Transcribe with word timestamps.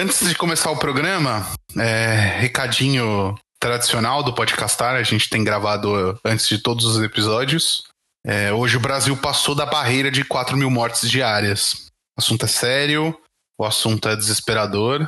Antes 0.00 0.26
de 0.26 0.34
começar 0.34 0.70
o 0.70 0.78
programa, 0.78 1.46
é, 1.78 2.14
recadinho 2.38 3.34
tradicional 3.60 4.22
do 4.22 4.32
Podcastar, 4.32 4.94
a 4.96 5.02
gente 5.02 5.28
tem 5.28 5.44
gravado 5.44 6.18
antes 6.24 6.48
de 6.48 6.56
todos 6.56 6.86
os 6.86 7.02
episódios. 7.02 7.84
É, 8.26 8.50
hoje 8.50 8.78
o 8.78 8.80
Brasil 8.80 9.14
passou 9.14 9.54
da 9.54 9.66
barreira 9.66 10.10
de 10.10 10.24
4 10.24 10.56
mil 10.56 10.70
mortes 10.70 11.10
diárias. 11.10 11.88
O 12.16 12.22
assunto 12.22 12.46
é 12.46 12.48
sério, 12.48 13.14
o 13.58 13.64
assunto 13.66 14.08
é 14.08 14.16
desesperador. 14.16 15.00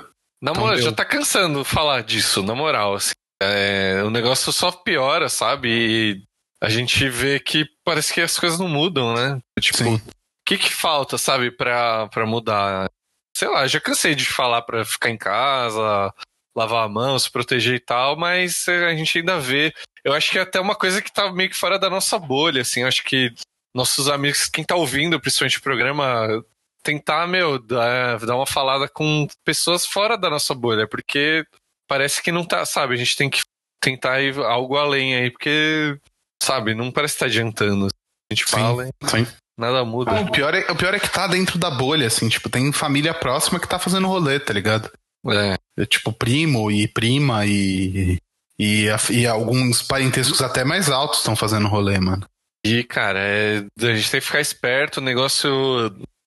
Na 0.42 0.50
Então 0.50 0.60
moral, 0.62 0.76
deu. 0.76 0.84
já 0.84 0.92
tá 0.92 1.06
cansando 1.06 1.64
falar 1.64 2.02
disso, 2.02 2.42
na 2.42 2.54
moral. 2.54 2.96
Assim, 2.96 3.12
É, 3.42 4.02
o 4.04 4.10
negócio 4.10 4.52
só 4.52 4.70
piora, 4.70 5.30
sabe? 5.30 5.70
E 5.70 6.22
a 6.62 6.68
gente 6.68 7.08
vê 7.08 7.40
que 7.40 7.64
parece 7.82 8.12
que 8.12 8.20
as 8.20 8.38
coisas 8.38 8.58
não 8.58 8.68
mudam, 8.68 9.14
né? 9.14 9.40
Tipo, 9.58 9.94
o 9.94 10.00
que 10.46 10.58
que 10.58 10.70
falta, 10.70 11.16
sabe, 11.16 11.50
pra, 11.50 12.08
pra 12.08 12.26
mudar? 12.26 12.90
Sei 13.36 13.48
lá, 13.48 13.66
já 13.66 13.80
cansei 13.80 14.14
de 14.14 14.24
falar 14.24 14.62
pra 14.62 14.84
ficar 14.84 15.10
em 15.10 15.16
casa, 15.16 16.12
lavar 16.54 16.84
a 16.84 16.88
mão, 16.88 17.18
se 17.18 17.30
proteger 17.30 17.74
e 17.74 17.80
tal, 17.80 18.16
mas 18.16 18.68
é, 18.68 18.86
a 18.86 18.94
gente 18.94 19.18
ainda 19.18 19.40
vê. 19.40 19.72
Eu 20.04 20.12
acho 20.12 20.30
que 20.30 20.38
é 20.38 20.42
até 20.42 20.60
uma 20.60 20.74
coisa 20.74 21.00
que 21.00 21.12
tá 21.12 21.32
meio 21.32 21.48
que 21.48 21.56
fora 21.56 21.78
da 21.78 21.88
nossa 21.88 22.18
bolha, 22.18 22.62
assim. 22.62 22.80
Eu 22.80 22.88
acho 22.88 23.02
que 23.04 23.32
nossos 23.74 24.08
amigos, 24.08 24.48
quem 24.48 24.64
tá 24.64 24.74
ouvindo, 24.74 25.20
principalmente 25.20 25.58
o 25.58 25.62
programa, 25.62 26.44
tentar, 26.82 27.26
meu, 27.26 27.58
dar, 27.58 28.18
dar 28.18 28.36
uma 28.36 28.46
falada 28.46 28.88
com 28.88 29.26
pessoas 29.44 29.86
fora 29.86 30.18
da 30.18 30.28
nossa 30.28 30.54
bolha, 30.54 30.86
porque 30.86 31.46
parece 31.88 32.22
que 32.22 32.32
não 32.32 32.44
tá, 32.44 32.66
sabe? 32.66 32.94
A 32.94 32.96
gente 32.96 33.16
tem 33.16 33.30
que 33.30 33.40
tentar 33.82 34.20
ir 34.20 34.38
algo 34.38 34.76
além 34.76 35.16
aí, 35.16 35.30
porque, 35.30 35.98
sabe, 36.42 36.74
não 36.74 36.90
parece 36.90 37.14
que 37.14 37.20
tá 37.20 37.26
adiantando. 37.26 37.86
A 37.86 38.34
gente 38.34 38.44
Sim, 38.44 38.50
fala 38.50 38.88
e 38.88 39.10
sim. 39.10 39.26
Nada 39.62 39.84
muda. 39.84 40.12
O, 40.20 40.30
pior 40.30 40.54
é, 40.54 40.70
o 40.70 40.76
pior 40.76 40.92
é 40.94 40.98
que 40.98 41.08
tá 41.08 41.26
dentro 41.26 41.58
da 41.58 41.70
bolha, 41.70 42.06
assim, 42.06 42.28
tipo, 42.28 42.50
tem 42.50 42.70
família 42.72 43.14
próxima 43.14 43.58
que 43.58 43.68
tá 43.68 43.78
fazendo 43.78 44.06
rolê, 44.08 44.38
tá 44.38 44.52
ligado? 44.52 44.90
É, 45.28 45.56
É, 45.78 45.86
tipo, 45.86 46.12
primo 46.12 46.70
e 46.70 46.86
prima 46.86 47.46
e. 47.46 48.18
E, 48.58 48.86
e 49.10 49.26
alguns 49.26 49.82
parentescos 49.82 50.42
até 50.42 50.62
mais 50.62 50.88
altos 50.90 51.18
estão 51.18 51.34
fazendo 51.34 51.66
rolê, 51.68 51.98
mano. 51.98 52.24
e, 52.64 52.84
cara, 52.84 53.18
é, 53.18 53.64
a 53.80 53.94
gente 53.94 54.10
tem 54.10 54.20
que 54.20 54.26
ficar 54.26 54.40
esperto, 54.40 54.98
o 54.98 55.02
negócio 55.02 55.50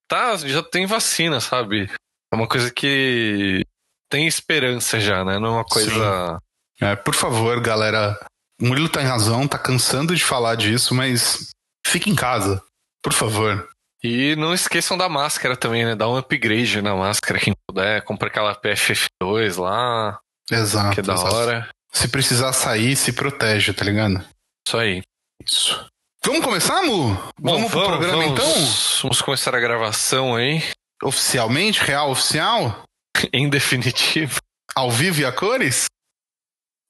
tá, 0.10 0.36
já 0.38 0.62
tem 0.64 0.86
vacina, 0.86 1.40
sabe? 1.40 1.90
É 2.34 2.36
uma 2.36 2.48
coisa 2.48 2.72
que 2.72 3.64
tem 4.10 4.28
esperança 4.28 5.00
já, 5.00 5.24
né? 5.24 5.40
Não 5.40 5.48
é 5.48 5.52
uma 5.52 5.64
coisa. 5.64 6.40
É, 6.82 6.96
por 6.96 7.16
favor, 7.16 7.62
galera. 7.62 8.20
O 8.62 8.68
Murilo 8.68 8.90
tem 8.90 9.04
razão, 9.04 9.48
tá 9.48 9.58
cansando 9.60 10.16
de 10.16 10.24
falar 10.24 10.56
disso, 10.56 10.96
mas 10.96 11.50
fique 11.86 12.10
em 12.10 12.16
casa, 12.16 12.62
por 13.06 13.14
favor. 13.14 13.70
E 14.04 14.36
não 14.36 14.52
esqueçam 14.52 14.98
da 14.98 15.08
máscara 15.08 15.56
também, 15.56 15.86
né? 15.86 15.96
Dá 15.96 16.10
um 16.10 16.18
upgrade 16.18 16.82
na 16.82 16.96
máscara, 16.96 17.40
quem 17.40 17.54
puder. 17.68 18.02
Compra 18.02 18.30
aquela 18.30 18.56
PFF2 18.56 19.62
lá, 19.62 20.20
Exato. 20.50 20.96
que 20.96 21.02
é 21.02 21.04
da 21.04 21.14
exato. 21.14 21.36
hora. 21.36 21.70
Se 21.94 22.08
precisar 22.08 22.52
sair, 22.52 22.96
se 22.96 23.14
protege, 23.14 23.74
tá 23.74 23.86
ligado? 23.86 24.26
Isso 24.68 24.78
aí. 24.78 25.04
Isso. 25.46 25.88
Vamos 26.26 26.44
começar, 26.44 26.82
Mu? 26.82 27.16
vamos 27.40 27.70
pro 27.70 27.86
programa 27.86 28.24
vamos, 28.24 28.32
então? 28.32 29.02
Vamos 29.04 29.22
começar 29.22 29.54
a 29.54 29.60
gravação 29.60 30.36
aí, 30.36 30.64
Oficialmente, 31.04 31.84
real 31.84 32.10
oficial? 32.10 32.86
em 33.32 33.48
definitivo. 33.48 34.40
Ao 34.76 34.90
vivo 34.90 35.22
e 35.22 35.26
a 35.26 35.32
cores? 35.32 35.86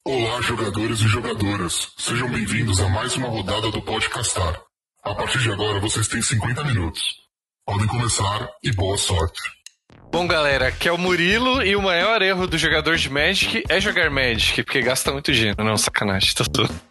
Olá, 0.06 0.40
jogadores 0.40 1.00
e 1.00 1.08
jogadoras. 1.08 1.92
Sejam 1.98 2.30
bem-vindos 2.30 2.80
a 2.80 2.88
mais 2.88 3.16
uma 3.16 3.28
rodada 3.28 3.70
do 3.70 3.82
Podcastar. 3.82 4.62
A 5.06 5.14
partir 5.14 5.38
de 5.38 5.52
agora, 5.52 5.78
vocês 5.78 6.08
têm 6.08 6.20
50 6.20 6.64
minutos. 6.64 7.00
Podem 7.64 7.86
começar 7.86 8.50
e 8.60 8.72
boa 8.72 8.98
sorte. 8.98 9.40
Bom, 10.10 10.26
galera, 10.26 10.66
aqui 10.66 10.88
é 10.88 10.92
o 10.92 10.98
Murilo 10.98 11.62
e 11.62 11.76
o 11.76 11.82
maior 11.82 12.20
erro 12.22 12.48
do 12.48 12.58
jogador 12.58 12.96
de 12.96 13.08
Magic 13.08 13.62
é 13.68 13.80
jogar 13.80 14.10
Magic, 14.10 14.64
porque 14.64 14.82
gasta 14.82 15.12
muito 15.12 15.32
dinheiro. 15.32 15.62
Não, 15.62 15.76
sacanagem, 15.76 16.34
tô 16.34 16.42
todo. 16.44 16.74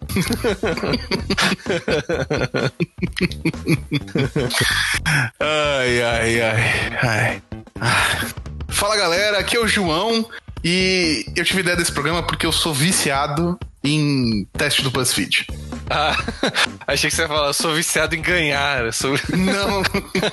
Ai, 5.42 6.02
ai, 6.02 6.42
ai, 6.42 6.98
ai. 7.02 7.42
Ah. 7.82 8.26
Fala 8.70 8.96
galera, 8.96 9.40
aqui 9.40 9.58
é 9.58 9.60
o 9.60 9.68
João 9.68 10.30
e 10.68 11.28
eu 11.36 11.46
tive 11.46 11.60
ideia 11.60 11.78
desse 11.78 11.92
programa 11.92 12.24
porque 12.24 12.44
eu 12.44 12.52
sou 12.52 12.74
viciado 12.74 13.56
em 13.84 14.48
teste 14.58 14.82
do 14.82 14.90
BuzzFeed. 14.90 15.46
Ah, 15.88 16.18
achei 16.88 17.08
que 17.08 17.16
você 17.16 17.22
ia 17.22 17.28
falar, 17.28 17.48
eu 17.50 17.54
sou 17.54 17.76
viciado 17.76 18.16
em 18.16 18.22
ganhar. 18.22 18.92
Sou... 18.92 19.12
Não, 19.30 19.84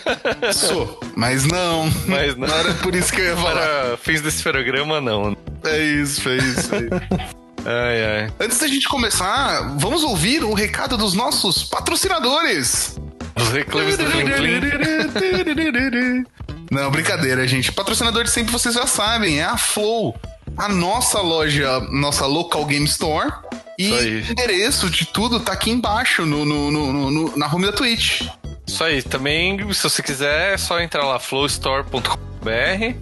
sou, 0.54 0.98
mas 1.14 1.44
não. 1.44 1.84
Mas 2.06 2.34
não. 2.34 2.48
era 2.48 2.72
por 2.72 2.94
isso 2.94 3.12
que 3.12 3.20
eu 3.20 3.26
ia 3.26 3.36
falar. 3.36 3.52
Para 3.52 3.96
fins 3.98 4.22
desse 4.22 4.42
programa, 4.42 5.02
não. 5.02 5.36
É 5.64 5.78
isso, 5.82 6.26
é 6.26 6.36
isso. 6.38 6.74
É 6.76 6.78
isso. 6.78 7.42
Ai, 7.66 8.04
ai. 8.04 8.32
Antes 8.40 8.58
da 8.58 8.66
gente 8.66 8.88
começar, 8.88 9.76
vamos 9.76 10.02
ouvir 10.02 10.42
o 10.44 10.54
recado 10.54 10.96
dos 10.96 11.12
nossos 11.12 11.62
patrocinadores. 11.62 12.98
Os 13.36 13.48
reclames 13.50 13.98
do 13.98 14.04
Plim 14.06 14.30
Plim. 14.30 16.24
Não, 16.72 16.90
brincadeira, 16.90 17.46
gente. 17.46 17.70
Patrocinador 17.70 18.24
de 18.24 18.30
sempre 18.30 18.50
vocês 18.50 18.74
já 18.74 18.86
sabem, 18.86 19.40
é 19.40 19.44
a 19.44 19.58
Flow. 19.58 20.16
A 20.56 20.68
nossa 20.68 21.20
loja, 21.20 21.80
nossa 21.90 22.24
local 22.26 22.64
game 22.64 22.86
store. 22.86 23.30
E 23.78 23.88
Isso 24.20 24.28
o 24.28 24.32
endereço 24.32 24.90
de 24.90 25.04
tudo 25.06 25.38
tá 25.40 25.52
aqui 25.52 25.70
embaixo, 25.70 26.24
no, 26.26 26.44
no- 26.44 26.70
no- 26.70 27.10
no- 27.10 27.36
na 27.36 27.46
home 27.46 27.66
da 27.66 27.72
Twitch. 27.72 28.22
Isso 28.66 28.82
aí, 28.84 29.02
também, 29.02 29.58
se 29.72 29.82
você 29.82 30.02
quiser, 30.02 30.54
é 30.54 30.56
só 30.58 30.80
entrar 30.80 31.04
lá, 31.04 31.18
flowstore.com.br 31.18 32.96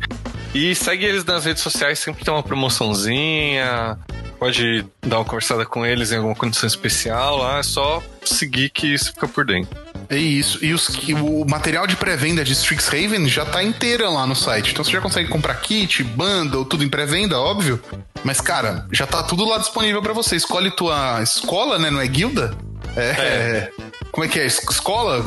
e 0.54 0.74
segue 0.74 1.04
eles 1.04 1.24
nas 1.24 1.44
redes 1.44 1.62
sociais, 1.62 1.98
sempre 1.98 2.24
tem 2.24 2.32
uma 2.34 2.42
promoçãozinha, 2.42 3.98
pode 4.38 4.84
dar 5.00 5.18
uma 5.18 5.24
conversada 5.24 5.64
com 5.64 5.84
eles 5.86 6.10
em 6.12 6.16
alguma 6.16 6.34
condição 6.34 6.66
especial 6.66 7.36
lá, 7.36 7.58
é 7.58 7.62
só 7.62 8.02
seguir 8.24 8.70
que 8.70 8.96
você 8.98 9.12
fica 9.12 9.28
por 9.28 9.44
dentro. 9.44 9.78
É 10.10 10.16
isso. 10.16 10.58
E 10.64 10.74
os, 10.74 10.88
o 10.88 11.44
material 11.48 11.86
de 11.86 11.94
pré-venda 11.96 12.42
de 12.44 12.52
Strixhaven 12.52 13.28
já 13.28 13.44
tá 13.46 13.62
inteira 13.62 14.08
lá 14.10 14.26
no 14.26 14.34
site. 14.34 14.72
Então 14.72 14.84
você 14.84 14.90
já 14.90 15.00
consegue 15.00 15.28
comprar 15.28 15.54
kit, 15.54 16.02
bundle, 16.02 16.64
tudo 16.64 16.82
em 16.82 16.88
pré-venda, 16.88 17.38
óbvio. 17.38 17.80
Mas, 18.24 18.40
cara, 18.40 18.86
já 18.90 19.06
tá 19.06 19.22
tudo 19.22 19.44
lá 19.48 19.58
disponível 19.58 20.02
pra 20.02 20.12
você. 20.12 20.34
Escolhe 20.34 20.70
tua 20.72 21.22
escola, 21.22 21.78
né? 21.78 21.90
Não 21.90 22.00
é 22.00 22.06
guilda? 22.08 22.52
É. 22.96 23.10
É. 23.10 23.72
Como 24.10 24.24
é 24.24 24.28
que 24.28 24.40
é? 24.40 24.46
Es- 24.46 24.60
Escola? 24.68 25.24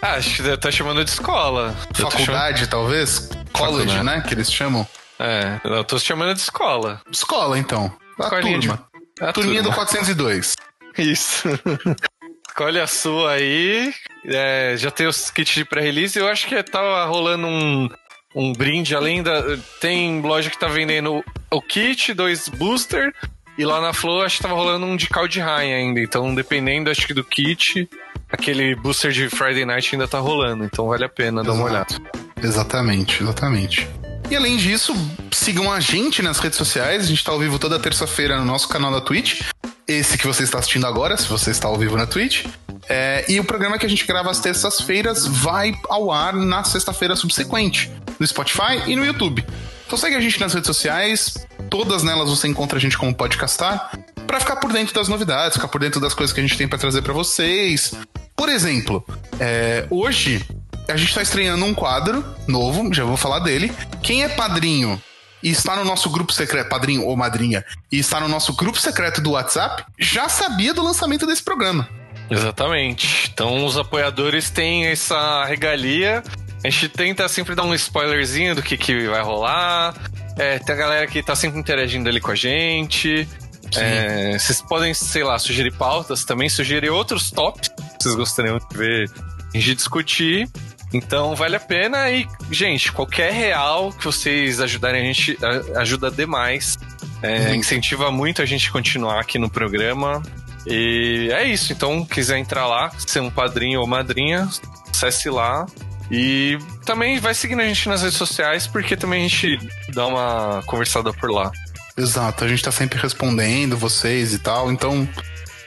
Ah, 0.00 0.12
acho 0.14 0.42
que 0.42 0.48
estar 0.48 0.70
chamando 0.72 1.04
de 1.04 1.10
escola. 1.10 1.74
Faculdade, 1.94 2.66
talvez? 2.66 3.28
College, 3.52 3.88
Faculdade. 3.90 4.02
né? 4.04 4.24
Que 4.26 4.32
eles 4.34 4.50
chamam. 4.50 4.88
É, 5.18 5.60
eu 5.64 5.84
tô 5.84 5.98
chamando 5.98 6.32
de 6.34 6.40
escola. 6.40 7.00
Escola, 7.12 7.58
então. 7.58 7.92
A 8.18 8.24
Escolinha 8.24 8.58
de- 8.58 8.68
turma. 8.68 8.84
A 9.20 9.32
Turminha 9.34 9.62
do 9.62 9.68
turma. 9.68 9.84
402. 9.84 10.54
Isso. 10.96 11.48
Escolhe 12.54 12.78
a 12.78 12.86
sua 12.86 13.32
aí. 13.32 13.92
É, 14.24 14.76
já 14.78 14.88
tem 14.88 15.08
os 15.08 15.28
kits 15.28 15.56
de 15.56 15.64
pré-release. 15.64 16.16
Eu 16.16 16.28
acho 16.28 16.46
que 16.46 16.62
tá 16.62 17.04
rolando 17.04 17.48
um, 17.48 17.88
um 18.32 18.52
brinde 18.52 18.94
além 18.94 19.24
da. 19.24 19.42
Tem 19.80 20.20
loja 20.20 20.48
que 20.48 20.56
tá 20.56 20.68
vendendo 20.68 21.24
o 21.50 21.60
kit, 21.60 22.14
dois 22.14 22.48
booster. 22.48 23.12
E 23.58 23.64
lá 23.64 23.80
na 23.80 23.92
Flow 23.92 24.22
acho 24.22 24.36
que 24.36 24.44
tava 24.44 24.54
rolando 24.54 24.86
um 24.86 24.94
de 24.94 25.08
Kaldheim 25.08 25.74
ainda. 25.74 25.98
Então, 25.98 26.32
dependendo, 26.32 26.88
acho 26.88 27.08
que 27.08 27.12
do 27.12 27.24
kit, 27.24 27.88
aquele 28.30 28.76
booster 28.76 29.10
de 29.10 29.28
Friday 29.28 29.64
Night 29.64 29.92
ainda 29.92 30.06
tá 30.06 30.20
rolando. 30.20 30.62
Então 30.62 30.86
vale 30.86 31.04
a 31.04 31.08
pena 31.08 31.42
dar 31.42 31.54
uma 31.54 31.64
olhada. 31.64 31.96
Exatamente, 32.40 33.20
exatamente. 33.20 33.88
E 34.30 34.36
além 34.36 34.56
disso, 34.58 34.94
sigam 35.32 35.72
a 35.72 35.80
gente 35.80 36.22
nas 36.22 36.38
redes 36.38 36.56
sociais. 36.56 37.02
A 37.02 37.08
gente 37.08 37.24
tá 37.24 37.32
ao 37.32 37.38
vivo 37.40 37.58
toda 37.58 37.80
terça-feira 37.80 38.38
no 38.38 38.44
nosso 38.44 38.68
canal 38.68 38.92
da 38.92 39.00
Twitch. 39.00 39.42
Esse 39.86 40.16
que 40.16 40.26
você 40.26 40.44
está 40.44 40.58
assistindo 40.58 40.86
agora, 40.86 41.16
se 41.16 41.28
você 41.28 41.50
está 41.50 41.68
ao 41.68 41.76
vivo 41.76 41.96
na 41.96 42.06
Twitch. 42.06 42.46
É, 42.88 43.24
e 43.28 43.38
o 43.38 43.44
programa 43.44 43.78
que 43.78 43.84
a 43.84 43.88
gente 43.88 44.06
grava 44.06 44.30
às 44.30 44.40
terças-feiras 44.40 45.26
vai 45.26 45.74
ao 45.88 46.10
ar 46.10 46.34
na 46.34 46.64
sexta-feira 46.64 47.14
subsequente, 47.16 47.90
no 48.18 48.26
Spotify 48.26 48.82
e 48.86 48.96
no 48.96 49.04
YouTube. 49.04 49.44
Então 49.86 49.98
segue 49.98 50.16
a 50.16 50.20
gente 50.20 50.40
nas 50.40 50.52
redes 50.54 50.66
sociais, 50.66 51.46
todas 51.68 52.02
nelas 52.02 52.28
você 52.28 52.48
encontra 52.48 52.78
a 52.78 52.80
gente 52.80 52.96
como 52.96 53.14
podcastar, 53.14 53.98
pra 54.26 54.40
ficar 54.40 54.56
por 54.56 54.72
dentro 54.72 54.94
das 54.94 55.08
novidades, 55.08 55.56
ficar 55.56 55.68
por 55.68 55.80
dentro 55.80 56.00
das 56.00 56.14
coisas 56.14 56.32
que 56.32 56.40
a 56.40 56.42
gente 56.42 56.56
tem 56.56 56.66
pra 56.66 56.78
trazer 56.78 57.02
pra 57.02 57.12
vocês. 57.12 57.92
Por 58.34 58.48
exemplo, 58.48 59.04
é, 59.38 59.86
hoje 59.90 60.44
a 60.88 60.96
gente 60.96 61.14
tá 61.14 61.22
estreando 61.22 61.64
um 61.64 61.74
quadro 61.74 62.24
novo, 62.46 62.92
já 62.92 63.04
vou 63.04 63.16
falar 63.16 63.38
dele. 63.40 63.72
Quem 64.02 64.24
é 64.24 64.28
padrinho 64.28 65.00
e 65.44 65.50
está 65.50 65.76
no 65.76 65.84
nosso 65.84 66.08
grupo 66.08 66.32
secreto, 66.32 66.70
padrinho 66.70 67.04
ou 67.04 67.14
madrinha, 67.14 67.62
e 67.92 67.98
está 67.98 68.18
no 68.18 68.28
nosso 68.28 68.54
grupo 68.54 68.80
secreto 68.80 69.20
do 69.20 69.32
WhatsApp, 69.32 69.84
já 69.98 70.26
sabia 70.26 70.72
do 70.72 70.82
lançamento 70.82 71.26
desse 71.26 71.42
programa. 71.42 71.86
Exatamente. 72.30 73.30
Então 73.32 73.66
os 73.66 73.76
apoiadores 73.76 74.48
têm 74.48 74.86
essa 74.86 75.44
regalia. 75.44 76.22
A 76.64 76.70
gente 76.70 76.88
tenta 76.88 77.28
sempre 77.28 77.54
dar 77.54 77.64
um 77.64 77.74
spoilerzinho 77.74 78.54
do 78.54 78.62
que, 78.62 78.78
que 78.78 79.06
vai 79.06 79.20
rolar. 79.20 79.94
É, 80.38 80.58
tem 80.58 80.74
a 80.74 80.78
galera 80.78 81.06
que 81.06 81.22
tá 81.22 81.36
sempre 81.36 81.60
interagindo 81.60 82.08
ali 82.08 82.20
com 82.20 82.30
a 82.30 82.34
gente. 82.34 83.28
É, 83.76 84.38
vocês 84.38 84.62
podem, 84.62 84.94
sei 84.94 85.22
lá, 85.22 85.38
sugerir 85.38 85.72
pautas 85.72 86.24
também, 86.24 86.48
sugerir 86.48 86.88
outros 86.88 87.30
tops 87.30 87.68
que 87.68 88.02
vocês 88.02 88.14
gostariam 88.14 88.58
de 88.58 88.76
ver 88.76 89.10
a 89.54 89.58
gente 89.58 89.74
discutir. 89.74 90.48
Então 90.94 91.34
vale 91.34 91.56
a 91.56 91.60
pena 91.60 92.08
e, 92.08 92.26
gente, 92.52 92.92
qualquer 92.92 93.32
real 93.32 93.92
que 93.92 94.04
vocês 94.04 94.60
ajudarem 94.60 95.02
a 95.02 95.04
gente 95.12 95.36
ajuda 95.76 96.08
demais. 96.08 96.78
É, 97.20 97.48
uhum. 97.48 97.54
Incentiva 97.56 98.12
muito 98.12 98.40
a 98.40 98.44
gente 98.44 98.70
continuar 98.70 99.20
aqui 99.20 99.36
no 99.36 99.50
programa. 99.50 100.22
E 100.66 101.30
é 101.32 101.44
isso. 101.44 101.72
Então, 101.72 102.04
quiser 102.04 102.38
entrar 102.38 102.66
lá, 102.66 102.90
ser 102.98 103.20
um 103.20 103.30
padrinho 103.30 103.80
ou 103.80 103.86
madrinha, 103.86 104.48
acesse 104.88 105.28
lá. 105.28 105.66
E 106.10 106.58
também 106.84 107.18
vai 107.18 107.34
seguindo 107.34 107.60
a 107.60 107.64
gente 107.64 107.88
nas 107.88 108.02
redes 108.02 108.16
sociais, 108.16 108.66
porque 108.66 108.96
também 108.96 109.24
a 109.24 109.28
gente 109.28 109.58
dá 109.92 110.06
uma 110.06 110.62
conversada 110.64 111.12
por 111.12 111.30
lá. 111.30 111.50
Exato, 111.96 112.44
a 112.44 112.48
gente 112.48 112.62
tá 112.62 112.70
sempre 112.70 113.00
respondendo 113.00 113.76
vocês 113.76 114.34
e 114.34 114.38
tal, 114.38 114.70
então 114.70 115.08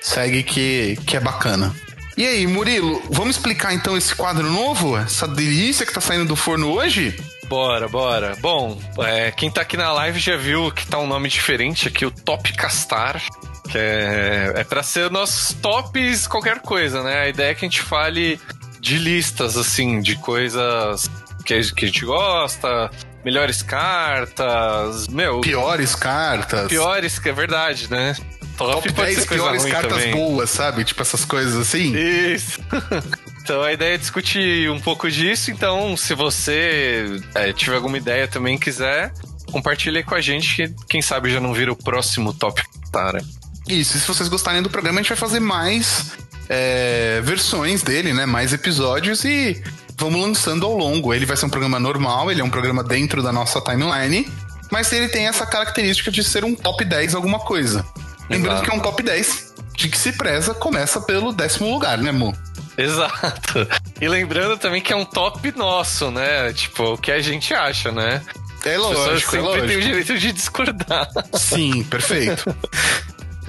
segue 0.01 0.43
que, 0.43 0.97
que 1.05 1.17
é 1.17 1.19
bacana. 1.19 1.73
E 2.17 2.25
aí, 2.25 2.47
Murilo, 2.47 2.99
vamos 3.11 3.35
explicar 3.35 3.75
então 3.75 3.95
esse 3.95 4.15
quadro 4.15 4.51
novo? 4.51 4.97
Essa 4.97 5.27
delícia 5.27 5.85
que 5.85 5.93
tá 5.93 6.01
saindo 6.01 6.25
do 6.25 6.35
forno 6.35 6.71
hoje? 6.71 7.15
Bora, 7.47 7.87
bora. 7.87 8.35
Bom, 8.41 8.81
é, 8.97 9.29
quem 9.29 9.51
tá 9.51 9.61
aqui 9.61 9.77
na 9.77 9.93
live 9.93 10.19
já 10.19 10.35
viu 10.35 10.71
que 10.71 10.87
tá 10.87 10.97
um 10.97 11.05
nome 11.05 11.29
diferente 11.29 11.87
aqui, 11.87 12.03
o 12.07 12.09
Top 12.09 12.51
Castar. 12.53 13.21
Que 13.69 13.77
é, 13.77 14.51
é 14.55 14.63
pra 14.63 14.81
ser 14.81 15.11
nossos 15.11 15.53
tops 15.61 16.25
qualquer 16.25 16.59
coisa, 16.59 17.03
né? 17.03 17.19
A 17.19 17.29
ideia 17.29 17.51
é 17.51 17.53
que 17.53 17.63
a 17.63 17.69
gente 17.69 17.83
fale 17.83 18.39
de 18.79 18.97
listas, 18.97 19.55
assim, 19.55 20.01
de 20.01 20.15
coisas 20.15 21.11
que 21.45 21.53
a 21.53 21.61
gente 21.61 22.03
gosta, 22.03 22.89
melhores 23.23 23.61
cartas, 23.61 25.07
meu. 25.07 25.41
Piores 25.41 25.93
cartas. 25.93 26.67
Piores, 26.67 27.19
que 27.19 27.29
é 27.29 27.33
verdade, 27.33 27.91
né? 27.91 28.15
Top, 28.57 28.71
Top 28.71 28.91
10 28.91 29.25
piores 29.25 29.65
cartas 29.65 29.97
também. 29.97 30.11
boas, 30.11 30.49
sabe? 30.49 30.83
Tipo 30.83 31.01
essas 31.01 31.23
coisas 31.23 31.55
assim. 31.55 31.93
Isso. 31.95 32.59
Então 33.47 33.63
a 33.63 33.71
ideia 33.71 33.93
é 33.93 33.97
discutir 33.97 34.69
um 34.69 34.77
pouco 34.77 35.09
disso. 35.09 35.51
Então, 35.51 35.95
se 35.95 36.13
você 36.13 37.21
é, 37.33 37.53
tiver 37.53 37.77
alguma 37.77 37.97
ideia 37.97 38.27
também 38.27 38.57
quiser, 38.57 39.13
compartilhe 39.49 40.03
com 40.03 40.15
a 40.15 40.19
gente, 40.19 40.53
que 40.53 40.75
quem 40.89 41.01
sabe 41.01 41.31
já 41.31 41.39
não 41.39 41.53
vira 41.53 41.71
o 41.71 41.75
próximo 41.77 42.33
top 42.33 42.61
Tara. 42.91 43.23
Isso, 43.65 43.95
e 43.95 44.01
se 44.01 44.05
vocês 44.05 44.27
gostarem 44.27 44.61
do 44.61 44.69
programa, 44.69 44.99
a 44.99 45.01
gente 45.01 45.07
vai 45.07 45.17
fazer 45.17 45.39
mais 45.39 46.11
é, 46.49 47.21
versões 47.23 47.81
dele, 47.83 48.11
né? 48.11 48.25
Mais 48.25 48.51
episódios 48.51 49.23
e 49.23 49.63
vamos 49.97 50.21
lançando 50.21 50.65
ao 50.65 50.77
longo. 50.77 51.13
Ele 51.13 51.25
vai 51.25 51.37
ser 51.37 51.45
um 51.45 51.49
programa 51.49 51.79
normal, 51.79 52.29
ele 52.29 52.41
é 52.41 52.43
um 52.43 52.49
programa 52.49 52.83
dentro 52.83 53.23
da 53.23 53.31
nossa 53.31 53.61
timeline, 53.61 54.29
mas 54.69 54.91
ele 54.91 55.07
tem 55.07 55.27
essa 55.27 55.45
característica 55.45 56.11
de 56.11 56.21
ser 56.21 56.43
um 56.43 56.53
top 56.53 56.83
10 56.83 57.15
alguma 57.15 57.39
coisa. 57.39 57.85
Lembrando 58.29 58.63
que 58.63 58.69
é 58.69 58.73
um 58.73 58.79
top 58.79 59.03
10 59.03 59.55
de 59.75 59.89
que 59.89 59.97
se 59.97 60.11
preza 60.13 60.53
começa 60.53 60.99
pelo 61.01 61.31
décimo 61.31 61.71
lugar, 61.71 61.97
né, 61.97 62.11
Mo? 62.11 62.35
Exato. 62.77 63.67
E 63.99 64.07
lembrando 64.07 64.57
também 64.57 64.81
que 64.81 64.93
é 64.93 64.95
um 64.95 65.05
top 65.05 65.51
nosso, 65.55 66.11
né? 66.11 66.51
Tipo, 66.53 66.93
o 66.93 66.97
que 66.97 67.11
a 67.11 67.21
gente 67.21 67.53
acha, 67.53 67.91
né? 67.91 68.21
É 68.65 68.77
lógico, 68.77 69.09
As 69.09 69.23
sempre 69.23 69.37
é 69.37 69.41
lógico. 69.41 69.67
tem 69.67 69.77
o 69.77 69.81
direito 69.81 70.17
de 70.17 70.31
discordar. 70.31 71.09
Sim, 71.33 71.83
perfeito. 71.83 72.55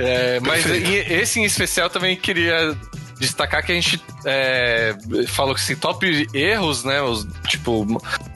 É, 0.01 0.39
mas 0.39 0.65
esse 0.65 1.41
em 1.41 1.45
especial 1.45 1.91
também 1.91 2.15
queria 2.15 2.73
destacar 3.19 3.65
que 3.65 3.73
a 3.73 3.75
gente 3.75 4.01
é, 4.25 4.95
falou 5.27 5.57
que 5.57 5.61
assim, 5.61 5.75
top 5.75 6.29
erros, 6.33 6.85
né? 6.85 7.03
Os, 7.03 7.27
tipo, 7.49 7.85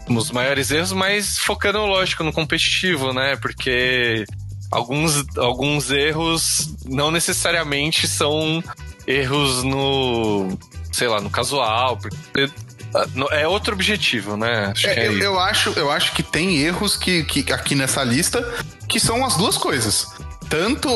os 0.08 0.30
maiores 0.32 0.72
erros, 0.72 0.90
mas 0.90 1.38
focando, 1.38 1.78
lógico, 1.78 2.24
no 2.24 2.32
competitivo, 2.32 3.12
né? 3.12 3.36
Porque 3.36 4.24
alguns, 4.72 5.24
alguns 5.36 5.90
erros 5.90 6.74
não 6.86 7.10
necessariamente 7.10 8.08
são 8.08 8.64
erros 9.06 9.62
no. 9.62 10.58
sei 10.90 11.06
lá, 11.06 11.20
no 11.20 11.30
casual. 11.30 11.98
Porque 11.98 12.50
é 13.30 13.46
outro 13.46 13.74
objetivo, 13.74 14.36
né? 14.36 14.72
Acho 14.72 14.86
é, 14.88 14.94
é 14.94 15.08
eu, 15.08 15.18
eu, 15.18 15.38
acho, 15.38 15.70
eu 15.70 15.90
acho 15.90 16.12
que 16.12 16.22
tem 16.22 16.58
erros 16.58 16.96
que, 16.96 17.22
que 17.24 17.52
aqui 17.52 17.74
nessa 17.74 18.02
lista 18.02 18.42
que 18.88 18.98
são 18.98 19.24
as 19.24 19.36
duas 19.36 19.56
coisas. 19.56 20.08
Tanto 20.48 20.88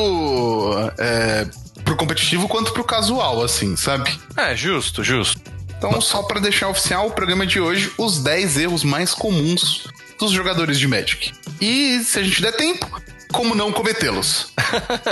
é, 0.99 1.47
pro 1.85 1.97
competitivo 1.97 2.49
quanto 2.49 2.73
pro 2.73 2.85
casual, 2.85 3.43
assim, 3.43 3.77
sabe? 3.77 4.19
É, 4.37 4.57
justo, 4.57 5.05
justo. 5.05 5.41
Então, 5.79 6.01
só 6.01 6.23
para 6.23 6.41
deixar 6.41 6.69
oficial 6.69 7.07
o 7.07 7.11
programa 7.11 7.47
de 7.47 7.61
hoje, 7.61 7.93
os 7.99 8.19
10 8.23 8.59
erros 8.59 8.83
mais 8.83 9.13
comuns 9.13 9.87
dos 10.19 10.33
jogadores 10.33 10.79
de 10.79 10.89
Magic. 10.89 11.33
E 11.61 12.01
se 12.03 12.19
a 12.19 12.23
gente 12.23 12.41
der 12.41 12.53
tempo, 12.53 12.87
como 13.37 13.55
não 13.55 13.71
cometê-los? 13.71 14.49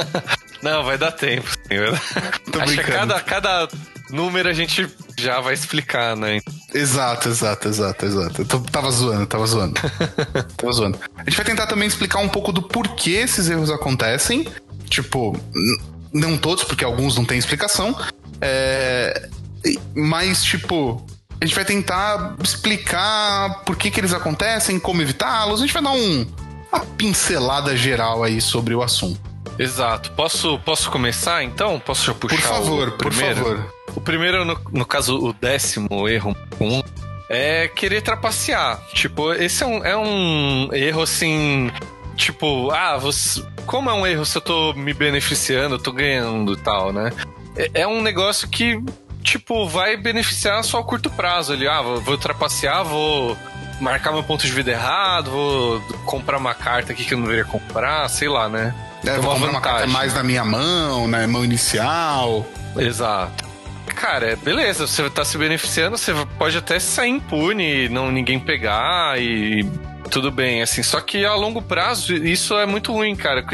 não, 0.63 0.83
vai 0.83 0.97
dar 0.97 1.13
tempo, 1.13 1.49
sim. 1.51 2.59
Acho 2.59 2.77
que 2.77 2.83
cada, 2.85 3.21
cada 3.21 3.69
número 4.11 4.49
a 4.49 4.53
gente 4.55 4.89
já 5.19 5.41
vai 5.41 5.53
explicar, 5.53 6.17
né? 6.17 6.41
Exato, 6.73 7.29
exato, 7.29 7.69
exato, 7.69 8.07
exato. 8.07 8.43
Eu 8.43 8.61
tava 8.63 8.91
zoando, 8.91 9.27
tava 9.27 9.47
zoando. 9.47 9.75
tava 10.57 10.73
zoando. 10.73 10.99
A 11.17 11.25
gente 11.25 11.37
vai 11.37 11.45
tentar 11.45 11.67
também 11.67 11.87
explicar 11.87 12.21
um 12.21 12.29
pouco 12.29 12.51
do 12.51 12.63
porquê 12.63 13.11
esses 13.11 13.49
erros 13.51 13.71
acontecem. 13.71 14.49
Tipo, 14.89 15.39
não 16.13 16.39
todos, 16.39 16.65
porque 16.65 16.85
alguns 16.85 17.17
não 17.17 17.25
têm 17.25 17.39
explicação. 17.39 17.95
É, 18.41 19.29
mas, 19.95 20.43
tipo, 20.43 21.05
a 21.41 21.45
gente 21.45 21.55
vai 21.55 21.65
tentar 21.65 22.37
explicar 22.43 23.65
por 23.65 23.77
que, 23.77 23.91
que 23.91 24.01
eles 24.01 24.15
acontecem, 24.15 24.79
como 24.79 25.03
evitá-los. 25.03 25.61
A 25.61 25.67
gente 25.67 25.75
vai 25.75 25.83
dar 25.83 25.93
um, 25.93 26.27
uma 26.75 26.85
pincelada 26.97 27.77
geral 27.77 28.23
aí 28.23 28.41
sobre 28.41 28.75
o 28.75 28.83
assunto. 28.83 29.21
Exato. 29.59 30.11
Posso, 30.13 30.59
posso 30.61 30.91
começar 30.91 31.45
então? 31.45 31.79
Posso 31.79 32.07
já 32.07 32.15
puxar 32.15 32.37
Por 32.37 32.43
favor, 32.43 32.93
por 32.93 33.13
favor. 33.13 33.75
O 33.95 34.01
primeiro, 34.01 34.45
no, 34.45 34.59
no 34.73 34.85
caso, 34.85 35.17
o 35.17 35.33
décimo 35.33 36.09
erro 36.09 36.37
comum, 36.59 36.83
é 37.29 37.69
querer 37.69 38.03
trapacear. 38.03 38.81
Tipo, 38.93 39.33
esse 39.33 39.63
é 39.63 39.67
um, 39.67 39.85
é 39.85 39.97
um 39.97 40.69
erro 40.73 41.03
assim. 41.03 41.71
Tipo, 42.17 42.71
ah, 42.71 42.97
você, 42.97 43.45
como 43.67 43.91
é 43.91 43.93
um 43.93 44.07
erro 44.07 44.25
se 44.25 44.37
eu 44.39 44.43
tô 44.43 44.73
me 44.75 44.93
beneficiando, 44.93 45.77
eu 45.77 45.79
tô 45.79 45.93
ganhando 45.93 46.53
e 46.53 46.57
tal, 46.57 46.93
né? 46.93 47.13
É, 47.57 47.83
é, 47.83 47.87
um 47.87 48.03
negócio 48.03 48.49
que, 48.49 48.81
tipo, 49.23 49.69
vai 49.69 49.97
beneficiar 49.97 50.63
só 50.65 50.81
a 50.81 50.85
curto 50.85 51.11
prazo 51.11 51.53
ali. 51.53 51.69
Ah, 51.69 51.83
vou, 51.83 52.01
vou 52.01 52.19
trapacear, 52.19 52.85
vou 52.85 53.37
marcar 53.81 54.13
meu 54.13 54.23
ponto 54.23 54.45
de 54.47 54.53
vida 54.53 54.71
errado, 54.71 55.31
vou 55.31 55.81
comprar 56.05 56.39
uma 56.39 56.55
carta 56.55 56.93
aqui 56.93 57.05
que 57.05 57.15
eu 57.15 57.19
não 57.19 57.25
deveria 57.25 57.45
comprar, 57.45 58.09
sei 58.09 58.29
lá, 58.29 58.49
né? 58.49 58.75
É, 59.05 59.19
vou 59.19 59.35
comprar 59.35 59.51
uma 59.51 59.61
carta 59.61 59.87
mais 59.87 60.15
na 60.15 60.23
minha 60.23 60.45
mão, 60.45 61.07
na 61.07 61.27
mão 61.27 61.45
inicial. 61.45 62.47
Exato. 62.77 63.45
Cara, 63.95 64.37
beleza, 64.37 64.87
você 64.87 65.09
tá 65.09 65.25
se 65.25 65.39
beneficiando, 65.39 65.97
você 65.97 66.13
pode 66.39 66.57
até 66.57 66.79
sair 66.79 67.11
impune, 67.11 67.89
não 67.89 68.11
ninguém 68.11 68.41
pegar 68.41 69.21
e 69.21 69.65
tudo 70.11 70.31
bem, 70.31 70.63
assim. 70.63 70.83
Só 70.83 71.01
que 71.01 71.25
a 71.25 71.35
longo 71.35 71.63
prazo, 71.63 72.15
isso 72.15 72.59
é 72.59 72.67
muito 72.67 72.93
ruim, 72.93 73.15
cara. 73.15 73.45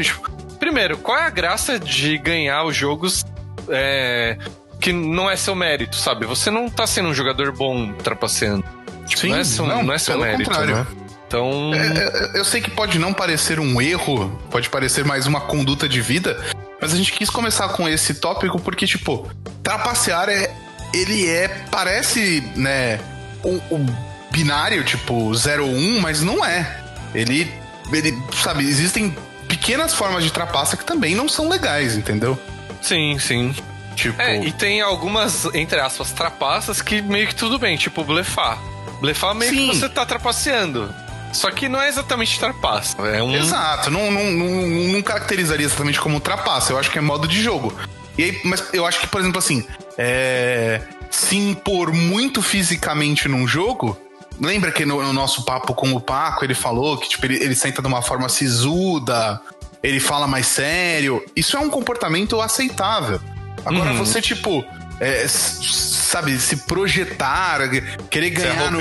Primeiro, 0.59 0.97
qual 0.97 1.17
é 1.17 1.23
a 1.23 1.29
graça 1.29 1.79
de 1.79 2.17
ganhar 2.17 2.63
os 2.63 2.75
jogos 2.75 3.25
é, 3.69 4.37
que 4.79 4.91
não 4.91 5.29
é 5.29 5.35
seu 5.35 5.55
mérito, 5.55 5.95
sabe? 5.95 6.25
Você 6.25 6.49
não 6.49 6.69
tá 6.69 6.87
sendo 6.87 7.09
um 7.09 7.13
jogador 7.13 7.51
bom 7.51 7.93
trapaceando. 7.93 8.63
Tipo, 9.11 9.21
Sim, 9.21 9.29
não 9.29 9.37
é 9.37 9.43
seu, 9.43 9.67
não, 9.67 9.83
não 9.83 9.93
é 9.93 9.97
seu 9.97 10.17
mérito, 10.17 10.49
contrário. 10.49 10.75
né? 10.75 10.87
Então. 11.27 11.73
É, 11.73 12.35
é, 12.35 12.39
eu 12.39 12.45
sei 12.45 12.61
que 12.61 12.71
pode 12.71 12.97
não 12.97 13.13
parecer 13.13 13.59
um 13.59 13.81
erro, 13.81 14.29
pode 14.49 14.69
parecer 14.69 15.03
mais 15.03 15.27
uma 15.27 15.41
conduta 15.41 15.87
de 15.87 16.01
vida, 16.01 16.41
mas 16.81 16.93
a 16.93 16.95
gente 16.95 17.11
quis 17.11 17.29
começar 17.29 17.69
com 17.69 17.87
esse 17.89 18.15
tópico 18.15 18.59
porque, 18.59 18.87
tipo, 18.87 19.29
trapacear 19.61 20.29
é. 20.29 20.53
Ele 20.93 21.27
é. 21.27 21.47
Parece, 21.69 22.41
né? 22.55 22.99
O, 23.43 23.55
o 23.73 23.85
binário, 24.31 24.83
tipo 24.83 25.33
0 25.33 25.65
ou 25.65 25.73
1, 25.73 25.99
mas 25.99 26.21
não 26.21 26.43
é. 26.43 26.79
Ele, 27.13 27.51
ele, 27.91 28.17
sabe, 28.41 28.63
existem 28.63 29.15
pequenas 29.47 29.93
formas 29.93 30.23
de 30.23 30.31
trapaça 30.31 30.77
que 30.77 30.85
também 30.85 31.15
não 31.15 31.27
são 31.27 31.49
legais, 31.49 31.97
entendeu? 31.97 32.39
Sim, 32.81 33.17
sim. 33.19 33.53
Tipo... 33.95 34.21
É, 34.21 34.37
e 34.43 34.51
tem 34.53 34.79
algumas, 34.81 35.45
entre 35.53 35.79
aspas, 35.79 36.11
trapaças 36.11 36.81
que 36.81 37.01
meio 37.01 37.27
que 37.27 37.35
tudo 37.35 37.59
bem, 37.59 37.77
tipo 37.77 38.03
blefar. 38.03 38.57
Blefar 39.01 39.35
meio 39.35 39.51
sim. 39.51 39.69
que 39.69 39.75
você 39.75 39.89
tá 39.89 40.05
trapaceando. 40.05 40.93
Só 41.33 41.49
que 41.49 41.67
não 41.67 41.81
é 41.81 41.87
exatamente 41.87 42.39
trapaça. 42.39 43.01
É 43.07 43.23
um... 43.23 43.35
Exato, 43.35 43.89
não, 43.89 44.11
não, 44.11 44.31
não, 44.31 44.47
não 44.93 45.01
caracterizaria 45.01 45.65
exatamente 45.65 45.99
como 45.99 46.19
trapaça. 46.19 46.71
Eu 46.71 46.77
acho 46.77 46.91
que 46.91 46.97
é 46.97 47.01
modo 47.01 47.27
de 47.27 47.41
jogo. 47.41 47.73
E 48.17 48.23
aí, 48.23 48.41
mas 48.43 48.63
eu 48.73 48.85
acho 48.85 48.99
que, 48.99 49.07
por 49.07 49.21
exemplo, 49.21 49.39
assim, 49.39 49.65
é... 49.97 50.81
se 51.09 51.37
impor 51.37 51.93
muito 51.93 52.41
fisicamente 52.41 53.27
num 53.27 53.47
jogo 53.47 53.97
Lembra 54.41 54.71
que 54.71 54.85
no, 54.85 55.03
no, 55.03 55.13
nosso 55.13 55.45
papo 55.45 55.73
com 55.75 55.93
o 55.93 56.01
Paco 56.01 56.43
ele 56.43 56.55
falou 56.55 56.97
que 56.97 57.07
tipo, 57.07 57.27
ele, 57.27 57.35
ele 57.35 57.53
senta 57.53 57.79
de 57.79 57.87
uma 57.87 58.01
forma 58.01 58.27
sisuda, 58.27 59.39
ele 59.83 59.99
fala 59.99 60.25
mais 60.25 60.47
sério. 60.47 61.23
Isso 61.35 61.55
é 61.55 61.59
um 61.59 61.69
comportamento 61.69 62.41
aceitável. 62.41 63.21
Agora 63.63 63.91
uhum. 63.91 63.97
você, 63.97 64.19
tipo, 64.19 64.65
é, 65.01 65.27
sabe, 65.27 66.39
se 66.39 66.57
projetar, 66.57 67.59
querer 68.07 68.29
ganhar 68.29 68.71
no. 68.71 68.79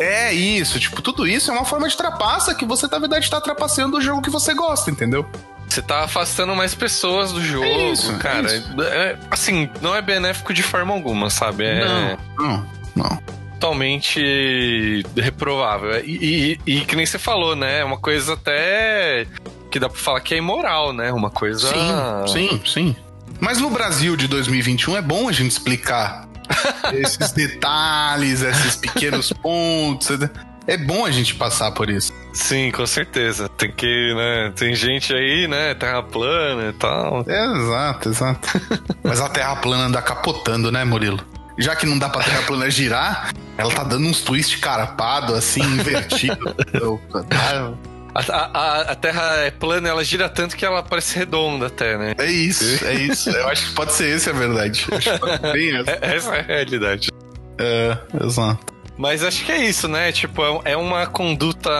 É 0.00 0.34
isso, 0.34 0.80
tipo, 0.80 1.00
tudo 1.00 1.24
isso 1.24 1.52
é 1.52 1.54
uma 1.54 1.64
forma 1.64 1.88
de 1.88 1.96
trapaça 1.96 2.52
que 2.52 2.64
você, 2.64 2.88
na 2.88 2.98
verdade, 2.98 3.26
está 3.26 3.40
trapaceando 3.40 3.98
o 3.98 4.00
jogo 4.00 4.22
que 4.22 4.28
você 4.28 4.52
gosta, 4.52 4.90
entendeu? 4.90 5.24
Você 5.68 5.80
tá 5.80 6.02
afastando 6.02 6.56
mais 6.56 6.74
pessoas 6.74 7.30
do 7.30 7.40
jogo, 7.40 7.64
é 7.64 7.92
isso, 7.92 8.12
cara. 8.18 8.52
É 8.52 8.56
isso. 8.56 8.82
É, 8.82 9.18
assim, 9.30 9.70
não 9.80 9.94
é 9.94 10.02
benéfico 10.02 10.52
de 10.52 10.64
forma 10.64 10.92
alguma, 10.92 11.30
sabe? 11.30 11.64
É... 11.64 11.84
Não, 11.84 12.18
não, 12.36 12.66
não. 12.96 13.22
totalmente 13.52 15.04
reprovável. 15.16 16.04
E, 16.04 16.58
e, 16.66 16.78
e, 16.78 16.80
que 16.80 16.96
nem 16.96 17.06
você 17.06 17.20
falou, 17.20 17.54
né? 17.54 17.82
É 17.82 17.84
uma 17.84 17.98
coisa 17.98 18.32
até 18.32 19.28
que 19.70 19.78
dá 19.78 19.88
pra 19.88 19.96
falar 19.96 20.20
que 20.22 20.34
é 20.34 20.38
imoral, 20.38 20.92
né? 20.92 21.12
Uma 21.12 21.30
coisa. 21.30 21.68
Sim, 21.68 22.26
sim, 22.26 22.62
sim. 22.66 22.96
Mas 23.40 23.58
no 23.58 23.70
Brasil 23.70 24.16
de 24.16 24.28
2021 24.28 24.96
é 24.96 25.02
bom 25.02 25.28
a 25.28 25.32
gente 25.32 25.50
explicar 25.52 26.28
esses 26.92 27.32
detalhes, 27.32 28.42
esses 28.42 28.76
pequenos 28.76 29.32
pontos. 29.32 30.18
É 30.66 30.76
bom 30.76 31.04
a 31.04 31.10
gente 31.10 31.34
passar 31.34 31.72
por 31.72 31.88
isso. 31.90 32.12
Sim, 32.32 32.70
com 32.70 32.86
certeza. 32.86 33.48
Tem 33.48 33.72
que, 33.72 34.14
né? 34.14 34.52
Tem 34.54 34.74
gente 34.74 35.12
aí, 35.12 35.48
né? 35.48 35.74
Terra 35.74 36.02
plana 36.02 36.68
e 36.68 36.72
tal. 36.74 37.24
É, 37.26 37.56
exato, 37.56 38.08
exato. 38.08 38.48
Mas 39.02 39.20
a 39.20 39.28
Terra 39.28 39.56
plana 39.56 39.84
anda 39.84 40.02
capotando, 40.02 40.70
né, 40.70 40.84
Murilo? 40.84 41.18
Já 41.58 41.74
que 41.74 41.86
não 41.86 41.98
dá 41.98 42.08
pra 42.08 42.22
Terra 42.22 42.42
plana 42.42 42.70
girar, 42.70 43.32
ela 43.56 43.72
tá 43.72 43.82
dando 43.82 44.06
uns 44.06 44.20
twist 44.20 44.58
carapado, 44.58 45.34
assim, 45.34 45.62
invertido. 45.62 46.54
A, 48.14 48.20
a, 48.20 48.80
a, 48.92 48.94
Terra 48.94 49.36
é 49.36 49.50
plana, 49.50 49.88
ela 49.88 50.04
gira 50.04 50.28
tanto 50.28 50.56
que 50.56 50.64
ela 50.64 50.82
parece 50.82 51.16
redonda 51.16 51.66
até, 51.66 51.96
né? 51.96 52.14
É 52.18 52.26
isso, 52.26 52.84
é 52.84 52.94
isso. 52.94 53.30
Eu 53.30 53.48
acho 53.48 53.68
que 53.68 53.74
pode 53.74 53.92
ser 53.92 54.14
essa 54.16 54.30
a 54.30 54.32
verdade. 54.32 54.86
Acho 54.90 55.10
que 55.18 55.52
bem 55.52 55.76
essa. 55.78 55.90
É, 55.90 56.16
essa 56.16 56.34
é 56.34 56.40
a 56.40 56.42
realidade. 56.42 57.10
É, 57.58 57.96
exato. 58.24 58.74
Mas 58.96 59.22
acho 59.22 59.44
que 59.44 59.52
é 59.52 59.64
isso, 59.64 59.88
né? 59.88 60.12
Tipo, 60.12 60.42
é, 60.42 60.72
é 60.72 60.76
uma 60.76 61.06
conduta 61.06 61.70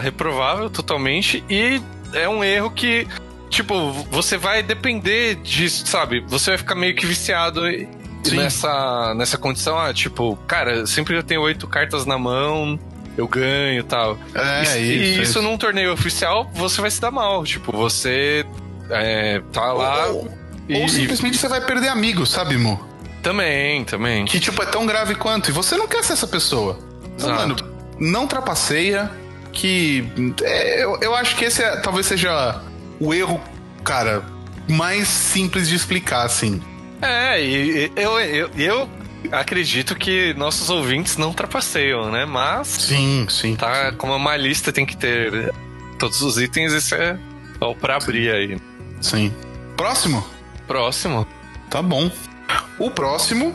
reprovável 0.00 0.70
totalmente 0.70 1.42
e 1.48 1.80
é 2.12 2.28
um 2.28 2.44
erro 2.44 2.70
que, 2.70 3.06
tipo, 3.48 3.92
você 4.10 4.36
vai 4.36 4.62
depender 4.62 5.36
disso, 5.36 5.86
sabe? 5.86 6.20
Você 6.28 6.50
vai 6.50 6.58
ficar 6.58 6.74
meio 6.74 6.94
que 6.94 7.06
viciado 7.06 7.62
nessa, 8.32 9.14
nessa 9.14 9.38
condição. 9.38 9.78
Ah, 9.78 9.92
tipo, 9.92 10.36
cara, 10.46 10.86
sempre 10.86 11.16
eu 11.16 11.22
tenho 11.22 11.40
oito 11.42 11.66
cartas 11.66 12.04
na 12.04 12.18
mão, 12.18 12.78
eu 13.20 13.28
ganho 13.28 13.84
tal. 13.84 14.18
É, 14.34 14.60
e, 14.60 15.12
isso. 15.12 15.20
E 15.20 15.22
isso, 15.22 15.42
num 15.42 15.56
torneio 15.56 15.92
oficial, 15.92 16.50
você 16.54 16.80
vai 16.80 16.90
se 16.90 17.00
dar 17.00 17.10
mal. 17.10 17.44
Tipo, 17.44 17.72
você 17.72 18.44
é, 18.88 19.42
tá 19.52 19.72
lá. 19.72 20.06
Ou, 20.06 20.30
e, 20.68 20.80
ou 20.80 20.88
simplesmente 20.88 21.36
você 21.36 21.48
vai 21.48 21.60
perder 21.60 21.88
amigos, 21.88 22.30
sabe, 22.30 22.56
Mo? 22.56 22.88
Também, 23.22 23.84
também. 23.84 24.24
Que, 24.24 24.40
tipo, 24.40 24.62
é 24.62 24.66
tão 24.66 24.86
grave 24.86 25.14
quanto. 25.14 25.50
E 25.50 25.52
você 25.52 25.76
não 25.76 25.86
quer 25.86 26.02
ser 26.02 26.14
essa 26.14 26.26
pessoa. 26.26 26.78
Então, 27.16 27.34
mano, 27.34 27.56
não 27.98 28.26
trapaceia. 28.26 29.10
Que. 29.52 30.08
É, 30.42 30.84
eu, 30.84 30.98
eu 31.00 31.14
acho 31.14 31.36
que 31.36 31.44
esse 31.44 31.62
é, 31.62 31.76
talvez 31.76 32.06
seja 32.06 32.62
o 33.00 33.12
erro, 33.12 33.40
cara, 33.82 34.24
mais 34.68 35.08
simples 35.08 35.68
de 35.68 35.74
explicar, 35.74 36.24
assim. 36.24 36.62
É, 37.02 37.42
e 37.42 37.90
eu, 37.96 38.20
eu, 38.20 38.50
eu 38.56 38.88
acredito 39.32 39.94
que 39.94 40.34
nossos 40.34 40.70
ouvintes 40.70 41.16
não 41.16 41.32
trapaceiam, 41.32 42.10
né? 42.10 42.24
Mas. 42.24 42.68
Sim, 42.68 43.26
sim. 43.28 43.56
Tá, 43.56 43.90
sim. 43.90 43.96
como 43.96 44.14
uma 44.14 44.36
lista 44.36 44.72
tem 44.72 44.86
que 44.86 44.96
ter 44.96 45.52
todos 45.98 46.20
os 46.22 46.38
itens, 46.38 46.72
isso 46.72 46.94
é 46.94 47.18
só 47.58 47.74
pra 47.74 47.96
abrir 47.96 48.30
aí. 48.30 48.58
Sim. 49.00 49.32
Próximo? 49.76 50.26
Próximo. 50.66 51.26
Tá 51.68 51.82
bom. 51.82 52.10
O 52.78 52.90
próximo. 52.90 53.54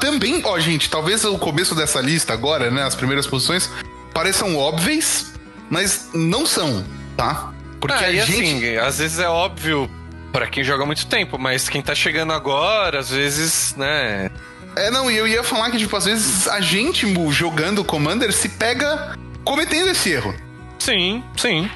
Também, 0.00 0.42
ó, 0.44 0.58
gente, 0.60 0.90
talvez 0.90 1.24
o 1.24 1.38
começo 1.38 1.74
dessa 1.74 2.00
lista 2.00 2.34
agora, 2.34 2.70
né? 2.70 2.82
As 2.82 2.94
primeiras 2.94 3.26
posições 3.26 3.70
pareçam 4.12 4.54
óbvias, 4.56 5.32
mas 5.70 6.10
não 6.12 6.44
são, 6.44 6.84
tá? 7.16 7.50
Porque 7.80 8.04
ah, 8.04 8.08
a 8.08 8.12
gente. 8.12 8.66
Assim, 8.66 8.76
às 8.76 8.98
vezes 8.98 9.18
é 9.18 9.28
óbvio 9.28 9.90
para 10.32 10.46
quem 10.46 10.62
joga 10.62 10.84
muito 10.84 11.06
tempo, 11.06 11.38
mas 11.38 11.68
quem 11.68 11.80
tá 11.80 11.94
chegando 11.94 12.32
agora, 12.32 13.00
às 13.00 13.10
vezes, 13.10 13.74
né? 13.76 14.30
É, 14.76 14.90
não, 14.90 15.10
e 15.10 15.16
eu 15.16 15.26
ia 15.26 15.42
falar 15.42 15.70
que, 15.70 15.78
tipo, 15.78 15.94
às 15.96 16.04
vezes 16.04 16.46
a 16.48 16.60
gente 16.60 17.06
jogando 17.30 17.84
Commander 17.84 18.32
se 18.32 18.48
pega 18.48 19.16
cometendo 19.44 19.88
esse 19.88 20.10
erro. 20.10 20.34
Sim, 20.78 21.22
sim. 21.36 21.68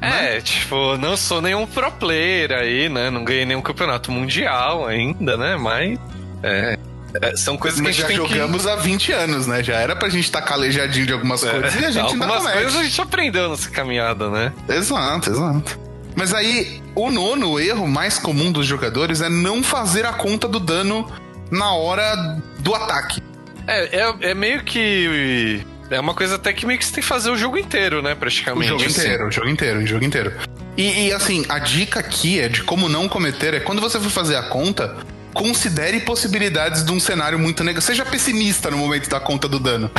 Né? 0.00 0.36
É, 0.36 0.40
tipo, 0.40 0.96
não 0.98 1.16
sou 1.16 1.40
nenhum 1.40 1.66
pro 1.66 1.90
player 1.90 2.52
aí, 2.52 2.88
né? 2.88 3.10
Não 3.10 3.24
ganhei 3.24 3.46
nenhum 3.46 3.62
campeonato 3.62 4.12
mundial 4.12 4.86
ainda, 4.86 5.36
né? 5.36 5.56
Mas. 5.56 5.98
É. 6.42 6.78
é 7.22 7.36
são 7.36 7.56
coisas 7.56 7.80
Mas 7.80 7.96
que 7.96 8.02
a 8.02 8.08
gente 8.08 8.16
já 8.16 8.28
jogamos 8.28 8.64
que... 8.64 8.70
há 8.70 8.76
20 8.76 9.12
anos, 9.12 9.46
né? 9.46 9.62
Já 9.62 9.76
era 9.76 9.96
pra 9.96 10.08
gente 10.08 10.24
estar 10.24 10.42
tá 10.42 10.46
calejadinho 10.46 11.06
de 11.06 11.12
algumas 11.12 11.42
é, 11.42 11.50
coisas 11.50 11.74
e 11.74 11.84
a 11.84 11.90
gente 11.90 12.04
algumas 12.04 12.44
não 12.44 12.52
coisas 12.52 12.76
a 12.76 12.82
gente 12.82 13.00
aprendeu 13.00 13.48
nessa 13.48 13.70
caminhada, 13.70 14.28
né? 14.28 14.52
Exato, 14.68 15.30
exato. 15.30 15.80
Mas 16.14 16.32
aí, 16.32 16.80
o 16.94 17.10
nono 17.10 17.58
erro 17.58 17.88
mais 17.88 18.18
comum 18.18 18.52
dos 18.52 18.66
jogadores 18.66 19.20
é 19.20 19.28
não 19.28 19.62
fazer 19.62 20.06
a 20.06 20.12
conta 20.12 20.46
do 20.46 20.60
dano 20.60 21.10
na 21.54 21.72
hora 21.72 22.38
do 22.58 22.74
ataque. 22.74 23.22
É, 23.66 24.00
é, 24.00 24.14
é 24.30 24.34
meio 24.34 24.62
que 24.62 25.64
é 25.90 26.00
uma 26.00 26.14
coisa 26.14 26.36
até 26.36 26.52
que 26.52 26.66
meio 26.66 26.78
que 26.78 26.84
você 26.84 26.92
tem 26.92 27.02
que 27.02 27.08
fazer 27.08 27.30
o 27.30 27.36
jogo 27.36 27.56
inteiro, 27.56 28.02
né? 28.02 28.14
Praticamente. 28.14 28.66
O 28.66 28.78
jogo 28.78 28.84
assim. 28.84 29.00
inteiro, 29.00 29.28
o 29.28 29.30
jogo 29.30 29.48
inteiro, 29.48 29.80
o 29.80 29.86
jogo 29.86 30.04
inteiro. 30.04 30.32
E, 30.76 31.06
e, 31.06 31.12
assim, 31.12 31.44
a 31.48 31.58
dica 31.58 32.00
aqui 32.00 32.40
é 32.40 32.48
de 32.48 32.62
como 32.64 32.88
não 32.88 33.08
cometer 33.08 33.54
é 33.54 33.60
quando 33.60 33.80
você 33.80 34.00
for 34.00 34.10
fazer 34.10 34.34
a 34.34 34.42
conta, 34.42 34.96
considere 35.32 36.00
possibilidades 36.00 36.84
de 36.84 36.90
um 36.90 36.98
cenário 36.98 37.38
muito 37.38 37.62
negativo. 37.62 37.86
Seja 37.86 38.04
pessimista 38.04 38.70
no 38.70 38.76
momento 38.76 39.08
da 39.08 39.20
conta 39.20 39.46
do 39.46 39.60
dano. 39.60 39.90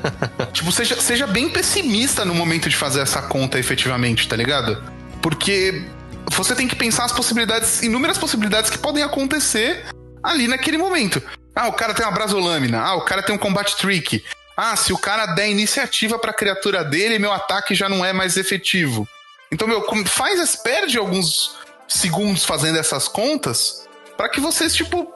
tipo, 0.52 0.70
seja, 0.70 1.00
seja 1.00 1.26
bem 1.26 1.48
pessimista 1.48 2.26
no 2.26 2.34
momento 2.34 2.68
de 2.68 2.76
fazer 2.76 3.00
essa 3.00 3.22
conta 3.22 3.58
efetivamente, 3.58 4.28
tá 4.28 4.36
ligado? 4.36 4.82
Porque 5.22 5.82
você 6.30 6.54
tem 6.54 6.68
que 6.68 6.76
pensar 6.76 7.04
as 7.04 7.12
possibilidades, 7.12 7.82
inúmeras 7.82 8.18
possibilidades 8.18 8.70
que 8.70 8.78
podem 8.78 9.02
acontecer 9.02 9.86
ali 10.28 10.46
naquele 10.46 10.76
momento. 10.76 11.22
Ah, 11.54 11.68
o 11.68 11.72
cara 11.72 11.94
tem 11.94 12.04
uma 12.04 12.12
brasolâmina. 12.12 12.80
Ah, 12.80 12.94
o 12.94 13.04
cara 13.04 13.22
tem 13.22 13.34
um 13.34 13.38
combat 13.38 13.74
trick. 13.76 14.22
Ah, 14.56 14.76
se 14.76 14.92
o 14.92 14.98
cara 14.98 15.26
der 15.26 15.48
iniciativa 15.48 16.18
pra 16.18 16.32
criatura 16.32 16.84
dele, 16.84 17.18
meu 17.18 17.32
ataque 17.32 17.74
já 17.74 17.88
não 17.88 18.04
é 18.04 18.12
mais 18.12 18.36
efetivo. 18.36 19.08
Então, 19.50 19.66
meu, 19.66 19.84
faz, 20.04 20.56
perde 20.56 20.98
alguns 20.98 21.56
segundos 21.88 22.44
fazendo 22.44 22.78
essas 22.78 23.08
contas 23.08 23.88
para 24.16 24.28
que 24.28 24.40
vocês, 24.40 24.74
tipo, 24.74 25.10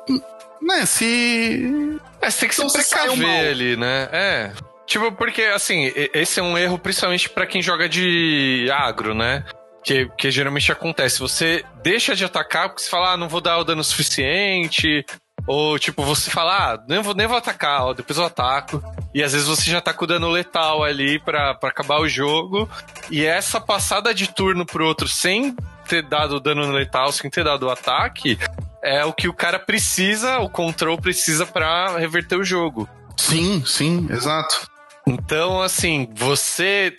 né, 0.61 0.87
se. 0.87 1.99
É, 2.21 2.31
você 2.31 2.41
tem 2.41 2.49
que 2.49 2.55
se 2.55 2.73
precaver 2.73 3.51
ali, 3.51 3.77
né? 3.77 4.09
É. 4.13 4.53
Tipo, 4.87 5.13
porque, 5.13 5.43
assim, 5.43 5.93
esse 6.15 6.41
é 6.41 6.43
um 6.43 6.57
erro 6.57 6.79
principalmente 6.79 7.29
para 7.29 7.47
quem 7.47 7.63
joga 7.63 7.89
de 7.89 8.69
agro, 8.73 9.15
né? 9.15 9.45
Que, 9.85 10.09
que 10.17 10.31
geralmente 10.31 10.71
acontece. 10.71 11.19
Você 11.19 11.65
deixa 11.83 12.15
de 12.15 12.25
atacar 12.25 12.69
porque 12.69 12.83
você 12.83 12.91
fala, 12.91 13.13
ah, 13.13 13.17
não 13.17 13.29
vou 13.29 13.41
dar 13.41 13.59
o 13.59 13.65
dano 13.65 13.83
suficiente, 13.83 15.05
ou, 15.47 15.79
tipo, 15.79 16.05
você 16.05 16.31
fala, 16.31 16.75
ah, 16.75 16.85
nem 16.89 17.03
vou, 17.03 17.15
nem 17.15 17.27
vou 17.27 17.37
atacar, 17.37 17.87
ó, 17.87 17.93
depois 17.93 18.19
eu 18.19 18.25
ataco. 18.25 18.83
E 19.13 19.23
às 19.23 19.33
vezes 19.33 19.49
você 19.49 19.71
já 19.71 19.81
tá 19.81 19.93
com 19.93 20.07
dano 20.07 20.29
letal 20.29 20.85
ali 20.85 21.19
pra, 21.19 21.55
pra 21.55 21.71
acabar 21.71 22.01
o 22.01 22.09
jogo. 22.09 22.71
E 23.11 23.25
essa 23.25 23.61
passada 23.61 24.15
de 24.15 24.33
turno 24.33 24.65
pro 24.65 24.87
outro 24.87 25.09
sem 25.09 25.57
ter 25.89 26.03
dado 26.03 26.41
dano 26.41 26.71
letal, 26.71 27.11
sem 27.11 27.29
ter 27.29 27.45
dado 27.45 27.67
o 27.67 27.71
ataque, 27.71 28.39
é 28.83 29.05
o 29.05 29.13
que 29.13 29.29
o 29.29 29.35
cara 29.35 29.59
precisa, 29.59 30.39
o 30.39 30.49
control 30.49 30.97
precisa 30.97 31.45
para 31.45 31.99
reverter 31.99 32.37
o 32.37 32.45
jogo. 32.45 32.89
Sim, 33.17 33.65
sim, 33.67 34.07
exato. 34.11 34.71
Então, 35.07 35.61
assim, 35.61 36.09
você 36.15 36.95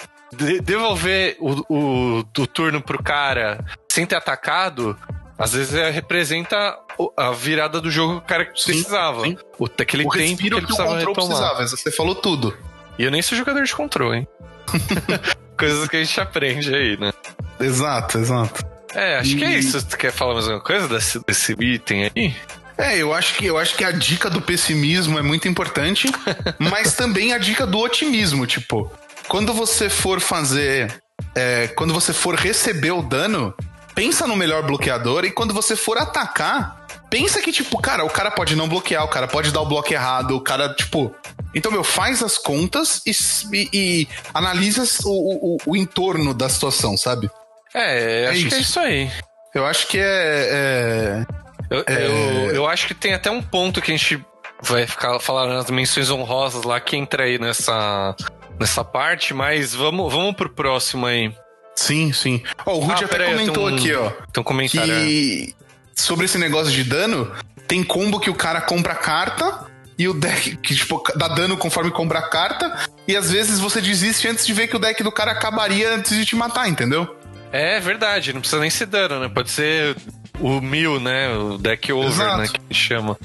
devolver 0.62 1.38
o, 1.40 1.64
o, 1.70 2.20
o 2.20 2.48
turno 2.48 2.82
pro 2.82 3.02
cara 3.02 3.64
sem 3.92 4.06
ter 4.06 4.16
atacado 4.16 4.98
às 5.38 5.54
vezes 5.54 5.74
é, 5.74 5.90
representa 5.90 6.78
a 7.18 7.32
virada 7.32 7.82
do 7.82 7.90
jogo 7.90 8.20
que 8.20 8.20
o 8.20 8.28
cara 8.28 8.44
sim, 8.56 8.72
precisava. 8.72 9.22
Sim. 9.22 9.38
O, 9.58 9.66
aquele 9.66 10.06
o 10.06 10.10
tempo 10.10 10.42
que 10.42 10.48
ele 10.48 10.62
precisava 10.62 10.92
o 10.92 10.96
retomar. 10.96 11.16
precisava. 11.16 11.68
Você 11.68 11.92
falou 11.92 12.16
tudo. 12.16 12.56
E 12.98 13.04
eu 13.04 13.12
nem 13.12 13.22
sou 13.22 13.38
jogador 13.38 13.64
de 13.64 13.76
controle, 13.76 14.20
hein? 14.20 14.28
Coisas 15.58 15.88
que 15.88 15.98
a 15.98 16.04
gente 16.04 16.20
aprende 16.20 16.74
aí, 16.74 16.98
né? 16.98 17.12
Exato, 17.60 18.20
exato. 18.20 18.64
É, 18.94 19.18
acho 19.18 19.32
e... 19.32 19.38
que 19.38 19.44
é 19.44 19.58
isso. 19.58 19.86
Tu 19.86 19.98
quer 19.98 20.12
falar 20.12 20.36
mais 20.36 20.46
alguma 20.46 20.64
coisa 20.64 20.88
desse, 20.88 21.20
desse 21.26 21.54
item 21.60 22.12
aí? 22.16 22.36
É, 22.78 22.98
eu 22.98 23.14
acho 23.14 23.36
que 23.36 23.46
eu 23.46 23.58
acho 23.58 23.76
que 23.76 23.84
a 23.84 23.92
dica 23.92 24.30
do 24.30 24.42
pessimismo 24.42 25.18
é 25.20 25.22
muito 25.22 25.48
importante, 25.48 26.12
mas 26.58 26.96
também 26.96 27.34
a 27.34 27.38
dica 27.38 27.68
do 27.68 27.80
otimismo, 27.80 28.48
tipo, 28.48 28.92
quando 29.28 29.54
você 29.54 29.90
for 29.90 30.20
fazer, 30.20 31.02
é, 31.36 31.68
quando 31.70 31.94
você 31.94 32.14
for 32.14 32.36
receber 32.36 32.92
o 32.92 33.02
dano, 33.02 33.54
pensa 33.96 34.28
no 34.28 34.36
melhor 34.36 34.64
bloqueador 34.64 35.26
e 35.26 35.32
quando 35.32 35.54
você 35.54 35.76
for 35.76 35.98
atacar, 35.98 36.86
pensa 37.10 37.42
que, 37.42 37.52
tipo, 37.52 37.78
cara, 37.80 38.04
o 38.04 38.10
cara 38.10 38.32
pode 38.32 38.56
não 38.56 38.68
bloquear, 38.68 39.04
o 39.04 39.08
cara 39.08 39.28
pode 39.28 39.52
dar 39.52 39.62
o 39.62 39.66
bloco 39.66 39.94
errado, 39.94 40.36
o 40.36 40.42
cara, 40.42 40.74
tipo. 40.74 41.16
Então, 41.54 41.72
meu, 41.72 41.84
faz 41.84 42.24
as 42.24 42.38
contas 42.38 43.02
e, 43.06 43.12
e, 43.56 43.70
e 43.72 44.08
analisa 44.34 44.84
o, 45.06 45.56
o, 45.56 45.58
o, 45.68 45.78
entorno 45.78 46.34
da 46.34 46.50
situação, 46.50 46.98
sabe? 46.98 47.30
É, 47.74 48.24
é 48.24 48.28
acho 48.30 48.40
isso. 48.40 48.50
que 48.50 48.56
é 48.56 48.60
isso 48.60 48.80
aí. 48.80 49.12
Eu 49.54 49.66
acho 49.66 49.88
que 49.88 50.00
é. 50.00 50.04
é, 50.52 51.26
eu, 51.70 51.84
é... 51.86 52.08
Eu, 52.08 52.56
eu 52.56 52.68
acho 52.68 52.88
que 52.88 52.96
tem 52.96 53.14
até 53.14 53.30
um 53.30 53.42
ponto 53.42 53.82
que 53.82 53.92
a 53.92 53.96
gente 53.96 54.20
vai 54.64 54.88
ficar 54.88 55.20
falando 55.20 55.54
nas 55.54 55.70
menções 55.70 56.10
honrosas 56.10 56.64
lá 56.64 56.80
que 56.80 56.98
entra 56.98 57.26
aí 57.26 57.38
nessa, 57.38 58.16
nessa 58.60 58.84
parte, 58.84 59.34
mas 59.34 59.74
vamos, 59.74 60.12
vamos 60.12 60.36
pro 60.36 60.50
próximo 60.50 61.06
aí. 61.06 61.34
Sim, 61.76 62.14
sim. 62.14 62.42
Ó, 62.66 62.76
o 62.76 62.80
Rudy 62.80 63.04
ah, 63.04 63.06
até 63.06 63.26
comentou 63.26 63.70
um, 63.70 63.76
aqui, 63.76 63.94
ó. 63.94 64.10
Tem 64.32 64.42
um 64.42 64.44
comentário. 64.44 64.94
Que 64.94 65.56
sobre 65.96 66.26
esse 66.26 66.38
negócio 66.38 66.72
de 66.72 66.84
dano, 66.84 67.32
tem 67.68 67.84
combo 67.84 68.20
que 68.20 68.30
o 68.30 68.36
cara 68.36 68.62
compra 68.62 68.96
carta 68.96 69.68
e 69.98 70.08
o 70.08 70.14
deck 70.14 70.58
que, 70.58 70.76
tipo, 70.76 71.02
dá 71.16 71.28
dano 71.28 71.58
conforme 71.58 71.92
compra 71.92 72.20
a 72.20 72.30
carta, 72.30 72.88
e 73.08 73.16
às 73.16 73.32
vezes 73.32 73.60
você 73.60 73.80
desiste 73.80 74.28
antes 74.28 74.46
de 74.46 74.54
ver 74.54 74.68
que 74.68 74.76
o 74.76 74.80
deck 74.80 75.04
do 75.04 75.12
cara 75.12 75.32
acabaria 75.32 75.94
antes 75.94 76.16
de 76.18 76.26
te 76.26 76.36
matar, 76.36 76.68
entendeu? 76.68 77.16
É 77.52 77.80
verdade, 77.80 78.34
não 78.34 78.42
precisa 78.42 78.60
nem 78.60 78.70
ser 78.70 78.88
dano, 78.88 79.20
né? 79.20 79.30
Pode 79.30 79.52
ser 79.52 79.96
o 80.40 80.60
mil, 80.60 81.00
né? 81.00 81.30
O 81.36 81.58
deck 81.60 81.92
over, 81.94 82.10
Exato. 82.10 82.38
né? 82.38 82.48
Que 82.68 82.74
chama. 82.74 83.18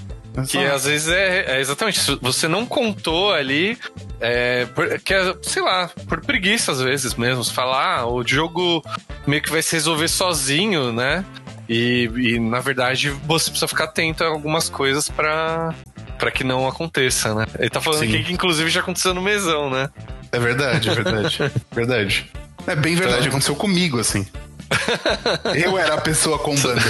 Que 0.47 0.59
Exato. 0.59 0.75
às 0.77 0.85
vezes 0.85 1.09
é, 1.09 1.57
é 1.57 1.61
exatamente 1.61 1.99
isso. 1.99 2.19
Você 2.23 2.47
não 2.49 2.65
contou 2.67 3.33
ali. 3.33 3.79
É, 4.21 4.67
por- 4.67 4.99
que 5.01 5.15
é, 5.15 5.35
sei 5.43 5.63
lá, 5.63 5.91
por 6.09 6.21
preguiça 6.21 6.73
às 6.73 6.81
vezes 6.81 7.15
mesmo. 7.15 7.43
Você 7.45 7.53
fala, 7.53 7.99
ah, 8.01 8.07
o 8.07 8.27
jogo 8.27 8.83
meio 9.27 9.43
que 9.43 9.51
vai 9.51 9.63
se 9.63 9.73
resolver 9.77 10.09
sozinho, 10.09 10.93
né? 10.93 11.25
E, 11.69 12.11
e, 12.17 12.41
na 12.41 12.61
verdade 12.61 13.11
você 13.27 13.51
precisa 13.51 13.69
ficar 13.69 13.85
atento 13.85 14.25
a 14.25 14.29
algumas 14.29 14.69
coisas 14.71 15.09
pra, 15.11 15.75
pra 16.19 16.31
que 16.31 16.43
não 16.43 16.67
aconteça, 16.67 17.35
né? 17.35 17.47
Ele 17.59 17.69
tá 17.69 17.81
falando 17.81 18.01
Sim. 18.01 18.09
aqui 18.15 18.25
que 18.25 18.33
inclusive 18.33 18.71
já 18.71 18.81
aconteceu 18.81 19.13
no 19.13 19.21
mesão, 19.21 19.69
né? 19.71 19.91
É 20.33 20.39
verdade, 20.39 20.89
é 20.89 20.95
verdade. 20.95 21.39
verdade. 21.71 22.31
É 22.67 22.75
bem 22.75 22.95
verdade, 22.95 23.19
Então- 23.21 23.31
aconteceu 23.31 23.55
comigo, 23.55 23.99
assim. 24.01 24.27
Eu 25.55 25.79
era 25.79 25.95
a 25.95 26.01
pessoa 26.01 26.39
combando. 26.39 26.81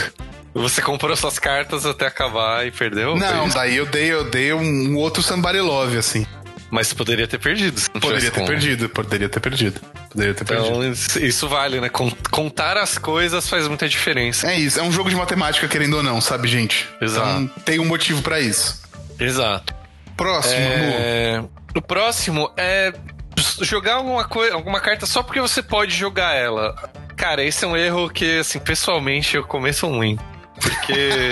Você 0.54 0.82
comprou 0.82 1.14
suas 1.16 1.38
cartas 1.38 1.86
até 1.86 2.06
acabar 2.06 2.66
e 2.66 2.70
perdeu? 2.70 3.16
Não, 3.16 3.48
daí 3.48 3.76
eu 3.76 3.86
dei, 3.86 4.12
eu 4.12 4.24
dei 4.24 4.52
um, 4.52 4.96
outro 4.96 5.22
Somebody 5.22 5.60
Love, 5.60 5.96
assim. 5.98 6.26
Mas 6.70 6.88
você 6.88 6.94
poderia 6.94 7.26
ter 7.26 7.38
perdido. 7.38 7.80
Poderia 7.98 8.30
ter 8.30 8.40
com- 8.40 8.46
perdido, 8.46 8.88
poderia 8.90 9.28
ter 9.28 9.40
perdido. 9.40 9.80
Poderia 10.10 10.34
ter 10.34 10.44
perdido. 10.44 10.68
Então, 10.68 10.92
isso- 10.92 11.18
isso 11.24 11.48
vale, 11.48 11.80
né? 11.80 11.88
Con- 11.88 12.12
Contar 12.30 12.76
as 12.76 12.98
coisas 12.98 13.48
faz 13.48 13.66
muita 13.68 13.88
diferença. 13.88 14.50
É 14.50 14.58
isso, 14.58 14.78
é 14.78 14.82
um 14.82 14.92
jogo 14.92 15.08
de 15.08 15.16
matemática, 15.16 15.66
querendo 15.68 15.96
ou 15.96 16.02
não, 16.02 16.20
sabe, 16.20 16.46
gente? 16.48 16.86
Exato. 17.00 17.40
Então 17.42 17.62
tem 17.64 17.78
um 17.80 17.86
motivo 17.86 18.20
pra 18.20 18.38
isso. 18.40 18.82
Exato. 19.18 19.74
Próximo, 20.16 20.60
Lu. 20.60 20.74
É, 20.98 21.42
O 21.74 21.80
próximo 21.80 22.50
é 22.56 22.92
jogar 23.62 23.94
alguma, 23.94 24.24
coi- 24.24 24.50
alguma 24.50 24.80
carta 24.80 25.06
só 25.06 25.22
porque 25.22 25.40
você 25.40 25.62
pode 25.62 25.94
jogar 25.96 26.34
ela. 26.34 26.74
Cara, 27.16 27.42
esse 27.44 27.64
é 27.64 27.68
um 27.68 27.76
erro 27.76 28.10
que, 28.10 28.38
assim, 28.40 28.58
pessoalmente 28.58 29.36
eu 29.36 29.44
começo 29.44 29.88
muito. 29.88 30.22
Porque 30.60 31.30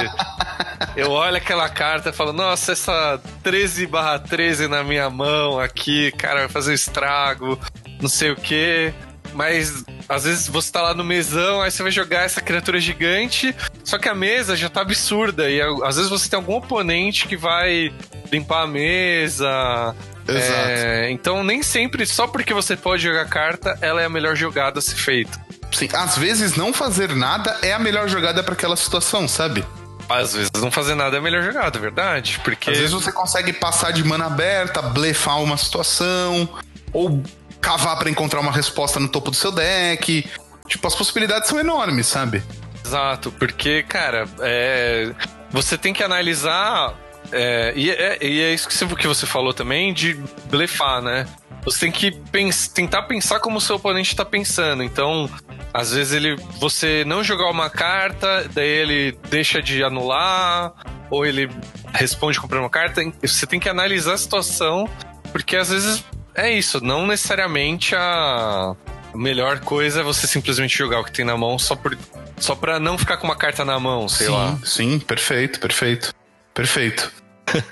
eu 0.97 1.11
olho 1.11 1.37
aquela 1.37 1.69
carta 1.69 2.11
e 2.11 2.13
falo, 2.13 2.33
nossa, 2.33 2.73
essa 2.73 3.21
13 3.43 3.87
barra 3.87 4.19
13 4.19 4.69
na 4.69 4.83
minha 4.83 5.09
mão 5.11 5.59
aqui, 5.61 6.13
cara, 6.13 6.41
vai 6.41 6.49
fazer 6.49 6.75
estrago, 6.75 7.59
não 8.01 8.09
sei 8.09 8.31
o 8.31 8.37
quê. 8.37 8.93
Mas 9.33 9.85
às 10.09 10.25
vezes 10.25 10.49
você 10.49 10.73
tá 10.73 10.81
lá 10.81 10.95
no 10.95 11.05
mesão, 11.05 11.61
aí 11.61 11.71
você 11.71 11.83
vai 11.83 11.93
jogar 11.93 12.23
essa 12.23 12.41
criatura 12.41 12.81
gigante, 12.81 13.55
só 13.85 13.99
que 13.99 14.09
a 14.09 14.15
mesa 14.15 14.57
já 14.57 14.69
tá 14.69 14.81
absurda. 14.81 15.51
E 15.51 15.61
às 15.61 15.97
vezes 15.97 16.11
você 16.11 16.29
tem 16.29 16.39
algum 16.39 16.55
oponente 16.55 17.27
que 17.27 17.37
vai 17.37 17.93
limpar 18.33 18.63
a 18.63 18.67
mesa. 18.67 19.95
Exato. 20.27 20.69
É, 20.69 21.11
então 21.11 21.45
nem 21.45 21.63
sempre, 21.63 22.07
só 22.07 22.27
porque 22.27 22.55
você 22.55 22.77
pode 22.77 23.03
jogar 23.03 23.29
carta, 23.29 23.79
ela 23.81 24.01
é 24.01 24.07
a 24.07 24.09
melhor 24.09 24.35
jogada 24.35 24.79
a 24.79 24.83
ser 24.83 24.97
feita. 24.97 25.46
Sim, 25.77 25.91
às 25.93 26.17
vezes 26.17 26.57
não 26.57 26.73
fazer 26.73 27.15
nada 27.15 27.55
é 27.61 27.75
a 27.75 27.79
melhor 27.79 28.09
jogada 28.09 28.43
pra 28.43 28.55
aquela 28.55 28.77
situação, 28.77 29.29
sabe? 29.29 29.63
Às 30.09 30.33
vezes 30.33 30.51
não 30.59 30.71
fazer 30.71 30.95
nada 30.95 31.17
é 31.17 31.19
a 31.19 31.23
melhor 31.23 31.43
jogada, 31.43 31.77
é 31.77 31.81
verdade? 31.81 32.41
Porque. 32.43 32.71
Às 32.71 32.79
vezes 32.79 32.95
você 32.95 33.13
consegue 33.13 33.53
passar 33.53 33.93
de 33.93 34.03
mana 34.03 34.25
aberta, 34.25 34.81
blefar 34.81 35.39
uma 35.43 35.59
situação, 35.59 36.49
ou 36.95 37.23
cavar 37.61 37.99
pra 37.99 38.09
encontrar 38.09 38.41
uma 38.41 38.53
resposta 38.53 38.99
no 38.99 39.07
topo 39.07 39.31
do 39.31 39.37
seu 39.37 39.53
deck. 39.53 40.27
Tipo, 40.67 40.87
as 40.87 40.95
possibilidades 40.95 41.47
são 41.47 41.61
enormes, 41.61 42.07
sabe? 42.07 42.43
Exato, 42.83 43.31
porque, 43.33 43.83
cara, 43.83 44.27
é, 44.41 45.13
você 45.51 45.77
tem 45.77 45.93
que 45.93 46.03
analisar. 46.03 46.95
é, 47.31 47.75
e, 47.77 47.91
é, 47.91 48.19
e 48.25 48.41
é 48.41 48.55
isso 48.55 48.67
que 48.67 49.07
você 49.07 49.27
falou 49.27 49.53
também 49.53 49.93
de 49.93 50.15
blefar, 50.49 51.03
né? 51.03 51.27
Você 51.67 51.81
tem 51.81 51.91
que 51.93 52.13
pens- 52.31 52.69
tentar 52.69 53.03
pensar 53.03 53.41
como 53.41 53.59
o 53.59 53.61
seu 53.61 53.77
oponente 53.77 54.15
tá 54.17 54.25
pensando. 54.25 54.83
Então, 54.83 55.29
às 55.75 55.93
vezes 55.93 56.13
ele. 56.15 56.37
Você 56.61 57.05
não 57.05 57.23
jogar 57.23 57.51
uma 57.51 57.69
carta, 57.69 58.49
daí 58.55 58.67
ele 58.69 59.19
deixa 59.29 59.61
de 59.61 59.83
anular, 59.85 60.73
ou 61.11 61.27
ele 61.27 61.51
responde 61.93 62.41
comprando 62.41 62.63
uma 62.63 62.71
carta. 62.71 63.03
Você 63.21 63.47
tem 63.47 63.59
que 63.61 63.69
analisar 63.69 64.15
a 64.15 64.19
situação, 64.19 64.89
porque 65.33 65.57
às 65.57 65.69
vezes 65.71 66.05
é 66.35 66.51
isso, 66.53 66.81
não 66.83 67.07
necessariamente 67.07 67.95
a. 67.97 68.75
Melhor 69.15 69.61
coisa 69.61 70.01
é 70.01 70.03
você 70.03 70.27
simplesmente 70.27 70.77
jogar 70.77 71.01
o 71.01 71.05
que 71.05 71.11
tem 71.11 71.25
na 71.25 71.37
mão 71.39 71.59
só, 71.59 71.75
por, 71.75 71.97
só 72.39 72.55
pra 72.55 72.79
não 72.79 72.99
ficar 72.99 73.17
com 73.17 73.27
uma 73.27 73.37
carta 73.37 73.65
na 73.65 73.81
mão, 73.81 74.07
sei 74.09 74.27
sim, 74.27 74.33
lá. 74.33 74.59
sim, 74.63 74.99
perfeito, 74.99 75.59
perfeito. 75.59 76.15
Perfeito. 76.53 77.11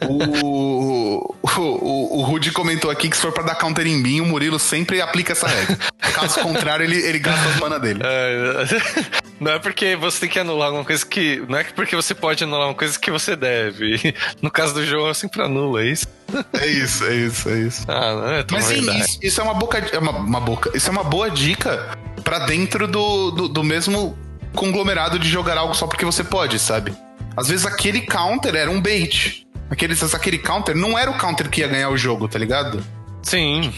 O, 0.09 0.25
o, 0.45 1.37
o, 1.61 2.19
o 2.19 2.23
Rudy 2.23 2.51
comentou 2.53 2.91
aqui 2.91 3.09
que 3.09 3.17
se 3.17 3.23
for 3.23 3.33
pra 3.33 3.43
dar 3.43 3.55
counter 3.57 3.87
em 3.87 3.97
mim, 3.97 4.21
o 4.21 4.27
Murilo 4.27 4.59
sempre 4.59 5.01
aplica 5.01 5.33
essa 5.33 5.47
regra. 5.49 5.79
Caso 6.15 6.41
contrário, 6.41 6.85
ele, 6.85 6.97
ele 6.97 7.19
gasta 7.19 7.49
as 7.49 7.57
mana 7.57 7.79
dele. 7.79 8.01
É, 8.03 8.65
Não 9.41 9.53
é 9.53 9.59
porque 9.59 9.97
você 9.97 10.21
tem 10.21 10.29
que 10.29 10.39
anular 10.39 10.69
alguma 10.69 10.85
coisa 10.85 11.05
que. 11.05 11.43
Não 11.49 11.59
é 11.59 11.65
porque 11.65 11.97
você 11.97 12.15
pode 12.15 12.45
anular 12.45 12.69
uma 12.69 12.75
coisa 12.75 12.99
que 12.99 13.11
você 13.11 13.35
deve. 13.35 14.15
No 14.41 14.51
caso 14.51 14.75
do 14.75 14.87
jogo, 14.87 15.09
eu 15.09 15.15
sempre 15.15 15.43
anula, 15.43 15.83
é 15.83 15.87
isso? 15.87 16.07
É 16.61 16.67
isso, 16.67 17.05
é 17.05 17.15
isso, 17.15 17.49
é 17.49 17.59
isso. 17.59 17.85
Ah, 17.89 18.15
não 18.15 18.29
é 18.29 18.45
Mas 18.51 18.65
sim, 18.65 18.99
isso, 18.99 19.19
isso 19.23 19.41
é 19.41 19.45
uma 19.45 19.55
boca, 19.55 19.79
é 19.79 19.99
uma, 19.99 20.13
uma 20.13 20.41
boca. 20.41 20.71
Isso 20.75 20.89
é 20.89 20.93
uma 20.93 21.05
boa 21.05 21.31
dica 21.31 21.99
pra 22.23 22.41
dentro 22.41 22.87
do, 22.87 23.31
do, 23.31 23.49
do 23.49 23.65
mesmo 23.65 24.17
conglomerado 24.55 25.19
de 25.19 25.29
jogar 25.29 25.59
algo 25.59 25.75
só 25.75 25.87
porque 25.87 26.05
você 26.05 26.23
pode, 26.23 26.59
sabe? 26.59 26.95
Às 27.37 27.49
vezes 27.49 27.67
aquele 27.67 28.03
counter 28.03 28.55
era 28.55 28.71
um 28.71 28.81
bait. 28.81 29.47
Aquele, 29.75 29.95
aquele 30.13 30.39
counter 30.39 30.75
não 30.77 30.97
era 30.99 31.11
o 31.11 31.19
counter 31.19 31.49
que 31.51 31.61
ia 31.61 31.69
ganhar 31.69 31.91
o 31.91 31.97
jogo, 31.97 32.29
tá 32.29 32.39
ligado? 32.39 32.83
Sim. 33.23 33.73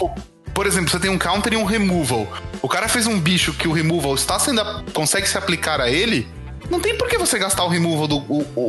Por 0.53 0.67
exemplo, 0.67 0.91
você 0.91 0.99
tem 1.01 1.11
um 1.11 1.19
counter 1.19 1.55
e 1.55 1.57
um 1.57 1.65
removal. 1.65 2.27
O 2.63 2.69
cara 2.69 2.87
fez 2.89 3.07
um 3.07 3.19
bicho 3.19 3.53
que 3.55 3.67
o 3.67 3.73
removal 3.73 4.15
está 4.15 4.39
sendo. 4.39 4.61
a- 4.61 4.83
consegue 4.93 5.27
se 5.29 5.37
aplicar 5.39 5.81
a 5.81 5.91
ele. 5.91 6.29
Não 6.71 6.81
tem 6.81 6.97
por 6.99 7.09
que 7.09 7.17
você 7.17 7.39
gastar 7.39 7.65
o 7.65 7.69
removal 7.69 8.07
do. 8.09 8.17
O, 8.19 8.43
o, 8.55 8.61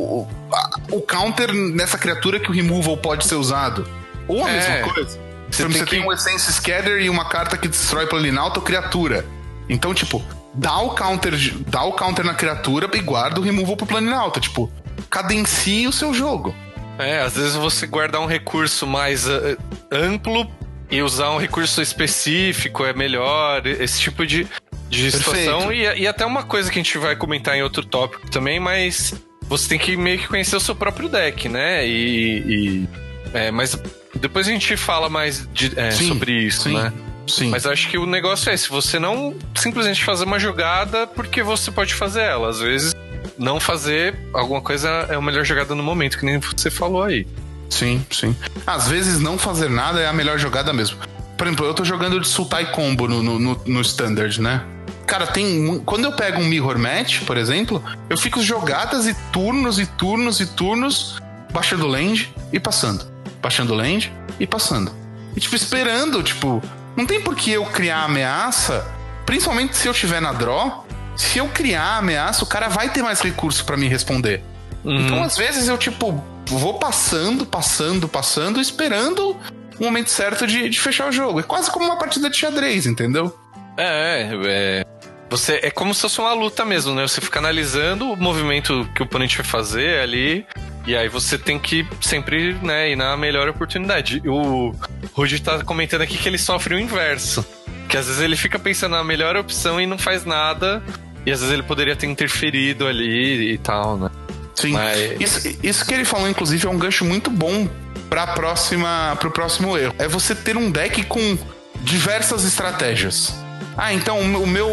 o, 0.92 0.96
o 0.96 1.00
counter 1.02 1.52
nessa 1.52 1.98
criatura 1.98 2.40
que 2.40 2.50
o 2.50 2.52
removal 2.54 2.96
pode 2.96 3.26
ser 3.26 3.34
usado. 3.34 3.86
Ou 4.26 4.44
a 4.44 4.50
É. 4.50 4.52
mesma 4.82 4.92
coisa. 4.94 5.18
Você 5.50 5.62
tem 5.64 5.72
você 5.72 5.84
que- 5.84 5.90
tem 5.90 6.06
um 6.06 6.12
Essence 6.12 6.52
Scatter 6.52 7.00
e 7.02 7.10
uma 7.10 7.24
carta 7.26 7.56
que 7.56 7.68
destrói 7.68 8.06
Planinauta 8.06 8.58
ou 8.60 8.64
criatura. 8.64 9.26
Então, 9.68 9.92
tipo, 9.92 10.22
dá 10.54 10.78
o 10.78 10.94
counter, 10.94 11.34
dá 11.66 11.82
o 11.82 11.92
counter 11.92 12.24
na 12.24 12.34
criatura 12.34 12.88
e 12.94 13.00
guarda 13.00 13.40
o 13.40 13.42
removal 13.42 13.76
pro 13.76 13.86
Planinauta. 13.86 14.40
Tipo, 14.40 14.70
cadencie 15.10 15.86
o 15.88 15.92
seu 15.92 16.12
jogo. 16.14 16.54
É, 16.98 17.20
às 17.20 17.36
vezes 17.36 17.54
você 17.54 17.86
guardar 17.86 18.20
um 18.20 18.26
recurso 18.26 18.86
mais 18.86 19.28
ah, 19.28 19.56
amplo 19.90 20.50
e 20.90 21.02
usar 21.02 21.30
um 21.30 21.38
recurso 21.38 21.80
específico 21.82 22.84
é 22.84 22.92
melhor, 22.92 23.66
esse 23.66 24.00
tipo 24.00 24.26
de, 24.26 24.46
de 24.88 25.10
situação. 25.12 25.72
E, 25.72 25.82
e 26.00 26.06
até 26.06 26.24
uma 26.26 26.42
coisa 26.42 26.70
que 26.70 26.78
a 26.78 26.82
gente 26.82 26.96
vai 26.98 27.14
comentar 27.14 27.56
em 27.56 27.62
outro 27.62 27.84
tópico 27.84 28.30
também, 28.30 28.58
mas 28.58 29.14
você 29.42 29.68
tem 29.68 29.78
que 29.78 29.96
meio 29.96 30.18
que 30.18 30.26
conhecer 30.28 30.56
o 30.56 30.60
seu 30.60 30.74
próprio 30.74 31.08
deck, 31.08 31.48
né? 31.48 31.86
E. 31.86 32.38
e- 32.84 32.88
é, 33.34 33.50
mas 33.50 33.78
depois 34.14 34.48
a 34.48 34.50
gente 34.50 34.74
fala 34.76 35.10
mais 35.10 35.46
de- 35.52 35.78
é, 35.78 35.90
Sim, 35.90 36.08
sobre 36.08 36.32
isso, 36.32 36.62
sim, 36.62 36.74
né? 36.74 36.90
Sim. 37.26 37.50
Mas 37.50 37.66
acho 37.66 37.88
que 37.90 37.98
o 37.98 38.06
negócio 38.06 38.48
é 38.50 38.54
esse: 38.54 38.70
você 38.70 38.98
não 38.98 39.34
simplesmente 39.54 40.02
fazer 40.02 40.24
uma 40.24 40.38
jogada 40.38 41.06
porque 41.06 41.42
você 41.42 41.70
pode 41.70 41.92
fazer 41.92 42.22
ela. 42.22 42.48
Às 42.48 42.58
vezes, 42.60 42.94
não 43.36 43.58
fazer 43.60 44.18
alguma 44.32 44.60
coisa 44.60 44.88
é 45.08 45.14
a 45.14 45.20
melhor 45.20 45.44
jogada 45.44 45.74
no 45.74 45.82
momento, 45.82 46.18
que 46.18 46.24
nem 46.24 46.38
você 46.38 46.70
falou 46.70 47.02
aí. 47.02 47.26
Sim, 47.70 48.04
sim. 48.10 48.34
Às 48.66 48.88
vezes 48.88 49.20
não 49.20 49.38
fazer 49.38 49.68
nada 49.68 50.00
é 50.00 50.06
a 50.06 50.12
melhor 50.12 50.38
jogada 50.38 50.72
mesmo. 50.72 50.98
Por 51.36 51.46
exemplo, 51.46 51.66
eu 51.66 51.74
tô 51.74 51.84
jogando 51.84 52.20
de 52.20 52.26
Sultai 52.26 52.72
Combo 52.72 53.06
no, 53.06 53.22
no, 53.22 53.60
no, 53.64 53.80
Standard, 53.80 54.40
né? 54.40 54.64
Cara, 55.06 55.26
tem. 55.26 55.80
Quando 55.86 56.04
eu 56.04 56.12
pego 56.12 56.40
um 56.40 56.46
Mirror 56.46 56.78
Match, 56.78 57.22
por 57.24 57.36
exemplo, 57.36 57.82
eu 58.10 58.18
fico 58.18 58.42
jogadas 58.42 59.06
e 59.06 59.14
turnos 59.32 59.78
e 59.78 59.86
turnos 59.86 60.40
e 60.40 60.46
turnos 60.46 61.20
baixando 61.52 61.86
land 61.86 62.34
e 62.52 62.58
passando. 62.58 63.06
Baixando 63.40 63.72
land 63.74 64.12
e 64.40 64.46
passando. 64.46 64.92
E, 65.36 65.40
tipo, 65.40 65.54
esperando, 65.54 66.22
tipo. 66.22 66.60
Não 66.96 67.06
tem 67.06 67.20
por 67.20 67.36
que 67.36 67.52
eu 67.52 67.64
criar 67.64 68.02
ameaça, 68.02 68.84
principalmente 69.24 69.76
se 69.76 69.86
eu 69.86 69.94
tiver 69.94 70.20
na 70.20 70.32
draw. 70.32 70.87
Se 71.18 71.38
eu 71.38 71.48
criar 71.48 71.82
a 71.82 71.96
ameaça, 71.98 72.44
o 72.44 72.46
cara 72.46 72.68
vai 72.68 72.88
ter 72.88 73.02
mais 73.02 73.20
recurso 73.20 73.64
pra 73.64 73.76
me 73.76 73.88
responder. 73.88 74.42
Então, 74.84 75.22
às 75.22 75.36
vezes, 75.36 75.68
eu, 75.68 75.76
tipo, 75.76 76.24
vou 76.46 76.74
passando, 76.78 77.44
passando, 77.44 78.08
passando, 78.08 78.60
esperando 78.60 79.36
o 79.78 79.84
momento 79.84 80.10
certo 80.10 80.46
de, 80.46 80.68
de 80.68 80.80
fechar 80.80 81.08
o 81.08 81.12
jogo. 81.12 81.40
É 81.40 81.42
quase 81.42 81.70
como 81.70 81.84
uma 81.84 81.96
partida 81.96 82.30
de 82.30 82.36
xadrez, 82.36 82.86
entendeu? 82.86 83.36
É, 83.76 84.22
é, 84.22 84.40
é. 84.46 84.84
Você, 85.28 85.60
é 85.62 85.70
como 85.70 85.92
se 85.92 86.00
fosse 86.00 86.20
uma 86.20 86.32
luta 86.32 86.64
mesmo, 86.64 86.94
né? 86.94 87.02
Você 87.02 87.20
fica 87.20 87.38
analisando 87.38 88.10
o 88.10 88.16
movimento 88.16 88.88
que 88.94 89.02
o 89.02 89.04
oponente 89.04 89.36
vai 89.36 89.44
fazer 89.44 90.00
ali. 90.00 90.46
E 90.86 90.96
aí 90.96 91.08
você 91.08 91.36
tem 91.36 91.58
que 91.58 91.86
sempre 92.00 92.54
né, 92.62 92.92
ir 92.92 92.96
na 92.96 93.14
melhor 93.14 93.46
oportunidade. 93.48 94.22
O 94.24 94.72
Rudy 95.12 95.42
tá 95.42 95.62
comentando 95.62 96.00
aqui 96.00 96.16
que 96.16 96.28
ele 96.28 96.38
sofre 96.38 96.74
o 96.74 96.78
inverso. 96.78 97.44
Que 97.88 97.96
às 97.98 98.06
vezes 98.06 98.22
ele 98.22 98.36
fica 98.36 98.58
pensando 98.58 98.92
na 98.92 99.04
melhor 99.04 99.36
opção 99.36 99.78
e 99.78 99.86
não 99.86 99.98
faz 99.98 100.24
nada. 100.24 100.82
E 101.28 101.32
às 101.32 101.40
vezes 101.40 101.52
ele 101.52 101.62
poderia 101.62 101.94
ter 101.94 102.06
interferido 102.06 102.86
ali 102.86 103.52
e 103.52 103.58
tal, 103.58 103.96
né? 103.98 104.10
Sim. 104.54 104.72
Mas- 104.72 105.20
Isso, 105.20 105.58
isso 105.62 105.84
que 105.86 105.94
ele 105.94 106.04
falou, 106.04 106.28
inclusive, 106.28 106.66
é 106.66 106.70
um 106.70 106.78
gancho 106.78 107.04
muito 107.04 107.30
bom 107.30 107.68
para 108.10 108.26
próxima 108.28 109.16
pro 109.20 109.30
próximo 109.30 109.76
erro. 109.76 109.94
É 109.98 110.08
você 110.08 110.34
ter 110.34 110.56
um 110.56 110.70
deck 110.70 111.04
com 111.04 111.38
diversas 111.82 112.44
estratégias. 112.44 113.34
Ah, 113.76 113.92
então 113.92 114.18
o 114.20 114.46
meu 114.46 114.68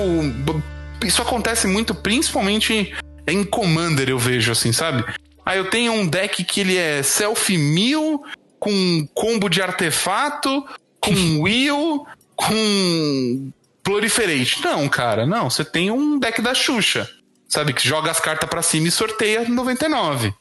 isso 1.04 1.22
acontece 1.22 1.68
muito 1.68 1.94
principalmente 1.94 2.94
em 3.28 3.44
Commander, 3.44 4.10
eu 4.10 4.18
vejo 4.18 4.52
assim, 4.52 4.72
sabe? 4.72 5.04
Ah, 5.46 5.56
eu 5.56 5.70
tenho 5.70 5.92
um 5.94 6.08
deck 6.08 6.44
que 6.44 6.62
ele 6.62 6.78
é 6.78 7.04
self 7.04 7.56
mil 7.56 8.24
com 8.60 9.08
combo 9.14 9.48
de 9.50 9.62
artefato, 9.62 10.66
com 11.00 11.14
will, 11.44 12.06
com 12.36 13.52
proliferate. 13.86 14.62
Não, 14.64 14.90
cara, 14.90 15.26
não, 15.26 15.50
você 15.50 15.64
tem 15.64 15.92
um 15.92 16.20
deck 16.20 16.42
da 16.42 16.56
Xuxa. 16.56 17.08
Sabe 17.48 17.72
que 17.72 17.88
joga 17.88 18.10
as 18.10 18.20
cartas 18.20 18.50
para 18.50 18.64
cima 18.64 18.88
e 18.88 18.92
sorteia 18.92 19.48
99. 19.48 20.34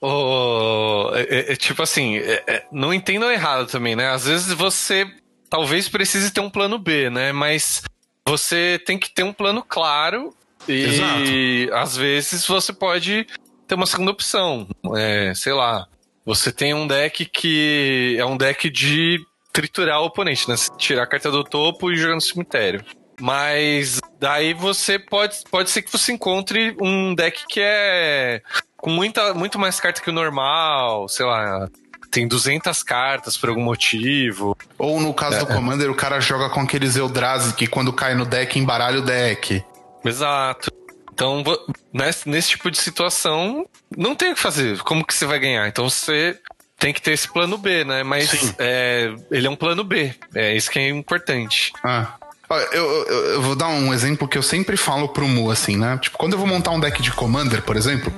oh, 0.00 1.10
é, 1.14 1.52
é, 1.52 1.56
tipo 1.56 1.82
assim, 1.82 2.16
é, 2.16 2.42
é, 2.46 2.66
não 2.72 2.92
entendam 2.92 3.30
errado 3.30 3.66
também, 3.66 3.94
né? 3.94 4.10
Às 4.10 4.24
vezes 4.24 4.52
você 4.54 5.06
talvez 5.50 5.88
precise 5.88 6.32
ter 6.32 6.40
um 6.40 6.50
plano 6.50 6.78
B, 6.78 7.10
né? 7.10 7.30
Mas 7.30 7.82
você 8.26 8.80
tem 8.84 8.98
que 8.98 9.12
ter 9.12 9.22
um 9.22 9.32
plano 9.32 9.62
claro 9.62 10.34
e 10.66 10.84
Exato. 10.84 11.74
às 11.74 11.96
vezes 11.96 12.46
você 12.46 12.72
pode 12.72 13.26
ter 13.68 13.74
uma 13.74 13.86
segunda 13.86 14.10
opção. 14.10 14.66
É, 14.96 15.34
sei 15.34 15.52
lá, 15.52 15.86
você 16.24 16.50
tem 16.50 16.72
um 16.72 16.86
deck 16.86 17.26
que 17.26 18.16
é 18.18 18.24
um 18.24 18.38
deck 18.38 18.70
de 18.70 19.20
triturar 19.54 20.02
o 20.02 20.06
oponente, 20.06 20.48
né? 20.48 20.56
Tirar 20.76 21.04
a 21.04 21.06
carta 21.06 21.30
do 21.30 21.44
topo 21.44 21.90
e 21.90 21.96
jogar 21.96 22.16
no 22.16 22.20
cemitério. 22.20 22.84
Mas 23.20 24.00
daí 24.18 24.52
você 24.52 24.98
pode, 24.98 25.36
pode 25.48 25.70
ser 25.70 25.82
que 25.82 25.92
você 25.92 26.12
encontre 26.12 26.76
um 26.80 27.14
deck 27.14 27.46
que 27.48 27.60
é 27.62 28.42
com 28.76 28.90
muita, 28.90 29.32
muito 29.32 29.58
mais 29.58 29.78
carta 29.78 30.02
que 30.02 30.10
o 30.10 30.12
normal, 30.12 31.08
sei 31.08 31.24
lá, 31.24 31.68
tem 32.10 32.26
200 32.26 32.82
cartas 32.82 33.38
por 33.38 33.48
algum 33.48 33.62
motivo. 33.62 34.56
Ou 34.76 35.00
no 35.00 35.14
caso 35.14 35.36
é. 35.36 35.38
do 35.38 35.46
Commander, 35.46 35.88
o 35.88 35.94
cara 35.94 36.18
joga 36.20 36.50
com 36.50 36.60
aqueles 36.60 36.96
Eldrazi 36.96 37.54
que 37.54 37.68
quando 37.68 37.92
cai 37.92 38.14
no 38.16 38.26
deck 38.26 38.58
embaralha 38.58 38.98
o 38.98 39.02
deck. 39.02 39.64
Exato. 40.04 40.70
Então, 41.12 41.44
nesse, 41.92 42.28
nesse 42.28 42.50
tipo 42.50 42.72
de 42.72 42.78
situação, 42.78 43.68
não 43.96 44.16
tem 44.16 44.32
o 44.32 44.34
que 44.34 44.40
fazer. 44.40 44.80
Como 44.80 45.06
que 45.06 45.14
você 45.14 45.24
vai 45.24 45.38
ganhar? 45.38 45.68
Então 45.68 45.88
você 45.88 46.40
tem 46.84 46.92
que 46.92 47.00
ter 47.00 47.12
esse 47.12 47.26
plano 47.26 47.56
B, 47.56 47.82
né? 47.82 48.02
Mas 48.02 48.54
é, 48.58 49.10
ele 49.30 49.46
é 49.46 49.50
um 49.50 49.56
plano 49.56 49.82
B. 49.82 50.14
É 50.34 50.54
isso 50.54 50.70
que 50.70 50.78
é 50.78 50.90
importante. 50.90 51.72
Ah. 51.82 52.12
Eu, 52.50 52.82
eu, 52.82 53.06
eu, 53.06 53.42
vou 53.42 53.56
dar 53.56 53.68
um 53.68 53.92
exemplo 53.94 54.28
que 54.28 54.36
eu 54.36 54.42
sempre 54.42 54.76
falo 54.76 55.08
pro 55.08 55.26
Mu, 55.26 55.50
assim, 55.50 55.78
né? 55.78 55.96
Tipo, 55.96 56.18
quando 56.18 56.34
eu 56.34 56.38
vou 56.38 56.46
montar 56.46 56.72
um 56.72 56.78
deck 56.78 57.00
de 57.00 57.10
Commander, 57.10 57.62
por 57.62 57.74
exemplo, 57.74 58.12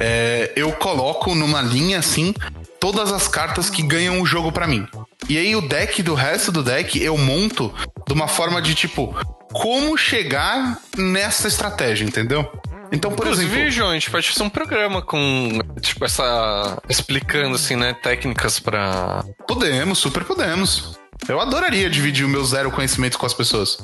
é, 0.00 0.52
eu 0.54 0.70
coloco 0.70 1.34
numa 1.34 1.60
linha 1.60 1.98
assim 1.98 2.32
todas 2.78 3.12
as 3.12 3.26
cartas 3.26 3.68
que 3.68 3.82
ganham 3.82 4.20
o 4.20 4.26
jogo 4.26 4.52
para 4.52 4.68
mim. 4.68 4.86
E 5.28 5.36
aí 5.36 5.56
o 5.56 5.60
deck 5.60 6.00
do 6.00 6.14
resto 6.14 6.52
do 6.52 6.62
deck 6.62 7.02
eu 7.02 7.18
monto 7.18 7.74
de 8.06 8.12
uma 8.12 8.28
forma 8.28 8.62
de 8.62 8.72
tipo 8.76 9.16
como 9.54 9.96
chegar 9.96 10.78
nessa 10.96 11.46
estratégia, 11.48 12.04
entendeu? 12.04 12.50
Então, 12.92 13.10
por 13.10 13.26
Inclusive, 13.26 13.52
exemplo. 13.52 13.70
João, 13.70 13.90
a 13.90 13.94
gente 13.94 14.10
pode 14.10 14.28
fazer 14.28 14.42
um 14.42 14.50
programa 14.50 15.00
com, 15.00 15.58
tipo, 15.80 16.04
essa. 16.04 16.78
explicando, 16.88 17.54
assim, 17.54 17.76
né, 17.76 17.94
técnicas 17.94 18.60
para 18.60 19.24
Podemos, 19.46 19.98
super 19.98 20.24
podemos. 20.24 20.98
Eu 21.28 21.40
adoraria 21.40 21.88
dividir 21.88 22.26
o 22.26 22.28
meu 22.28 22.44
zero 22.44 22.70
conhecimento 22.70 23.18
com 23.18 23.24
as 23.24 23.32
pessoas. 23.32 23.78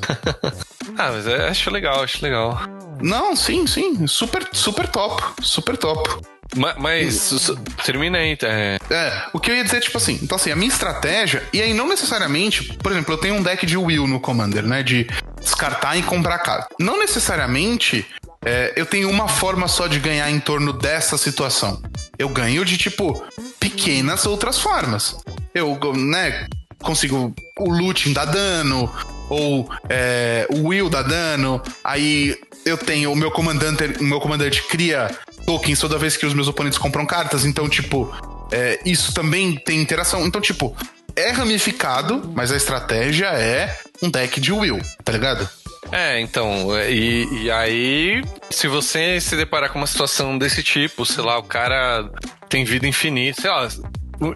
ah, 0.98 1.10
mas 1.12 1.26
é, 1.26 1.48
acho 1.48 1.70
legal, 1.70 2.02
acho 2.02 2.22
legal. 2.22 2.60
Não, 3.00 3.34
sim, 3.34 3.66
sim. 3.66 4.06
Super, 4.06 4.46
super 4.52 4.86
top. 4.86 5.22
Super 5.40 5.76
top. 5.76 6.10
Mas, 6.56 6.76
mas 6.78 7.50
termina 7.84 8.18
aí, 8.18 8.36
tá? 8.36 8.48
É, 8.48 9.22
o 9.32 9.38
que 9.38 9.50
eu 9.50 9.56
ia 9.56 9.64
dizer, 9.64 9.80
tipo 9.80 9.96
assim, 9.96 10.18
então 10.22 10.36
assim, 10.36 10.50
a 10.50 10.56
minha 10.56 10.68
estratégia, 10.68 11.42
e 11.52 11.62
aí 11.62 11.72
não 11.72 11.88
necessariamente, 11.88 12.74
por 12.78 12.90
exemplo, 12.92 13.14
eu 13.14 13.18
tenho 13.18 13.34
um 13.34 13.42
deck 13.42 13.64
de 13.64 13.76
Will 13.76 14.06
no 14.06 14.20
Commander, 14.20 14.66
né? 14.66 14.82
De 14.82 15.06
descartar 15.40 15.96
e 15.96 16.02
comprar 16.02 16.38
carta. 16.38 16.74
Não 16.78 16.98
necessariamente 16.98 18.06
é, 18.44 18.72
eu 18.74 18.86
tenho 18.86 19.10
uma 19.10 19.28
forma 19.28 19.68
só 19.68 19.86
de 19.86 19.98
ganhar 19.98 20.30
em 20.30 20.40
torno 20.40 20.72
dessa 20.72 21.18
situação. 21.18 21.82
Eu 22.18 22.28
ganho 22.28 22.64
de, 22.64 22.78
tipo, 22.78 23.22
pequenas 23.58 24.24
outras 24.26 24.58
formas. 24.58 25.16
Eu, 25.54 25.78
né, 25.94 26.46
consigo. 26.82 27.34
O 27.58 27.70
looting 27.70 28.14
dá 28.14 28.24
dano, 28.24 28.90
ou 29.28 29.70
é, 29.88 30.46
o 30.50 30.68
Will 30.68 30.88
dá 30.88 31.02
dano, 31.02 31.62
aí 31.84 32.36
eu 32.64 32.78
tenho 32.78 33.12
o 33.12 33.16
meu 33.16 33.30
comandante, 33.30 33.84
o 34.00 34.04
meu 34.04 34.20
comandante 34.20 34.62
cria 34.62 35.10
tokens 35.46 35.78
toda 35.78 35.98
vez 35.98 36.16
que 36.16 36.26
os 36.26 36.34
meus 36.34 36.48
oponentes 36.48 36.78
compram 36.78 37.06
cartas, 37.06 37.44
então, 37.44 37.68
tipo, 37.68 38.12
é, 38.52 38.80
isso 38.84 39.12
também 39.12 39.56
tem 39.56 39.80
interação. 39.80 40.26
Então, 40.26 40.40
tipo, 40.40 40.76
é 41.16 41.30
ramificado, 41.30 42.30
mas 42.34 42.52
a 42.52 42.56
estratégia 42.56 43.26
é 43.26 43.76
um 44.02 44.10
deck 44.10 44.40
de 44.40 44.52
Will, 44.52 44.80
tá 45.04 45.12
ligado? 45.12 45.48
É, 45.92 46.20
então, 46.20 46.68
e, 46.88 47.44
e, 47.44 47.50
aí, 47.50 48.22
se 48.50 48.68
você 48.68 49.20
se 49.20 49.36
deparar 49.36 49.70
com 49.70 49.78
uma 49.78 49.86
situação 49.86 50.38
desse 50.38 50.62
tipo, 50.62 51.04
sei 51.04 51.24
lá, 51.24 51.38
o 51.38 51.42
cara 51.42 52.08
tem 52.48 52.64
vida 52.64 52.86
infinita, 52.86 53.40
sei 53.40 53.50
lá, 53.50 53.68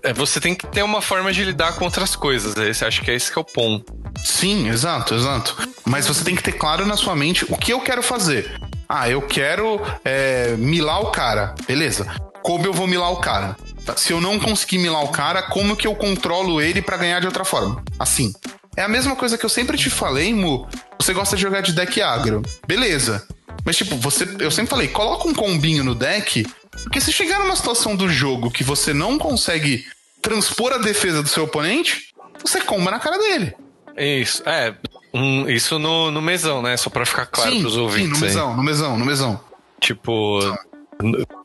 é, 0.02 0.12
você 0.12 0.40
tem 0.40 0.54
que 0.54 0.66
ter 0.66 0.82
uma 0.82 1.02
forma 1.02 1.32
de 1.32 1.44
lidar 1.44 1.74
com 1.74 1.84
outras 1.84 2.16
coisas. 2.16 2.56
Esse, 2.56 2.84
acho 2.84 3.02
que 3.02 3.10
é 3.10 3.14
esse 3.14 3.30
que 3.30 3.38
é 3.38 3.42
o 3.42 3.44
ponto. 3.44 3.92
Sim, 4.24 4.68
exato, 4.68 5.14
exato. 5.14 5.56
Mas 5.84 6.06
você 6.06 6.24
tem 6.24 6.34
que 6.34 6.42
ter 6.42 6.52
claro 6.52 6.86
na 6.86 6.96
sua 6.96 7.14
mente 7.14 7.44
o 7.48 7.56
que 7.56 7.72
eu 7.72 7.80
quero 7.80 8.02
fazer. 8.02 8.58
Ah, 8.88 9.08
eu 9.08 9.22
quero 9.22 9.80
é, 10.04 10.54
milar 10.56 11.02
o 11.02 11.10
cara. 11.10 11.54
Beleza. 11.66 12.06
Como 12.42 12.66
eu 12.66 12.72
vou 12.72 12.86
milar 12.86 13.12
o 13.12 13.16
cara? 13.16 13.56
Se 13.96 14.12
eu 14.12 14.20
não 14.20 14.38
conseguir 14.38 14.78
milar 14.78 15.02
o 15.02 15.08
cara, 15.08 15.42
como 15.42 15.76
que 15.76 15.86
eu 15.86 15.94
controlo 15.94 16.60
ele 16.60 16.82
para 16.82 16.96
ganhar 16.96 17.20
de 17.20 17.26
outra 17.26 17.44
forma? 17.44 17.82
Assim. 17.98 18.32
É 18.76 18.82
a 18.82 18.88
mesma 18.88 19.14
coisa 19.14 19.38
que 19.38 19.44
eu 19.44 19.50
sempre 19.50 19.78
te 19.78 19.88
falei, 19.88 20.34
Mu. 20.34 20.66
Você 20.98 21.12
gosta 21.12 21.36
de 21.36 21.42
jogar 21.42 21.60
de 21.60 21.72
deck 21.72 22.02
agro. 22.02 22.42
Beleza. 22.66 23.26
Mas, 23.64 23.76
tipo, 23.76 23.96
você, 23.96 24.28
eu 24.40 24.50
sempre 24.50 24.70
falei, 24.70 24.88
coloca 24.88 25.28
um 25.28 25.34
combinho 25.34 25.84
no 25.84 25.94
deck 25.94 26.44
porque 26.82 27.00
se 27.00 27.12
chegar 27.12 27.38
numa 27.38 27.56
situação 27.56 27.94
do 27.94 28.08
jogo 28.08 28.50
que 28.50 28.64
você 28.64 28.92
não 28.92 29.18
consegue 29.18 29.86
transpor 30.20 30.72
a 30.72 30.78
defesa 30.78 31.22
do 31.22 31.28
seu 31.28 31.44
oponente, 31.44 32.08
você 32.42 32.60
comba 32.60 32.90
na 32.90 32.98
cara 32.98 33.18
dele. 33.18 33.54
Isso, 33.96 34.42
é. 34.48 34.74
Um, 35.14 35.48
isso 35.48 35.78
no, 35.78 36.10
no 36.10 36.20
mesão, 36.20 36.60
né? 36.60 36.76
Só 36.76 36.90
pra 36.90 37.06
ficar 37.06 37.26
claro 37.26 37.52
sim, 37.52 37.60
pros 37.60 37.76
ouvintes. 37.76 38.18
Sim, 38.18 38.24
no 38.24 38.26
mesão, 38.26 38.50
aí. 38.50 38.56
no 38.56 38.62
mesão, 38.62 38.98
no 38.98 39.04
mesão. 39.04 39.40
Tipo. 39.80 40.40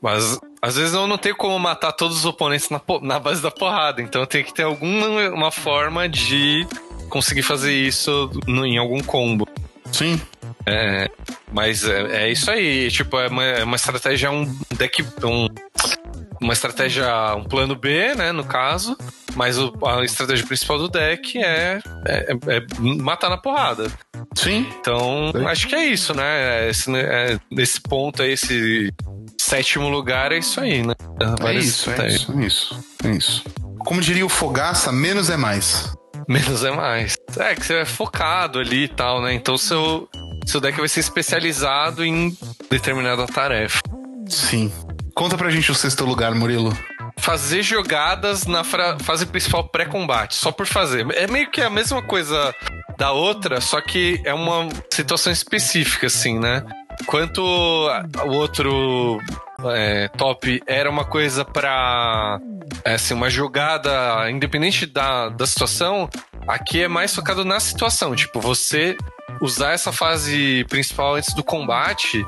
Mas 0.01 0.39
às 0.61 0.75
vezes 0.75 0.93
eu 0.93 1.07
não 1.07 1.17
tenho 1.17 1.35
como 1.35 1.57
matar 1.59 1.91
todos 1.91 2.17
os 2.17 2.25
oponentes 2.25 2.69
na, 2.69 2.81
na 3.01 3.19
base 3.19 3.41
da 3.41 3.51
porrada, 3.51 4.01
então 4.01 4.21
eu 4.21 4.27
tenho 4.27 4.45
que 4.45 4.53
ter 4.53 4.63
alguma 4.63 5.07
uma 5.29 5.51
forma 5.51 6.07
de 6.07 6.67
conseguir 7.09 7.41
fazer 7.41 7.73
isso 7.73 8.29
no, 8.47 8.65
em 8.65 8.77
algum 8.77 9.01
combo. 9.01 9.47
Sim. 9.91 10.19
É, 10.65 11.09
mas 11.51 11.83
é, 11.83 12.23
é, 12.23 12.31
isso 12.31 12.49
aí. 12.51 12.89
Tipo, 12.91 13.17
é 13.19 13.27
uma, 13.27 13.43
é 13.43 13.63
uma 13.63 13.75
estratégia, 13.75 14.31
um 14.31 14.45
deck. 14.75 15.03
Um, 15.23 15.47
uma 16.41 16.53
estratégia, 16.53 17.35
um 17.35 17.43
plano 17.43 17.75
B, 17.75 18.15
né, 18.15 18.31
no 18.31 18.43
caso. 18.43 18.97
Mas 19.35 19.57
o, 19.57 19.73
a 19.85 20.03
estratégia 20.03 20.45
principal 20.45 20.77
do 20.77 20.89
deck 20.89 21.37
é, 21.37 21.79
é, 22.05 22.37
é 22.47 22.65
matar 22.79 23.29
na 23.29 23.37
porrada. 23.37 23.87
Sim. 24.35 24.67
Então, 24.79 25.31
Sim. 25.35 25.45
acho 25.45 25.67
que 25.67 25.75
é 25.75 25.85
isso, 25.85 26.13
né? 26.13 26.69
Esse, 26.69 26.95
é, 26.95 27.39
nesse 27.51 27.81
ponto 27.81 28.21
aí, 28.21 28.31
esse 28.31 28.93
sétimo 29.39 29.89
lugar 29.89 30.31
é 30.31 30.37
isso 30.37 30.59
aí, 30.59 30.85
né? 30.85 30.93
É 31.45 31.53
isso, 31.53 31.89
é 31.91 32.07
isso, 32.07 32.31
é 32.31 32.45
isso, 32.45 32.85
é 33.03 33.11
isso. 33.11 33.43
Como 33.79 34.01
diria 34.01 34.25
o 34.25 34.29
Fogaça, 34.29 34.91
menos 34.91 35.29
é 35.29 35.37
mais. 35.37 35.93
Menos 36.27 36.63
é 36.63 36.71
mais. 36.71 37.17
É 37.37 37.55
que 37.55 37.65
você 37.65 37.73
é 37.75 37.85
focado 37.85 38.59
ali 38.59 38.83
e 38.83 38.87
tal, 38.87 39.21
né? 39.21 39.33
Então 39.33 39.57
seu, 39.57 40.07
seu 40.45 40.61
deck 40.61 40.77
vai 40.77 40.87
ser 40.87 40.99
especializado 40.99 42.05
em 42.05 42.37
determinada 42.69 43.25
tarefa. 43.25 43.79
Sim. 44.27 44.71
Conta 45.19 45.37
pra 45.37 45.49
gente 45.49 45.69
o 45.69 45.75
sexto 45.75 46.05
lugar, 46.05 46.33
Murilo. 46.33 46.71
Fazer 47.17 47.61
jogadas 47.61 48.45
na 48.45 48.63
fase 48.63 49.25
principal 49.25 49.67
pré-combate, 49.67 50.33
só 50.33 50.49
por 50.49 50.65
fazer. 50.65 51.05
É 51.11 51.27
meio 51.27 51.51
que 51.51 51.59
a 51.61 51.69
mesma 51.69 52.01
coisa 52.01 52.55
da 52.97 53.11
outra, 53.11 53.59
só 53.59 53.81
que 53.81 54.21
é 54.23 54.33
uma 54.33 54.69
situação 54.89 55.29
específica, 55.33 56.07
assim, 56.07 56.39
né? 56.39 56.63
Enquanto 57.01 57.39
o 57.39 58.29
outro 58.29 59.19
é, 59.65 60.07
top 60.07 60.63
era 60.65 60.89
uma 60.89 61.03
coisa 61.03 61.43
pra. 61.43 62.39
É, 62.85 62.93
assim, 62.93 63.13
uma 63.13 63.29
jogada 63.29 64.31
independente 64.31 64.85
da, 64.85 65.27
da 65.27 65.45
situação, 65.45 66.09
aqui 66.47 66.81
é 66.81 66.87
mais 66.87 67.13
focado 67.13 67.43
na 67.43 67.59
situação. 67.59 68.15
Tipo, 68.15 68.39
você 68.39 68.95
usar 69.41 69.73
essa 69.73 69.91
fase 69.91 70.65
principal 70.69 71.15
antes 71.15 71.35
do 71.35 71.43
combate 71.43 72.25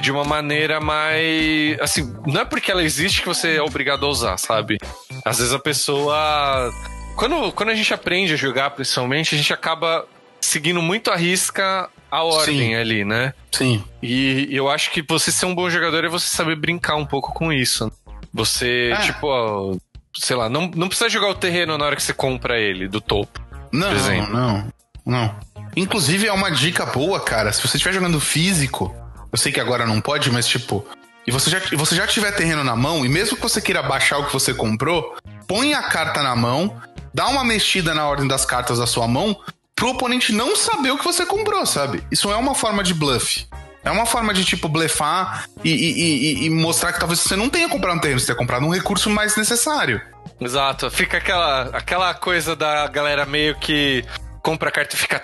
de 0.00 0.10
uma 0.10 0.24
maneira 0.24 0.80
mais. 0.80 1.78
Assim, 1.80 2.14
não 2.26 2.40
é 2.40 2.44
porque 2.44 2.70
ela 2.70 2.82
existe 2.82 3.20
que 3.20 3.28
você 3.28 3.56
é 3.56 3.62
obrigado 3.62 4.04
a 4.06 4.08
usar, 4.08 4.36
sabe? 4.38 4.78
Às 5.24 5.38
vezes 5.38 5.52
a 5.52 5.58
pessoa. 5.58 6.70
Quando, 7.16 7.52
quando 7.52 7.68
a 7.68 7.74
gente 7.74 7.94
aprende 7.94 8.32
a 8.34 8.36
jogar, 8.36 8.70
principalmente, 8.70 9.34
a 9.34 9.38
gente 9.38 9.52
acaba 9.52 10.04
seguindo 10.40 10.82
muito 10.82 11.10
a 11.10 11.16
risca 11.16 11.88
a 12.14 12.22
ordem 12.22 12.68
Sim. 12.68 12.74
ali, 12.76 13.04
né? 13.04 13.34
Sim. 13.50 13.82
E, 14.00 14.46
eu 14.50 14.70
acho 14.70 14.92
que 14.92 15.02
você 15.02 15.32
ser 15.32 15.46
um 15.46 15.54
bom 15.54 15.68
jogador 15.68 16.04
é 16.04 16.08
você 16.08 16.28
saber 16.28 16.54
brincar 16.54 16.94
um 16.94 17.04
pouco 17.04 17.32
com 17.32 17.52
isso. 17.52 17.90
Você, 18.32 18.92
é. 18.94 19.00
tipo, 19.00 19.26
ó, 19.26 19.74
sei 20.16 20.36
lá, 20.36 20.48
não, 20.48 20.70
não 20.76 20.86
precisa 20.86 21.10
jogar 21.10 21.28
o 21.28 21.34
terreno 21.34 21.76
na 21.76 21.86
hora 21.86 21.96
que 21.96 22.02
você 22.02 22.14
compra 22.14 22.60
ele, 22.60 22.86
do 22.86 23.00
topo. 23.00 23.40
Não, 23.72 23.92
não, 24.28 24.72
não. 25.04 25.36
Inclusive 25.76 26.28
é 26.28 26.32
uma 26.32 26.52
dica 26.52 26.86
boa, 26.86 27.18
cara. 27.18 27.52
Se 27.52 27.60
você 27.60 27.76
estiver 27.76 27.92
jogando 27.92 28.20
físico, 28.20 28.94
eu 29.34 29.36
sei 29.36 29.50
que 29.50 29.58
agora 29.58 29.84
não 29.84 30.00
pode, 30.00 30.30
mas 30.30 30.46
tipo, 30.46 30.86
e 31.26 31.32
você 31.32 31.50
já, 31.50 31.60
você 31.72 31.96
já 31.96 32.06
tiver 32.06 32.30
terreno 32.30 32.62
na 32.62 32.76
mão, 32.76 33.04
e 33.04 33.08
mesmo 33.08 33.34
que 33.36 33.42
você 33.42 33.60
queira 33.60 33.82
baixar 33.82 34.18
o 34.18 34.26
que 34.26 34.32
você 34.32 34.54
comprou, 34.54 35.16
põe 35.48 35.74
a 35.74 35.82
carta 35.82 36.22
na 36.22 36.36
mão, 36.36 36.80
dá 37.12 37.26
uma 37.26 37.42
mexida 37.42 37.92
na 37.92 38.06
ordem 38.08 38.28
das 38.28 38.44
cartas 38.44 38.78
da 38.78 38.86
sua 38.86 39.08
mão, 39.08 39.36
pro 39.74 39.88
oponente 39.90 40.32
não 40.32 40.54
saber 40.54 40.92
o 40.92 40.98
que 40.98 41.04
você 41.04 41.26
comprou, 41.26 41.66
sabe? 41.66 42.00
Isso 42.12 42.30
é 42.30 42.36
uma 42.36 42.54
forma 42.54 42.84
de 42.84 42.94
bluff. 42.94 43.44
É 43.82 43.90
uma 43.90 44.06
forma 44.06 44.32
de, 44.32 44.44
tipo, 44.44 44.68
blefar 44.68 45.46
e, 45.64 45.70
e- 45.70 46.02
e- 46.44 46.46
e 46.46 46.50
mostrar 46.50 46.92
que 46.92 47.00
talvez 47.00 47.18
você 47.18 47.34
não 47.34 47.50
tenha 47.50 47.68
comprado 47.68 47.96
um 47.96 48.00
terreno, 48.00 48.20
você 48.20 48.26
tenha 48.26 48.38
comprado 48.38 48.64
um 48.64 48.70
recurso 48.70 49.10
mais 49.10 49.36
necessário. 49.36 50.00
Exato, 50.40 50.88
fica 50.92 51.18
aquela, 51.18 51.62
aquela 51.76 52.14
coisa 52.14 52.54
da 52.54 52.86
galera 52.86 53.26
meio 53.26 53.56
que 53.56 54.04
compra 54.44 54.68
a 54.68 54.72
carta 54.72 54.94
e 54.94 54.98
fica 54.98 55.20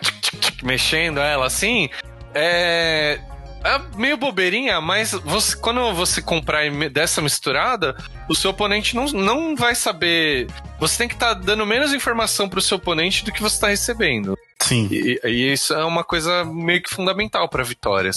mexendo 0.65 1.21
ela 1.21 1.47
assim. 1.47 1.89
É. 2.35 3.21
É 3.63 3.79
meio 3.97 4.17
bobeirinha, 4.17 4.81
mas 4.81 5.13
você, 5.13 5.55
quando 5.57 5.93
você 5.93 6.23
comprar 6.23 6.71
dessa 6.91 7.21
misturada, 7.21 7.95
o 8.29 8.35
seu 8.35 8.51
oponente 8.53 8.97
não, 8.97 9.07
não 9.07 9.55
vai 9.55 9.75
saber. 9.75 10.47
Você 10.79 10.99
tem 10.99 11.09
que 11.09 11.15
estar 11.15 11.35
dando 11.35 11.67
menos 11.67 11.93
informação 11.93 12.49
pro 12.49 12.61
seu 12.61 12.79
oponente 12.79 13.25
do 13.25 13.31
que 13.33 13.43
você 13.43 13.57
está 13.57 13.69
recebendo. 13.69 14.39
Sim, 14.63 14.89
E, 14.91 15.21
e 15.25 15.53
isso 15.53 15.75
é 15.75 15.85
uma 15.85 16.05
coisa 16.05 16.45
meio 16.45 16.83
que 16.83 16.91
fundamental 16.95 17.49
pra 17.49 17.63
vitórias. 17.63 18.17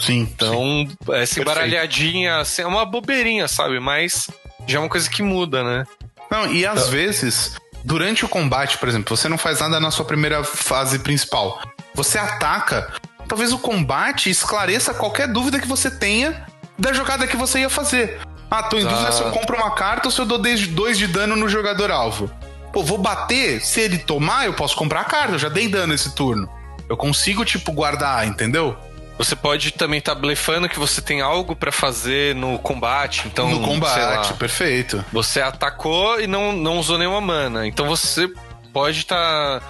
sim. 0.00 0.20
Então, 0.20 0.88
essa 1.12 1.40
embaralhadinha 1.40 2.38
assim, 2.38 2.62
é 2.62 2.66
uma 2.66 2.84
bobeirinha, 2.84 3.46
sabe? 3.46 3.78
Mas 3.78 4.28
já 4.66 4.78
é 4.78 4.80
uma 4.80 4.88
coisa 4.88 5.08
que 5.08 5.22
muda, 5.22 5.62
né? 5.62 5.84
Não, 6.30 6.52
e 6.52 6.64
às 6.64 6.88
vezes, 6.88 7.56
durante 7.84 8.24
o 8.24 8.28
combate, 8.28 8.78
por 8.78 8.88
exemplo, 8.88 9.16
você 9.16 9.28
não 9.28 9.38
faz 9.38 9.60
nada 9.60 9.78
na 9.80 9.90
sua 9.90 10.04
primeira 10.04 10.42
fase 10.44 10.98
principal. 11.00 11.60
Você 11.94 12.18
ataca, 12.18 12.92
talvez 13.30 13.52
o 13.52 13.58
combate 13.58 14.28
esclareça 14.28 14.92
qualquer 14.92 15.28
dúvida 15.28 15.60
que 15.60 15.68
você 15.68 15.88
tenha 15.88 16.44
da 16.76 16.92
jogada 16.92 17.28
que 17.28 17.36
você 17.36 17.60
ia 17.60 17.70
fazer. 17.70 18.18
Ah, 18.50 18.64
tô 18.64 18.76
em 18.76 18.84
dúvida 18.84 19.12
se 19.12 19.22
eu 19.22 19.30
compro 19.30 19.56
uma 19.56 19.70
carta 19.70 20.08
ou 20.08 20.10
se 20.10 20.20
eu 20.20 20.26
dou 20.26 20.36
2 20.36 20.98
de 20.98 21.06
dano 21.06 21.36
no 21.36 21.48
jogador 21.48 21.92
alvo. 21.92 22.28
Pô, 22.72 22.82
vou 22.82 22.98
bater, 22.98 23.60
se 23.60 23.80
ele 23.80 23.98
tomar, 23.98 24.46
eu 24.46 24.54
posso 24.54 24.74
comprar 24.74 25.02
a 25.02 25.04
carta, 25.04 25.34
eu 25.34 25.38
já 25.38 25.48
dei 25.48 25.68
dano 25.68 25.94
esse 25.94 26.12
turno. 26.12 26.50
Eu 26.88 26.96
consigo, 26.96 27.44
tipo, 27.44 27.70
guardar, 27.70 28.26
entendeu? 28.26 28.76
Você 29.16 29.36
pode 29.36 29.70
também 29.72 30.00
estar 30.00 30.16
blefando 30.16 30.68
que 30.68 30.78
você 30.78 31.00
tem 31.00 31.20
algo 31.20 31.54
pra 31.54 31.70
fazer 31.70 32.34
no 32.34 32.58
combate. 32.58 33.28
Então, 33.28 33.48
no 33.48 33.60
combate, 33.60 34.30
lá, 34.30 34.36
perfeito. 34.36 35.04
você 35.12 35.40
atacou 35.40 36.20
e 36.20 36.26
não, 36.26 36.52
não 36.52 36.78
usou 36.78 36.98
nenhuma 36.98 37.20
mana. 37.20 37.64
Então 37.66 37.86
você 37.86 38.28
pode 38.72 38.98
estar, 38.98 39.62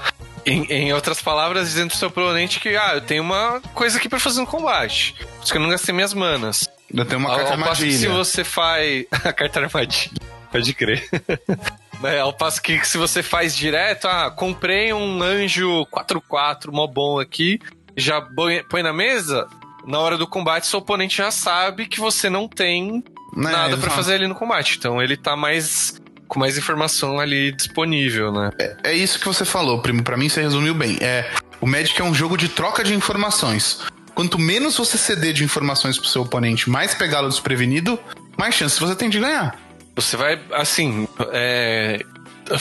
em, 0.46 0.64
em 0.66 0.92
outras 0.92 1.20
palavras, 1.22 1.68
dizendo 1.68 1.88
pro 1.88 1.98
seu 1.98 2.08
oponente 2.08 2.60
que, 2.60 2.70
ah, 2.76 2.94
eu 2.94 3.00
tenho 3.00 3.22
uma 3.22 3.60
coisa 3.74 3.98
aqui 3.98 4.08
pra 4.08 4.18
fazer 4.20 4.40
no 4.40 4.46
combate. 4.46 5.14
Por 5.18 5.42
isso 5.44 5.52
que 5.52 5.58
eu 5.58 5.62
não 5.62 5.70
gastei 5.70 5.94
minhas 5.94 6.14
manas. 6.14 6.68
Eu 6.92 7.04
tenho 7.04 7.20
uma 7.20 7.30
Ao- 7.30 7.36
carta 7.36 7.52
ao 7.54 7.58
passo 7.60 7.82
que 7.84 7.92
se 7.92 8.06
armadilha. 8.06 8.24
você 8.24 8.44
faz. 8.44 9.06
a 9.24 9.32
carta 9.32 9.60
armadilha. 9.60 10.10
Pode 10.50 10.74
crer. 10.74 11.08
Né, 12.00 12.18
ao 12.18 12.32
passo 12.32 12.62
que 12.62 12.82
se 12.86 12.96
você 12.96 13.22
faz 13.22 13.54
direto, 13.54 14.08
ah, 14.08 14.30
comprei 14.30 14.90
um 14.90 15.22
anjo 15.22 15.84
4-4, 15.92 16.72
mó 16.72 16.86
bom 16.86 17.20
aqui, 17.20 17.58
já 17.94 18.22
põe 18.70 18.82
na 18.82 18.90
mesa, 18.90 19.46
na 19.86 19.98
hora 19.98 20.16
do 20.16 20.26
combate, 20.26 20.66
seu 20.66 20.78
oponente 20.78 21.18
já 21.18 21.30
sabe 21.30 21.86
que 21.86 22.00
você 22.00 22.30
não 22.30 22.48
tem 22.48 23.04
Né, 23.36 23.50
nada 23.52 23.68
pra 23.76 23.88
exato. 23.88 23.90
fazer 23.96 24.14
ali 24.14 24.26
no 24.26 24.34
combate. 24.34 24.78
Então 24.78 25.02
ele 25.02 25.14
tá 25.14 25.36
mais. 25.36 25.99
Com 26.30 26.38
mais 26.38 26.56
informação 26.56 27.18
ali 27.18 27.50
disponível, 27.50 28.32
né? 28.32 28.50
É 28.84 28.94
isso 28.94 29.18
que 29.18 29.26
você 29.26 29.44
falou, 29.44 29.82
primo. 29.82 30.04
Pra 30.04 30.16
mim 30.16 30.28
você 30.28 30.40
resumiu 30.40 30.72
bem. 30.72 30.96
É, 31.00 31.28
o 31.60 31.66
Magic 31.66 32.00
é 32.00 32.04
um 32.04 32.14
jogo 32.14 32.36
de 32.36 32.48
troca 32.48 32.84
de 32.84 32.94
informações. 32.94 33.80
Quanto 34.14 34.38
menos 34.38 34.76
você 34.76 34.96
ceder 34.96 35.32
de 35.32 35.42
informações 35.42 35.98
pro 35.98 36.06
seu 36.06 36.22
oponente, 36.22 36.70
mais 36.70 36.94
pegá-lo 36.94 37.28
desprevenido, 37.28 37.98
mais 38.38 38.54
chances 38.54 38.78
você 38.78 38.94
tem 38.94 39.10
de 39.10 39.18
ganhar. 39.18 39.58
Você 39.96 40.16
vai, 40.16 40.40
assim, 40.52 41.08
é, 41.32 42.00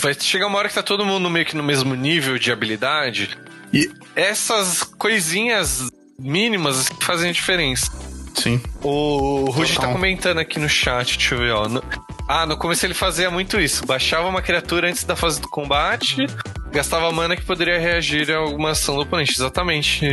vai 0.01 0.15
chegar 0.19 0.47
uma 0.47 0.57
hora 0.57 0.67
que 0.67 0.73
tá 0.73 0.81
todo 0.81 1.05
mundo 1.05 1.29
meio 1.29 1.45
que 1.45 1.55
no 1.55 1.63
mesmo 1.63 1.93
nível 1.93 2.39
de 2.39 2.51
habilidade 2.51 3.37
e 3.71 3.87
essas 4.15 4.81
coisinhas 4.81 5.91
mínimas 6.17 6.89
que 6.89 7.05
fazem 7.05 7.29
a 7.29 7.33
diferença. 7.33 7.91
Sim. 8.33 8.59
O 8.81 9.51
Rudy 9.51 9.75
tá 9.75 9.91
comentando 9.91 10.39
aqui 10.39 10.57
no 10.57 10.67
chat, 10.67 11.17
deixa 11.17 11.35
eu 11.35 11.39
ver, 11.39 11.51
ó. 11.51 11.67
Ah, 12.31 12.45
no 12.45 12.55
começo 12.55 12.85
ele 12.85 12.93
fazia 12.93 13.31
muito 13.31 13.59
isso. 13.59 13.83
Baixava 13.87 14.27
uma 14.27 14.39
criatura 14.41 14.87
antes 14.87 15.03
da 15.03 15.15
fase 15.15 15.41
do 15.41 15.49
combate, 15.49 16.27
gastava 16.71 17.11
mana 17.11 17.35
que 17.35 17.41
poderia 17.41 17.79
reagir 17.79 18.29
a 18.31 18.37
alguma 18.37 18.69
ação 18.69 18.93
do 18.95 19.01
oponente. 19.01 19.31
Exatamente 19.33 20.05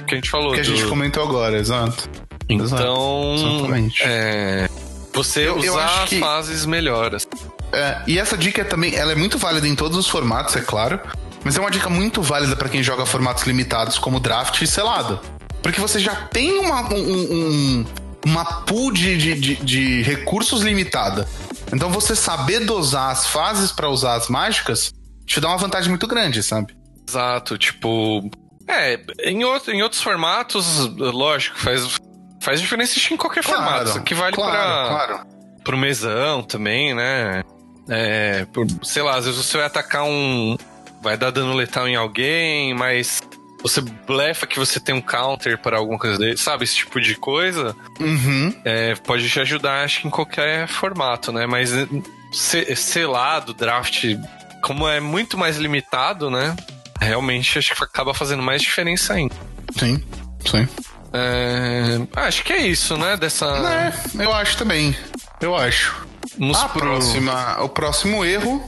o 0.00 0.04
que 0.04 0.14
a 0.14 0.16
gente 0.16 0.30
falou. 0.30 0.54
Que 0.54 0.60
a 0.60 0.64
gente 0.64 0.86
comentou 0.86 1.22
agora, 1.22 1.58
exato. 1.58 2.08
Então, 2.48 3.34
Exatamente. 3.34 4.02
é, 4.02 4.68
você 5.12 5.40
Eu- 5.48 5.62
eu 5.62 5.72
usar 5.74 6.02
as 6.04 6.08
que- 6.08 6.18
fases 6.18 6.64
melhoras. 6.64 7.28
É, 7.72 7.98
e 8.06 8.18
essa 8.18 8.38
dica 8.38 8.64
também, 8.64 8.94
ela 8.96 9.12
é 9.12 9.14
muito 9.14 9.36
válida 9.36 9.68
em 9.68 9.74
todos 9.76 9.98
os 9.98 10.08
formatos, 10.08 10.56
é 10.56 10.60
claro, 10.62 10.98
mas 11.44 11.56
é 11.56 11.60
uma 11.60 11.70
dica 11.70 11.90
muito 11.90 12.22
válida 12.22 12.56
pra 12.56 12.70
quem 12.70 12.82
joga 12.82 13.04
formatos 13.04 13.44
limitados 13.44 13.98
como 13.98 14.18
draft 14.18 14.62
e 14.62 14.66
selado. 14.66 15.20
Porque 15.62 15.78
você 15.80 16.00
já 16.00 16.14
tem 16.16 16.58
uma, 16.58 16.82
um, 16.92 16.96
um- 16.96 17.86
uma 18.24 18.44
pool 18.62 18.92
de, 18.92 19.16
de, 19.16 19.56
de- 19.56 20.02
recursos 20.02 20.62
limitada. 20.62 21.28
Então 21.72 21.90
você 21.90 22.14
saber 22.16 22.60
dosar 22.60 23.10
as 23.10 23.26
fases 23.26 23.70
pra 23.72 23.88
usar 23.88 24.14
as 24.14 24.28
mágicas 24.28 24.92
te 25.26 25.40
dá 25.40 25.48
uma 25.48 25.56
vantagem 25.58 25.88
muito 25.88 26.06
grande, 26.06 26.42
sabe? 26.42 26.76
Exato, 27.08 27.56
tipo. 27.56 28.28
É, 28.68 29.00
em, 29.24 29.44
outro, 29.44 29.72
em 29.72 29.82
outros 29.82 30.00
formatos, 30.02 30.86
lógico, 30.96 31.58
faz, 31.58 31.98
faz 32.40 32.60
diferença 32.60 32.98
que 32.98 33.14
em 33.14 33.16
qualquer 33.16 33.42
formato. 33.42 33.88
Isso 33.90 33.98
aqui 33.98 34.14
vale 34.14 34.34
claro, 34.34 34.52
pra, 34.52 34.88
claro. 35.16 35.26
pro 35.64 35.76
mesão 35.76 36.42
também, 36.42 36.94
né? 36.94 37.42
É, 37.88 38.44
por- 38.52 38.66
sei 38.84 39.02
lá, 39.02 39.16
às 39.16 39.24
vezes 39.26 39.44
você 39.44 39.56
vai 39.56 39.66
atacar 39.66 40.04
um. 40.04 40.56
Vai 41.02 41.16
dar 41.16 41.30
dano 41.30 41.54
letal 41.54 41.88
em 41.88 41.96
alguém, 41.96 42.74
mas 42.74 43.20
você 43.62 43.80
blefa 43.80 44.46
que 44.46 44.58
você 44.58 44.78
tem 44.80 44.94
um 44.94 45.00
counter 45.00 45.58
para 45.58 45.76
alguma 45.78 45.98
coisa 45.98 46.18
dele, 46.18 46.36
sabe? 46.36 46.64
Esse 46.64 46.76
tipo 46.76 47.00
de 47.00 47.14
coisa. 47.14 47.74
Uhum. 47.98 48.54
É, 48.64 48.94
pode 48.94 49.28
te 49.28 49.40
ajudar, 49.40 49.84
acho 49.84 50.00
que 50.02 50.08
em 50.08 50.10
qualquer 50.10 50.66
formato, 50.68 51.30
né? 51.32 51.46
Mas 51.46 51.72
eh, 51.72 51.86
se- 52.32 52.74
selado, 52.76 53.52
draft, 53.54 54.04
como 54.62 54.88
é 54.88 55.00
muito 55.00 55.36
mais 55.38 55.56
limitado, 55.56 56.30
né? 56.30 56.54
Realmente 57.00 57.58
acho 57.58 57.74
que 57.74 57.82
acaba 57.84 58.12
fazendo 58.14 58.42
mais 58.42 58.60
diferença 58.62 59.14
ainda. 59.14 59.34
Sim, 59.78 60.02
sim. 60.44 60.68
É, 61.12 61.98
acho 62.16 62.44
que 62.44 62.52
é 62.52 62.66
isso, 62.66 62.96
né? 62.96 63.16
Dessa. 63.16 63.46
É, 64.18 64.24
eu 64.24 64.32
acho 64.32 64.56
também. 64.56 64.94
Eu 65.40 65.56
acho. 65.56 66.06
Nos 66.38 66.58
A 66.58 66.68
pro- 66.68 66.80
próxima, 66.82 67.60
o 67.62 67.68
próximo 67.68 68.24
erro 68.24 68.64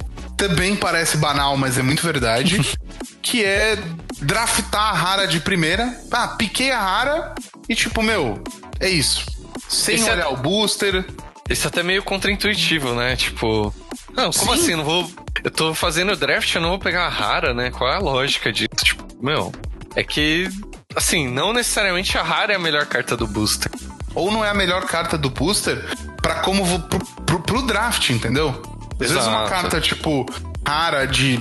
também 0.48 0.74
parece 0.74 1.16
banal, 1.16 1.57
mas 1.57 1.78
é 1.78 1.83
muito 1.83 2.02
verdade. 2.02 2.61
que 3.22 3.44
é 3.44 3.78
draftar 4.20 4.88
a 4.88 4.92
rara 4.92 5.26
de 5.28 5.38
primeira. 5.38 5.96
Ah, 6.11 6.28
piquei 6.28 6.72
a 6.72 6.81
rara 6.81 7.33
e 7.68 7.76
tipo, 7.76 8.02
meu, 8.02 8.42
é 8.81 8.88
isso. 8.88 9.24
Sem 9.68 9.94
Esse 9.94 10.09
é- 10.09 10.12
olhar 10.12 10.28
o 10.31 10.37
booster. 10.37 11.05
Isso 11.48 11.66
é 11.66 11.68
até 11.68 11.83
meio 11.83 12.02
contraintuitivo, 12.02 12.92
né? 12.94 13.14
Tipo. 13.14 13.72
Não, 14.14 14.33
como 14.33 14.57
Sim. 14.57 14.62
assim? 14.62 14.74
Não 14.74 14.85
vou. 14.85 15.09
Eu 15.44 15.50
tô 15.50 15.74
fazendo 15.74 16.16
draft, 16.16 16.52
eu 16.55 16.61
não 16.61 16.70
vou 16.70 16.78
pegar 16.78 17.07
a 17.07 17.09
rara, 17.09 17.55
né? 17.55 17.70
Qual 17.70 17.90
é 17.90 17.96
a 17.96 18.00
lógica 18.00 18.52
disso? 18.52 18.68
Tipo, 18.83 19.05
meu. 19.20 19.52
É 19.94 20.02
que. 20.02 20.48
Assim, 20.94 21.28
não 21.28 21.52
necessariamente 21.52 22.18
a 22.18 22.22
rara 22.22 22.52
é 22.52 22.57
a 22.57 22.59
melhor 22.59 22.87
carta 22.87 23.16
do 23.16 23.26
booster. 23.26 23.70
Ou 24.14 24.31
não 24.31 24.44
é 24.44 24.50
a 24.50 24.55
melhor 24.55 24.85
carta 24.87 25.16
do 25.16 25.31
booster 25.31 25.85
pra 26.20 26.37
como 26.37 26.81
pro, 26.83 26.98
pro, 27.24 27.40
pro 27.40 27.62
draft, 27.62 28.11
entendeu? 28.11 28.71
Às 28.92 29.11
vezes 29.11 29.26
uma 29.26 29.44
Exato. 29.44 29.48
carta, 29.50 29.81
tipo, 29.81 30.26
rara 30.66 31.07
de, 31.07 31.38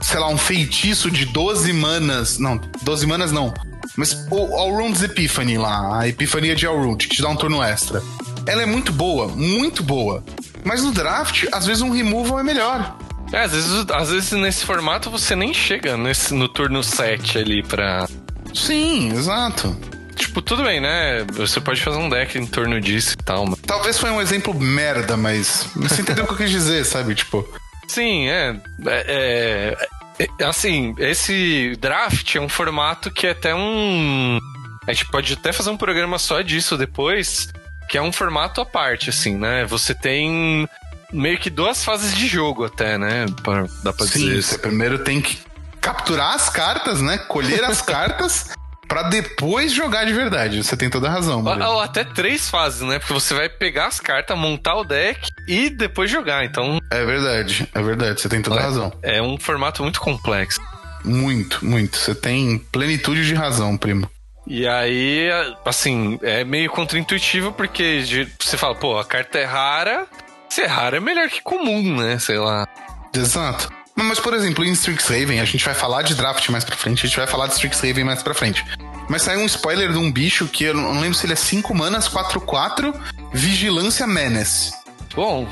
sei 0.00 0.18
lá, 0.18 0.28
um 0.28 0.38
feitiço 0.38 1.10
de 1.10 1.26
12 1.26 1.72
manas. 1.72 2.38
Não, 2.38 2.60
12 2.82 3.06
manas 3.06 3.32
não. 3.32 3.52
Mas 3.96 4.26
o 4.30 4.56
Allround's 4.56 5.02
Epiphany 5.02 5.58
lá, 5.58 6.00
a 6.00 6.08
Epifania 6.08 6.54
de 6.54 6.66
Allround, 6.66 7.06
que 7.06 7.16
te 7.16 7.22
dá 7.22 7.28
um 7.28 7.36
turno 7.36 7.62
extra. 7.62 8.02
Ela 8.46 8.62
é 8.62 8.66
muito 8.66 8.92
boa, 8.92 9.28
muito 9.28 9.82
boa. 9.82 10.24
Mas 10.64 10.82
no 10.82 10.92
draft, 10.92 11.46
às 11.52 11.66
vezes 11.66 11.82
um 11.82 11.90
removal 11.90 12.38
é 12.40 12.42
melhor. 12.42 12.96
É, 13.32 13.44
às 13.44 13.52
vezes, 13.52 13.86
às 13.90 14.10
vezes 14.10 14.32
nesse 14.32 14.64
formato 14.64 15.10
você 15.10 15.34
nem 15.34 15.52
chega 15.54 15.96
nesse, 15.96 16.34
no 16.34 16.48
turno 16.48 16.82
7 16.82 17.38
ali 17.38 17.62
pra. 17.62 18.06
Sim, 18.54 19.10
exato. 19.12 19.76
Tipo, 20.22 20.40
tudo 20.42 20.62
bem, 20.64 20.80
né? 20.80 21.24
Você 21.32 21.60
pode 21.60 21.80
fazer 21.82 21.98
um 21.98 22.08
deck 22.08 22.38
em 22.38 22.46
torno 22.46 22.80
disso 22.80 23.14
e 23.14 23.22
tal. 23.24 23.46
Mas... 23.46 23.58
Talvez 23.66 23.98
foi 23.98 24.10
um 24.10 24.20
exemplo 24.20 24.54
merda, 24.54 25.16
mas 25.16 25.66
você 25.74 26.02
entendeu 26.02 26.24
o 26.24 26.26
que 26.26 26.32
eu 26.34 26.38
quis 26.38 26.50
dizer, 26.50 26.84
sabe? 26.84 27.14
Tipo, 27.14 27.46
Sim, 27.88 28.28
é, 28.28 28.56
é, 28.86 29.76
é- 30.18 30.26
é- 30.40 30.44
Assim, 30.44 30.94
esse 30.98 31.76
draft 31.80 32.34
é 32.36 32.40
um 32.40 32.48
formato 32.48 33.10
que 33.10 33.26
é 33.26 33.30
até 33.30 33.54
um. 33.54 34.38
A 34.86 34.92
gente 34.92 35.06
pode 35.10 35.32
até 35.34 35.52
fazer 35.52 35.70
um 35.70 35.76
programa 35.76 36.18
só 36.18 36.40
disso 36.40 36.76
depois, 36.78 37.48
que 37.88 37.98
é 37.98 38.02
um 38.02 38.12
formato 38.12 38.60
à 38.60 38.66
parte, 38.66 39.10
assim, 39.10 39.36
né? 39.36 39.64
Você 39.66 39.94
tem. 39.94 40.66
meio 41.12 41.38
que 41.38 41.50
duas 41.50 41.84
fases 41.84 42.14
de 42.16 42.26
jogo 42.26 42.64
até, 42.64 42.96
né? 42.96 43.26
Pra, 43.42 43.66
dá 43.82 43.92
pra 43.92 44.06
Sim, 44.06 44.20
dizer 44.26 44.42
você 44.42 44.58
primeiro 44.58 45.00
tem 45.00 45.20
que 45.20 45.38
capturar 45.80 46.34
as 46.34 46.48
cartas, 46.48 47.00
né? 47.02 47.18
Colher 47.18 47.64
as 47.64 47.82
cartas 47.82 48.48
pra 48.92 49.04
depois 49.04 49.72
jogar 49.72 50.04
de 50.04 50.12
verdade. 50.12 50.62
Você 50.62 50.76
tem 50.76 50.90
toda 50.90 51.08
a 51.08 51.10
razão. 51.10 51.42
Ou, 51.42 51.62
ou 51.76 51.80
até 51.80 52.04
três 52.04 52.50
fases, 52.50 52.82
né? 52.82 52.98
Porque 52.98 53.14
você 53.14 53.32
vai 53.32 53.48
pegar 53.48 53.86
as 53.86 53.98
cartas, 53.98 54.36
montar 54.36 54.74
o 54.74 54.84
deck 54.84 55.30
e 55.48 55.70
depois 55.70 56.10
jogar. 56.10 56.44
Então 56.44 56.78
É 56.90 57.02
verdade, 57.02 57.66
é 57.74 57.82
verdade. 57.82 58.20
Você 58.20 58.28
tem 58.28 58.42
toda 58.42 58.60
a 58.60 58.64
razão. 58.64 58.92
é 59.02 59.22
um 59.22 59.38
formato 59.38 59.82
muito 59.82 59.98
complexo. 59.98 60.60
Muito, 61.02 61.64
muito. 61.64 61.96
Você 61.96 62.14
tem 62.14 62.58
plenitude 62.58 63.26
de 63.26 63.34
razão, 63.34 63.78
primo. 63.78 64.06
E 64.46 64.68
aí, 64.68 65.30
assim, 65.64 66.18
é 66.20 66.44
meio 66.44 66.68
contraintuitivo 66.70 67.50
porque 67.52 68.28
você 68.38 68.58
fala, 68.58 68.74
pô, 68.74 68.98
a 68.98 69.04
carta 69.06 69.38
é 69.38 69.44
rara. 69.44 70.06
Se 70.50 70.60
é 70.60 70.66
rara 70.66 70.98
é 70.98 71.00
melhor 71.00 71.30
que 71.30 71.40
comum, 71.40 71.96
né? 71.96 72.18
Sei 72.18 72.36
lá. 72.36 72.68
Exato. 73.14 73.70
Mas, 73.94 74.18
por 74.18 74.34
exemplo, 74.34 74.64
em 74.64 74.72
Strixhaven, 74.72 75.40
a 75.40 75.44
gente 75.44 75.64
vai 75.64 75.74
falar 75.74 76.02
de 76.02 76.14
draft 76.14 76.48
mais 76.48 76.64
pra 76.64 76.76
frente, 76.76 77.04
a 77.04 77.08
gente 77.08 77.16
vai 77.18 77.26
falar 77.26 77.46
de 77.46 77.54
Strixhaven 77.54 78.04
mais 78.04 78.22
pra 78.22 78.34
frente. 78.34 78.64
Mas 79.08 79.22
saiu 79.22 79.40
um 79.40 79.46
spoiler 79.46 79.92
de 79.92 79.98
um 79.98 80.10
bicho 80.10 80.46
que 80.48 80.64
eu 80.64 80.74
não 80.74 81.00
lembro 81.00 81.14
se 81.14 81.26
ele 81.26 81.34
é 81.34 81.36
5 81.36 81.74
manas, 81.74 82.08
4-4, 82.08 82.94
Vigilância 83.32 84.06
Menace. 84.06 84.72
Bom, 85.14 85.46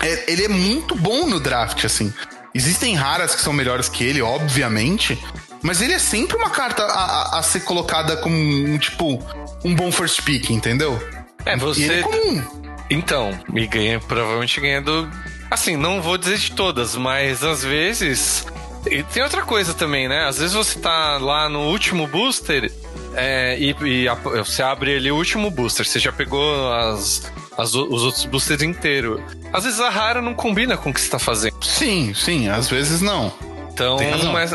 É- 0.00 0.24
ele 0.30 0.44
é 0.44 0.48
muito 0.48 0.94
bom 0.96 1.24
no 1.26 1.38
draft, 1.38 1.84
assim. 1.84 2.12
Existem 2.52 2.94
raras 2.96 3.34
que 3.34 3.40
são 3.40 3.52
melhores 3.52 3.88
que 3.88 4.02
ele, 4.04 4.20
obviamente, 4.20 5.16
mas 5.62 5.80
ele 5.80 5.92
é 5.94 5.98
sempre 6.00 6.36
uma 6.36 6.50
carta 6.50 6.82
a, 6.82 6.88
a- 7.36 7.38
a 7.38 7.42
ser 7.42 7.60
colocada 7.60 8.16
como 8.16 8.34
um, 8.36 8.76
tipo, 8.76 9.22
um 9.64 9.74
bom 9.74 9.90
first 9.92 10.20
pick, 10.22 10.50
entendeu? 10.50 11.00
é, 11.46 11.50
E 11.50 11.52
ele 11.52 11.60
você. 11.60 11.92
é 11.94 12.02
comum. 12.02 12.42
Então, 12.90 13.30
e 13.54 13.66
ganha, 13.66 14.00
provavelmente 14.00 14.60
ganha 14.60 14.82
do. 14.82 15.08
Assim, 15.50 15.76
não 15.76 16.00
vou 16.02 16.16
dizer 16.18 16.38
de 16.38 16.52
todas, 16.52 16.96
mas 16.96 17.42
às 17.44 17.62
vezes. 17.64 18.46
E 18.90 19.02
tem 19.02 19.22
outra 19.22 19.42
coisa 19.42 19.72
também, 19.72 20.08
né? 20.08 20.26
Às 20.26 20.38
vezes 20.38 20.52
você 20.54 20.78
tá 20.78 21.16
lá 21.18 21.48
no 21.48 21.60
último 21.70 22.06
booster 22.06 22.70
é, 23.14 23.56
e, 23.58 23.74
e 23.84 24.08
a- 24.08 24.14
você 24.14 24.62
abre 24.62 24.96
ali 24.96 25.10
o 25.10 25.16
último 25.16 25.50
booster, 25.50 25.86
você 25.86 25.98
já 25.98 26.12
pegou 26.12 26.72
as, 26.72 27.30
as 27.56 27.74
os 27.74 28.02
outros 28.02 28.24
boosters 28.26 28.62
inteiros. 28.62 29.20
Às 29.52 29.64
vezes 29.64 29.80
a 29.80 29.88
rara 29.88 30.20
não 30.20 30.34
combina 30.34 30.76
com 30.76 30.90
o 30.90 30.94
que 30.94 31.00
você 31.00 31.08
tá 31.08 31.18
fazendo. 31.18 31.54
Sim, 31.62 32.12
sim, 32.14 32.48
às 32.48 32.68
vezes 32.68 33.00
não. 33.00 33.32
Então, 33.72 33.96
mas 34.32 34.52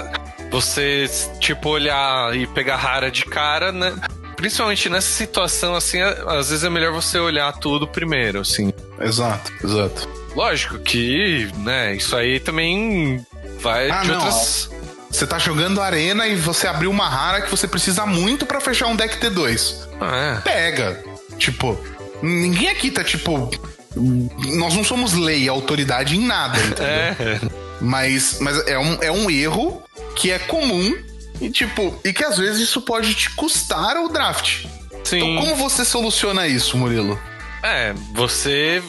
você, 0.52 1.10
tipo, 1.40 1.70
olhar 1.70 2.36
e 2.36 2.46
pegar 2.48 2.76
rara 2.78 3.10
de 3.10 3.26
cara, 3.26 3.72
né? 3.72 3.94
Principalmente 4.36 4.90
nessa 4.90 5.10
situação, 5.12 5.76
assim, 5.76 6.02
a- 6.02 6.38
às 6.38 6.50
vezes 6.50 6.64
é 6.64 6.70
melhor 6.70 6.94
você 6.94 7.18
olhar 7.20 7.52
tudo 7.54 7.88
primeiro, 7.88 8.42
assim. 8.42 8.72
Exato, 9.02 9.52
exato. 9.64 10.08
Lógico 10.36 10.80
que, 10.80 11.50
né, 11.58 11.96
isso 11.96 12.16
aí 12.16 12.40
também 12.40 13.26
vai 13.60 13.90
Ah, 13.90 14.02
de 14.02 14.08
não, 14.10 14.16
outras. 14.16 14.70
Você 15.10 15.26
tá 15.26 15.40
jogando 15.40 15.82
arena 15.82 16.28
e 16.28 16.36
você 16.36 16.68
abriu 16.68 16.92
uma 16.92 17.10
rara 17.10 17.42
que 17.42 17.50
você 17.50 17.68
precisa 17.68 18.06
muito 18.06 18.46
pra 18.46 18.62
fechar 18.62 18.88
um 18.88 18.96
deck 18.96 19.18
T2. 19.18 19.88
Ah, 20.00 20.40
Pega. 20.44 21.04
Tipo, 21.38 21.78
ninguém 22.22 22.70
aqui 22.70 22.92
tá 22.92 23.04
tipo. 23.04 23.50
Nós 23.96 24.76
não 24.76 24.84
somos 24.84 25.14
lei, 25.14 25.50
autoridade 25.50 26.16
em 26.16 26.26
nada, 26.26 26.60
entendeu? 26.62 26.86
é. 26.86 27.16
é. 27.20 27.40
Mas, 27.82 28.38
mas 28.40 28.68
é, 28.68 28.78
um, 28.78 28.98
é 29.02 29.12
um 29.12 29.32
erro 29.32 29.82
que 30.16 30.30
é 30.32 30.38
comum 30.38 30.96
e, 31.42 31.50
tipo, 31.50 31.98
e 32.04 32.12
que 32.14 32.24
às 32.24 32.38
vezes 32.38 32.62
isso 32.62 32.82
pode 32.82 33.14
te 33.16 33.30
custar 33.32 33.98
o 33.98 34.10
draft. 34.10 34.66
Então, 34.92 35.04
Sim. 35.04 35.36
como 35.38 35.56
você 35.56 35.84
soluciona 35.86 36.46
isso, 36.46 36.78
Murilo? 36.78 37.20
É, 37.64 37.94
você. 38.14 38.84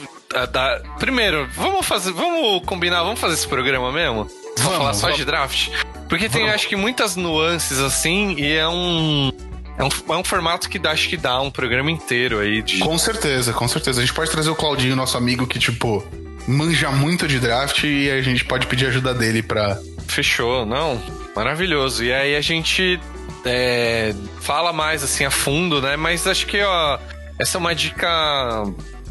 Dá- 0.52 0.80
Primeiro, 0.98 1.48
vamos 1.54 1.86
fazer. 1.86 2.12
Vamos 2.12 2.62
combinar, 2.64 3.02
vamos 3.02 3.18
fazer 3.20 3.34
esse 3.34 3.48
programa 3.48 3.92
mesmo? 3.92 4.24
Vamos 4.24 4.62
Vamos, 4.62 4.78
falar 4.78 4.94
só 4.94 5.00
vamos. 5.02 5.16
de 5.18 5.24
draft? 5.24 5.68
Porque 6.08 6.28
tem, 6.28 6.42
Vamos. 6.42 6.54
acho 6.56 6.68
que, 6.68 6.76
muitas 6.76 7.16
nuances 7.16 7.78
assim, 7.78 8.34
e 8.38 8.52
é 8.54 8.68
um. 8.68 9.32
É 9.78 9.84
um, 9.84 9.88
é 10.14 10.16
um 10.18 10.24
formato 10.24 10.68
que 10.68 10.78
dá, 10.78 10.90
acho 10.90 11.08
que 11.08 11.16
dá 11.16 11.40
um 11.40 11.50
programa 11.50 11.90
inteiro 11.90 12.38
aí 12.40 12.60
de. 12.60 12.78
Com 12.80 12.98
certeza, 12.98 13.52
com 13.52 13.66
certeza. 13.66 14.00
A 14.00 14.04
gente 14.04 14.14
pode 14.14 14.30
trazer 14.30 14.50
o 14.50 14.54
Claudinho, 14.56 14.94
nosso 14.94 15.16
amigo, 15.16 15.46
que, 15.46 15.58
tipo, 15.58 16.04
manja 16.46 16.90
muito 16.90 17.26
de 17.26 17.38
draft 17.38 17.84
e 17.84 18.10
a 18.10 18.20
gente 18.20 18.44
pode 18.44 18.66
pedir 18.66 18.86
ajuda 18.86 19.14
dele 19.14 19.42
pra. 19.42 19.78
Fechou, 20.06 20.66
não? 20.66 21.00
Maravilhoso. 21.34 22.04
E 22.04 22.12
aí 22.12 22.36
a 22.36 22.40
gente 22.42 23.00
é, 23.46 24.12
fala 24.40 24.72
mais 24.72 25.02
assim 25.02 25.24
a 25.24 25.30
fundo, 25.30 25.80
né? 25.80 25.96
Mas 25.96 26.26
acho 26.26 26.46
que 26.46 26.60
ó, 26.60 26.98
essa 27.40 27.56
é 27.56 27.58
uma 27.60 27.74
dica 27.74 28.08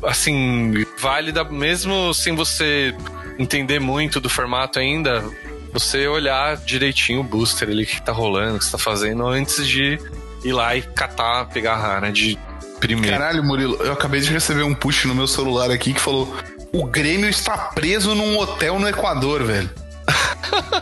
assim 0.03 0.85
válida 0.97 1.43
mesmo 1.43 2.13
sem 2.13 2.35
você 2.35 2.95
entender 3.37 3.79
muito 3.79 4.19
do 4.19 4.29
formato 4.29 4.79
ainda. 4.79 5.23
Você 5.71 6.07
olhar 6.07 6.57
direitinho 6.57 7.21
o 7.21 7.23
booster 7.23 7.69
ali 7.69 7.85
que 7.85 8.01
tá 8.01 8.11
rolando, 8.11 8.55
o 8.55 8.59
que 8.59 8.65
você 8.65 8.71
tá 8.71 8.77
fazendo 8.77 9.27
antes 9.27 9.67
de 9.67 9.99
ir 10.43 10.51
lá 10.51 10.75
e 10.75 10.81
catar, 10.81 11.45
pegar 11.45 11.73
a 11.73 11.77
rara 11.77 12.11
de 12.11 12.37
primeiro. 12.79 13.17
Caralho, 13.17 13.43
Murilo, 13.43 13.75
eu 13.75 13.93
acabei 13.93 14.19
de 14.19 14.31
receber 14.31 14.63
um 14.63 14.73
push 14.73 15.05
no 15.05 15.13
meu 15.13 15.27
celular 15.27 15.69
aqui 15.69 15.93
que 15.93 15.99
falou: 15.99 16.33
o 16.71 16.85
Grêmio 16.85 17.29
está 17.29 17.57
preso 17.57 18.15
num 18.15 18.37
hotel 18.37 18.79
no 18.79 18.87
Equador, 18.87 19.43
velho. 19.43 19.69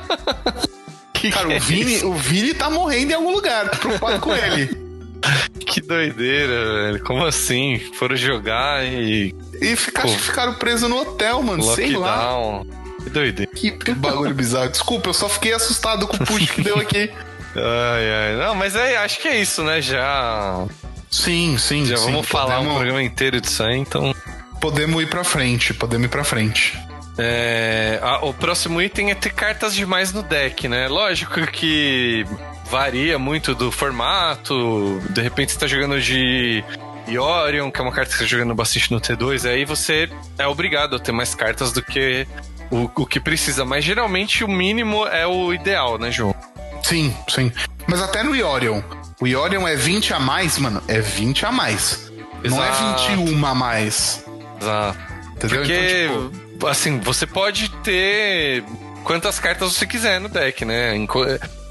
que 1.13 1.31
Cara, 1.31 1.47
que 1.47 1.55
o 1.55 1.59
Vini, 1.59 2.03
o 2.05 2.13
Vini 2.13 2.53
tá 2.53 2.69
morrendo 2.69 3.11
em 3.11 3.15
algum 3.15 3.31
lugar, 3.31 3.69
tô 3.71 3.77
preocupado 3.77 4.19
com 4.19 4.33
ele. 4.33 4.86
Que 5.67 5.81
doideira, 5.81 6.83
velho. 6.91 7.03
Como 7.03 7.25
assim? 7.25 7.79
Foram 7.95 8.15
jogar 8.15 8.85
e 8.85 9.35
E 9.61 9.75
ficar, 9.75 10.03
Pô. 10.03 10.07
ficaram 10.09 10.53
presos 10.53 10.89
no 10.89 10.97
hotel, 10.99 11.41
mano. 11.43 11.61
Sei 11.75 11.91
lá. 11.95 12.31
lockdown. 12.37 12.67
Que 13.03 13.09
doideira. 13.09 13.51
Que 13.53 13.93
bagulho 13.93 14.33
bizarro. 14.33 14.69
Desculpa, 14.69 15.09
eu 15.09 15.13
só 15.13 15.27
fiquei 15.29 15.53
assustado 15.53 16.07
com 16.07 16.15
o 16.17 16.25
push 16.25 16.49
que 16.51 16.61
deu 16.61 16.77
aqui. 16.79 17.11
Ai, 17.55 18.13
ai. 18.13 18.35
Não, 18.45 18.53
mas 18.53 18.75
é, 18.75 18.97
acho 18.97 19.19
que 19.19 19.27
é 19.27 19.41
isso, 19.41 19.63
né? 19.63 19.81
Já, 19.81 20.63
Sim, 21.09 21.57
sim. 21.57 21.85
já 21.85 21.97
sim. 21.97 22.05
vamos 22.11 22.27
falar 22.27 22.55
um 22.55 22.57
podemos, 22.59 22.75
programa 22.75 23.01
inteiro 23.01 23.41
disso 23.41 23.63
aí, 23.63 23.77
então. 23.77 24.13
Podemos 24.61 25.01
ir 25.01 25.09
pra 25.09 25.23
frente, 25.23 25.73
podemos 25.73 26.05
ir 26.05 26.09
pra 26.09 26.23
frente. 26.23 26.77
É, 27.17 27.99
a- 28.03 28.23
o 28.25 28.31
próximo 28.33 28.79
item 28.79 29.09
é 29.09 29.15
ter 29.15 29.31
cartas 29.31 29.73
demais 29.73 30.13
no 30.13 30.21
deck, 30.21 30.67
né? 30.67 30.87
Lógico 30.87 31.47
que 31.47 32.25
varia 32.69 33.17
muito 33.17 33.55
do 33.55 33.71
formato. 33.71 35.01
De 35.09 35.21
repente 35.21 35.51
você 35.51 35.59
tá 35.59 35.67
jogando 35.67 35.99
de 35.99 36.63
Yorion, 37.07 37.71
que 37.71 37.79
é 37.79 37.83
uma 37.83 37.91
carta 37.91 38.11
que 38.11 38.17
você 38.17 38.23
tá 38.23 38.29
jogando 38.29 38.53
bastante 38.53 38.91
no 38.91 38.99
T2, 38.99 39.49
aí 39.49 39.65
você 39.65 40.09
é 40.37 40.47
obrigado 40.47 40.95
a 40.95 40.99
ter 40.99 41.11
mais 41.11 41.33
cartas 41.33 41.71
do 41.71 41.81
que 41.81 42.27
o, 42.69 42.89
o 42.95 43.05
que 43.05 43.19
precisa. 43.19 43.63
Mas 43.65 43.83
geralmente 43.83 44.43
o 44.43 44.47
mínimo 44.47 45.05
é 45.07 45.25
o 45.25 45.53
ideal, 45.53 45.97
né, 45.97 46.11
João? 46.11 46.35
Sim, 46.83 47.15
sim. 47.27 47.51
Mas 47.87 48.01
até 48.01 48.23
no 48.23 48.35
Yorion. 48.35 48.81
O 49.19 49.25
Yorion 49.25 49.67
é 49.67 49.75
20 49.75 50.13
a 50.13 50.19
mais, 50.19 50.57
mano. 50.57 50.81
É 50.87 50.99
20 50.99 51.45
a 51.45 51.51
mais. 51.51 52.11
Não 52.43 52.63
é 52.63 52.69
Exato. 52.69 53.09
21 53.09 53.45
a 53.45 53.55
mais. 53.55 54.23
Exato. 54.61 54.99
Entendeu? 55.35 55.59
Porque, 55.59 56.07
Então, 56.09 56.31
tipo, 56.51 56.67
assim, 56.67 56.99
você 56.99 57.25
pode 57.25 57.69
ter 57.83 58.63
quantas 59.03 59.39
cartas 59.39 59.73
você 59.73 59.87
quiser 59.87 60.19
no 60.19 60.29
deck, 60.29 60.65
né? 60.65 60.95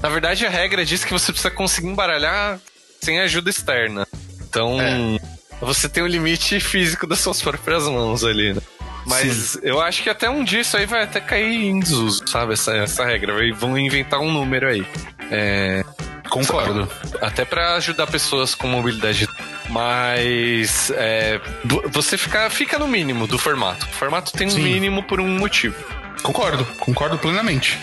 Na 0.01 0.09
verdade, 0.09 0.45
a 0.45 0.49
regra 0.49 0.85
diz 0.85 1.03
que 1.03 1.11
você 1.11 1.31
precisa 1.31 1.51
conseguir 1.51 1.87
embaralhar 1.87 2.59
sem 3.01 3.19
ajuda 3.19 3.49
externa. 3.49 4.07
Então, 4.47 4.79
É. 4.79 5.19
você 5.61 5.89
tem 5.89 6.03
o 6.03 6.07
limite 6.07 6.59
físico 6.59 7.07
das 7.07 7.19
suas 7.19 7.41
próprias 7.41 7.83
mãos 7.83 8.23
ali, 8.23 8.53
né? 8.53 8.61
Mas 9.05 9.57
eu 9.63 9.79
acho 9.81 10.03
que 10.03 10.09
até 10.09 10.29
um 10.29 10.43
dia 10.43 10.59
isso 10.61 10.75
aí 10.75 10.85
vai 10.85 11.03
até 11.03 11.21
cair 11.21 11.65
em 11.65 11.79
desuso, 11.79 12.27
sabe? 12.27 12.53
Essa, 12.53 12.75
essa 12.75 13.05
regra. 13.05 13.33
Vão 13.55 13.77
inventar 13.77 14.19
um 14.19 14.29
número 14.31 14.67
aí. 14.67 14.85
É, 15.31 15.83
concordo. 16.29 16.89
até 17.21 17.45
pra 17.45 17.75
ajudar 17.75 18.05
pessoas 18.07 18.53
com 18.53 18.67
mobilidade. 18.67 19.27
Mas 19.69 20.91
é, 20.91 21.39
vo- 21.63 21.83
você 21.89 22.17
fica, 22.17 22.49
fica 22.49 22.77
no 22.77 22.87
mínimo 22.87 23.27
do 23.27 23.37
formato. 23.37 23.85
O 23.85 23.89
formato 23.89 24.31
tem 24.33 24.47
um 24.47 24.51
Sim. 24.51 24.61
mínimo 24.63 25.01
por 25.03 25.21
um 25.21 25.27
motivo. 25.39 25.75
Concordo, 26.21 26.65
concordo 26.79 27.17
plenamente. 27.17 27.77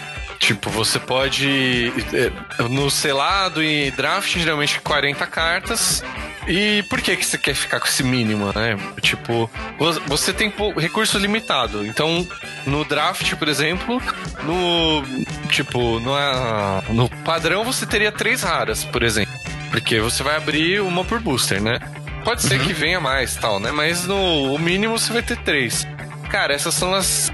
Tipo, 0.45 0.69
você 0.69 0.99
pode. 0.99 1.91
é, 2.13 2.63
No 2.69 2.91
selado 2.91 3.63
e 3.63 3.91
draft, 3.93 4.37
geralmente 4.39 4.79
40 4.81 5.27
cartas. 5.27 6.05
E 6.47 6.83
por 6.91 7.01
que, 7.01 7.17
que 7.17 7.25
você 7.25 7.39
quer 7.39 7.55
ficar 7.55 7.81
com 7.81 7.87
esse 7.87 8.03
mínimo, 8.03 8.53
né? 8.55 8.77
Tipo, 9.01 9.49
vo- 9.79 10.01
você 10.07 10.35
tem 10.35 10.53
recurso 10.77 11.19
limitado. 11.19 11.87
Então, 11.87 12.29
no 12.67 12.85
draft, 12.85 13.35
por 13.37 13.49
exemplo, 13.49 14.03
no. 14.43 15.03
Tipo, 15.49 15.99
no, 16.01 16.15
ah, 16.15 16.83
no 16.91 17.09
padrão 17.25 17.65
você 17.65 17.87
teria 17.87 18.13
três 18.13 18.43
raras, 18.43 18.85
por 18.85 19.03
exemplo. 19.03 19.33
Porque 19.71 19.99
você 20.01 20.23
vai 20.23 20.37
abrir 20.37 20.83
uma 20.83 21.03
por 21.07 21.21
booster, 21.21 21.63
né? 21.63 21.79
Pode 22.23 22.43
ser 22.43 22.59
que 22.61 22.75
venha 22.75 23.01
mais 23.01 23.35
tal, 23.37 23.59
né? 23.59 23.71
Mas 23.73 24.05
no 24.05 24.53
o 24.55 24.59
mínimo 24.59 24.99
você 24.99 25.11
vai 25.11 25.23
ter 25.23 25.39
três. 25.39 25.87
Cara, 26.29 26.53
essas 26.53 26.75
são 26.75 26.95
as. 26.95 27.33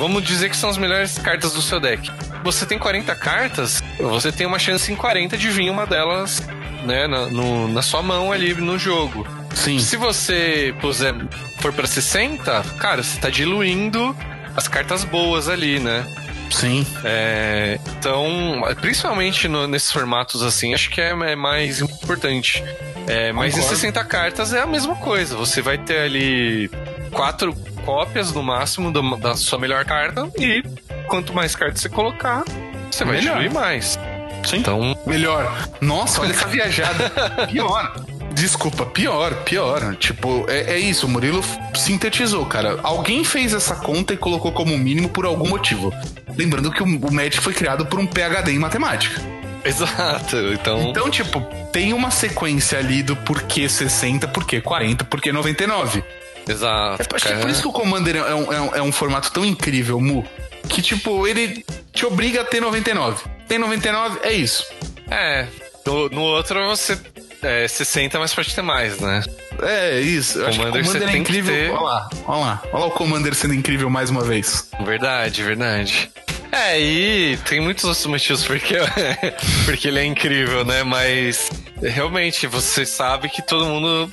Vamos 0.00 0.24
dizer 0.24 0.48
que 0.50 0.56
são 0.56 0.68
as 0.70 0.76
melhores 0.78 1.16
cartas 1.18 1.52
do 1.52 1.62
seu 1.62 1.78
deck. 1.78 2.10
Você 2.42 2.66
tem 2.66 2.78
40 2.78 3.14
cartas, 3.14 3.82
você 3.98 4.32
tem 4.32 4.46
uma 4.46 4.58
chance 4.58 4.90
em 4.90 4.96
40 4.96 5.36
de 5.36 5.48
vir 5.50 5.70
uma 5.70 5.86
delas, 5.86 6.42
né, 6.84 7.06
na, 7.06 7.26
no- 7.26 7.68
na 7.68 7.82
sua 7.82 8.02
mão 8.02 8.32
ali 8.32 8.54
no 8.54 8.78
jogo. 8.78 9.26
Sim. 9.54 9.78
Se 9.78 9.96
você 9.96 10.74
puser 10.80 11.14
for 11.60 11.72
pra 11.72 11.86
60, 11.86 12.62
cara, 12.78 13.02
você 13.02 13.18
tá 13.20 13.28
diluindo 13.28 14.16
as 14.56 14.66
cartas 14.66 15.04
boas 15.04 15.48
ali, 15.48 15.78
né? 15.78 16.04
Sim. 16.50 16.84
É, 17.04 17.78
então, 17.98 18.62
principalmente 18.80 19.46
no, 19.46 19.66
nesses 19.68 19.92
formatos 19.92 20.42
assim, 20.42 20.74
acho 20.74 20.90
que 20.90 21.00
é, 21.00 21.10
é 21.10 21.36
mais 21.36 21.80
importante. 21.80 22.64
É, 23.06 23.32
mas 23.32 23.56
em 23.56 23.62
60 23.62 24.02
cartas 24.04 24.52
é 24.52 24.60
a 24.60 24.66
mesma 24.66 24.94
coisa. 24.96 25.36
Você 25.36 25.60
vai 25.62 25.76
ter 25.78 25.98
ali 26.00 26.70
quatro 27.12 27.54
cópias 27.84 28.32
no 28.32 28.42
máximo 28.42 28.90
do, 28.92 29.16
da 29.16 29.34
sua 29.34 29.58
melhor 29.58 29.84
carta 29.84 30.28
e 30.38 30.62
quanto 31.06 31.32
mais 31.34 31.54
cartas 31.56 31.80
você 31.80 31.88
colocar, 31.88 32.44
você 32.90 33.04
vai 33.04 33.16
Melhor. 33.16 33.34
diluir 33.38 33.52
mais. 33.52 33.98
Sim. 34.44 34.58
Então, 34.58 34.96
Melhor. 35.06 35.68
Nossa, 35.80 36.22
olha 36.22 36.30
essa 36.32 36.46
viajada. 36.48 37.10
Pior. 37.50 37.94
Desculpa, 38.32 38.86
pior, 38.86 39.34
pior. 39.44 39.96
Tipo, 39.96 40.46
é, 40.48 40.74
é 40.74 40.78
isso, 40.78 41.04
o 41.06 41.08
Murilo 41.10 41.42
sintetizou, 41.74 42.46
cara. 42.46 42.78
Alguém 42.82 43.22
fez 43.24 43.52
essa 43.52 43.74
conta 43.74 44.14
e 44.14 44.16
colocou 44.16 44.52
como 44.52 44.78
mínimo 44.78 45.08
por 45.10 45.26
algum 45.26 45.48
motivo. 45.48 45.92
Lembrando 46.38 46.70
que 46.70 46.82
o, 46.82 46.86
o 46.86 47.12
Magic 47.12 47.40
foi 47.40 47.52
criado 47.52 47.84
por 47.86 47.98
um 47.98 48.06
PhD 48.06 48.52
em 48.52 48.58
matemática. 48.58 49.20
exato. 49.64 50.36
Então, 50.54 50.80
Então, 50.82 51.10
tipo, 51.10 51.40
tem 51.72 51.92
uma 51.92 52.10
sequência 52.10 52.78
ali 52.78 53.02
do 53.02 53.14
porquê 53.16 53.68
60, 53.68 54.28
porquê 54.28 54.60
40, 54.60 55.04
porquê 55.04 55.32
99. 55.32 56.02
Exato. 56.50 57.02
É, 57.02 57.16
acho 57.16 57.26
que 57.26 57.32
é 57.32 57.36
por 57.36 57.50
isso 57.50 57.62
que 57.62 57.68
o 57.68 57.72
Commander 57.72 58.16
é 58.16 58.34
um, 58.34 58.52
é 58.52 58.60
um- 58.60 58.74
é 58.76 58.82
um 58.82 58.92
formato 58.92 59.30
tão 59.32 59.44
incrível, 59.44 60.00
Mu. 60.00 60.24
Que, 60.68 60.82
tipo, 60.82 61.26
ele 61.26 61.64
te 61.92 62.04
obriga 62.06 62.42
a 62.42 62.44
ter 62.44 62.60
99. 62.60 63.24
Tem 63.48 63.58
99, 63.58 64.18
é 64.22 64.32
isso. 64.32 64.64
É, 65.10 65.46
no, 65.86 66.08
no 66.10 66.20
outro 66.22 66.64
você 66.68 66.98
é 67.42 67.66
60, 67.66 68.18
mas 68.18 68.34
pode 68.34 68.54
ter 68.54 68.62
mais, 68.62 69.00
né? 69.00 69.22
É 69.62 69.98
isso. 70.00 70.38
Eu 70.38 70.46
acho 70.48 70.58
que 70.58 70.64
o 70.64 70.68
Commander 70.68 70.84
Commander 70.92 71.14
é 71.14 71.18
incrível. 71.18 71.52
ter. 71.54 71.70
Olha 71.72 71.80
lá, 71.80 72.10
olha 72.26 72.40
lá. 72.40 72.62
Olha 72.72 72.78
lá 72.80 72.86
o 72.86 72.90
Commander 72.92 73.34
sendo 73.34 73.54
incrível 73.54 73.90
mais 73.90 74.10
uma 74.10 74.22
vez. 74.22 74.68
Verdade, 74.84 75.42
verdade. 75.42 76.10
É, 76.52 76.80
e 76.80 77.36
tem 77.48 77.60
muitos 77.60 77.84
outros 77.84 78.04
motivos 78.06 78.44
porque, 78.44 78.74
porque 79.64 79.88
ele 79.88 80.00
é 80.00 80.04
incrível, 80.04 80.64
né? 80.64 80.82
Mas 80.82 81.48
realmente 81.82 82.46
você 82.46 82.84
sabe 82.86 83.28
que 83.28 83.42
todo 83.42 83.66
mundo. 83.66 84.10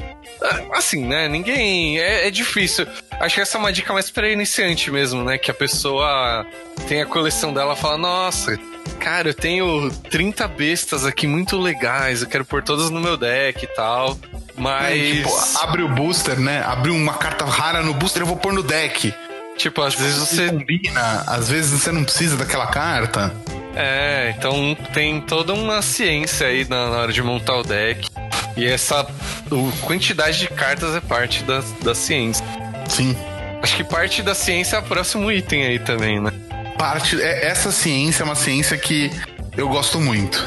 Assim, 0.73 1.05
né? 1.05 1.27
Ninguém. 1.27 1.99
É, 1.99 2.27
é 2.27 2.31
difícil. 2.31 2.87
Acho 3.19 3.35
que 3.35 3.41
essa 3.41 3.57
é 3.57 3.59
uma 3.59 3.73
dica 3.73 3.91
mais 3.93 4.09
pra 4.11 4.29
iniciante 4.29 4.91
mesmo, 4.91 5.23
né? 5.23 5.37
Que 5.37 5.49
a 5.51 5.53
pessoa 5.53 6.45
tem 6.87 7.01
a 7.01 7.05
coleção 7.05 7.53
dela 7.53 7.73
e 7.73 7.77
fala: 7.77 7.97
Nossa, 7.97 8.57
cara, 8.99 9.29
eu 9.29 9.33
tenho 9.33 9.89
30 10.09 10.47
bestas 10.47 11.05
aqui 11.05 11.25
muito 11.27 11.57
legais, 11.57 12.21
eu 12.21 12.27
quero 12.27 12.45
pôr 12.45 12.61
todas 12.63 12.89
no 12.89 12.99
meu 12.99 13.17
deck 13.17 13.63
e 13.63 13.67
tal. 13.67 14.17
Mas. 14.55 14.99
É, 14.99 15.11
tipo, 15.15 15.29
abre 15.61 15.81
o 15.81 15.89
booster, 15.89 16.39
né? 16.39 16.63
Abriu 16.65 16.93
uma 16.93 17.13
carta 17.13 17.45
rara 17.45 17.81
no 17.81 17.93
booster, 17.93 18.21
eu 18.21 18.27
vou 18.27 18.37
pôr 18.37 18.53
no 18.53 18.63
deck. 18.63 19.13
tipo, 19.57 19.81
às 19.81 19.95
vezes 19.95 20.17
Você 20.17 20.47
você 20.47 20.49
combina, 20.49 21.23
às 21.27 21.49
vezes 21.49 21.71
você 21.71 21.91
não 21.91 22.03
precisa 22.03 22.37
daquela 22.37 22.67
carta. 22.67 23.33
É, 23.79 24.33
então 24.35 24.75
tem 24.91 25.21
toda 25.21 25.53
uma 25.53 25.83
ciência 25.83 26.47
aí 26.47 26.67
na, 26.67 26.89
na 26.89 26.97
hora 26.97 27.13
de 27.13 27.21
montar 27.21 27.57
o 27.57 27.63
deck. 27.63 28.09
E 28.55 28.65
essa 28.65 29.05
o, 29.51 29.71
quantidade 29.85 30.39
de 30.39 30.47
cartas 30.47 30.95
é 30.95 30.99
parte 30.99 31.43
da, 31.43 31.61
da 31.83 31.93
ciência. 31.93 32.43
Sim. 32.89 33.15
Acho 33.61 33.75
que 33.75 33.83
parte 33.83 34.23
da 34.23 34.33
ciência 34.33 34.77
é 34.77 34.79
o 34.79 34.83
próximo 34.83 35.31
item 35.31 35.63
aí 35.63 35.77
também, 35.77 36.19
né? 36.19 36.31
Parte, 36.75 37.21
é, 37.21 37.45
essa 37.45 37.71
ciência 37.71 38.23
é 38.23 38.25
uma 38.25 38.33
ciência 38.33 38.75
que 38.79 39.11
eu 39.55 39.69
gosto 39.69 40.01
muito. 40.01 40.43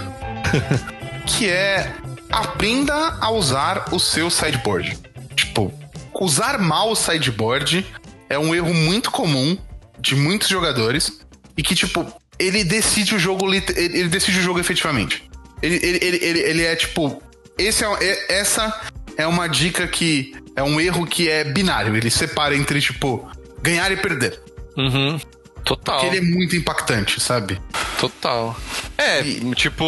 que 1.25 1.49
é 1.49 1.95
aprenda 2.33 3.17
a 3.21 3.31
usar 3.31 3.87
o 3.93 4.01
seu 4.01 4.29
sideboard. 4.29 4.99
Tipo, 5.37 5.73
usar 6.21 6.59
mal 6.59 6.91
o 6.91 6.97
sideboard 6.97 7.87
é 8.29 8.37
um 8.37 8.53
erro 8.53 8.75
muito 8.75 9.09
comum 9.13 9.57
de 10.01 10.17
muitos 10.17 10.49
jogadores 10.49 11.21
e 11.57 11.63
que, 11.63 11.77
tipo, 11.77 12.20
ele 12.41 12.65
decide 12.65 13.15
o 13.15 13.19
jogo, 13.19 13.53
ele, 13.53 14.09
decide 14.09 14.39
o 14.39 14.43
jogo 14.43 14.59
efetivamente. 14.59 15.23
Ele, 15.63 15.77
ele, 15.77 15.99
ele, 16.25 16.39
ele, 16.41 16.63
é 16.65 16.75
tipo. 16.75 17.23
Esse 17.59 17.85
é, 17.85 17.89
é- 18.01 18.33
essa 18.41 18.81
é 19.17 19.27
uma 19.27 19.47
dica 19.47 19.87
que. 19.87 20.35
É 20.57 20.63
um 20.63 20.81
erro 20.81 21.07
que 21.07 21.29
é 21.29 21.45
binário. 21.45 21.95
Ele 21.97 22.11
separa 22.11 22.57
entre, 22.57 22.81
tipo, 22.81 23.31
ganhar 23.63 23.91
e 23.93 23.97
perder. 23.97 24.41
Uhum. 24.77 25.19
Total. 25.65 26.01
Porque 26.01 26.17
ele 26.17 26.27
é 26.27 26.29
muito 26.29 26.57
impactante, 26.57 27.21
sabe? 27.21 27.61
Total. 27.99 28.57
É, 28.97 29.23
tipo, 29.55 29.85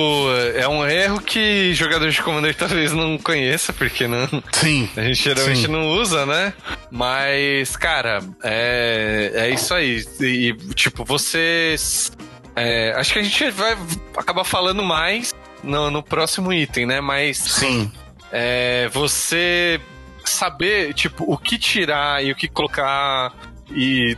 é 0.54 0.68
um 0.68 0.86
erro 0.86 1.20
que 1.20 1.74
jogador 1.74 2.10
de 2.10 2.22
Commander 2.22 2.54
talvez 2.54 2.92
não 2.92 3.18
conheça, 3.18 3.72
porque 3.72 4.06
não. 4.06 4.28
Sim. 4.52 4.88
A 4.96 5.02
gente 5.02 5.22
geralmente 5.22 5.62
Sim. 5.62 5.68
não 5.72 5.88
usa, 5.88 6.24
né? 6.26 6.52
Mas, 6.90 7.74
cara, 7.76 8.22
é, 8.42 9.32
é 9.34 9.50
isso 9.50 9.74
aí. 9.74 10.04
E, 10.20 10.54
tipo, 10.74 11.04
vocês. 11.04 12.12
É, 12.54 12.92
acho 12.96 13.12
que 13.12 13.18
a 13.18 13.22
gente 13.22 13.50
vai 13.50 13.76
acabar 14.16 14.44
falando 14.44 14.82
mais 14.82 15.34
no, 15.62 15.90
no 15.90 16.02
próximo 16.02 16.52
item, 16.52 16.86
né? 16.86 17.00
Mas 17.00 17.38
Sim. 17.38 17.90
é, 18.30 18.88
você 18.88 19.80
saber, 20.24 20.94
tipo, 20.94 21.24
o 21.30 21.36
que 21.36 21.58
tirar 21.58 22.24
e 22.24 22.30
o 22.30 22.36
que 22.36 22.48
colocar 22.48 23.32
e 23.70 24.16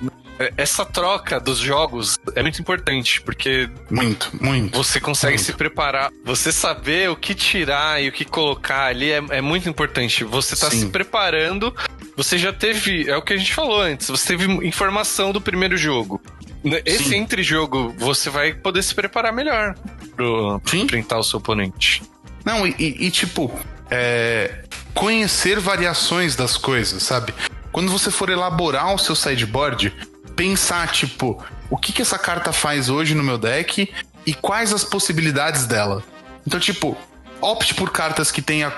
essa 0.56 0.84
troca 0.84 1.38
dos 1.38 1.58
jogos 1.58 2.18
é 2.34 2.42
muito 2.42 2.60
importante, 2.60 3.20
porque 3.20 3.68
Muito, 3.90 4.30
muito. 4.40 4.76
você 4.76 5.00
consegue 5.00 5.34
Muito. 5.34 5.44
se 5.46 5.52
preparar. 5.52 6.10
Você 6.24 6.50
saber 6.50 7.10
o 7.10 7.16
que 7.16 7.34
tirar 7.34 8.02
e 8.02 8.08
o 8.08 8.12
que 8.12 8.24
colocar 8.24 8.86
ali 8.86 9.10
é, 9.12 9.22
é 9.30 9.40
muito 9.40 9.68
importante. 9.68 10.24
Você 10.24 10.56
tá 10.56 10.70
Sim. 10.70 10.80
se 10.80 10.86
preparando. 10.86 11.74
Você 12.16 12.36
já 12.38 12.52
teve. 12.52 13.08
É 13.08 13.16
o 13.16 13.22
que 13.22 13.32
a 13.32 13.36
gente 13.36 13.54
falou 13.54 13.80
antes. 13.80 14.08
Você 14.08 14.28
teve 14.36 14.44
informação 14.66 15.32
do 15.32 15.40
primeiro 15.40 15.76
jogo. 15.76 16.20
Né, 16.62 16.80
Esse 16.84 17.10
Sim. 17.10 17.16
entre-jogo, 17.16 17.94
você 17.98 18.30
vai 18.30 18.54
poder 18.54 18.82
se 18.82 18.94
preparar 18.94 19.32
melhor 19.32 19.74
pro, 20.16 20.60
pra 20.60 20.76
enfrentar 20.78 21.18
o 21.18 21.22
seu 21.22 21.38
oponente. 21.38 22.02
Não, 22.44 22.66
e, 22.66 22.74
e- 22.78 23.06
e, 23.06 23.10
tipo, 23.10 23.50
é, 23.90 24.64
conhecer 24.94 25.58
variações 25.60 26.34
das 26.36 26.56
coisas, 26.56 27.02
sabe? 27.02 27.34
Quando 27.72 27.90
você 27.90 28.10
for 28.10 28.30
elaborar 28.30 28.94
o 28.94 28.98
seu 28.98 29.14
sideboard, 29.16 29.92
pensar, 30.36 30.88
tipo, 30.90 31.42
o 31.70 31.76
que, 31.76 31.92
que 31.92 32.02
essa 32.02 32.18
carta 32.18 32.52
faz 32.52 32.88
hoje 32.88 33.14
no 33.14 33.22
meu 33.22 33.38
deck 33.38 33.92
e 34.26 34.34
quais 34.34 34.72
as 34.72 34.84
possibilidades 34.84 35.66
dela. 35.66 36.02
Então, 36.46 36.58
tipo, 36.60 36.96
opte 37.40 37.74
por 37.74 37.90
cartas 37.90 38.30
que 38.30 38.42
tenha. 38.42 38.72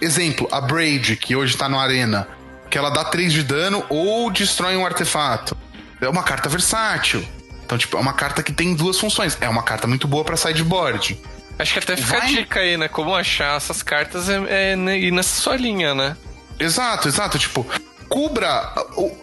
Exemplo, 0.00 0.48
a 0.52 0.60
Braid, 0.60 1.16
que 1.16 1.34
hoje 1.34 1.56
tá 1.56 1.68
no 1.68 1.78
Arena, 1.78 2.28
que 2.70 2.78
ela 2.78 2.90
dá 2.90 3.04
3 3.04 3.32
de 3.32 3.42
dano 3.42 3.84
ou 3.88 4.30
destrói 4.30 4.76
um 4.76 4.86
artefato. 4.86 5.56
É 6.00 6.08
uma 6.08 6.22
carta 6.22 6.48
versátil. 6.48 7.26
Então, 7.64 7.76
tipo, 7.76 7.96
é 7.96 8.00
uma 8.00 8.12
carta 8.12 8.42
que 8.42 8.52
tem 8.52 8.74
duas 8.74 8.98
funções. 8.98 9.36
É 9.40 9.48
uma 9.48 9.62
carta 9.62 9.86
muito 9.86 10.06
boa 10.06 10.24
pra 10.24 10.36
sideboard. 10.36 11.20
Acho 11.58 11.72
que 11.72 11.78
até 11.80 11.96
fica 11.96 12.16
a 12.16 12.20
Vai- 12.20 12.28
dica 12.28 12.60
aí, 12.60 12.76
né? 12.76 12.86
Como 12.86 13.14
achar 13.14 13.56
essas 13.56 13.82
cartas 13.82 14.28
é, 14.28 14.72
é 14.72 14.76
ne- 14.76 14.98
ir 15.00 15.10
nessa 15.10 15.40
sua 15.40 15.56
linha, 15.56 15.92
né? 15.94 16.16
Exato, 16.60 17.08
exato. 17.08 17.36
Tipo, 17.38 17.66
cubra 18.08 18.72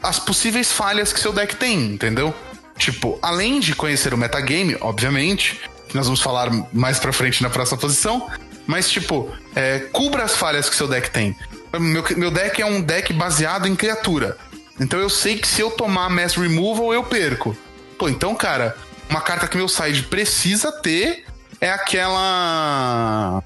as 0.02 0.20
possíveis 0.20 0.72
falhas 0.72 1.12
que 1.12 1.20
seu 1.20 1.34
deck 1.34 1.56
tem, 1.56 1.94
entendeu? 1.94 2.34
Tipo, 2.78 3.18
além 3.22 3.60
de 3.60 3.74
conhecer 3.74 4.14
o 4.14 4.18
metagame, 4.18 4.78
obviamente, 4.82 5.62
nós 5.94 6.06
vamos 6.06 6.22
falar 6.22 6.50
mais 6.74 7.00
pra 7.00 7.14
frente 7.14 7.42
na 7.42 7.50
próxima 7.50 7.78
posição, 7.78 8.30
mas, 8.68 8.90
tipo, 8.90 9.32
é, 9.56 9.80
cubra 9.92 10.24
as 10.24 10.36
falhas 10.36 10.70
que 10.70 10.76
seu 10.76 10.88
deck 10.88 11.10
tem. 11.10 11.36
Meu, 11.80 12.04
meu 12.18 12.32
deck 12.32 12.62
é 12.62 12.66
um 12.66 12.82
deck 12.82 13.14
baseado 13.14 13.68
em 13.68 13.76
criatura. 13.76 14.38
Então 14.80 15.00
eu 15.00 15.10
sei 15.10 15.38
que 15.38 15.48
se 15.48 15.62
eu 15.62 15.72
tomar 15.72 16.10
Mass 16.10 16.36
Removal, 16.36 16.94
eu 16.94 17.04
perco. 17.04 17.56
Pô, 17.98 18.10
então, 18.10 18.36
cara, 18.36 18.76
uma 19.10 19.22
carta 19.22 19.48
que 19.48 19.56
meu 19.56 19.68
side 19.68 20.04
precisa 20.04 20.72
ter 20.72 21.26
é 21.62 21.70
aquela. 21.70 23.42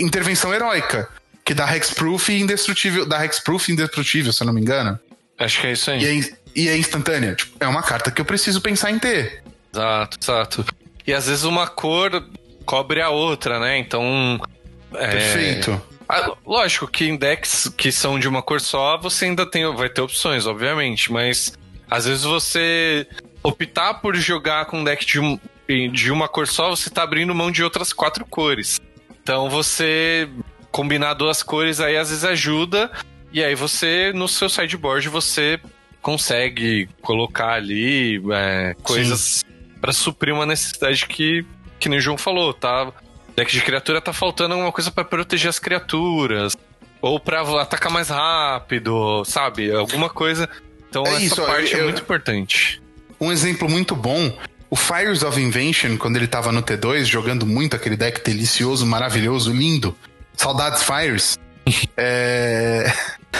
Intervenção 0.00 0.54
heróica. 0.54 1.08
Que 1.46 1.54
dá 1.54 1.74
Hexproof 1.74 2.28
e 2.30 2.40
indestrutível. 2.40 3.06
Dá 3.06 3.24
Hexproof 3.24 3.68
e 3.68 3.72
indestrutível, 3.72 4.32
se 4.32 4.42
eu 4.42 4.46
não 4.46 4.52
me 4.52 4.60
engano. 4.60 4.98
Acho 5.38 5.60
que 5.60 5.66
é 5.68 5.72
isso 5.72 5.90
aí. 5.90 6.02
E 6.02 6.06
é, 6.20 6.32
e 6.56 6.68
é 6.68 6.76
instantânea. 6.76 7.34
Tipo, 7.36 7.56
é 7.60 7.68
uma 7.68 7.82
carta 7.82 8.10
que 8.10 8.20
eu 8.20 8.24
preciso 8.24 8.60
pensar 8.60 8.90
em 8.90 8.98
ter. 8.98 9.42
Exato, 9.72 10.18
exato. 10.20 10.64
E 11.06 11.12
às 11.14 11.26
vezes 11.28 11.44
uma 11.44 11.68
cor 11.68 12.28
cobre 12.64 13.00
a 13.00 13.10
outra, 13.10 13.60
né? 13.60 13.78
Então. 13.78 14.40
é, 14.94 15.06
Perfeito. 15.08 15.80
ah, 16.08 16.32
lógico 16.44 16.88
que 16.88 17.04
em 17.04 17.16
decks 17.16 17.70
que 17.76 17.92
são 17.92 18.18
de 18.18 18.26
uma 18.26 18.42
cor 18.42 18.60
só, 18.60 18.98
você 18.98 19.26
ainda 19.26 19.46
tem, 19.46 19.72
vai 19.74 19.88
ter 19.88 20.00
opções, 20.00 20.46
obviamente, 20.46 21.12
mas 21.12 21.52
às 21.88 22.06
vezes 22.06 22.24
você 22.24 23.06
optar 23.42 23.94
por 23.94 24.16
jogar 24.16 24.64
com 24.66 24.80
um 24.80 24.84
deck 24.84 25.06
de, 25.06 25.20
um- 25.20 25.38
de 25.92 26.10
uma 26.10 26.26
cor 26.28 26.48
só, 26.48 26.70
você 26.70 26.90
tá 26.90 27.04
abrindo 27.04 27.32
mão 27.34 27.52
de 27.52 27.62
outras 27.62 27.92
quatro 27.92 28.24
cores. 28.26 28.80
Então 29.22 29.48
você 29.48 30.28
combinar 30.76 31.14
duas 31.14 31.42
cores 31.42 31.80
aí 31.80 31.96
às 31.96 32.10
vezes 32.10 32.22
ajuda, 32.22 32.90
e 33.32 33.42
aí 33.42 33.54
você, 33.54 34.12
no 34.14 34.28
seu 34.28 34.46
sideboard, 34.46 35.08
você 35.08 35.58
consegue 36.02 36.86
colocar 37.00 37.54
ali 37.54 38.20
é, 38.30 38.76
coisas 38.82 39.42
pra 39.80 39.90
suprir 39.90 40.34
uma 40.34 40.44
necessidade 40.44 41.06
que, 41.06 41.46
que 41.80 41.88
nem 41.88 41.98
o 41.98 42.02
João 42.02 42.18
falou, 42.18 42.52
tá? 42.52 42.92
Deck 43.34 43.50
de 43.50 43.62
criatura 43.62 44.02
tá 44.02 44.12
faltando 44.12 44.52
alguma 44.52 44.70
coisa 44.70 44.90
pra 44.90 45.02
proteger 45.02 45.48
as 45.48 45.58
criaturas. 45.58 46.54
Ou 47.00 47.18
pra 47.18 47.40
atacar 47.62 47.90
mais 47.90 48.10
rápido, 48.10 49.24
sabe? 49.24 49.72
Alguma 49.72 50.10
coisa. 50.10 50.46
Então 50.90 51.04
É 51.06 51.14
essa 51.14 51.22
isso, 51.22 51.42
parte 51.46 51.72
eu- 51.72 51.80
é 51.80 51.84
muito 51.84 52.02
importante. 52.02 52.82
Um 53.18 53.32
exemplo 53.32 53.66
muito 53.66 53.96
bom, 53.96 54.30
o 54.68 54.76
Fires 54.76 55.22
of 55.22 55.40
Invention, 55.40 55.96
quando 55.96 56.16
ele 56.16 56.26
tava 56.26 56.52
no 56.52 56.62
T2, 56.62 57.04
jogando 57.04 57.46
muito 57.46 57.74
aquele 57.74 57.96
deck 57.96 58.22
delicioso, 58.22 58.84
maravilhoso, 58.84 59.52
lindo. 59.54 59.96
Saudades 60.36 60.82
Fires. 60.82 61.38
é... 61.96 62.92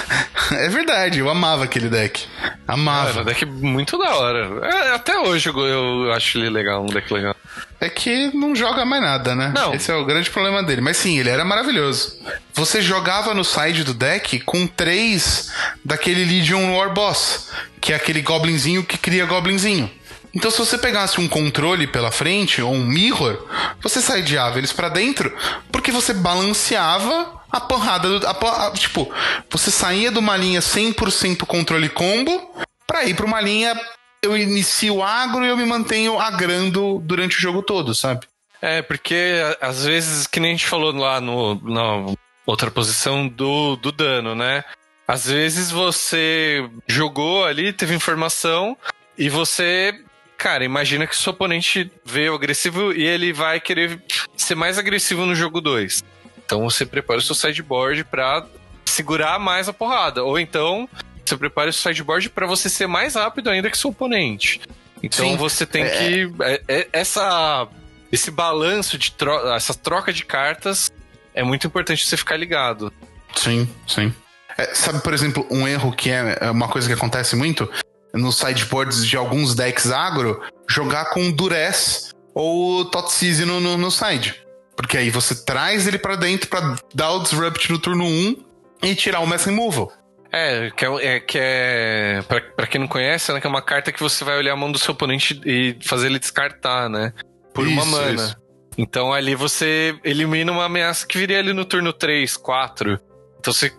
é 0.52 0.68
verdade, 0.68 1.18
eu 1.20 1.28
amava 1.28 1.64
aquele 1.64 1.88
deck. 1.88 2.26
Amava. 2.66 3.10
Era 3.10 3.20
um 3.20 3.24
deck 3.24 3.44
muito 3.44 3.98
da 3.98 4.14
hora. 4.16 4.60
É, 4.62 4.94
até 4.94 5.18
hoje 5.18 5.48
eu, 5.48 5.58
eu 5.58 6.12
acho 6.12 6.38
ele 6.38 6.50
legal, 6.50 6.82
um 6.82 6.86
deck 6.86 7.12
legal. 7.12 7.34
É 7.78 7.88
que 7.88 8.34
não 8.34 8.56
joga 8.56 8.84
mais 8.84 9.02
nada, 9.02 9.34
né? 9.34 9.52
Não. 9.54 9.74
Esse 9.74 9.90
é 9.90 9.94
o 9.94 10.04
grande 10.04 10.30
problema 10.30 10.62
dele. 10.62 10.80
Mas 10.80 10.96
sim, 10.96 11.18
ele 11.18 11.28
era 11.28 11.44
maravilhoso. 11.44 12.18
Você 12.54 12.80
jogava 12.80 13.34
no 13.34 13.44
side 13.44 13.84
do 13.84 13.92
deck 13.92 14.40
com 14.40 14.66
três 14.66 15.52
daquele 15.84 16.24
Legion 16.24 16.74
War 16.74 16.92
Boss, 16.92 17.50
que 17.80 17.92
é 17.92 17.96
aquele 17.96 18.22
goblinzinho 18.22 18.82
que 18.82 18.96
cria 18.96 19.26
goblinzinho. 19.26 19.90
Então, 20.36 20.50
se 20.50 20.58
você 20.58 20.76
pegasse 20.76 21.18
um 21.18 21.26
controle 21.26 21.86
pela 21.86 22.12
frente 22.12 22.60
ou 22.60 22.70
um 22.74 22.84
mirror, 22.84 23.42
você 23.80 24.02
sideava 24.02 24.58
eles 24.58 24.70
pra 24.70 24.90
dentro, 24.90 25.34
porque 25.72 25.90
você 25.90 26.12
balanceava 26.12 27.40
a 27.50 27.58
porrada 27.58 28.18
do. 28.18 28.26
a 28.26 28.30
a- 28.66 28.70
tipo, 28.72 29.10
você 29.50 29.70
saía 29.70 30.10
de 30.10 30.18
uma 30.18 30.36
linha 30.36 30.60
100% 30.60 31.46
controle 31.46 31.88
combo 31.88 32.54
pra 32.86 33.04
ir 33.04 33.14
pra 33.14 33.24
uma 33.24 33.40
linha. 33.40 33.74
Eu 34.22 34.36
inicio 34.36 35.02
agro 35.02 35.42
e 35.42 35.48
eu 35.48 35.56
me 35.56 35.64
mantenho 35.64 36.18
agrando 36.18 37.00
durante 37.02 37.38
o 37.38 37.40
jogo 37.40 37.62
todo, 37.62 37.94
sabe? 37.94 38.26
É, 38.60 38.82
porque 38.82 39.40
às 39.60 39.86
vezes, 39.86 40.26
que 40.26 40.38
nem 40.38 40.50
a 40.52 40.54
gente 40.54 40.66
falou 40.66 40.92
lá 40.92 41.18
no, 41.18 41.54
na 41.62 42.14
outra 42.44 42.70
posição 42.70 43.26
do, 43.26 43.76
do 43.76 43.90
dano, 43.90 44.34
né? 44.34 44.64
Às 45.08 45.26
vezes 45.26 45.70
você 45.70 46.68
jogou 46.86 47.44
ali, 47.46 47.72
teve 47.72 47.94
informação, 47.94 48.76
e 49.16 49.28
você, 49.28 49.94
cara, 50.36 50.64
imagina 50.64 51.06
que 51.06 51.16
seu 51.16 51.32
oponente 51.32 51.90
veio 52.04 52.34
agressivo 52.34 52.92
e 52.92 53.04
ele 53.04 53.32
vai 53.32 53.60
querer 53.60 54.00
ser 54.36 54.54
mais 54.54 54.78
agressivo 54.78 55.24
no 55.26 55.34
jogo 55.34 55.60
2. 55.60 56.02
Então 56.44 56.62
você 56.68 56.86
prepara 56.86 57.18
o 57.18 57.22
seu 57.22 57.34
sideboard 57.34 58.04
pra 58.04 58.46
segurar 58.84 59.38
mais 59.38 59.68
a 59.68 59.72
porrada. 59.72 60.22
Ou 60.22 60.38
então 60.38 60.88
você 61.24 61.36
prepara 61.36 61.70
o 61.70 61.72
sideboard 61.72 62.30
pra 62.30 62.46
você 62.46 62.68
ser 62.68 62.86
mais 62.86 63.14
rápido 63.14 63.50
ainda 63.50 63.70
que 63.70 63.76
seu 63.78 63.90
oponente. 63.90 64.60
Então 65.02 65.26
Sim. 65.30 65.36
você 65.36 65.66
tem 65.66 65.82
É. 65.82 65.88
que. 65.90 66.32
é- 66.40 66.62
é- 66.68 66.88
essa, 66.92 67.66
esse 68.12 68.30
balanço 68.30 68.96
de 68.96 69.12
tro 69.12 69.52
essa 69.54 69.74
troca 69.74 70.12
de 70.12 70.24
cartas 70.24 70.90
é 71.34 71.42
muito 71.42 71.66
importante 71.66 72.06
você 72.06 72.16
ficar 72.16 72.36
ligado. 72.36 72.92
Sim, 73.34 73.68
sim. 73.86 74.14
É, 74.56 74.74
sabe, 74.74 75.00
por 75.02 75.12
exemplo, 75.12 75.46
um 75.50 75.68
erro 75.68 75.92
que 75.92 76.10
é 76.10 76.38
é 76.40 76.50
uma 76.50 76.68
coisa 76.68 76.86
que 76.88 76.94
acontece 76.94 77.36
muito 77.36 77.68
nos 78.16 78.36
sideboards 78.36 79.06
de 79.06 79.16
alguns 79.16 79.54
decks 79.54 79.90
agro, 79.90 80.42
jogar 80.68 81.06
com 81.06 81.30
Duress 81.30 82.10
ou 82.34 82.84
Totsize 82.84 83.44
no, 83.44 83.60
no, 83.60 83.76
no 83.76 83.90
side. 83.90 84.34
Porque 84.76 84.98
aí 84.98 85.10
você 85.10 85.34
traz 85.44 85.86
ele 85.86 85.98
pra 85.98 86.16
dentro 86.16 86.48
pra 86.48 86.76
dar 86.94 87.12
o 87.12 87.22
Disrupt 87.22 87.72
no 87.72 87.78
turno 87.78 88.04
1 88.04 88.36
e 88.82 88.94
tirar 88.94 89.20
o 89.20 89.26
Mass 89.26 89.44
Removal. 89.44 89.90
É, 90.30 90.70
que 90.70 90.84
é, 90.84 90.88
é, 91.06 91.20
que 91.20 91.38
é 91.40 92.22
pra, 92.28 92.40
pra 92.40 92.66
quem 92.66 92.80
não 92.80 92.88
conhece, 92.88 93.32
né, 93.32 93.40
que 93.40 93.46
é 93.46 93.50
uma 93.50 93.62
carta 93.62 93.90
que 93.90 94.02
você 94.02 94.22
vai 94.22 94.36
olhar 94.36 94.52
a 94.52 94.56
mão 94.56 94.70
do 94.70 94.78
seu 94.78 94.92
oponente 94.92 95.40
e 95.46 95.76
fazer 95.82 96.08
ele 96.08 96.18
descartar, 96.18 96.90
né? 96.90 97.12
Por 97.54 97.66
uma 97.66 97.82
Isso, 97.82 97.90
mana. 97.90 98.12
isso. 98.12 98.36
Então 98.76 99.12
ali 99.14 99.34
você 99.34 99.98
elimina 100.04 100.52
uma 100.52 100.66
ameaça 100.66 101.06
que 101.06 101.16
viria 101.16 101.38
ali 101.38 101.54
no 101.54 101.64
turno 101.64 101.92
3, 101.92 102.36
4. 102.36 103.00
Então 103.38 103.52
você 103.52 103.72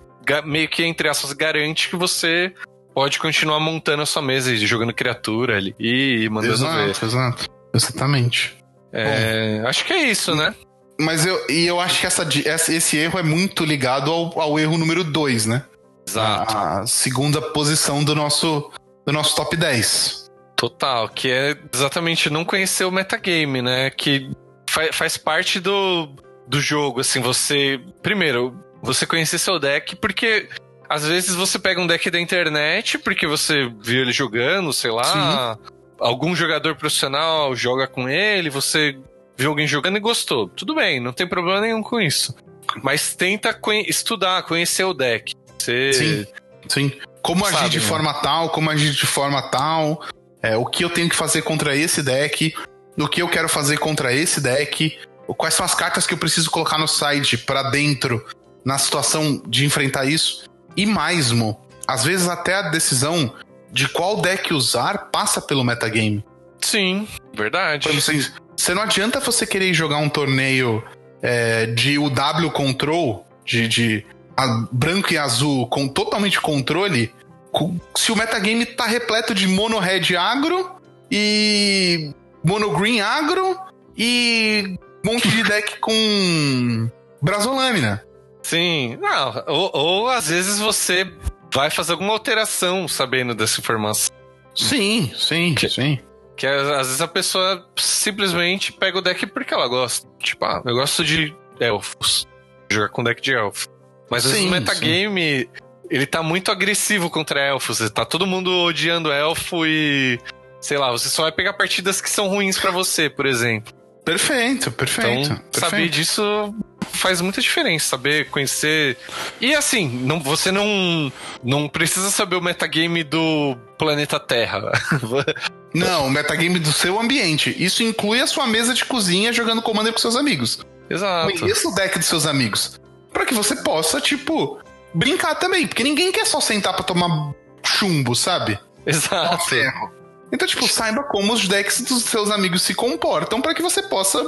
meio 0.43 0.67
que, 0.67 0.83
entre 0.83 1.07
aspas, 1.07 1.31
garante 1.33 1.89
que 1.89 1.95
você 1.95 2.51
pode 2.97 3.19
continuar 3.19 3.59
montando 3.59 4.01
a 4.01 4.07
sua 4.07 4.23
mesa 4.23 4.51
e 4.51 4.57
jogando 4.57 4.91
criatura 4.91 5.55
ali 5.55 5.75
e 5.79 6.27
mandando 6.31 6.57
ver. 6.57 6.89
Exato, 6.89 7.05
exato. 7.05 7.45
Exatamente. 7.71 8.57
É, 8.91 9.61
acho 9.67 9.85
que 9.85 9.93
é 9.93 10.09
isso, 10.09 10.33
né? 10.33 10.55
Mas 10.99 11.23
eu, 11.23 11.39
e 11.47 11.67
eu 11.67 11.79
acho 11.79 11.99
que 11.99 12.07
essa, 12.07 12.27
esse 12.27 12.97
erro 12.97 13.19
é 13.19 13.21
muito 13.21 13.63
ligado 13.63 14.11
ao, 14.11 14.41
ao 14.41 14.57
erro 14.57 14.79
número 14.79 15.03
2, 15.03 15.45
né? 15.45 15.63
Exato. 16.09 16.57
A 16.57 16.87
segunda 16.87 17.39
posição 17.39 18.03
do 18.03 18.15
nosso, 18.15 18.71
do 19.05 19.13
nosso 19.13 19.35
top 19.35 19.55
10. 19.55 20.31
Total, 20.55 21.07
que 21.07 21.29
é 21.29 21.55
exatamente 21.71 22.31
não 22.31 22.43
conhecer 22.43 22.83
o 22.85 22.91
metagame, 22.91 23.61
né? 23.61 23.91
Que 23.91 24.31
fa- 24.67 24.91
faz 24.91 25.17
parte 25.17 25.59
do, 25.59 26.09
do 26.47 26.59
jogo, 26.59 27.01
assim, 27.01 27.21
você... 27.21 27.79
Primeiro, 28.01 28.57
você 28.81 29.05
conhecer 29.05 29.37
seu 29.37 29.59
deck, 29.59 29.95
porque 29.97 30.49
às 30.89 31.05
vezes 31.05 31.35
você 31.35 31.57
pega 31.59 31.81
um 31.81 31.87
deck 31.87 32.09
da 32.09 32.19
internet, 32.19 32.97
porque 32.97 33.27
você 33.27 33.71
viu 33.81 34.01
ele 34.01 34.11
jogando, 34.11 34.71
sei 34.73 34.91
lá... 34.91 35.57
Algum 35.99 36.35
jogador 36.35 36.75
profissional 36.75 37.55
joga 37.55 37.87
com 37.87 38.07
ele, 38.07 38.51
você 38.51 38.95
viu 39.35 39.49
alguém 39.49 39.65
jogando 39.65 39.97
e 39.97 39.99
gostou. 39.99 40.47
Tudo 40.47 40.75
bem, 40.75 40.99
não 40.99 41.11
tem 41.11 41.27
problema 41.27 41.59
nenhum 41.59 41.81
com 41.81 41.99
isso. 41.99 42.35
Mas 42.83 43.15
tenta 43.15 43.51
conhe- 43.51 43.83
estudar, 43.89 44.43
conhecer 44.43 44.83
o 44.83 44.93
deck. 44.93 45.33
Você... 45.57 45.93
Sim. 45.93 46.27
Sim. 46.69 46.91
Como 47.23 47.43
agir 47.43 47.57
Sabe, 47.57 47.69
de 47.69 47.79
né? 47.79 47.83
forma 47.83 48.13
tal, 48.13 48.49
como 48.51 48.69
agir 48.69 48.91
de 48.91 49.07
forma 49.07 49.41
tal, 49.41 50.03
é, 50.43 50.55
o 50.55 50.67
que 50.67 50.85
eu 50.85 50.89
tenho 50.91 51.09
que 51.09 51.15
fazer 51.15 51.41
contra 51.41 51.75
esse 51.75 52.03
deck, 52.03 52.53
o 52.95 53.07
que 53.07 53.23
eu 53.23 53.27
quero 53.27 53.49
fazer 53.49 53.79
contra 53.79 54.13
esse 54.13 54.39
deck, 54.39 54.99
quais 55.35 55.55
são 55.55 55.65
as 55.65 55.73
cartas 55.73 56.05
que 56.05 56.13
eu 56.13 56.17
preciso 56.19 56.51
colocar 56.51 56.77
no 56.77 56.87
side 56.87 57.39
pra 57.39 57.71
dentro 57.71 58.23
na 58.63 58.77
situação 58.77 59.41
de 59.47 59.65
enfrentar 59.65 60.05
isso. 60.05 60.45
E 60.77 60.85
mais, 60.85 61.31
Mo, 61.31 61.59
às 61.87 62.03
vezes 62.05 62.29
até 62.29 62.53
a 62.55 62.61
decisão 62.69 63.33
de 63.71 63.89
qual 63.89 64.21
deck 64.21 64.53
usar 64.53 65.09
passa 65.11 65.41
pelo 65.41 65.63
metagame. 65.63 66.23
Sim, 66.61 67.07
verdade. 67.33 67.89
Você, 67.91 68.31
você 68.55 68.73
não 68.73 68.83
adianta 68.83 69.19
você 69.19 69.45
querer 69.45 69.73
jogar 69.73 69.97
um 69.97 70.07
torneio 70.09 70.83
é, 71.21 71.65
de 71.65 71.97
UW 71.97 72.51
Control, 72.51 73.25
de, 73.43 73.67
de 73.67 74.05
a- 74.37 74.65
branco 74.71 75.11
e 75.13 75.17
azul, 75.17 75.67
com 75.67 75.87
totalmente 75.87 76.39
controle, 76.39 77.11
com- 77.51 77.77
se 77.95 78.11
o 78.11 78.15
metagame 78.15 78.65
tá 78.65 78.85
repleto 78.85 79.33
de 79.33 79.47
mono 79.47 79.79
red 79.79 80.15
agro 80.15 80.71
e 81.11 82.11
mono 82.43 82.71
green 82.77 83.01
agro 83.01 83.57
e 83.97 84.77
um 85.05 85.11
monte 85.13 85.27
de 85.29 85.43
deck 85.47 85.79
com 85.79 86.89
brasolâmina. 87.21 88.03
Sim, 88.47 88.97
não, 89.01 89.43
ou, 89.47 89.71
ou 89.73 90.09
às 90.09 90.29
vezes 90.29 90.57
você 90.57 91.05
vai 91.53 91.69
fazer 91.69 91.91
alguma 91.91 92.13
alteração 92.13 92.87
sabendo 92.87 93.35
dessa 93.35 93.59
informação. 93.59 94.15
Sim, 94.55 95.11
sim, 95.17 95.53
Que- 95.53 95.67
sim. 95.69 95.99
Que 96.37 96.47
às 96.47 96.87
vezes 96.87 97.01
a 97.01 97.07
pessoa 97.09 97.67
simplesmente 97.75 98.71
pega 98.71 98.99
o 98.99 99.01
deck 99.01 99.25
porque 99.27 99.53
ela 99.53 99.67
gosta. 99.67 100.07
Tipo, 100.19 100.45
ah, 100.45 100.61
eu 100.65 100.75
gosto 100.75 101.03
de 101.03 101.35
elfos. 101.59 102.25
Jogar 102.71 102.87
com 102.89 103.03
deck 103.03 103.21
de 103.21 103.33
elfos. 103.33 103.67
Mas 104.09 104.23
vezes 104.23 104.39
Sim, 104.39 104.47
o 104.47 104.51
metagame, 104.51 105.49
ele 105.89 106.05
tá 106.05 106.23
muito 106.23 106.49
agressivo 106.49 107.09
contra 107.09 107.41
elfos. 107.41 107.79
Tá 107.89 108.05
todo 108.05 108.25
mundo 108.25 108.49
odiando 108.63 109.11
elfo 109.11 109.65
e. 109.65 110.19
Sei 110.61 110.77
lá, 110.77 110.89
você 110.91 111.09
só 111.09 111.23
vai 111.23 111.31
pegar 111.33 111.53
partidas 111.53 111.99
que 111.99 112.09
são 112.09 112.29
ruins 112.29 112.57
pra 112.57 112.71
você, 112.71 113.09
por 113.09 113.25
exemplo. 113.25 113.73
Perfeito, 114.05 114.71
perfeito. 114.71 115.31
Então, 115.33 115.35
saber 115.51 115.69
perfeito. 115.71 115.91
disso 115.91 116.55
faz 116.97 117.21
muita 117.21 117.41
diferença, 117.41 117.89
saber 117.89 118.29
conhecer. 118.29 118.97
E 119.39 119.55
assim, 119.55 119.87
não, 119.87 120.19
você 120.19 120.51
não, 120.51 121.11
não 121.43 121.69
precisa 121.69 122.09
saber 122.09 122.35
o 122.35 122.41
metagame 122.41 123.03
do 123.03 123.57
planeta 123.77 124.19
Terra. 124.19 124.71
Não, 125.73 126.07
o 126.07 126.09
metagame 126.09 126.57
do 126.57 126.71
seu 126.71 126.99
ambiente. 126.99 127.55
Isso 127.61 127.83
inclui 127.83 128.19
a 128.19 128.25
sua 128.25 128.47
mesa 128.47 128.73
de 128.73 128.83
cozinha 128.85 129.33
jogando 129.33 129.61
Commander 129.61 129.93
com 129.93 129.99
seus 129.99 130.15
amigos. 130.15 130.59
Exato. 130.89 131.39
Conheça 131.39 131.67
o 131.67 131.75
deck 131.75 131.99
dos 131.99 132.07
seus 132.07 132.25
amigos. 132.25 132.79
Pra 133.13 133.25
que 133.25 133.33
você 133.33 133.55
possa, 133.57 133.99
tipo, 134.01 134.59
brincar 134.93 135.35
também. 135.35 135.67
Porque 135.67 135.83
ninguém 135.83 136.11
quer 136.11 136.25
só 136.25 136.39
sentar 136.39 136.73
pra 136.73 136.83
tomar 136.83 137.33
chumbo, 137.63 138.15
sabe? 138.15 138.57
Exato. 138.85 139.45
Ferro. 139.49 139.91
Então, 140.31 140.47
tipo, 140.47 140.67
saiba 140.67 141.03
como 141.03 141.33
os 141.33 141.47
decks 141.47 141.81
dos 141.81 142.03
seus 142.03 142.31
amigos 142.31 142.61
se 142.61 142.73
comportam 142.73 143.41
pra 143.41 143.53
que 143.53 143.61
você 143.61 143.83
possa 143.83 144.23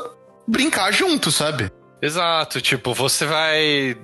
brincar 0.47 0.91
junto, 0.91 1.31
sabe? 1.31 1.71
Exato. 2.01 2.61
Tipo, 2.61 2.93
você 2.93 3.25
vai. 3.25 3.97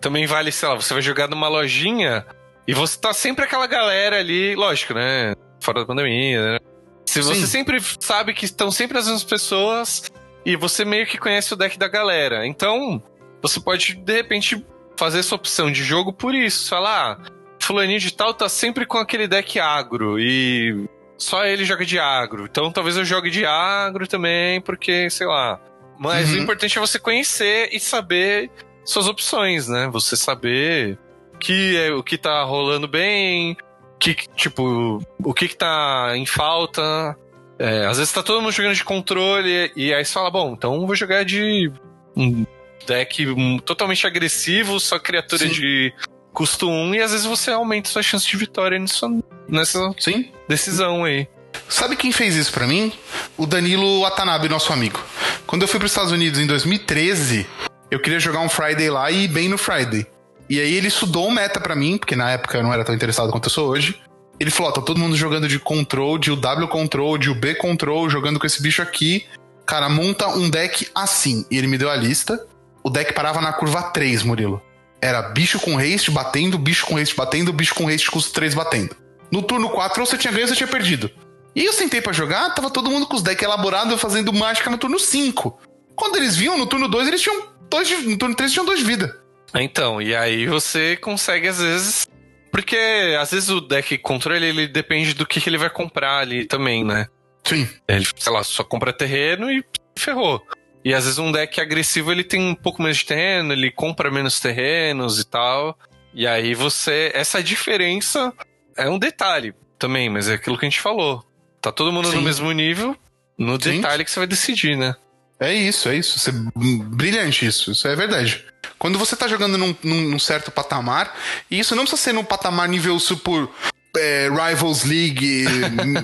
Também 0.00 0.26
vale, 0.26 0.50
sei 0.50 0.68
lá, 0.68 0.74
você 0.74 0.94
vai 0.94 1.02
jogar 1.02 1.28
numa 1.28 1.48
lojinha 1.48 2.24
e 2.66 2.72
você 2.72 2.98
tá 2.98 3.12
sempre 3.12 3.44
aquela 3.44 3.66
galera 3.66 4.18
ali, 4.18 4.54
lógico, 4.54 4.94
né? 4.94 5.34
Fora 5.60 5.80
da 5.80 5.86
pandemia, 5.86 6.52
né? 6.52 6.58
Se 7.06 7.20
você 7.20 7.40
Sim. 7.40 7.46
sempre 7.46 7.78
sabe 8.00 8.32
que 8.32 8.46
estão 8.46 8.70
sempre 8.70 8.98
as 8.98 9.04
mesmas 9.04 9.24
pessoas 9.24 10.10
e 10.44 10.56
você 10.56 10.84
meio 10.84 11.06
que 11.06 11.18
conhece 11.18 11.52
o 11.52 11.56
deck 11.56 11.78
da 11.78 11.86
galera. 11.86 12.46
Então, 12.46 13.02
você 13.42 13.60
pode, 13.60 13.94
de 13.94 14.12
repente, 14.14 14.64
fazer 14.96 15.22
sua 15.22 15.36
opção 15.36 15.70
de 15.70 15.84
jogo 15.84 16.12
por 16.12 16.34
isso. 16.34 16.68
Falar, 16.70 17.18
ah, 17.20 17.30
fulaninho 17.60 18.00
de 18.00 18.12
tal 18.12 18.32
tá 18.32 18.48
sempre 18.48 18.86
com 18.86 18.98
aquele 18.98 19.28
deck 19.28 19.58
agro 19.60 20.18
e 20.18 20.88
só 21.16 21.44
ele 21.44 21.64
joga 21.64 21.84
de 21.84 21.98
agro. 21.98 22.44
Então 22.44 22.70
talvez 22.70 22.96
eu 22.96 23.04
jogue 23.04 23.30
de 23.30 23.44
agro 23.44 24.06
também, 24.06 24.60
porque, 24.60 25.08
sei 25.10 25.26
lá. 25.26 25.60
Mas 25.98 26.30
Uhum. 26.30 26.38
o 26.38 26.42
importante 26.42 26.76
é 26.76 26.80
você 26.80 26.98
conhecer 26.98 27.68
e 27.72 27.78
saber 27.80 28.50
suas 28.84 29.06
opções, 29.08 29.68
né? 29.68 29.88
Você 29.92 30.16
saber 30.16 30.98
que 31.40 31.76
é 31.76 31.92
o 31.92 32.02
que 32.02 32.18
tá 32.18 32.42
rolando 32.44 32.86
bem, 32.88 33.56
que 33.98 34.14
tipo, 34.36 35.02
o 35.22 35.34
que, 35.34 35.48
que 35.48 35.56
tá 35.56 36.12
em 36.14 36.26
falta. 36.26 37.16
É, 37.58 37.86
às 37.86 37.98
vezes 37.98 38.12
tá 38.12 38.22
todo 38.22 38.42
mundo 38.42 38.52
jogando 38.52 38.74
de 38.74 38.82
controle 38.84 39.70
e 39.76 39.94
aí 39.94 40.04
você 40.04 40.12
fala, 40.12 40.30
bom, 40.30 40.54
então 40.54 40.84
vou 40.86 40.96
jogar 40.96 41.24
de 41.24 41.70
um 42.16 42.44
deck 42.84 43.24
totalmente 43.64 44.06
agressivo, 44.06 44.80
só 44.80 44.98
criatura 44.98 45.46
Sim. 45.46 45.52
de 45.52 45.92
custo 46.32 46.68
1 46.68 46.96
e 46.96 47.00
às 47.00 47.12
vezes 47.12 47.26
você 47.26 47.52
aumenta 47.52 47.88
sua 47.88 48.02
chance 48.02 48.26
de 48.26 48.36
vitória 48.36 48.76
nisso, 48.78 49.22
nessa 49.48 49.78
Sim. 49.98 50.32
decisão 50.48 51.04
aí. 51.04 51.28
Sabe 51.68 51.96
quem 51.96 52.12
fez 52.12 52.34
isso 52.34 52.52
para 52.52 52.66
mim? 52.66 52.92
O 53.36 53.46
Danilo 53.46 54.00
Watanabe, 54.02 54.48
nosso 54.48 54.72
amigo. 54.72 55.00
Quando 55.46 55.62
eu 55.62 55.68
fui 55.68 55.78
para 55.78 55.86
os 55.86 55.92
Estados 55.92 56.12
Unidos 56.12 56.38
em 56.38 56.46
2013, 56.46 57.46
eu 57.90 58.00
queria 58.00 58.20
jogar 58.20 58.40
um 58.40 58.48
Friday 58.48 58.90
lá 58.90 59.10
e 59.10 59.24
ir 59.24 59.28
bem 59.28 59.48
no 59.48 59.58
Friday. 59.58 60.06
E 60.48 60.60
aí 60.60 60.74
ele 60.74 60.88
estudou 60.88 61.26
o 61.26 61.30
meta 61.30 61.60
para 61.60 61.74
mim, 61.74 61.96
porque 61.96 62.16
na 62.16 62.30
época 62.30 62.58
eu 62.58 62.62
não 62.62 62.72
era 62.72 62.84
tão 62.84 62.94
interessado 62.94 63.30
quanto 63.30 63.46
eu 63.46 63.50
sou 63.50 63.68
hoje. 63.68 64.00
Ele 64.38 64.50
falou: 64.50 64.70
ó, 64.70 64.74
tá 64.74 64.82
todo 64.82 64.98
mundo 64.98 65.16
jogando 65.16 65.48
de 65.48 65.58
control, 65.58 66.18
de 66.18 66.34
W 66.34 66.68
control, 66.68 67.16
de 67.16 67.32
B 67.32 67.54
control, 67.54 68.10
jogando 68.10 68.38
com 68.38 68.46
esse 68.46 68.62
bicho 68.62 68.82
aqui. 68.82 69.24
Cara, 69.64 69.88
monta 69.88 70.28
um 70.28 70.50
deck 70.50 70.88
assim. 70.94 71.46
E 71.50 71.56
ele 71.56 71.66
me 71.66 71.78
deu 71.78 71.90
a 71.90 71.96
lista. 71.96 72.46
O 72.82 72.90
deck 72.90 73.14
parava 73.14 73.40
na 73.40 73.52
curva 73.52 73.82
3, 73.82 74.22
Murilo. 74.22 74.60
Era 75.00 75.22
bicho 75.22 75.58
com 75.58 75.78
haste 75.78 76.10
batendo, 76.10 76.58
bicho 76.58 76.86
com 76.86 76.98
haste 76.98 77.14
batendo, 77.16 77.52
bicho 77.52 77.74
com 77.74 77.88
haste 77.88 78.10
custo 78.10 78.32
3 78.34 78.54
batendo. 78.54 78.96
No 79.30 79.42
turno 79.42 79.70
4, 79.70 80.00
ou 80.00 80.06
você 80.06 80.18
tinha 80.18 80.32
ganho 80.32 80.44
ou 80.44 80.48
você 80.48 80.56
tinha 80.56 80.68
perdido. 80.68 81.10
E 81.54 81.64
eu 81.64 81.72
sentei 81.72 82.00
para 82.00 82.12
jogar, 82.12 82.50
tava 82.54 82.70
todo 82.70 82.90
mundo 82.90 83.06
com 83.06 83.16
os 83.16 83.22
decks 83.22 83.44
elaborados 83.44 84.00
fazendo 84.00 84.32
mágica 84.32 84.70
no 84.70 84.78
turno 84.78 84.98
5. 84.98 85.58
Quando 85.94 86.16
eles 86.16 86.36
viam 86.36 86.58
no 86.58 86.66
turno 86.66 86.88
2, 86.88 87.08
eles 87.08 87.22
tinham 87.22 87.48
dois 87.70 87.86
de, 87.86 87.96
no 87.96 88.18
turno 88.18 88.34
3 88.34 88.52
tinham 88.52 88.66
dois 88.66 88.80
de 88.80 88.84
vida. 88.84 89.24
Então, 89.54 90.02
e 90.02 90.14
aí 90.14 90.46
você 90.46 90.96
consegue 90.96 91.46
às 91.46 91.60
vezes. 91.60 92.08
Porque 92.50 92.76
às 93.20 93.30
vezes 93.30 93.48
o 93.50 93.60
deck 93.60 93.98
controle 93.98 94.44
ele 94.44 94.66
depende 94.66 95.14
do 95.14 95.26
que, 95.26 95.40
que 95.40 95.48
ele 95.48 95.58
vai 95.58 95.70
comprar 95.70 96.18
ali 96.18 96.44
também, 96.44 96.84
né? 96.84 97.06
Sim. 97.44 97.68
Ele, 97.86 98.06
sei 98.16 98.32
lá, 98.32 98.42
só 98.42 98.64
compra 98.64 98.92
terreno 98.92 99.50
e 99.50 99.64
ferrou. 99.96 100.44
E 100.84 100.92
às 100.92 101.04
vezes 101.04 101.18
um 101.18 101.32
deck 101.32 101.60
agressivo 101.60 102.12
ele 102.12 102.22
tem 102.22 102.40
um 102.40 102.54
pouco 102.54 102.82
menos 102.82 102.98
de 102.98 103.06
terreno, 103.06 103.52
ele 103.52 103.70
compra 103.70 104.10
menos 104.10 104.38
terrenos 104.38 105.20
e 105.20 105.24
tal. 105.24 105.78
E 106.12 106.26
aí 106.26 106.54
você. 106.54 107.10
Essa 107.14 107.42
diferença 107.42 108.32
é 108.76 108.88
um 108.88 108.98
detalhe 108.98 109.54
também, 109.78 110.08
mas 110.08 110.28
é 110.28 110.34
aquilo 110.34 110.58
que 110.58 110.64
a 110.64 110.68
gente 110.68 110.80
falou. 110.80 111.24
Tá 111.64 111.72
todo 111.72 111.90
mundo 111.90 112.10
Sim. 112.10 112.16
no 112.16 112.20
mesmo 112.20 112.52
nível, 112.52 112.94
no 113.38 113.54
Sim. 113.54 113.76
detalhe 113.76 114.04
que 114.04 114.10
você 114.10 114.20
vai 114.20 114.26
decidir, 114.26 114.76
né? 114.76 114.94
É 115.40 115.50
isso, 115.50 115.88
é 115.88 115.96
isso. 115.96 116.18
Você, 116.18 116.30
brilhante 116.30 117.46
isso, 117.46 117.72
isso 117.72 117.88
é 117.88 117.96
verdade. 117.96 118.44
Quando 118.78 118.98
você 118.98 119.16
tá 119.16 119.26
jogando 119.26 119.56
num, 119.56 119.74
num, 119.82 120.18
certo 120.18 120.50
patamar, 120.50 121.18
e 121.50 121.58
isso 121.58 121.74
não 121.74 121.84
precisa 121.84 122.02
ser 122.02 122.12
num 122.12 122.22
patamar 122.22 122.68
nível 122.68 123.00
super 123.00 123.48
é, 123.96 124.28
Rivals 124.28 124.84
League, 124.84 125.46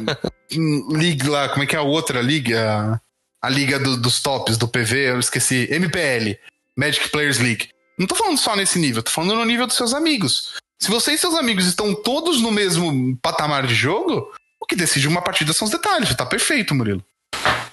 League 0.96 1.28
lá, 1.28 1.50
como 1.50 1.62
é 1.62 1.66
que 1.66 1.76
é 1.76 1.78
a 1.78 1.82
outra 1.82 2.22
liga? 2.22 2.98
A, 3.42 3.50
liga 3.50 3.78
do, 3.78 3.98
dos 3.98 4.18
tops 4.22 4.56
do 4.56 4.66
PV, 4.66 5.10
eu 5.10 5.20
esqueci. 5.20 5.68
MPL, 5.70 6.38
Magic 6.74 7.10
Players 7.10 7.38
League. 7.38 7.68
Não 7.98 8.06
tô 8.06 8.14
falando 8.14 8.38
só 8.38 8.56
nesse 8.56 8.78
nível, 8.78 9.02
tô 9.02 9.10
falando 9.10 9.34
no 9.34 9.44
nível 9.44 9.66
dos 9.66 9.76
seus 9.76 9.92
amigos. 9.92 10.54
Se 10.78 10.90
você 10.90 11.12
e 11.12 11.18
seus 11.18 11.34
amigos 11.34 11.66
estão 11.66 11.94
todos 11.94 12.40
no 12.40 12.50
mesmo 12.50 13.14
patamar 13.20 13.66
de 13.66 13.74
jogo, 13.74 14.32
que 14.70 14.76
decide 14.76 15.08
uma 15.08 15.20
partida 15.20 15.52
são 15.52 15.66
os 15.66 15.72
detalhes. 15.72 16.14
Tá 16.14 16.24
perfeito, 16.24 16.74
Murilo. 16.74 17.04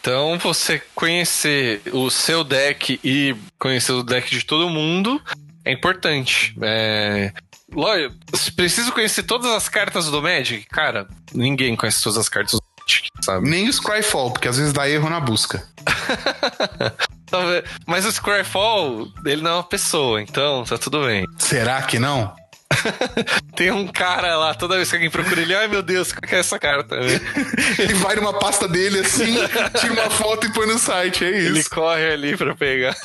Então, 0.02 0.40
você 0.40 0.82
conhecer 0.96 1.82
o 1.94 2.10
seu 2.10 2.44
deck 2.44 3.00
e 3.04 3.36
conhecer 3.60 3.92
o 3.92 4.02
deck 4.02 4.30
de 4.30 4.44
todo 4.44 4.70
mundo 4.70 5.22
é 5.64 5.72
importante. 5.72 6.56
É... 6.62 7.32
Lógico, 7.72 8.16
preciso 8.56 8.92
conhecer 8.94 9.24
todas 9.24 9.52
as 9.52 9.70
cartas 9.70 10.10
do 10.10 10.22
Magic? 10.22 10.66
Cara, 10.68 11.08
ninguém 11.34 11.76
conhece 11.76 12.02
todas 12.02 12.18
as 12.18 12.30
cartas 12.30 12.54
do 12.54 12.64
Magic, 12.80 13.10
sabe? 13.22 13.48
Nem 13.48 13.70
o 13.70 13.74
Scryfall, 13.74 14.32
porque 14.32 14.48
às 14.48 14.58
vezes 14.58 14.74
dá 14.74 14.90
erro 14.90 15.10
na 15.10 15.20
busca. 15.20 15.68
Mas 17.86 18.06
o 18.06 18.12
Scryfall, 18.12 19.12
ele 19.26 19.42
não 19.42 19.52
é 19.52 19.54
uma 19.56 19.64
pessoa, 19.64 20.22
então 20.22 20.64
tá 20.64 20.78
tudo 20.78 21.06
bem. 21.06 21.26
Será 21.38 21.82
que 21.82 22.00
não? 22.00 22.34
Tem 23.56 23.72
um 23.72 23.88
cara 23.88 24.38
lá, 24.38 24.54
toda 24.54 24.76
vez 24.76 24.90
que 24.90 24.96
alguém 24.96 25.10
procura 25.10 25.42
ele, 25.42 25.56
ai 25.56 25.68
meu 25.68 25.82
Deus, 25.82 26.12
qual 26.12 26.22
que 26.22 26.36
é 26.36 26.40
essa 26.40 26.60
carta? 26.60 26.96
ele 27.80 27.94
vai 27.96 28.16
numa 28.16 28.34
pasta 28.34 28.68
dele 28.68 29.00
assim, 29.00 29.36
tira 29.80 29.94
uma 29.94 30.10
foto 30.10 30.48
e 30.48 30.54
põe 30.54 30.68
no 30.68 30.78
site, 30.78 31.26
é 31.26 31.38
isso. 31.38 31.48
Ele 31.48 31.64
corre 31.66 32.12
ali 32.12 32.38
pra 32.38 32.56
pegar. 32.56 32.96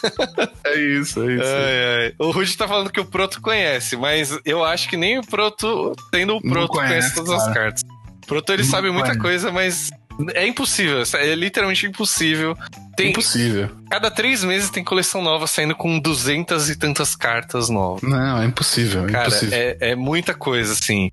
é 0.64 0.74
isso, 0.78 1.22
é 1.22 1.34
isso. 1.34 1.44
Ai, 1.44 2.04
ai. 2.04 2.14
O 2.18 2.30
Rudy 2.30 2.56
tá 2.56 2.68
falando 2.68 2.90
que 2.90 3.00
o 3.00 3.04
Proto 3.04 3.40
conhece, 3.40 3.96
mas 3.96 4.38
eu 4.44 4.64
acho 4.64 4.88
que 4.88 4.96
nem 4.96 5.18
o 5.18 5.26
Proto, 5.26 5.94
tendo 6.10 6.36
o 6.36 6.40
Proto, 6.40 6.68
conhece, 6.68 6.92
conhece 6.92 7.14
todas 7.14 7.30
cara. 7.30 7.48
as 7.48 7.54
cartas. 7.54 7.82
O 8.22 8.26
Proto 8.26 8.52
ele 8.52 8.62
Não 8.62 8.70
sabe 8.70 8.90
muita 8.90 9.18
coisa, 9.18 9.50
mas 9.50 9.90
é 10.34 10.46
impossível, 10.46 11.02
é 11.14 11.34
literalmente 11.34 11.86
impossível. 11.86 12.56
Tem, 12.96 13.10
impossível. 13.10 13.70
Cada 13.90 14.10
três 14.10 14.44
meses 14.44 14.70
tem 14.70 14.84
coleção 14.84 15.22
nova 15.22 15.46
saindo 15.46 15.74
com 15.74 15.98
duzentas 15.98 16.68
e 16.68 16.76
tantas 16.76 17.16
cartas 17.16 17.68
novas. 17.68 18.02
Não, 18.02 18.42
é 18.42 18.44
impossível. 18.44 19.06
É 19.06 19.10
Cara, 19.10 19.28
impossível. 19.28 19.58
É, 19.58 19.76
é 19.80 19.96
muita 19.96 20.34
coisa, 20.34 20.72
assim. 20.72 21.10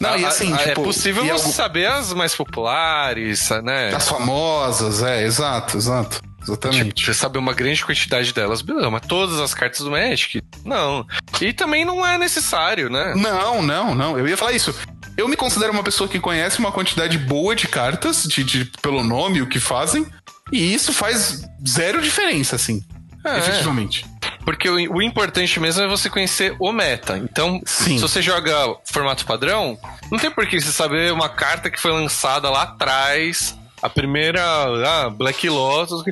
Não, 0.00 0.18
e 0.18 0.24
assim, 0.24 0.52
é 0.52 0.56
tipo, 0.56 0.80
é 0.80 0.84
possível 0.84 1.22
você 1.22 1.30
algo... 1.30 1.48
saber 1.48 1.86
as 1.86 2.12
mais 2.12 2.34
populares, 2.34 3.48
né? 3.62 3.94
As 3.94 4.08
famosas, 4.08 5.02
é, 5.02 5.22
exato, 5.22 5.76
exato. 5.76 6.20
Exatamente. 6.42 6.92
Tipo, 6.92 7.00
você 7.06 7.14
saber 7.14 7.38
uma 7.38 7.52
grande 7.52 7.84
quantidade 7.84 8.32
delas, 8.32 8.62
beleza, 8.62 8.90
mas 8.90 9.02
todas 9.06 9.38
as 9.38 9.54
cartas 9.54 9.80
do 9.80 9.92
Magic? 9.92 10.42
Não. 10.64 11.06
E 11.40 11.52
também 11.52 11.84
não 11.84 12.04
é 12.04 12.18
necessário, 12.18 12.90
né? 12.90 13.14
Não, 13.16 13.62
não, 13.62 13.94
não. 13.94 14.18
Eu 14.18 14.26
ia 14.26 14.36
falar 14.36 14.52
isso. 14.52 14.74
Eu 15.16 15.28
me 15.28 15.36
considero 15.36 15.72
uma 15.72 15.82
pessoa 15.82 16.08
que 16.08 16.18
conhece 16.18 16.58
uma 16.58 16.72
quantidade 16.72 17.18
boa 17.18 17.54
de 17.54 17.68
cartas, 17.68 18.24
de, 18.24 18.42
de 18.44 18.64
pelo 18.80 19.02
nome, 19.02 19.42
o 19.42 19.46
que 19.46 19.60
fazem, 19.60 20.06
e 20.50 20.74
isso 20.74 20.92
faz 20.92 21.42
zero 21.66 22.00
diferença, 22.00 22.56
assim. 22.56 22.82
É, 23.24 23.38
efetivamente. 23.38 24.04
Porque 24.44 24.68
o, 24.68 24.74
o, 24.94 25.02
importante 25.02 25.60
mesmo 25.60 25.82
é 25.82 25.88
você 25.88 26.10
conhecer 26.10 26.56
o 26.58 26.72
meta. 26.72 27.16
Então, 27.18 27.60
Sim. 27.64 27.96
se 27.96 28.02
você 28.02 28.20
joga 28.20 28.52
formato 28.84 29.24
padrão, 29.24 29.78
não 30.10 30.18
tem 30.18 30.30
por 30.30 30.46
que 30.46 30.60
você 30.60 30.72
saber 30.72 31.12
uma 31.12 31.28
carta 31.28 31.70
que 31.70 31.80
foi 31.80 31.92
lançada 31.92 32.50
lá 32.50 32.62
atrás. 32.62 33.56
A 33.80 33.88
primeira, 33.88 34.40
ah, 34.44 35.10
Black 35.10 35.48
Lotus, 35.48 36.04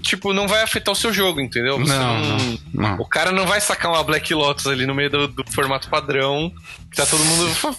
tipo, 0.00 0.32
não 0.32 0.46
vai 0.46 0.62
afetar 0.62 0.92
o 0.92 0.96
seu 0.96 1.12
jogo, 1.12 1.40
entendeu? 1.40 1.76
Você 1.76 1.92
não, 1.92 2.20
não, 2.20 2.58
não. 2.72 2.96
O 3.00 3.04
cara 3.04 3.32
não 3.32 3.44
vai 3.46 3.60
sacar 3.60 3.90
uma 3.90 4.02
Black 4.04 4.32
Lotus 4.32 4.68
ali 4.68 4.86
no 4.86 4.94
meio 4.94 5.10
do, 5.10 5.28
do 5.28 5.44
formato 5.50 5.88
padrão, 5.88 6.52
que 6.88 6.96
tá 6.96 7.04
todo 7.04 7.24
mundo 7.24 7.76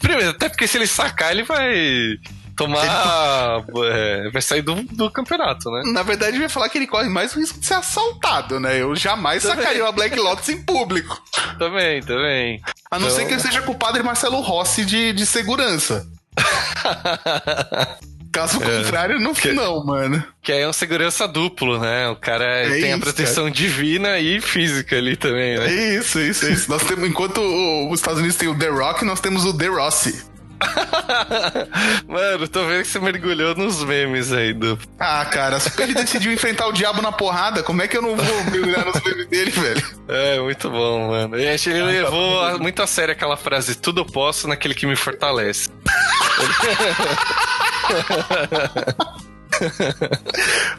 Primeiro, 0.00 0.30
até 0.30 0.48
porque 0.48 0.66
se 0.66 0.78
ele 0.78 0.86
sacar, 0.86 1.30
ele 1.30 1.44
vai 1.44 2.18
tomar. 2.56 3.64
É, 3.84 4.30
vai 4.30 4.42
sair 4.42 4.62
do, 4.62 4.74
do 4.82 5.10
campeonato, 5.10 5.70
né? 5.70 5.82
Na 5.92 6.02
verdade, 6.02 6.38
vai 6.38 6.48
falar 6.48 6.68
que 6.68 6.78
ele 6.78 6.86
corre 6.86 7.08
mais 7.08 7.34
o 7.34 7.40
risco 7.40 7.58
de 7.58 7.66
ser 7.66 7.74
assaltado, 7.74 8.58
né? 8.60 8.80
Eu 8.80 8.94
jamais 8.96 9.42
também. 9.42 9.58
sacaria 9.58 9.84
uma 9.84 9.92
Black 9.92 10.16
Lotus 10.18 10.48
em 10.48 10.62
público. 10.62 11.22
Também, 11.58 12.02
também. 12.02 12.60
A 12.90 12.98
não 12.98 13.06
então... 13.06 13.18
ser 13.18 13.26
que 13.26 13.32
ele 13.34 13.40
seja 13.40 13.62
culpado 13.62 13.98
de 13.98 14.04
Marcelo 14.04 14.40
Rossi 14.40 14.84
de, 14.84 15.12
de 15.12 15.24
segurança. 15.24 16.06
Caso 18.32 18.62
é. 18.62 18.82
contrário, 18.82 19.18
não, 19.18 19.34
que, 19.34 19.52
não, 19.52 19.84
mano. 19.84 20.22
Que 20.40 20.52
aí 20.52 20.60
é 20.60 20.68
um 20.68 20.72
segurança 20.72 21.26
duplo, 21.26 21.80
né? 21.80 22.08
O 22.08 22.16
cara 22.16 22.44
é 22.44 22.68
tem 22.68 22.86
isso, 22.86 22.96
a 22.96 22.98
proteção 22.98 23.44
cara. 23.44 23.54
divina 23.54 24.18
e 24.18 24.40
física 24.40 24.96
ali 24.96 25.16
também, 25.16 25.58
né? 25.58 25.66
É 25.66 25.94
isso, 25.96 26.18
é 26.18 26.28
isso, 26.28 26.46
é 26.46 26.50
isso. 26.52 26.70
nós 26.70 26.82
temos, 26.84 27.08
enquanto 27.08 27.40
os 27.40 27.98
Estados 27.98 28.20
Unidos 28.20 28.36
tem 28.36 28.48
o 28.48 28.56
The 28.56 28.68
Rock, 28.68 29.04
nós 29.04 29.20
temos 29.20 29.44
o 29.44 29.56
The 29.56 29.66
Rossi. 29.66 30.30
Mano, 32.06 32.46
tô 32.46 32.66
vendo 32.66 32.82
que 32.82 32.88
você 32.88 33.00
mergulhou 33.00 33.54
nos 33.54 33.82
memes 33.82 34.30
aí 34.32 34.52
do. 34.52 34.78
Ah, 34.98 35.24
cara, 35.24 35.58
se 35.58 35.70
ele 35.82 35.94
decidiu 35.94 36.32
enfrentar 36.32 36.66
o 36.66 36.72
diabo 36.72 37.00
na 37.00 37.10
porrada, 37.10 37.62
como 37.62 37.82
é 37.82 37.88
que 37.88 37.96
eu 37.96 38.02
não 38.02 38.14
vou 38.14 38.44
mergulhar 38.44 38.84
nos 38.84 39.02
memes 39.02 39.26
dele, 39.26 39.50
velho? 39.50 39.82
É, 40.06 40.38
muito 40.40 40.70
bom, 40.70 41.08
mano. 41.08 41.38
E 41.38 41.48
acho 41.48 41.64
que 41.64 41.70
ele 41.70 41.80
ah, 41.80 41.84
levou 41.86 42.40
tá 42.42 42.58
muito 42.58 42.82
a 42.82 42.86
sério 42.86 43.12
aquela 43.12 43.36
frase: 43.36 43.74
tudo 43.74 44.02
eu 44.02 44.04
posso 44.04 44.46
naquele 44.46 44.74
que 44.74 44.86
me 44.86 44.96
fortalece. 44.96 45.70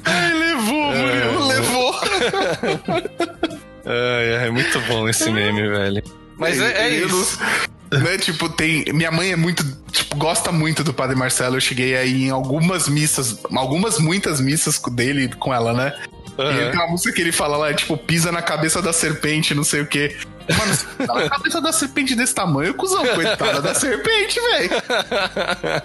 Ai, 0.05 0.34
levou, 0.34 0.91
Murilo, 0.91 1.51
é, 1.51 1.55
levou. 1.55 1.99
é, 3.86 4.45
é 4.47 4.49
muito 4.49 4.80
bom 4.82 5.07
esse 5.07 5.30
meme, 5.30 5.68
velho. 5.70 6.03
Mas 6.38 6.59
é, 6.59 6.88
é 6.88 6.89
isso. 6.89 7.39
Né, 7.91 8.18
tipo, 8.18 8.49
tem. 8.49 8.86
Minha 8.93 9.12
mãe 9.12 9.32
é 9.32 9.36
muito. 9.36 9.64
Tipo, 9.91 10.16
gosta 10.16 10.51
muito 10.51 10.84
do 10.84 10.93
Padre 10.93 11.16
Marcelo. 11.16 11.57
Eu 11.57 11.62
cheguei 11.62 11.95
aí 11.95 12.24
em 12.26 12.30
algumas 12.30 12.88
missas, 12.88 13.38
algumas, 13.55 13.99
muitas 13.99 14.39
missas 14.39 14.80
dele 14.91 15.30
com 15.36 15.53
ela, 15.53 15.74
né? 15.74 15.93
Uhum. 16.38 16.51
E 16.51 16.72
tem 16.72 16.80
uma 16.80 16.88
música 16.88 17.14
que 17.14 17.22
ele 17.22 17.32
fala 17.32 17.57
lá, 17.57 17.74
tipo, 17.74 17.97
pisa 17.97 18.32
na 18.32 18.41
cabeça 18.41 18.82
da 18.82 18.93
serpente, 18.93 19.53
não 19.53 19.64
sei 19.64 19.82
o 19.82 19.86
quê. 19.86 20.16
Mano, 20.57 20.74
você 20.74 20.86
tá 21.05 21.14
na 21.14 21.30
cabeça 21.30 21.62
da 21.62 21.72
serpente 21.72 22.16
desse 22.16 22.34
tamanho, 22.34 22.74
cuzão, 22.74 23.05
coitada 23.05 23.62
da 23.62 23.76
serpente, 23.76 24.39
velho. 24.39 24.72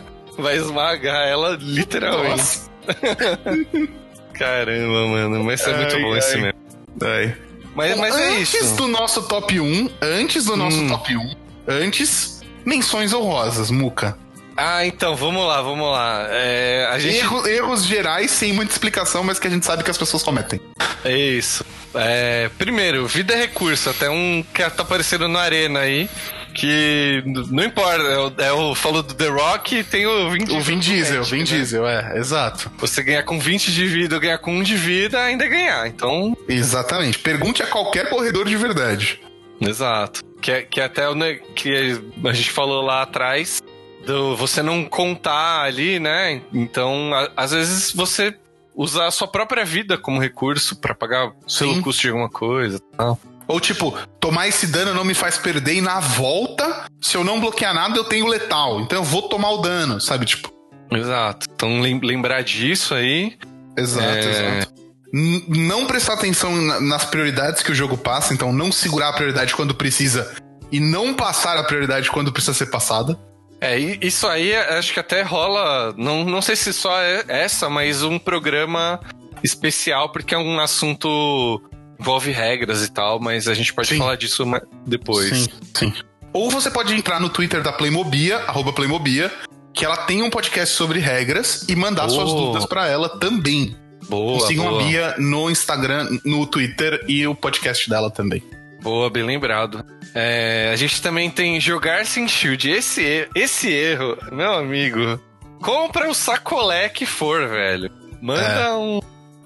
Vai 0.43 0.57
esmagar 0.57 1.27
ela 1.29 1.57
literalmente. 1.61 2.61
Caramba, 4.35 5.07
mano. 5.09 5.45
Mas 5.45 5.61
é 5.67 5.75
muito 5.77 5.97
ai, 5.97 6.03
bom 6.03 6.13
ai. 6.13 6.19
esse 6.19 6.37
mesmo. 6.37 6.59
Ai. 7.03 7.37
Mas, 7.75 7.97
mas 7.99 8.17
é 8.17 8.29
antes 8.39 8.55
isso. 8.55 8.75
do 8.77 8.89
nosso 8.89 9.23
top 9.29 9.61
1, 9.61 9.91
antes 10.01 10.45
do 10.47 10.57
nosso 10.57 10.79
Hum. 10.79 10.89
top 10.89 11.15
1, 11.17 11.35
antes, 11.69 12.43
menções 12.65 13.13
honrosas, 13.13 13.71
Muca. 13.71 14.17
Ah, 14.57 14.87
então, 14.87 15.15
vamos 15.15 15.47
lá, 15.47 15.61
vamos 15.61 15.87
lá. 15.91 16.27
É, 16.31 16.89
a 16.91 16.99
gente. 16.99 17.19
Erro- 17.19 17.47
erros 17.47 17.85
gerais 17.85 18.31
sem 18.31 18.55
muita 18.55 18.73
explicação, 18.73 19.23
mas 19.23 19.39
que 19.39 19.47
a 19.47 19.51
gente 19.51 19.67
sabe 19.67 19.85
que 19.85 19.91
as 19.91 19.99
pessoas 19.99 20.23
cometem. 20.23 20.59
É 21.05 21.15
isso. 21.15 21.63
É, 21.95 22.49
primeiro, 22.57 23.07
vida 23.07 23.35
é 23.35 23.37
recurso. 23.37 23.91
Até 23.91 24.09
um 24.09 24.43
que 24.55 24.63
tá 24.71 24.83
aparecendo 24.83 25.29
na 25.29 25.41
arena 25.41 25.81
aí. 25.81 26.09
Que 26.57 27.23
não 27.51 27.65
importa, 27.65 28.03
é 28.03 28.19
o, 28.19 28.33
é 28.39 28.53
o 28.53 28.75
falou 28.75 29.03
do 29.03 29.13
The 29.13 29.29
Rock 29.29 29.77
e 29.77 29.85
tem 29.85 30.07
o 30.07 30.31
Vin 30.31 30.39
Diesel. 30.45 30.57
O 30.59 30.63
Vin 30.63 30.79
Diesel, 30.79 31.21
o 31.21 31.25
Vin 31.25 31.39
né? 31.41 31.45
Diesel, 31.45 31.87
é, 31.87 32.19
exato. 32.19 32.71
Você 32.79 33.03
ganhar 33.03 33.23
com 33.25 33.39
20 33.39 33.71
de 33.73 33.87
vida 33.87 34.19
ganhar 34.19 34.39
com 34.39 34.53
1 34.57 34.63
de 34.63 34.75
vida, 34.75 35.21
ainda 35.23 35.45
é 35.45 35.49
ganhar. 35.49 35.87
Então, 35.87 36.35
Exatamente. 36.49 37.19
Pergunte 37.19 37.63
a 37.63 37.67
qualquer 37.67 38.09
corredor 38.09 38.47
de 38.49 38.57
verdade. 38.57 39.21
exato. 39.61 40.23
Que, 40.41 40.51
é- 40.53 40.63
que 40.63 40.81
até 40.81 41.09
o 41.09 41.15
que 41.55 42.01
a 42.25 42.33
gente 42.33 42.51
falou 42.51 42.83
lá 42.83 43.03
atrás, 43.03 43.61
do 44.07 44.35
você 44.37 44.63
não 44.63 44.85
contar 44.85 45.63
ali, 45.63 45.99
né? 45.99 46.41
Então, 46.55 47.13
a- 47.13 47.31
às 47.37 47.51
vezes 47.53 47.93
você 47.93 48.35
usar 48.75 49.07
a 49.07 49.11
sua 49.11 49.27
própria 49.29 49.65
vida 49.65 49.97
como 49.99 50.21
recurso 50.21 50.77
pra 50.77 50.95
pagar 50.95 51.33
Sim. 51.49 51.71
pelo 51.71 51.83
custo 51.83 52.03
de 52.03 52.09
alguma 52.09 52.29
coisa 52.31 52.77
e 52.79 52.97
tal. 52.97 53.19
Ou 53.49 53.61
tipo, 53.61 53.97
tomar 54.21 54.49
esse 54.49 54.67
dano 54.67 54.93
não 54.93 55.05
me 55.05 55.15
faz 55.15 55.39
perder 55.39 55.75
e 55.75 55.81
na 55.81 56.01
volta, 56.01 56.85
se 57.01 57.17
eu 57.17 57.23
não 57.23 57.41
bloquear 57.41 57.73
nada, 57.75 57.97
eu 57.97 58.05
tenho 58.05 58.27
letal. 58.27 58.81
Então 58.81 58.99
eu 58.99 59.05
vou 59.05 59.23
tomar 59.29 59.51
o 59.51 59.59
dano, 59.59 60.01
sabe? 60.01 60.27
Tipo, 60.27 60.53
Exato. 60.91 61.47
Então, 61.55 61.81
lem- 61.81 62.01
lembrar 62.01 62.43
disso 62.43 62.95
aí. 62.95 63.37
exato, 63.77 64.07
É. 64.07 64.59
exato. 64.59 64.73
N- 65.13 65.45
não 65.49 65.87
prestar 65.87 66.15
atenção 66.15 66.55
na- 66.57 66.81
nas 66.81 67.05
prioridades 67.05 67.63
que 67.63 67.71
o 67.73 67.75
jogo 67.75 67.97
passa, 67.97 68.33
então 68.35 68.53
não 68.53 68.71
segurar 68.73 69.09
a 69.11 69.13
prioridade 69.13 69.55
quando 69.55 69.75
precisa 69.75 70.35
e 70.73 70.79
não 70.81 71.15
passar 71.15 71.57
a 71.57 71.63
prioridade 71.65 72.11
quando 72.11 72.33
precisa 72.33 72.55
ser 72.55 72.67
passada. 72.67 73.19
É, 73.61 73.79
e 73.79 73.99
isso 74.03 74.27
aí 74.27 74.55
acho 74.55 74.93
que 74.93 75.01
até 75.01 75.23
rola. 75.23 75.95
Não, 75.97 76.25
não 76.25 76.43
sei 76.43 76.55
se 76.57 76.73
só 76.73 77.01
é 77.01 77.25
essa, 77.29 77.69
mas 77.71 78.03
um 78.03 78.19
programa 78.19 79.01
especial, 79.43 80.11
porque 80.11 80.35
é 80.35 80.39
um 80.39 80.59
assunto. 80.61 81.63
Envolve 81.99 82.31
regras 82.31 82.85
e 82.85 82.91
tal, 82.91 83.19
mas 83.21 83.49
a 83.49 83.55
gente 83.55 83.73
pode 83.75 83.89
Sim. 83.89 83.99
falar 83.99 84.17
disso 84.17 84.45
depois. 84.87 85.29
Sim, 85.29 85.47
sim. 85.75 85.93
Ou 86.33 86.51
você 86.51 86.71
pode 86.71 86.95
entrar 86.95 87.19
no 87.21 87.29
Twitter 87.29 87.63
da 87.63 87.73
Playmobia, 87.73 88.39
arroba 88.47 88.73
Playmobia, 88.73 89.33
que 89.73 89.85
ela 89.85 89.97
tem 89.97 90.23
um 90.23 90.31
podcast 90.31 90.75
sobre 90.75 90.99
regras 90.99 91.67
e 91.69 91.75
mandar 91.77 92.09
suas 92.09 92.31
dúvidas 92.33 92.67
pra 92.67 92.87
ela 92.87 93.09
também. 93.09 93.75
Boa, 94.09 94.47
Sigam 94.47 94.69
boa. 94.69 94.83
a 94.83 94.85
Bia 94.85 95.15
no 95.19 95.51
Instagram, 95.51 96.19
no 96.25 96.47
Twitter 96.47 97.05
e 97.09 97.27
o 97.27 97.35
podcast 97.35 97.89
dela 97.91 98.11
também. 98.11 98.43
Boa, 98.83 99.11
bem 99.11 99.25
lembrado. 99.25 99.85
É, 100.15 100.71
a 100.73 100.77
gente 100.77 101.03
também 101.03 101.29
tem 101.29 101.61
jogar 101.61 102.07
sem 102.07 102.29
shield. 102.29 102.71
Esse, 102.71 103.29
esse 103.35 103.69
erro, 103.71 104.17
meu 104.31 104.53
amigo, 104.55 105.21
compra 105.61 106.09
o 106.09 106.15
sacolé 106.15 106.89
que 106.89 107.05
for, 107.05 107.49
velho. 107.49 107.91
Manda 108.23 108.43
É. 108.43 108.73
um. 108.75 109.01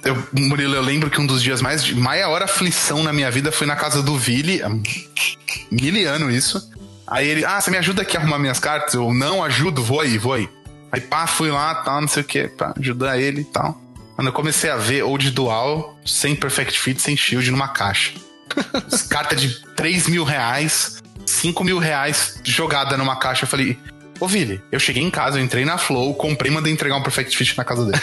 Eu, 0.04 0.22
Murilo, 0.32 0.74
eu 0.74 0.82
lembro 0.82 1.10
que 1.10 1.20
um 1.20 1.26
dos 1.26 1.42
dias 1.42 1.60
mais 1.60 1.84
de 1.84 1.94
maior 1.94 2.42
aflição 2.42 3.02
na 3.02 3.12
minha 3.12 3.30
vida 3.30 3.52
foi 3.52 3.66
na 3.66 3.76
casa 3.76 4.02
do 4.02 4.16
Vili, 4.16 4.62
há 4.62 4.68
mil 5.70 6.10
anos 6.10 6.34
isso. 6.34 6.70
Aí 7.06 7.28
ele, 7.28 7.44
ah, 7.44 7.60
você 7.60 7.70
me 7.70 7.76
ajuda 7.76 8.02
aqui 8.02 8.16
a 8.16 8.20
arrumar 8.20 8.38
minhas 8.38 8.58
cartas? 8.58 8.94
Eu, 8.94 9.12
não, 9.12 9.42
ajudo, 9.42 9.82
vou 9.82 10.00
aí, 10.00 10.16
vou 10.16 10.32
aí. 10.32 10.48
Aí 10.92 11.00
pá, 11.00 11.26
fui 11.26 11.50
lá, 11.50 11.74
tal, 11.74 12.00
não 12.00 12.08
sei 12.08 12.22
o 12.22 12.26
que, 12.26 12.48
pra 12.48 12.72
ajudar 12.78 13.18
ele 13.18 13.42
e 13.42 13.44
tal. 13.44 13.80
Quando 14.14 14.28
eu 14.28 14.32
comecei 14.32 14.70
a 14.70 14.76
ver 14.76 15.02
Old 15.02 15.30
Dual, 15.30 15.98
sem 16.04 16.34
Perfect 16.34 16.78
Fit, 16.78 17.00
sem 17.00 17.16
Shield, 17.16 17.50
numa 17.50 17.68
caixa. 17.68 18.12
Carta 19.08 19.36
de 19.36 19.60
3 19.76 20.08
mil 20.08 20.24
reais, 20.24 21.02
5 21.26 21.62
mil 21.64 21.78
reais 21.78 22.40
jogada 22.44 22.96
numa 22.96 23.16
caixa. 23.16 23.44
Eu 23.44 23.48
falei, 23.48 23.78
ô 24.18 24.26
Vili, 24.26 24.62
eu 24.70 24.78
cheguei 24.78 25.02
em 25.02 25.10
casa, 25.10 25.38
eu 25.38 25.44
entrei 25.44 25.64
na 25.64 25.78
Flow, 25.78 26.14
comprei 26.14 26.50
mandei 26.50 26.72
entregar 26.72 26.96
um 26.96 27.02
Perfect 27.02 27.36
Fit 27.36 27.56
na 27.56 27.64
casa 27.64 27.86
dele. 27.86 28.02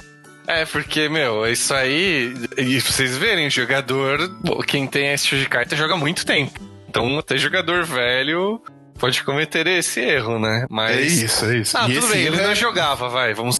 É, 0.52 0.64
porque, 0.66 1.08
meu, 1.08 1.46
isso 1.46 1.72
aí. 1.72 2.34
E 2.58 2.80
pra 2.80 2.90
vocês 2.92 3.16
verem, 3.16 3.48
jogador, 3.48 4.18
quem 4.66 4.86
tem 4.86 5.12
esse 5.12 5.26
tipo 5.26 5.40
de 5.40 5.48
carta 5.48 5.76
joga 5.76 5.96
muito 5.96 6.26
tempo. 6.26 6.58
Então, 6.88 7.18
até 7.18 7.38
jogador 7.38 7.84
velho 7.84 8.60
pode 8.98 9.22
cometer 9.22 9.66
esse 9.68 10.00
erro, 10.00 10.38
né? 10.40 10.66
Mas. 10.68 10.96
É 10.96 11.00
isso, 11.02 11.44
é 11.44 11.58
isso. 11.58 11.78
Ah, 11.78 11.88
E 11.88 11.94
tudo 11.94 12.08
bem, 12.08 12.22
ele 12.22 12.34
erro 12.36 12.42
não 12.44 12.50
é- 12.50 12.54
jogava, 12.56 13.08
vai. 13.08 13.32
Vamos. 13.32 13.58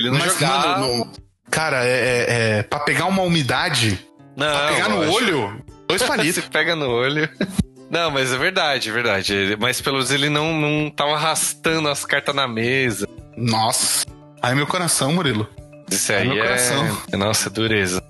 Ele 0.00 0.10
não 0.10 0.18
Mas, 0.18 0.32
jogava. 0.34 0.78
mano, 0.80 0.96
não- 0.98 1.12
cara, 1.50 1.84
é, 1.84 1.88
é, 1.88 2.26
é- 2.58 2.62
pra 2.64 2.80
pegar 2.80 3.06
uma 3.06 3.22
umidade, 3.22 3.98
Não, 4.36 4.50
pra 4.50 4.68
pegar 4.68 4.88
no 4.88 4.96
lógico. 4.96 5.14
olho, 5.16 5.64
dois 5.88 6.02
Se 6.02 6.08
palitos. 6.08 6.44
pega 6.48 6.74
no 6.74 6.88
olho. 6.90 7.28
Não, 7.88 8.10
mas 8.10 8.32
é 8.32 8.36
verdade, 8.36 8.88
é 8.88 8.92
verdade. 8.92 9.32
Ele- 9.34 9.56
Mas 9.56 9.80
pelo 9.80 9.96
menos 9.96 10.10
ele 10.10 10.28
não, 10.28 10.52
não 10.58 10.90
tava 10.90 11.12
arrastando 11.12 11.88
as 11.88 12.04
cartas 12.04 12.34
na 12.34 12.48
mesa. 12.48 13.06
Nossa. 13.36 14.04
Ai, 14.42 14.54
meu 14.56 14.66
coração, 14.66 15.12
Murilo. 15.12 15.48
Isso 15.94 16.12
É 16.12 16.18
aí 16.18 16.28
coração. 16.28 16.98
é. 17.12 17.16
Nossa, 17.16 17.48
dureza. 17.50 18.02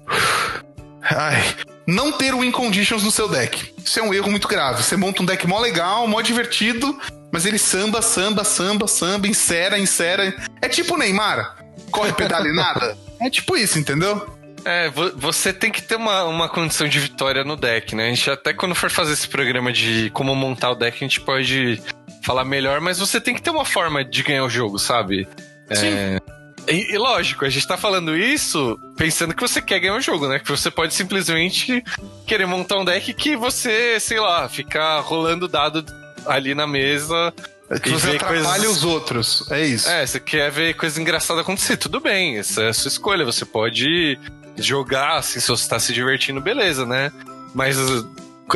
Ai. 1.02 1.42
Não 1.86 2.12
ter 2.12 2.32
win 2.34 2.50
conditions 2.52 3.02
no 3.02 3.10
seu 3.10 3.28
deck. 3.28 3.74
Isso 3.84 3.98
é 3.98 4.02
um 4.02 4.14
erro 4.14 4.30
muito 4.30 4.46
grave. 4.46 4.82
Você 4.82 4.96
monta 4.96 5.22
um 5.22 5.26
deck 5.26 5.46
mó 5.46 5.58
legal, 5.58 6.06
mó 6.06 6.20
divertido, 6.20 6.96
mas 7.32 7.44
ele 7.44 7.58
samba, 7.58 8.00
samba, 8.00 8.44
samba, 8.44 8.86
samba, 8.86 9.26
insera, 9.26 9.78
insera. 9.78 10.32
É 10.60 10.68
tipo 10.68 10.94
o 10.94 10.98
Neymar. 10.98 11.56
Corre, 11.90 12.12
pedala 12.12 12.46
e 12.48 12.52
nada. 12.54 12.96
É 13.20 13.28
tipo 13.28 13.56
isso, 13.56 13.78
entendeu? 13.78 14.26
É, 14.64 14.88
vo- 14.90 15.10
você 15.16 15.52
tem 15.52 15.72
que 15.72 15.82
ter 15.82 15.96
uma, 15.96 16.22
uma 16.24 16.48
condição 16.48 16.86
de 16.86 17.00
vitória 17.00 17.42
no 17.42 17.56
deck, 17.56 17.96
né? 17.96 18.06
A 18.06 18.08
gente 18.10 18.30
até 18.30 18.54
quando 18.54 18.74
for 18.76 18.88
fazer 18.88 19.12
esse 19.12 19.26
programa 19.26 19.72
de 19.72 20.08
como 20.10 20.34
montar 20.36 20.70
o 20.70 20.74
deck, 20.76 20.96
a 20.96 21.00
gente 21.00 21.20
pode 21.20 21.82
falar 22.22 22.44
melhor, 22.44 22.80
mas 22.80 23.00
você 23.00 23.20
tem 23.20 23.34
que 23.34 23.42
ter 23.42 23.50
uma 23.50 23.64
forma 23.64 24.04
de 24.04 24.22
ganhar 24.22 24.44
o 24.44 24.48
jogo, 24.48 24.78
sabe? 24.78 25.26
Sim. 25.72 25.90
E, 26.68 26.94
e 26.94 26.98
lógico, 26.98 27.44
a 27.44 27.48
gente 27.48 27.66
tá 27.66 27.76
falando 27.76 28.16
isso 28.16 28.78
pensando 28.96 29.34
que 29.34 29.40
você 29.40 29.60
quer 29.60 29.80
ganhar 29.80 29.96
o 29.96 30.00
jogo, 30.00 30.28
né? 30.28 30.38
Que 30.38 30.48
você 30.48 30.70
pode 30.70 30.94
simplesmente 30.94 31.82
querer 32.26 32.46
montar 32.46 32.78
um 32.78 32.84
deck 32.84 33.12
que 33.14 33.36
você, 33.36 33.98
sei 33.98 34.20
lá, 34.20 34.48
ficar 34.48 35.00
rolando 35.00 35.48
dado 35.48 35.84
ali 36.26 36.54
na 36.54 36.66
mesa. 36.66 37.34
É 37.68 37.78
que 37.80 37.88
E 37.88 37.92
você 37.92 38.10
ver 38.12 38.16
atrapalha 38.16 38.42
coisas- 38.44 38.76
os 38.76 38.84
outros. 38.84 39.50
É 39.50 39.64
isso. 39.64 39.88
É, 39.88 40.06
você 40.06 40.20
quer 40.20 40.50
ver 40.50 40.74
coisa 40.74 41.00
engraçada 41.00 41.40
acontecer, 41.40 41.76
tudo 41.76 41.98
bem, 42.00 42.38
essa 42.38 42.62
é 42.62 42.68
a 42.68 42.72
sua 42.74 42.88
escolha. 42.88 43.24
Você 43.24 43.44
pode 43.44 44.18
jogar, 44.56 45.16
assim, 45.18 45.40
se 45.40 45.48
você 45.48 45.68
tá 45.68 45.78
se 45.80 45.92
divertindo, 45.92 46.40
beleza, 46.40 46.84
né? 46.86 47.10
Mas 47.54 47.76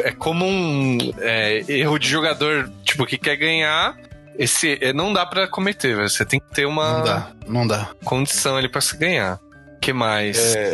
é 0.04 0.12
como 0.12 0.46
um 0.46 0.98
é, 1.18 1.64
erro 1.66 1.98
de 1.98 2.09
jogador, 2.09 2.70
tipo, 2.84 3.07
que 3.07 3.16
quer 3.18 3.36
ganhar, 3.36 3.96
esse 4.39 4.78
é, 4.80 4.93
não 4.93 5.12
dá 5.12 5.24
pra 5.26 5.47
cometer, 5.49 5.97
velho. 5.97 6.09
Você 6.09 6.24
tem 6.24 6.41
que 6.41 6.55
ter 6.55 6.66
uma 6.66 6.93
Não 6.99 7.05
dá, 7.05 7.30
não 7.47 7.66
dá. 7.66 7.89
condição 8.05 8.57
ali 8.57 8.68
pra 8.68 8.80
se 8.80 8.97
ganhar. 8.97 9.39
que 9.80 9.93
mais? 9.93 10.37
É, 10.57 10.72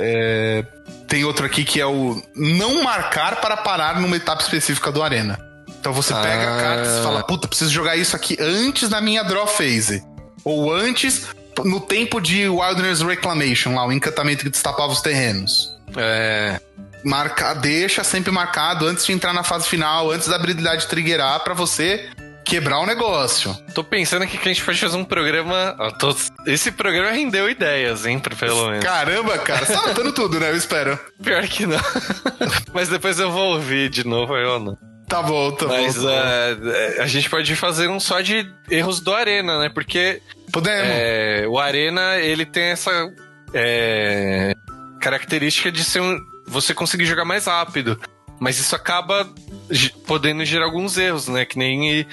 é, 0.62 0.64
tem 1.06 1.24
outro 1.24 1.44
aqui 1.44 1.64
que 1.64 1.80
é 1.80 1.86
o 1.86 2.22
não 2.34 2.82
marcar 2.82 3.40
para 3.42 3.56
parar 3.58 4.00
numa 4.00 4.16
etapa 4.16 4.42
específica 4.42 4.90
do 4.90 5.02
Arena. 5.02 5.38
Então 5.80 5.92
você 5.92 6.14
pega 6.14 6.48
Ah. 6.50 6.56
a 6.56 6.60
carta 6.62 6.88
e 7.00 7.02
fala, 7.02 7.22
puta, 7.24 7.46
preciso 7.48 7.70
jogar 7.70 7.96
isso 7.96 8.14
aqui 8.16 8.36
antes 8.40 8.88
da 8.88 9.00
minha 9.00 9.22
draw 9.22 9.46
phase. 9.46 10.02
Ou 10.44 10.72
antes, 10.72 11.26
no 11.64 11.80
tempo 11.80 12.20
de 12.20 12.48
Wilderness 12.48 13.02
Reclamation, 13.02 13.74
lá, 13.74 13.84
o 13.86 13.92
encantamento 13.92 14.44
que 14.44 14.50
destapava 14.50 14.92
os 14.92 15.00
terrenos. 15.02 15.68
É. 15.96 16.58
Marca, 17.04 17.52
deixa 17.54 18.02
sempre 18.04 18.30
marcado 18.30 18.86
antes 18.86 19.04
de 19.04 19.12
entrar 19.12 19.32
na 19.34 19.42
fase 19.42 19.66
final, 19.68 20.10
antes 20.10 20.28
da 20.28 20.36
habilidade 20.36 20.86
triggerar, 20.86 21.40
pra 21.40 21.52
você 21.52 22.08
quebrar 22.53 22.78
o 22.80 22.86
negócio. 22.86 23.57
Tô 23.74 23.82
pensando 23.82 24.22
aqui 24.24 24.36
que 24.36 24.48
a 24.48 24.53
gente 24.53 24.62
pode 24.64 24.78
fazer 24.78 24.96
um 24.96 25.05
programa. 25.05 25.74
tô- 25.98 26.14
Esse 26.46 26.70
programa 26.70 27.11
rendeu 27.11 27.48
ideias, 27.48 28.05
hein, 28.05 28.18
pelo 28.18 28.68
menos. 28.68 28.84
Caramba, 28.84 29.38
cara, 29.38 29.64
você 29.64 29.72
tá 29.72 29.80
anotando 29.80 30.12
tudo, 30.12 30.38
né? 30.38 30.50
Eu 30.50 30.57
espero. 30.57 30.98
Pior 31.22 31.42
que 31.48 31.64
não. 31.66 31.78
Mas 32.74 32.88
depois 32.88 33.18
eu 33.18 33.30
vou 33.32 33.55
ouvir 33.55 33.88
de 33.88 34.07
novo, 34.07 34.36
eu 34.36 34.59
não. 34.61 34.76
Tá 35.09 35.22
bom, 35.22 35.50
tá 35.53 35.66
Mas 35.66 35.96
bom. 35.96 36.03
bom. 36.05 36.11
é, 36.11 37.00
a 37.03 37.07
gente 37.07 37.28
pode 37.30 37.55
fazer 37.57 37.88
um 37.88 37.98
só 38.00 38.20
de 38.20 38.46
erros 38.70 39.00
do 39.00 39.14
Arena, 39.14 39.59
né? 39.59 39.68
Porque 39.68 40.20
Podemos. 40.53 40.90
é, 40.90 41.44
o 41.48 41.59
Arena, 41.59 42.16
ele 42.18 42.44
tem 42.46 42.64
essa 42.64 42.90
é, 43.55 44.55
característica 45.00 45.70
de 45.72 45.84
ser 45.84 46.00
um, 46.00 46.18
você 46.46 46.72
conseguir 46.74 47.05
jogar 47.07 47.24
mais 47.24 47.46
rápido. 47.46 47.98
Mas 48.40 48.59
isso 48.59 48.74
acaba 48.74 49.28
podendo 50.07 50.44
gerar 50.44 50.64
alguns 50.64 50.96
erros, 50.98 51.28
né? 51.28 51.44
Que 51.44 51.59
nem 51.59 52.07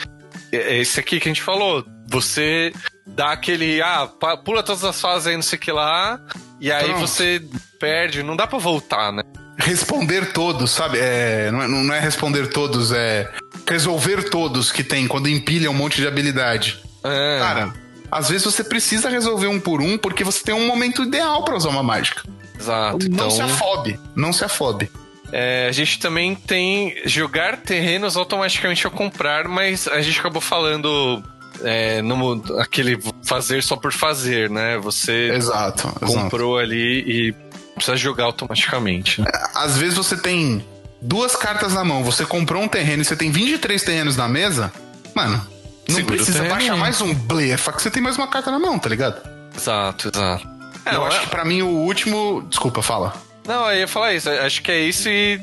é 0.52 0.78
esse 0.78 1.00
aqui 1.00 1.20
que 1.20 1.28
a 1.30 1.32
gente 1.32 1.42
falou. 1.44 1.86
Você 2.08 2.74
dá 3.06 3.32
aquele, 3.32 3.82
ah, 3.82 4.08
pula 4.44 4.64
todas 4.64 4.84
as 4.84 5.00
fases 5.00 5.28
aí, 5.28 5.36
não 5.36 5.44
sei 5.44 5.58
o 5.58 5.62
que 5.62 5.72
lá, 5.72 6.20
e 6.60 6.72
aí 6.72 6.86
Pronto. 6.86 7.02
você 7.02 7.42
perde, 7.80 8.24
não 8.24 8.36
dá 8.36 8.48
pra 8.48 8.58
voltar, 8.60 9.12
né? 9.12 9.24
responder 9.62 10.32
todos, 10.32 10.72
sabe? 10.72 10.98
É, 11.00 11.52
não, 11.52 11.62
é, 11.62 11.68
não 11.68 11.94
é 11.94 12.00
responder 12.00 12.48
todos, 12.48 12.92
é 12.94 13.30
resolver 13.68 14.30
todos 14.30 14.72
que 14.72 14.84
tem 14.84 15.06
quando 15.08 15.28
empilha 15.28 15.70
um 15.70 15.74
monte 15.74 15.98
de 16.02 16.08
habilidade. 16.08 16.82
É, 17.04 17.40
Cara, 17.40 17.74
às 18.10 18.30
vezes 18.30 18.46
você 18.46 18.64
precisa 18.64 19.10
resolver 19.10 19.48
um 19.48 19.60
por 19.60 19.82
um 19.82 19.98
porque 19.98 20.24
você 20.24 20.44
tem 20.44 20.56
um 20.56 20.66
momento 20.66 21.04
ideal 21.04 21.44
pra 21.44 21.56
usar 21.56 21.70
uma 21.70 21.84
mágica. 21.84 22.24
exato. 22.58 23.00
Não 23.00 23.08
Então, 23.16 23.30
se 23.30 23.42
afobe, 23.42 24.00
não 24.16 24.32
se 24.34 24.46
afobe. 24.46 24.90
É, 25.32 25.68
a 25.70 25.72
gente 25.72 26.00
também 26.00 26.36
tem 26.36 26.96
jogar 27.06 27.58
terrenos 27.58 28.18
automaticamente 28.18 28.86
ao 28.86 28.92
comprar, 28.92 29.48
mas 29.48 29.88
a 29.88 30.02
gente 30.02 30.20
acabou 30.20 30.42
falando 30.42 31.24
é, 31.64 32.02
no, 32.02 32.44
aquele 32.60 33.00
fazer 33.24 33.62
só 33.64 33.76
por 33.76 33.92
fazer, 33.92 34.50
né? 34.50 34.78
Você 34.80 35.32
Exato. 35.34 35.88
comprou 36.00 36.60
exato. 36.60 36.74
ali 36.74 37.04
e 37.06 37.36
precisa 37.76 37.96
jogar 37.98 38.26
automaticamente. 38.26 39.22
Né? 39.22 39.28
Às 39.56 39.78
vezes 39.78 39.96
você 39.96 40.18
tem 40.18 40.66
duas 41.02 41.36
cartas 41.36 41.74
na 41.74 41.84
mão, 41.84 42.04
você 42.04 42.26
comprou 42.26 42.62
um 42.62 42.68
terreno 42.68 43.02
e 43.02 43.06
você 43.06 43.16
tem 43.16 43.32
23 43.32 43.82
terrenos 43.82 44.18
na 44.18 44.28
mesa, 44.28 44.72
mano, 45.16 45.46
não 45.88 45.96
Segura 45.96 46.16
precisa 46.18 46.44
baixar 46.44 46.76
mais 46.76 47.02
um 47.02 47.14
blefa 47.14 47.72
que 47.72 47.82
você 47.82 47.90
tem 47.90 48.02
mais 48.02 48.18
uma 48.18 48.28
carta 48.28 48.52
na 48.52 48.60
mão, 48.60 48.78
tá 48.78 48.90
ligado? 48.90 49.22
Exato, 49.56 50.10
exato. 50.14 50.48
É, 50.86 50.96
Eu 50.96 51.06
acho 51.06 51.18
é- 51.18 51.22
que 51.22 51.28
pra 51.28 51.44
mim 51.46 51.62
o 51.62 51.68
último. 51.68 52.46
Desculpa, 52.50 52.82
fala. 52.82 53.14
Não, 53.50 53.70
eu 53.72 53.80
ia 53.80 53.88
falar 53.88 54.14
isso. 54.14 54.30
Acho 54.30 54.62
que 54.62 54.72
é 54.72 54.80
isso 54.80 55.10
e 55.10 55.42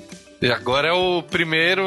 agora 0.55 0.89
é 0.89 0.93
o 0.93 1.23
primeiro. 1.23 1.83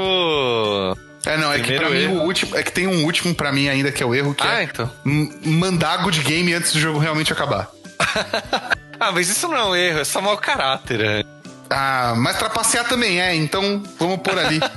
É, 1.25 1.37
não, 1.37 1.51
é 1.51 1.59
que 1.59 1.73
pra 1.75 1.89
mim 1.89 2.03
erro. 2.03 2.15
o 2.19 2.23
último. 2.25 2.55
É 2.55 2.63
que 2.63 2.71
tem 2.71 2.87
um 2.87 3.03
último 3.05 3.33
pra 3.33 3.51
mim 3.51 3.67
ainda 3.69 3.91
que 3.91 4.01
é 4.01 4.05
o 4.05 4.13
erro, 4.15 4.33
que 4.35 4.45
Ah, 4.45 4.61
é 4.61 4.63
então. 4.63 4.89
m- 5.05 5.31
mandago 5.45 6.11
de 6.11 6.21
game 6.21 6.53
antes 6.53 6.71
do 6.73 6.79
jogo 6.79 6.99
realmente 6.99 7.31
acabar. 7.33 7.69
Ah, 9.01 9.13
mas 9.13 9.29
isso 9.29 9.47
não 9.47 9.55
é 9.55 9.63
um 9.63 9.73
erro, 9.77 9.99
é 9.99 10.03
só 10.03 10.19
mau 10.19 10.37
caráter. 10.37 10.99
é. 10.99 11.23
Ah, 11.69 12.13
mas 12.17 12.37
trapacear 12.37 12.85
também 12.85 13.21
é, 13.21 13.33
então 13.33 13.81
vamos 13.97 14.17
pôr 14.17 14.37
ali. 14.37 14.59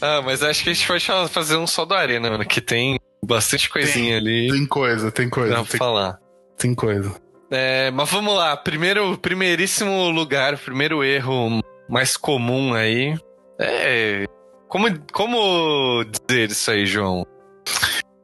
Ah, 0.00 0.22
mas 0.24 0.44
acho 0.44 0.62
que 0.62 0.70
a 0.70 0.72
gente 0.72 0.86
pode 0.86 1.04
fazer 1.28 1.56
um 1.56 1.66
só 1.66 1.84
do 1.84 1.92
Arena, 1.92 2.30
mano, 2.30 2.44
que 2.44 2.60
tem 2.60 3.00
bastante 3.20 3.68
coisinha 3.68 4.16
ali 4.18 4.48
tem 4.48 4.64
coisa, 4.64 5.10
tem 5.10 5.28
coisa, 5.28 5.54
pra 5.56 5.64
tem, 5.64 5.76
falar. 5.78 6.18
tem 6.56 6.72
coisa. 6.72 7.12
É, 7.50 7.90
mas 7.90 8.10
vamos 8.10 8.34
lá, 8.34 8.56
primeiro, 8.56 9.16
primeiríssimo 9.18 10.10
lugar, 10.10 10.58
primeiro 10.58 11.02
erro 11.02 11.62
mais 11.88 12.16
comum 12.16 12.74
aí. 12.74 13.18
É. 13.58 14.26
Como, 14.68 14.86
como 15.12 16.04
dizer 16.04 16.50
isso 16.50 16.70
aí, 16.70 16.84
João? 16.84 17.26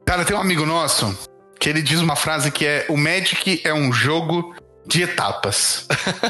Cara, 0.05 0.23
tem 0.23 0.35
um 0.35 0.39
amigo 0.39 0.65
nosso 0.65 1.17
que 1.59 1.67
ele 1.67 1.81
diz 1.81 1.99
uma 1.99 2.15
frase 2.15 2.51
que 2.51 2.65
é: 2.65 2.85
o 2.89 2.95
Magic 2.95 3.61
é 3.63 3.73
um 3.73 3.91
jogo 3.91 4.55
de 4.85 5.01
etapas. 5.01 5.87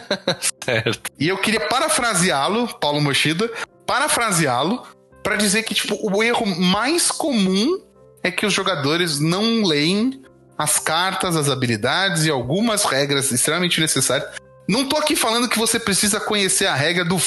Certo. 0.64 1.12
E 1.20 1.28
eu 1.28 1.38
queria 1.38 1.68
parafraseá-lo, 1.68 2.74
Paulo 2.80 3.02
Mochida, 3.02 3.52
parafraseá-lo 3.86 4.82
pra 5.22 5.36
dizer 5.36 5.64
que 5.64 5.74
tipo 5.74 5.98
o 6.02 6.24
erro 6.24 6.46
mais 6.46 7.12
comum 7.12 7.78
é 8.24 8.32
que 8.32 8.46
os 8.46 8.54
jogadores 8.54 9.20
não 9.20 9.64
leem 9.64 10.22
as 10.58 10.80
cartas, 10.80 11.36
as 11.36 11.50
habilidades 11.50 12.26
e 12.26 12.30
algumas 12.30 12.84
regras 12.86 13.32
extremamente 13.32 13.80
necessárias. 13.80 14.30
Não 14.68 14.86
tô 14.88 14.98
aqui 14.98 15.16
falando 15.16 15.48
que 15.50 15.60
você 15.60 15.80
precisa 15.80 16.20
conhecer 16.20 16.66
a 16.66 16.74
regra 16.76 17.06
do 17.06 17.18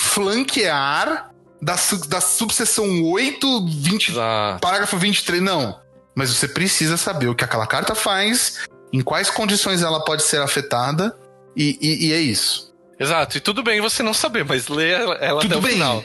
flanquear 0.00 1.30
da, 1.60 1.74
da 2.08 2.20
subseção 2.20 3.02
8, 3.04 3.66
20, 3.66 4.10
Exato. 4.12 4.60
parágrafo 4.60 4.96
23, 4.96 5.42
não. 5.42 5.78
Mas 6.14 6.30
você 6.34 6.48
precisa 6.48 6.96
saber 6.96 7.28
o 7.28 7.34
que 7.34 7.44
aquela 7.44 7.66
carta 7.66 7.94
faz, 7.94 8.58
em 8.92 9.00
quais 9.00 9.30
condições 9.30 9.82
ela 9.82 10.04
pode 10.04 10.22
ser 10.22 10.40
afetada, 10.40 11.16
e, 11.56 11.78
e- 11.80 12.06
e 12.08 12.12
é 12.12 12.18
isso. 12.20 12.72
Exato, 12.98 13.36
e 13.38 13.40
tudo 13.40 13.62
bem 13.62 13.80
você 13.80 14.02
não 14.02 14.12
saber, 14.14 14.44
mas 14.44 14.68
lê 14.68 14.90
ela, 14.92 15.40
Tudo 15.40 15.54
até 15.58 15.62
bem. 15.66 15.72
final. 15.74 16.04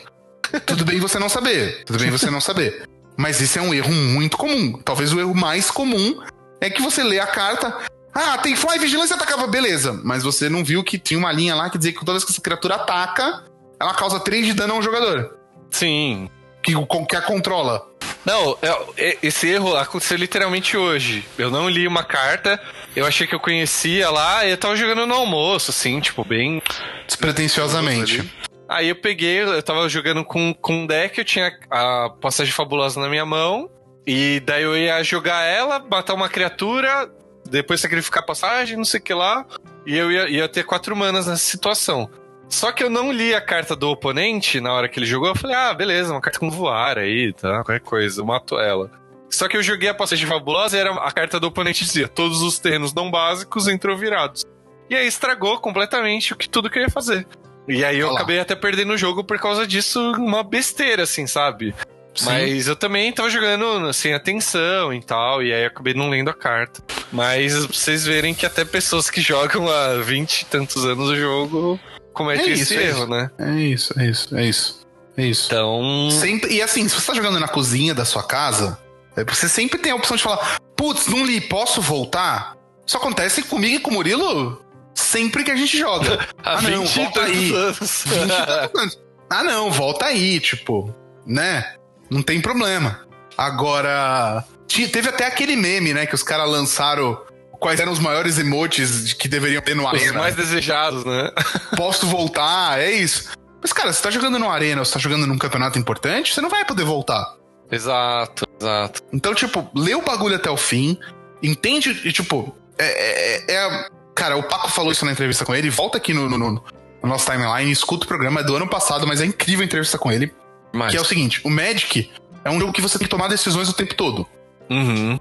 Tudo 0.67 0.85
bem 0.85 0.99
você 0.99 1.17
não 1.17 1.29
saber. 1.29 1.83
Tudo 1.85 1.97
bem 1.97 2.11
você 2.11 2.29
não 2.29 2.39
saber. 2.41 2.83
Mas 3.17 3.41
isso 3.41 3.57
é 3.57 3.61
um 3.61 3.73
erro 3.73 3.91
muito 3.91 4.37
comum. 4.37 4.73
Talvez 4.83 5.11
o 5.13 5.19
erro 5.19 5.33
mais 5.33 5.71
comum 5.71 6.19
é 6.67 6.69
que 6.69 6.81
você 6.81 7.03
lê 7.03 7.19
a 7.19 7.27
carta. 7.27 7.75
Ah, 8.13 8.37
tem 8.37 8.55
Fly 8.55 8.77
Vigilância 8.79 9.15
atacava, 9.15 9.47
beleza. 9.47 9.99
Mas 10.03 10.23
você 10.23 10.47
não 10.47 10.63
viu 10.63 10.83
que 10.83 10.99
tinha 10.99 11.17
uma 11.17 11.31
linha 11.31 11.55
lá 11.55 11.69
que 11.69 11.77
dizia 11.77 11.91
que 11.91 11.99
toda 11.99 12.13
vez 12.13 12.23
que 12.23 12.31
essa 12.31 12.41
criatura 12.41 12.75
ataca, 12.75 13.43
ela 13.79 13.93
causa 13.93 14.19
3 14.19 14.45
de 14.45 14.53
dano 14.53 14.75
a 14.75 14.77
um 14.77 14.81
jogador. 14.81 15.37
Sim. 15.71 16.29
Que, 16.61 16.73
que 17.09 17.15
a 17.15 17.21
controla. 17.21 17.85
Não, 18.23 18.57
é- 18.61 19.09
é- 19.09 19.17
esse 19.21 19.47
erro 19.49 19.75
aconteceu 19.75 20.17
literalmente 20.17 20.77
hoje. 20.77 21.25
Eu 21.37 21.51
não 21.51 21.67
li 21.67 21.87
uma 21.87 22.03
carta, 22.03 22.61
eu 22.95 23.05
achei 23.05 23.27
que 23.27 23.35
eu 23.35 23.39
conhecia 23.39 24.09
lá, 24.09 24.45
e 24.45 24.51
eu 24.51 24.57
tava 24.57 24.75
jogando 24.77 25.05
no 25.05 25.15
almoço, 25.15 25.71
assim, 25.71 25.99
tipo, 25.99 26.23
bem. 26.23 26.61
Despretensiosamente. 27.05 28.31
Aí 28.69 28.89
eu 28.89 28.95
peguei, 28.95 29.41
eu 29.41 29.61
tava 29.61 29.89
jogando 29.89 30.23
com, 30.23 30.53
com 30.53 30.83
um 30.83 30.87
deck, 30.87 31.17
eu 31.17 31.25
tinha 31.25 31.51
a 31.69 32.09
passagem 32.21 32.53
fabulosa 32.53 32.99
na 33.01 33.09
minha 33.09 33.25
mão, 33.25 33.69
e 34.05 34.41
daí 34.45 34.63
eu 34.63 34.75
ia 34.77 35.01
jogar 35.03 35.43
ela, 35.43 35.79
matar 35.79 36.13
uma 36.13 36.29
criatura, 36.29 37.09
depois 37.49 37.81
sacrificar 37.81 38.23
a 38.23 38.25
passagem, 38.25 38.77
não 38.77 38.85
sei 38.85 38.99
o 38.99 39.03
que 39.03 39.13
lá, 39.13 39.45
e 39.85 39.95
eu 39.95 40.11
ia, 40.11 40.29
ia 40.29 40.49
ter 40.49 40.63
quatro 40.63 40.95
manas 40.95 41.27
nessa 41.27 41.43
situação. 41.43 42.09
Só 42.49 42.71
que 42.71 42.83
eu 42.83 42.89
não 42.89 43.11
li 43.11 43.33
a 43.33 43.41
carta 43.41 43.75
do 43.75 43.89
oponente 43.89 44.59
na 44.59 44.73
hora 44.73 44.87
que 44.87 44.99
ele 44.99 45.05
jogou, 45.05 45.29
eu 45.29 45.35
falei, 45.35 45.55
ah, 45.55 45.73
beleza, 45.73 46.11
uma 46.13 46.21
carta 46.21 46.39
com 46.39 46.51
voar 46.51 46.97
aí, 46.97 47.33
tá, 47.33 47.63
qualquer 47.63 47.79
coisa, 47.79 48.21
eu 48.21 48.25
mato 48.25 48.59
ela. 48.59 48.91
Só 49.33 49.47
que 49.47 49.57
eu 49.57 49.63
joguei 49.63 49.89
a 49.89 49.95
passagem 49.95 50.27
fabulosa 50.27 50.77
e 50.77 50.79
era 50.79 50.93
a 50.93 51.11
carta 51.11 51.39
do 51.39 51.47
oponente 51.47 51.83
dizia: 51.83 52.07
todos 52.07 52.43
os 52.43 52.59
terrenos 52.59 52.93
não 52.93 53.09
básicos 53.09 53.67
entrou 53.67 53.97
virados. 53.97 54.45
E 54.87 54.95
aí 54.95 55.07
estragou 55.07 55.57
completamente 55.59 56.33
o 56.33 56.35
que, 56.35 56.47
tudo 56.47 56.69
que 56.69 56.77
eu 56.77 56.83
ia 56.83 56.89
fazer. 56.89 57.25
E 57.67 57.83
aí 57.83 57.97
eu 57.97 58.07
Olha 58.07 58.13
lá. 58.13 58.19
acabei 58.19 58.39
até 58.39 58.55
perdendo 58.55 58.93
o 58.93 58.97
jogo 58.97 59.23
por 59.23 59.39
causa 59.39 59.65
disso, 59.65 59.99
uma 60.17 60.43
besteira, 60.43 61.01
assim, 61.03 61.25
sabe? 61.25 61.73
Sim. 62.15 62.25
Mas 62.25 62.67
eu 62.67 62.75
também 62.75 63.11
tava 63.11 63.29
jogando 63.29 63.91
sem 63.93 64.13
atenção 64.13 64.93
e 64.93 65.01
tal, 65.01 65.41
e 65.41 65.51
aí 65.53 65.63
eu 65.63 65.67
acabei 65.67 65.93
não 65.93 66.09
lendo 66.09 66.29
a 66.29 66.33
carta. 66.33 66.81
Mas 67.11 67.53
pra 67.65 67.67
vocês 67.75 68.05
verem 68.05 68.33
que 68.33 68.45
até 68.45 68.63
pessoas 68.63 69.09
que 69.09 69.19
jogam 69.21 69.67
há 69.69 69.95
20 69.95 70.41
e 70.41 70.45
tantos 70.45 70.85
anos 70.85 71.09
o 71.09 71.15
jogo 71.15 71.79
cometem 72.13 72.49
É 72.49 72.53
esse 72.53 72.61
isso, 72.63 72.73
é 72.73 72.83
erro, 72.83 72.97
isso. 72.99 73.07
né? 73.07 73.31
É 73.39 73.51
isso, 73.61 73.99
é 73.99 74.05
isso, 74.07 74.37
é 74.37 74.45
isso. 74.45 74.83
É 75.17 75.25
isso. 75.25 75.45
Então. 75.47 76.09
Sempre, 76.11 76.53
e 76.53 76.61
assim, 76.61 76.87
se 76.87 76.95
você 76.95 77.07
tá 77.07 77.13
jogando 77.13 77.39
na 77.39 77.47
cozinha 77.47 77.93
da 77.93 78.03
sua 78.05 78.23
casa, 78.23 78.79
é, 79.15 79.23
você 79.23 79.47
sempre 79.47 79.77
tem 79.79 79.91
a 79.91 79.95
opção 79.95 80.17
de 80.17 80.23
falar: 80.23 80.57
putz, 80.75 81.07
não 81.07 81.23
li, 81.25 81.39
posso 81.41 81.81
voltar? 81.81 82.55
Isso 82.85 82.97
acontece 82.97 83.43
comigo 83.43 83.75
e 83.75 83.79
com 83.79 83.91
o 83.91 83.93
Murilo 83.93 84.63
sempre 84.95 85.43
que 85.43 85.51
a 85.51 85.55
gente 85.55 85.77
joga. 85.77 86.27
Há 86.43 86.57
Ah, 86.57 86.61
não, 86.61 86.83
20 86.85 86.95
e 86.95 86.99
volta 87.03 87.19
tantos 87.21 87.35
aí. 87.37 87.55
anos. 87.55 88.03
20 88.05 88.23
e 88.23 88.27
tantos 88.45 88.81
anos. 88.81 88.99
ah, 89.29 89.43
não, 89.43 89.71
volta 89.71 90.05
aí, 90.05 90.39
tipo, 90.39 90.93
né? 91.25 91.75
Não 92.13 92.21
tem 92.21 92.39
problema. 92.39 92.99
Agora, 93.37 94.43
teve 94.67 95.09
até 95.09 95.25
aquele 95.25 95.55
meme, 95.55 95.93
né, 95.93 96.05
que 96.05 96.15
os 96.15 96.23
caras 96.23 96.49
lançaram 96.49 97.19
quais 97.59 97.79
eram 97.79 97.91
os 97.91 97.99
maiores 97.99 98.37
emotes 98.37 99.13
que 99.13 99.27
deveriam 99.27 99.61
ter 99.61 99.75
no 99.75 99.83
Os 99.87 99.89
Arena. 99.93 100.19
mais 100.19 100.35
desejados, 100.35 101.03
né? 101.05 101.31
Posso 101.77 102.05
voltar, 102.07 102.79
é 102.79 102.91
isso. 102.91 103.29
Mas, 103.61 103.71
cara, 103.71 103.91
você 103.93 104.01
tá 104.01 104.11
jogando 104.11 104.37
no 104.37 104.49
Arena 104.49 104.81
ou 104.81 104.85
você 104.85 104.93
tá 104.93 104.99
jogando 104.99 105.25
num 105.25 105.37
campeonato 105.37 105.79
importante, 105.79 106.33
você 106.33 106.41
não 106.41 106.49
vai 106.49 106.65
poder 106.65 106.83
voltar. 106.83 107.25
Exato, 107.71 108.45
exato. 108.59 109.01
Então, 109.11 109.33
tipo, 109.33 109.67
lê 109.73 109.95
o 109.95 110.01
bagulho 110.01 110.35
até 110.35 110.49
o 110.51 110.57
fim, 110.57 110.97
entende 111.41 112.01
e, 112.05 112.11
tipo, 112.11 112.55
é, 112.77 113.45
é- 113.51 113.55
é- 113.55 113.87
Cara, 114.15 114.37
o 114.37 114.43
Paco 114.43 114.69
falou 114.69 114.91
isso 114.91 115.05
na 115.05 115.11
entrevista 115.11 115.43
com 115.43 115.55
ele, 115.55 115.71
volta 115.71 115.97
aqui 115.97 116.13
no- 116.13 116.29
no- 116.29 116.37
no 116.37 116.63
nosso 117.01 117.25
timeline, 117.31 117.71
escuta 117.71 118.05
o 118.05 118.07
programa, 118.07 118.41
é 118.41 118.43
do 118.43 118.55
ano 118.55 118.67
passado, 118.67 119.07
mas 119.07 119.19
é 119.21 119.25
incrível 119.25 119.63
a 119.63 119.65
entrevista 119.65 119.97
com 119.97 120.11
ele. 120.11 120.31
Mas... 120.73 120.91
Que 120.91 120.97
é 120.97 121.01
o 121.01 121.05
seguinte: 121.05 121.39
o 121.43 121.49
Magic 121.49 122.11
é 122.43 122.49
um 122.49 122.59
jogo 122.59 122.73
que 122.73 122.81
você 122.81 122.97
tem 122.97 123.05
que 123.05 123.11
tomar 123.11 123.27
decisões 123.27 123.69
o 123.69 123.73
tempo 123.73 123.93
todo. 123.93 124.27
Uhum. 124.69 125.19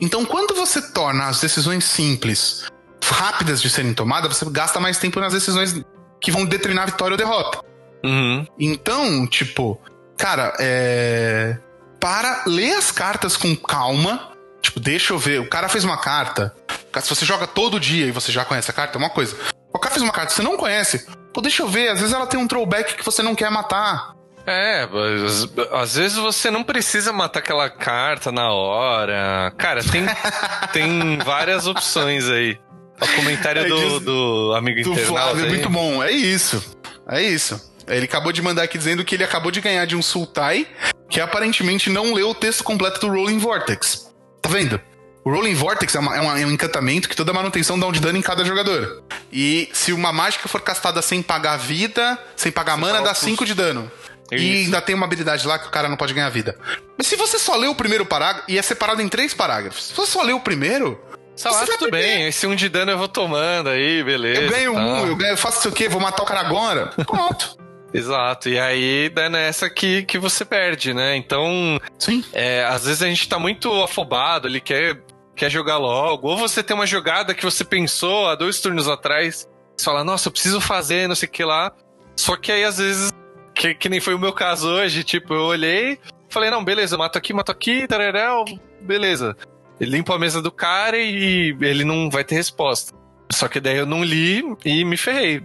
Então, 0.00 0.24
quando 0.24 0.54
você 0.54 0.80
torna 0.92 1.26
as 1.26 1.40
decisões 1.40 1.84
simples, 1.84 2.66
rápidas 3.04 3.60
de 3.60 3.68
serem 3.68 3.92
tomadas, 3.92 4.36
você 4.36 4.46
gasta 4.50 4.80
mais 4.80 4.98
tempo 4.98 5.20
nas 5.20 5.32
decisões 5.32 5.82
que 6.20 6.30
vão 6.30 6.44
determinar 6.44 6.84
a 6.84 6.86
vitória 6.86 7.14
ou 7.14 7.18
derrota. 7.18 7.60
Uhum. 8.04 8.46
Então, 8.58 9.26
tipo, 9.26 9.80
cara, 10.16 10.54
é. 10.58 11.58
Para, 12.00 12.44
lê 12.46 12.72
as 12.72 12.92
cartas 12.92 13.36
com 13.36 13.54
calma. 13.56 14.32
Tipo, 14.62 14.78
deixa 14.80 15.12
eu 15.12 15.18
ver. 15.18 15.40
O 15.40 15.48
cara 15.48 15.68
fez 15.68 15.84
uma 15.84 15.98
carta. 15.98 16.54
Se 17.00 17.08
você 17.08 17.24
joga 17.24 17.46
todo 17.46 17.78
dia 17.78 18.06
e 18.06 18.10
você 18.10 18.32
já 18.32 18.44
conhece 18.44 18.70
a 18.70 18.74
carta, 18.74 18.96
é 18.96 19.00
uma 19.00 19.10
coisa. 19.10 19.36
O 19.72 19.78
cara 19.78 19.94
fez 19.94 20.02
uma 20.02 20.12
carta 20.12 20.30
que 20.30 20.36
você 20.36 20.42
não 20.42 20.56
conhece. 20.56 21.06
Pô, 21.32 21.40
deixa 21.40 21.62
eu 21.62 21.68
ver. 21.68 21.90
Às 21.90 22.00
vezes 22.00 22.14
ela 22.14 22.26
tem 22.26 22.38
um 22.38 22.46
throwback 22.46 22.96
que 22.96 23.04
você 23.04 23.22
não 23.22 23.34
quer 23.34 23.50
matar. 23.50 24.14
É, 24.50 24.86
mas, 24.90 25.48
às 25.72 25.94
vezes 25.96 26.16
você 26.18 26.50
não 26.50 26.62
precisa 26.64 27.12
matar 27.12 27.40
aquela 27.40 27.68
carta 27.68 28.30
na 28.32 28.50
hora. 28.52 29.52
Cara, 29.56 29.82
tem, 29.84 30.04
tem 30.72 31.18
várias 31.18 31.66
opções 31.66 32.28
aí. 32.28 32.58
O 33.00 33.06
comentário 33.16 33.62
É, 33.62 33.68
do, 33.68 33.76
diz- 33.76 34.00
do 34.00 34.54
amigo 34.56 34.82
Do 34.82 34.92
internauta 34.92 35.06
Flávio 35.22 35.42
é 35.42 35.44
aí. 35.44 35.50
muito 35.54 35.70
bom. 35.70 36.02
É 36.02 36.10
isso. 36.10 36.76
É 37.08 37.22
isso. 37.22 37.60
Ele 37.86 38.04
acabou 38.04 38.32
de 38.32 38.42
mandar 38.42 38.64
aqui 38.64 38.76
dizendo 38.76 39.04
que 39.04 39.14
ele 39.14 39.24
acabou 39.24 39.50
de 39.50 39.60
ganhar 39.60 39.84
de 39.86 39.96
um 39.96 40.02
Sultai 40.02 40.66
que 41.08 41.20
aparentemente 41.20 41.88
não 41.88 42.12
leu 42.12 42.30
o 42.30 42.34
texto 42.34 42.62
completo 42.64 43.00
do 43.00 43.08
Rolling 43.08 43.38
Vortex. 43.38 44.10
Tá 44.42 44.50
vendo? 44.50 44.78
O 45.24 45.30
Rolling 45.30 45.54
Vortex 45.54 45.94
é, 45.94 45.98
uma- 45.98 46.16
é 46.16 46.20
uma- 46.20 46.40
é 46.40 46.44
um 46.46 46.50
encantamento 46.50 47.08
que 47.08 47.16
toda 47.16 47.32
manutenção 47.32 47.78
dá 47.78 47.86
um 47.86 47.92
de 47.92 48.00
dano 48.00 48.18
em 48.18 48.22
cada 48.22 48.44
jogador. 48.44 49.02
E 49.32 49.68
se 49.72 49.92
uma 49.92 50.12
mágica 50.12 50.48
for 50.48 50.60
castada 50.60 51.00
sem 51.00 51.22
pagar 51.22 51.56
vida, 51.56 52.18
sem 52.36 52.50
pagar 52.52 52.76
mana, 52.76 52.94
pagar 52.94 53.02
o 53.02 53.04
dá 53.04 53.10
custo. 53.10 53.24
5 53.26 53.46
de 53.46 53.54
dano. 53.54 53.90
E 54.30 54.36
Isso. 54.36 54.66
ainda 54.66 54.80
tem 54.80 54.94
uma 54.94 55.06
habilidade 55.06 55.46
lá 55.46 55.58
que 55.58 55.68
o 55.68 55.70
cara 55.70 55.88
não 55.88 55.96
pode 55.96 56.12
ganhar 56.12 56.28
vida. 56.28 56.56
Mas 56.96 57.06
se 57.06 57.16
você 57.16 57.38
só 57.38 57.56
leu 57.56 57.70
o 57.70 57.74
primeiro 57.74 58.04
parágrafo, 58.04 58.50
e 58.50 58.58
é 58.58 58.62
separado 58.62 59.00
em 59.00 59.08
três 59.08 59.32
parágrafos. 59.32 59.86
Se 59.86 59.94
você 59.94 60.12
só 60.12 60.22
leu 60.22 60.36
o 60.36 60.40
primeiro, 60.40 61.00
Sei 61.38 61.50
lá, 61.52 61.64
tudo 61.64 61.88
bem. 61.88 62.26
Esse 62.26 62.48
um 62.48 62.56
de 62.56 62.68
dano 62.68 62.90
eu 62.90 62.98
vou 62.98 63.06
tomando 63.06 63.68
aí, 63.68 64.02
beleza. 64.02 64.40
Eu 64.42 64.50
ganho 64.50 64.74
tá. 64.74 64.80
um, 64.80 65.06
eu, 65.06 65.16
ganho, 65.16 65.32
eu 65.32 65.36
faço 65.36 65.68
o 65.68 65.72
quê? 65.72 65.88
Vou 65.88 66.00
matar 66.00 66.24
o 66.24 66.26
cara 66.26 66.40
agora? 66.40 66.86
Pronto. 67.06 67.56
Exato, 67.94 68.50
e 68.50 68.58
aí 68.58 69.08
dá 69.08 69.30
nessa 69.30 69.70
que, 69.70 70.02
que 70.02 70.18
você 70.18 70.44
perde, 70.44 70.92
né? 70.92 71.16
Então, 71.16 71.80
Sim. 71.98 72.22
é, 72.34 72.62
às 72.64 72.84
vezes 72.84 73.02
a 73.02 73.06
gente 73.06 73.26
tá 73.26 73.38
muito 73.38 73.72
afobado, 73.82 74.46
ele 74.46 74.60
quer, 74.60 75.00
quer 75.34 75.50
jogar 75.50 75.78
logo, 75.78 76.28
ou 76.28 76.36
você 76.36 76.62
tem 76.62 76.76
uma 76.76 76.86
jogada 76.86 77.32
que 77.32 77.42
você 77.42 77.64
pensou 77.64 78.28
há 78.28 78.34
dois 78.34 78.60
turnos 78.60 78.88
atrás, 78.88 79.48
você 79.74 79.84
fala, 79.84 80.04
nossa, 80.04 80.28
eu 80.28 80.32
preciso 80.32 80.60
fazer, 80.60 81.08
não 81.08 81.14
sei 81.14 81.28
o 81.28 81.32
que 81.32 81.42
lá. 81.42 81.72
Só 82.14 82.36
que 82.36 82.52
aí, 82.52 82.62
às 82.62 82.76
vezes, 82.76 83.10
que, 83.58 83.74
que 83.74 83.88
nem 83.88 84.00
foi 84.00 84.14
o 84.14 84.18
meu 84.18 84.32
caso 84.32 84.68
hoje, 84.68 85.02
tipo, 85.02 85.34
eu 85.34 85.42
olhei, 85.42 85.98
falei, 86.28 86.48
não, 86.48 86.64
beleza, 86.64 86.96
mato 86.96 87.18
aqui, 87.18 87.32
mato 87.32 87.50
aqui, 87.50 87.88
tarará, 87.88 88.32
beleza. 88.80 89.36
Ele 89.80 89.96
limpa 89.96 90.14
a 90.14 90.18
mesa 90.18 90.40
do 90.40 90.52
cara 90.52 90.96
e 90.96 91.56
ele 91.60 91.84
não 91.84 92.08
vai 92.08 92.22
ter 92.22 92.36
resposta. 92.36 92.96
Só 93.30 93.48
que 93.48 93.60
daí 93.60 93.76
eu 93.76 93.86
não 93.86 94.02
li 94.02 94.42
e 94.64 94.84
me 94.84 94.96
ferrei. 94.96 95.42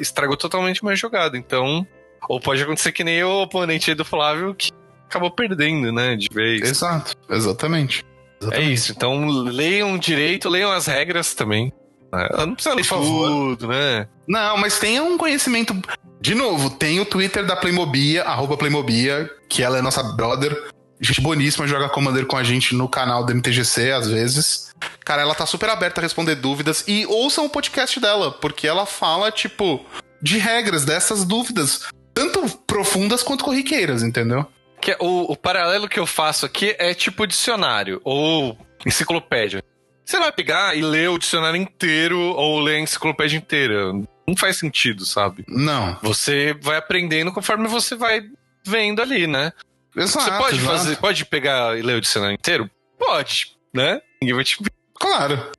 Estragou 0.00 0.36
totalmente 0.36 0.84
minha 0.84 0.96
jogada. 0.96 1.38
Então, 1.38 1.86
ou 2.28 2.40
pode 2.40 2.62
acontecer 2.62 2.92
que 2.92 3.04
nem 3.04 3.22
o 3.24 3.42
oponente 3.42 3.94
do 3.94 4.04
Flávio 4.04 4.54
que 4.54 4.70
acabou 5.06 5.30
perdendo, 5.30 5.90
né? 5.92 6.14
De 6.16 6.28
vez. 6.32 6.62
Exato, 6.62 7.14
exatamente. 7.30 8.04
É 8.04 8.44
exatamente. 8.44 8.72
isso. 8.74 8.92
Então, 8.92 9.26
leiam 9.26 9.96
direito, 9.98 10.48
leiam 10.48 10.70
as 10.70 10.86
regras 10.86 11.34
também. 11.34 11.72
É, 12.14 12.46
Não 12.46 12.54
precisa 12.54 12.74
ler 12.74 12.86
tudo, 12.86 13.68
né? 13.68 14.06
Não, 14.28 14.58
mas 14.58 14.78
tenha 14.78 15.02
um 15.02 15.16
conhecimento. 15.16 15.74
De 16.20 16.34
novo, 16.34 16.70
tem 16.70 17.00
o 17.00 17.06
Twitter 17.06 17.44
da 17.44 17.56
Playmobia, 17.56 18.22
arroba 18.22 18.56
Playmobia, 18.56 19.30
que 19.48 19.62
ela 19.62 19.78
é 19.78 19.82
nossa 19.82 20.02
brother. 20.02 20.70
Gente 21.00 21.20
boníssima, 21.20 21.66
joga 21.66 21.88
Commander 21.88 22.26
com 22.26 22.36
a 22.36 22.44
gente 22.44 22.76
no 22.76 22.88
canal 22.88 23.24
do 23.24 23.34
MTGC, 23.34 23.90
às 23.90 24.08
vezes. 24.08 24.72
Cara, 25.04 25.22
ela 25.22 25.34
tá 25.34 25.44
super 25.44 25.68
aberta 25.68 26.00
a 26.00 26.02
responder 26.02 26.36
dúvidas. 26.36 26.84
E 26.86 27.04
ouçam 27.06 27.44
o 27.44 27.50
podcast 27.50 27.98
dela, 27.98 28.30
porque 28.30 28.68
ela 28.68 28.86
fala, 28.86 29.32
tipo, 29.32 29.84
de 30.22 30.38
regras 30.38 30.84
dessas 30.84 31.24
dúvidas. 31.24 31.88
Tanto 32.14 32.46
profundas 32.66 33.22
quanto 33.22 33.42
corriqueiras, 33.42 34.04
entendeu? 34.04 34.46
Que 34.80 34.96
o, 35.00 35.32
o 35.32 35.36
paralelo 35.36 35.88
que 35.88 35.98
eu 35.98 36.06
faço 36.06 36.46
aqui 36.46 36.76
é 36.78 36.94
tipo 36.94 37.26
dicionário 37.26 38.00
ou 38.04 38.56
enciclopédia. 38.86 39.64
Você 40.04 40.18
vai 40.18 40.32
pegar 40.32 40.76
e 40.76 40.82
ler 40.82 41.08
o 41.10 41.18
dicionário 41.18 41.60
inteiro 41.60 42.18
ou 42.18 42.60
ler 42.60 42.76
a 42.76 42.80
enciclopédia 42.80 43.36
inteira. 43.36 43.92
Não 44.26 44.36
faz 44.36 44.56
sentido, 44.58 45.04
sabe? 45.06 45.44
Não. 45.48 45.96
Você 46.02 46.54
vai 46.60 46.76
aprendendo 46.76 47.32
conforme 47.32 47.68
você 47.68 47.94
vai 47.94 48.22
vendo 48.66 49.00
ali, 49.02 49.26
né? 49.26 49.52
Exato, 49.96 50.24
você 50.24 50.38
pode 50.38 50.56
exato. 50.58 50.76
fazer, 50.76 50.96
pode 50.96 51.24
pegar 51.26 51.78
e 51.78 51.82
ler 51.82 51.96
o 51.96 52.00
dicionário 52.00 52.34
inteiro? 52.34 52.70
Pode, 52.98 53.52
né? 53.74 54.00
Ninguém 54.20 54.34
vai 54.34 54.44
te 54.44 54.58
Claro. 54.94 55.50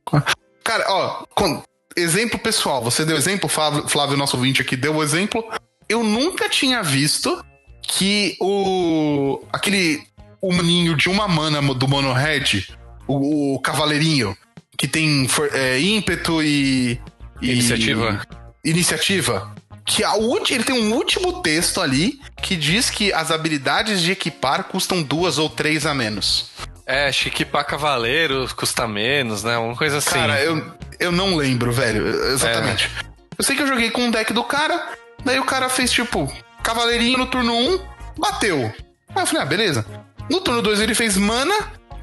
Cara, 0.64 0.86
ó, 0.88 1.26
com- 1.36 1.62
exemplo 1.98 2.40
pessoal. 2.40 2.82
Você 2.82 3.06
deu 3.06 3.18
exemplo, 3.18 3.50
Flávio, 3.50 3.88
Flávio, 3.88 4.18
nosso 4.18 4.38
ouvinte 4.38 4.62
aqui, 4.62 4.76
deu 4.76 4.96
o 4.96 5.04
exemplo. 5.04 5.44
Eu 5.90 6.04
nunca 6.04 6.48
tinha 6.50 6.82
visto 6.82 7.44
que 7.82 8.38
o. 8.40 9.44
aquele 9.52 10.02
humaninho 10.42 10.96
de 10.96 11.10
uma 11.10 11.28
mana 11.28 11.62
do 11.74 11.88
Monohead, 11.88 12.74
o, 13.08 13.56
o 13.56 13.60
cavaleirinho, 13.60 14.36
que 14.78 14.88
tem 14.88 15.28
é, 15.52 15.80
ímpeto 15.80 16.42
e, 16.42 17.00
e- 17.42 17.52
Iniciativa. 17.52 18.22
Iniciativa. 18.64 19.54
Que 19.86 20.04
a 20.04 20.16
ulti- 20.16 20.54
ele 20.54 20.64
tem 20.64 20.76
um 20.82 20.94
último 20.94 21.42
texto 21.42 21.82
ali 21.82 22.20
que 22.42 22.56
diz 22.56 22.90
que 22.90 23.12
as 23.12 23.32
habilidades 23.32 24.02
de 24.02 24.12
equipar 24.14 24.64
custam 24.66 25.04
duas 25.04 25.38
ou 25.38 25.50
três 25.50 25.86
a 25.86 25.94
menos. 25.94 26.52
É, 26.86 27.08
acho 27.08 27.24
que 27.24 27.30
equipar 27.30 27.66
cavaleiro 27.66 28.48
custa 28.56 28.88
menos, 28.88 29.44
né? 29.44 29.58
Uma 29.58 29.76
coisa 29.76 29.98
assim. 29.98 30.12
Cara, 30.12 30.42
eu, 30.42 30.66
eu 31.00 31.12
não 31.12 31.36
lembro, 31.36 31.72
velho. 31.72 32.08
Exatamente. 32.32 32.90
Eu 33.38 33.44
sei 33.44 33.56
que 33.56 33.62
eu 33.64 33.68
joguei 33.68 33.90
com 33.90 34.08
o 34.08 34.12
deck 34.12 34.32
do 34.32 34.44
cara, 34.44 34.90
daí 35.26 35.40
o 35.40 35.46
cara 35.46 35.68
fez 35.70 35.92
tipo, 35.92 36.32
cavaleirinho 36.62 37.18
no 37.18 37.26
turno 37.26 37.54
1, 37.54 37.80
bateu. 38.18 38.74
Aí 39.16 39.22
eu 39.24 39.28
falei, 39.28 39.42
ah, 39.42 39.46
beleza. 39.46 39.86
No 40.30 40.40
turno 40.40 40.62
2 40.62 40.80
ele 40.80 40.96
fez 40.96 41.18
mana 41.18 41.54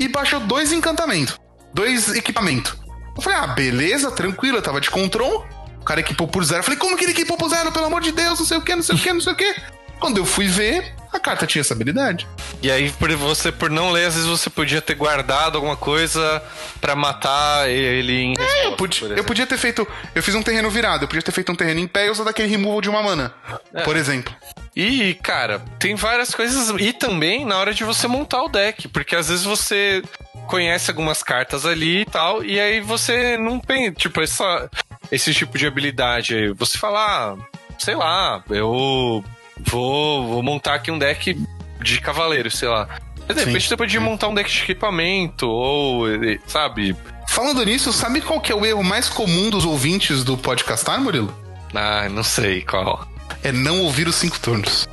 e 0.00 0.08
baixou 0.08 0.40
dois 0.40 0.72
encantamentos. 0.72 1.38
Dois 1.72 2.14
equipamentos. 2.16 2.74
Eu 3.14 3.22
falei, 3.22 3.38
ah, 3.38 3.46
beleza, 3.48 4.10
tranquilo, 4.10 4.56
eu 4.56 4.62
tava 4.62 4.80
de 4.80 4.90
control. 4.90 5.46
O 5.80 5.84
cara 5.84 6.00
equipou 6.00 6.26
por 6.26 6.42
zero. 6.42 6.60
Eu 6.60 6.64
falei, 6.64 6.78
como 6.78 6.96
que 6.96 7.04
ele 7.04 7.12
equipou 7.12 7.36
por 7.36 7.50
zero? 7.50 7.70
Pelo 7.70 7.84
amor 7.86 8.00
de 8.00 8.10
Deus, 8.10 8.38
não 8.38 8.46
sei 8.46 8.56
o 8.56 8.62
que, 8.62 8.74
não 8.74 8.82
sei 8.82 8.94
o 8.96 8.98
que, 8.98 9.12
não 9.12 9.20
sei 9.20 9.32
o 9.32 9.36
que. 9.36 9.54
Quando 10.00 10.16
eu 10.16 10.24
fui 10.24 10.46
ver, 10.46 10.94
a 11.12 11.18
carta 11.18 11.46
tinha 11.46 11.60
essa 11.60 11.74
habilidade. 11.74 12.26
E 12.62 12.70
aí, 12.70 12.90
por 12.92 13.10
você, 13.16 13.50
por 13.50 13.68
não 13.68 13.90
ler, 13.90 14.06
às 14.06 14.14
vezes 14.14 14.28
você 14.28 14.48
podia 14.48 14.80
ter 14.80 14.94
guardado 14.94 15.56
alguma 15.56 15.76
coisa 15.76 16.42
pra 16.80 16.94
matar 16.94 17.68
ele 17.68 18.12
em. 18.12 18.34
É, 18.38 18.66
eu 18.66 18.72
podia, 18.76 19.08
eu 19.08 19.24
podia 19.24 19.46
ter 19.46 19.58
feito. 19.58 19.86
Eu 20.14 20.22
fiz 20.22 20.34
um 20.34 20.42
terreno 20.42 20.70
virado, 20.70 21.04
eu 21.04 21.08
podia 21.08 21.22
ter 21.22 21.32
feito 21.32 21.50
um 21.50 21.56
terreno 21.56 21.80
em 21.80 21.88
pé 21.88 22.06
e 22.06 22.10
usar 22.10 22.24
daquele 22.24 22.48
removal 22.48 22.80
de 22.80 22.88
uma 22.88 23.02
mana. 23.02 23.34
É. 23.74 23.82
Por 23.82 23.96
exemplo. 23.96 24.34
E, 24.74 25.14
cara, 25.14 25.58
tem 25.78 25.96
várias 25.96 26.32
coisas. 26.32 26.72
E 26.78 26.92
também 26.92 27.44
na 27.44 27.58
hora 27.58 27.74
de 27.74 27.82
você 27.82 28.06
montar 28.06 28.42
o 28.44 28.48
deck, 28.48 28.86
porque 28.88 29.16
às 29.16 29.28
vezes 29.28 29.44
você 29.44 30.02
conhece 30.46 30.90
algumas 30.90 31.22
cartas 31.22 31.66
ali 31.66 32.02
e 32.02 32.04
tal, 32.04 32.44
e 32.44 32.58
aí 32.58 32.80
você 32.80 33.36
não 33.36 33.58
tem, 33.58 33.92
tipo, 33.92 34.20
essa, 34.20 34.70
esse 35.10 35.34
tipo 35.34 35.58
de 35.58 35.66
habilidade. 35.66 36.34
aí. 36.34 36.52
Você 36.52 36.78
fala, 36.78 37.00
ah, 37.00 37.58
sei 37.78 37.94
lá, 37.94 38.42
eu 38.50 39.24
vou, 39.66 40.26
vou 40.26 40.42
montar 40.42 40.74
aqui 40.74 40.90
um 40.90 40.98
deck 40.98 41.38
de 41.80 42.00
cavaleiro, 42.00 42.50
sei 42.50 42.68
lá. 42.68 42.88
Mas, 43.26 43.36
De 43.36 43.44
repente 43.44 43.68
você 43.68 43.76
podia 43.76 44.00
montar 44.00 44.28
um 44.28 44.34
deck 44.34 44.50
de 44.50 44.62
equipamento, 44.62 45.48
ou, 45.48 46.04
sabe? 46.46 46.96
Falando 47.28 47.64
nisso, 47.64 47.92
sabe 47.92 48.20
qual 48.20 48.40
que 48.40 48.50
é 48.50 48.54
o 48.54 48.66
erro 48.66 48.82
mais 48.82 49.08
comum 49.08 49.50
dos 49.50 49.64
ouvintes 49.64 50.24
do 50.24 50.36
podcastar, 50.36 51.00
Murilo? 51.00 51.32
Ah, 51.74 52.08
não 52.08 52.24
sei 52.24 52.62
qual. 52.62 53.06
É 53.42 53.52
não 53.52 53.82
ouvir 53.82 54.08
os 54.08 54.16
cinco 54.16 54.38
turnos. 54.40 54.88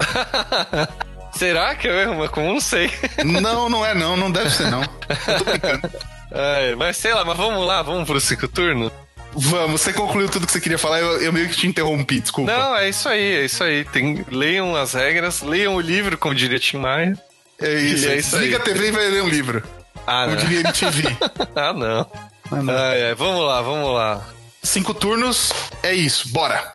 Será 1.33 1.75
que 1.75 1.87
é 1.87 2.07
uma 2.07 2.29
comum? 2.29 2.53
Não 2.53 2.61
sei. 2.61 2.91
não, 3.23 3.69
não 3.69 3.85
é 3.85 3.93
não, 3.93 4.15
não 4.15 4.31
deve 4.31 4.49
ser 4.49 4.69
não. 4.69 4.81
Eu 4.81 5.37
tô 5.39 5.43
brincando. 5.45 5.89
É, 6.29 6.75
mas 6.75 6.97
sei 6.97 7.13
lá, 7.13 7.23
mas 7.23 7.37
vamos 7.37 7.65
lá, 7.65 7.81
vamos 7.81 8.05
pro 8.05 8.19
cinco 8.19 8.49
turnos? 8.49 8.91
Vamos, 9.33 9.81
você 9.81 9.93
concluiu 9.93 10.29
tudo 10.29 10.45
que 10.47 10.51
você 10.51 10.59
queria 10.61 10.77
falar, 10.77 10.99
eu, 10.99 11.21
eu 11.21 11.33
meio 11.33 11.47
que 11.47 11.55
te 11.55 11.67
interrompi, 11.67 12.19
desculpa. 12.19 12.51
Não, 12.51 12.75
é 12.75 12.89
isso 12.89 13.07
aí, 13.07 13.35
é 13.35 13.45
isso 13.45 13.63
aí. 13.63 13.85
Tem, 13.85 14.25
leiam 14.31 14.75
as 14.75 14.93
regras, 14.93 15.41
leiam 15.41 15.75
o 15.75 15.81
livro, 15.81 16.17
como 16.17 16.33
diria 16.33 16.59
Tim 16.59 16.77
Maia. 16.77 17.17
É 17.59 17.73
isso, 17.73 18.07
É 18.07 18.17
isso 18.17 18.35
aí. 18.35 18.41
Desliga 18.41 18.57
a 18.57 18.59
TV 18.59 18.87
e 18.87 18.91
vai 18.91 19.07
ler 19.09 19.23
um 19.23 19.29
livro. 19.29 19.63
Ah, 20.05 20.23
Como 20.25 20.35
não. 20.35 20.43
diria 20.43 20.59
MTV. 20.61 21.17
ah, 21.55 21.73
não. 21.73 22.11
Ah, 22.51 22.61
não. 22.63 22.73
Ai, 22.73 23.03
ai, 23.03 23.15
vamos 23.15 23.45
lá, 23.45 23.61
vamos 23.61 23.93
lá. 23.93 24.25
Cinco 24.63 24.93
turnos, 24.93 25.51
é 25.83 25.93
isso, 25.93 26.29
bora. 26.29 26.73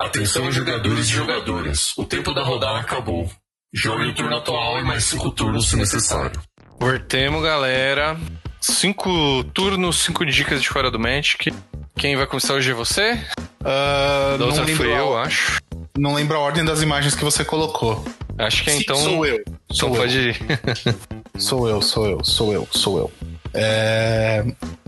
Atenção, 0.00 0.50
jogadores 0.50 1.06
e 1.06 1.10
jogadoras. 1.12 1.92
O 1.96 2.04
tempo 2.04 2.34
da 2.34 2.42
rodada 2.42 2.80
acabou. 2.80 3.30
Jogue 3.72 4.06
o 4.06 4.14
turno 4.14 4.36
atual 4.36 4.78
e 4.80 4.84
mais 4.84 5.04
cinco 5.04 5.30
turnos 5.30 5.68
se 5.70 5.76
necessário. 5.76 6.40
Cortemos, 6.78 7.42
galera. 7.42 8.18
Cinco 8.66 9.42
turnos, 9.52 10.04
cinco 10.04 10.24
dicas 10.24 10.62
de 10.62 10.68
fora 10.68 10.88
do 10.88 10.98
Magic. 10.98 11.52
Quem 11.96 12.14
vai 12.16 12.26
começar 12.28 12.54
hoje 12.54 12.70
é 12.70 12.74
você? 12.74 13.18
Ah, 13.64 14.36
Da 14.38 14.44
outra 14.46 14.62
a- 14.64 14.70
eu, 14.70 15.18
acho. 15.18 15.60
não 15.98 16.14
lembro 16.14 16.36
a 16.36 16.40
ordem 16.40 16.64
das 16.64 16.80
imagens 16.80 17.12
que 17.16 17.24
você 17.24 17.44
colocou. 17.44 18.04
Acho 18.38 18.62
que 18.62 18.70
é 18.70 18.74
Sim, 18.74 18.80
então. 18.82 18.94
Sou 18.96 19.26
eu. 19.26 19.40
Então 19.40 19.56
Sou 19.72 19.88
eu. 19.88 19.94
pode 19.96 20.16
ir. 20.18 20.36
Sou 21.38 21.68
eu, 21.68 21.82
sou 21.82 22.06
eu, 22.08 22.24
sou 22.24 22.52
eu, 22.52 22.68
sou 22.70 22.98
eu. 22.98 23.12
É... 23.52 24.44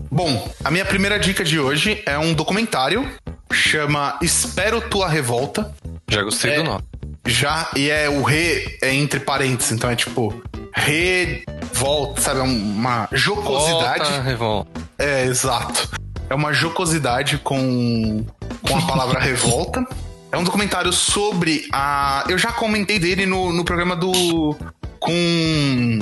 Bom, 0.09 0.49
a 0.63 0.71
minha 0.71 0.85
primeira 0.85 1.19
dica 1.19 1.43
de 1.43 1.59
hoje 1.59 2.01
é 2.05 2.17
um 2.17 2.33
documentário, 2.33 3.05
chama 3.51 4.17
Espero 4.21 4.79
Tua 4.89 5.09
Revolta. 5.09 5.75
Já 6.09 6.21
gostei 6.23 6.51
É. 6.51 6.55
do 6.57 6.63
nome. 6.63 6.83
Já, 7.25 7.69
e 7.75 7.89
é 7.89 8.07
o 8.07 8.21
re 8.21 8.77
é 8.81 8.93
entre 8.93 9.19
parênteses, 9.19 9.71
então 9.71 9.89
é 9.89 9.95
tipo 9.95 10.41
revolta, 10.73 12.21
sabe? 12.21 12.39
É 12.39 12.43
uma 12.43 13.07
jocosidade. 13.11 14.03
Volta, 14.03 14.21
revolta. 14.21 14.81
É, 14.99 15.25
exato. 15.25 15.89
É 16.29 16.35
uma 16.35 16.53
jocosidade 16.53 17.37
com, 17.39 18.25
com 18.67 18.77
a 18.77 18.81
palavra 18.83 19.19
revolta. 19.21 19.85
É 20.31 20.37
um 20.37 20.43
documentário 20.43 20.91
sobre 20.91 21.67
a. 21.71 22.25
Eu 22.27 22.37
já 22.37 22.51
comentei 22.51 22.99
dele 22.99 23.25
no, 23.25 23.53
no 23.53 23.63
programa 23.63 23.95
do. 23.95 24.55
com 24.99 25.99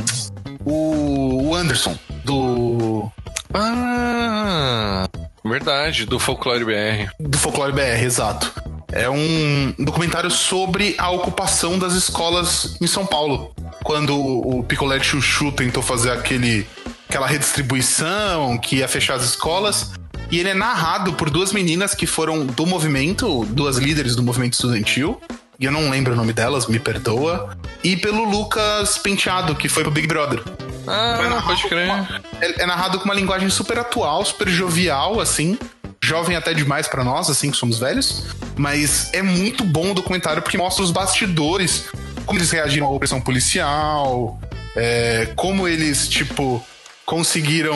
o, 0.65 1.53
Anderson, 1.55 1.97
do. 2.26 3.11
Ah, 3.53 5.07
verdade, 5.45 6.05
do 6.05 6.17
Folclore 6.17 6.65
BR. 6.65 7.11
do 7.19 7.38
Folclore 7.38 7.74
BR, 7.74 8.03
exato. 8.03 8.72
É 8.95 9.09
um 9.09 9.73
documentário 9.79 10.29
sobre 10.29 10.93
a 10.99 11.09
ocupação 11.09 11.79
das 11.79 11.93
escolas 11.93 12.77
em 12.79 12.85
São 12.85 13.05
Paulo. 13.07 13.51
Quando 13.83 14.15
o 14.15 14.63
Picolé 14.63 14.99
de 14.99 15.05
Chuchu 15.05 15.51
tentou 15.51 15.81
fazer 15.81 16.11
aquele, 16.11 16.67
aquela 17.09 17.25
redistribuição 17.25 18.55
que 18.59 18.77
ia 18.77 18.87
fechar 18.87 19.15
as 19.15 19.23
escolas. 19.23 19.91
E 20.29 20.39
ele 20.39 20.49
é 20.49 20.53
narrado 20.53 21.13
por 21.13 21.31
duas 21.31 21.51
meninas 21.51 21.95
que 21.95 22.05
foram 22.05 22.45
do 22.45 22.67
movimento, 22.67 23.45
duas 23.49 23.77
líderes 23.77 24.15
do 24.15 24.21
movimento 24.21 24.53
estudantil. 24.53 25.19
E 25.59 25.65
eu 25.65 25.71
não 25.71 25.89
lembro 25.89 26.13
o 26.13 26.15
nome 26.15 26.31
delas, 26.31 26.67
me 26.67 26.79
perdoa. 26.79 27.57
e 27.83 27.97
pelo 27.97 28.23
Lucas 28.23 28.97
Penteado, 28.97 29.55
que 29.55 29.67
foi 29.67 29.83
pro 29.83 29.91
Big 29.91 30.07
Brother. 30.07 30.41
Ah, 30.87 31.41
pode 31.45 31.63
crer. 31.63 31.89
É, 32.41 32.63
é 32.63 32.65
narrado 32.65 32.99
com 32.99 33.05
uma 33.05 33.13
linguagem 33.13 33.49
super 33.49 33.79
atual, 33.79 34.23
super 34.23 34.47
jovial, 34.47 35.19
assim. 35.19 35.57
Jovem 36.03 36.35
até 36.35 36.53
demais 36.53 36.87
pra 36.87 37.03
nós, 37.03 37.29
assim, 37.29 37.49
que 37.49 37.57
somos 37.57 37.79
velhos. 37.79 38.25
Mas 38.57 39.09
é 39.13 39.21
muito 39.21 39.63
bom 39.63 39.91
o 39.91 39.93
documentário 39.93 40.41
porque 40.41 40.57
mostra 40.57 40.83
os 40.83 40.91
bastidores. 40.91 41.85
Como 42.25 42.37
eles 42.37 42.51
reagiram 42.51 42.87
à 42.87 42.89
opressão 42.89 43.21
policial. 43.21 44.39
é, 44.75 45.31
como 45.35 45.67
eles, 45.67 46.07
tipo, 46.09 46.61
conseguiram 47.05 47.75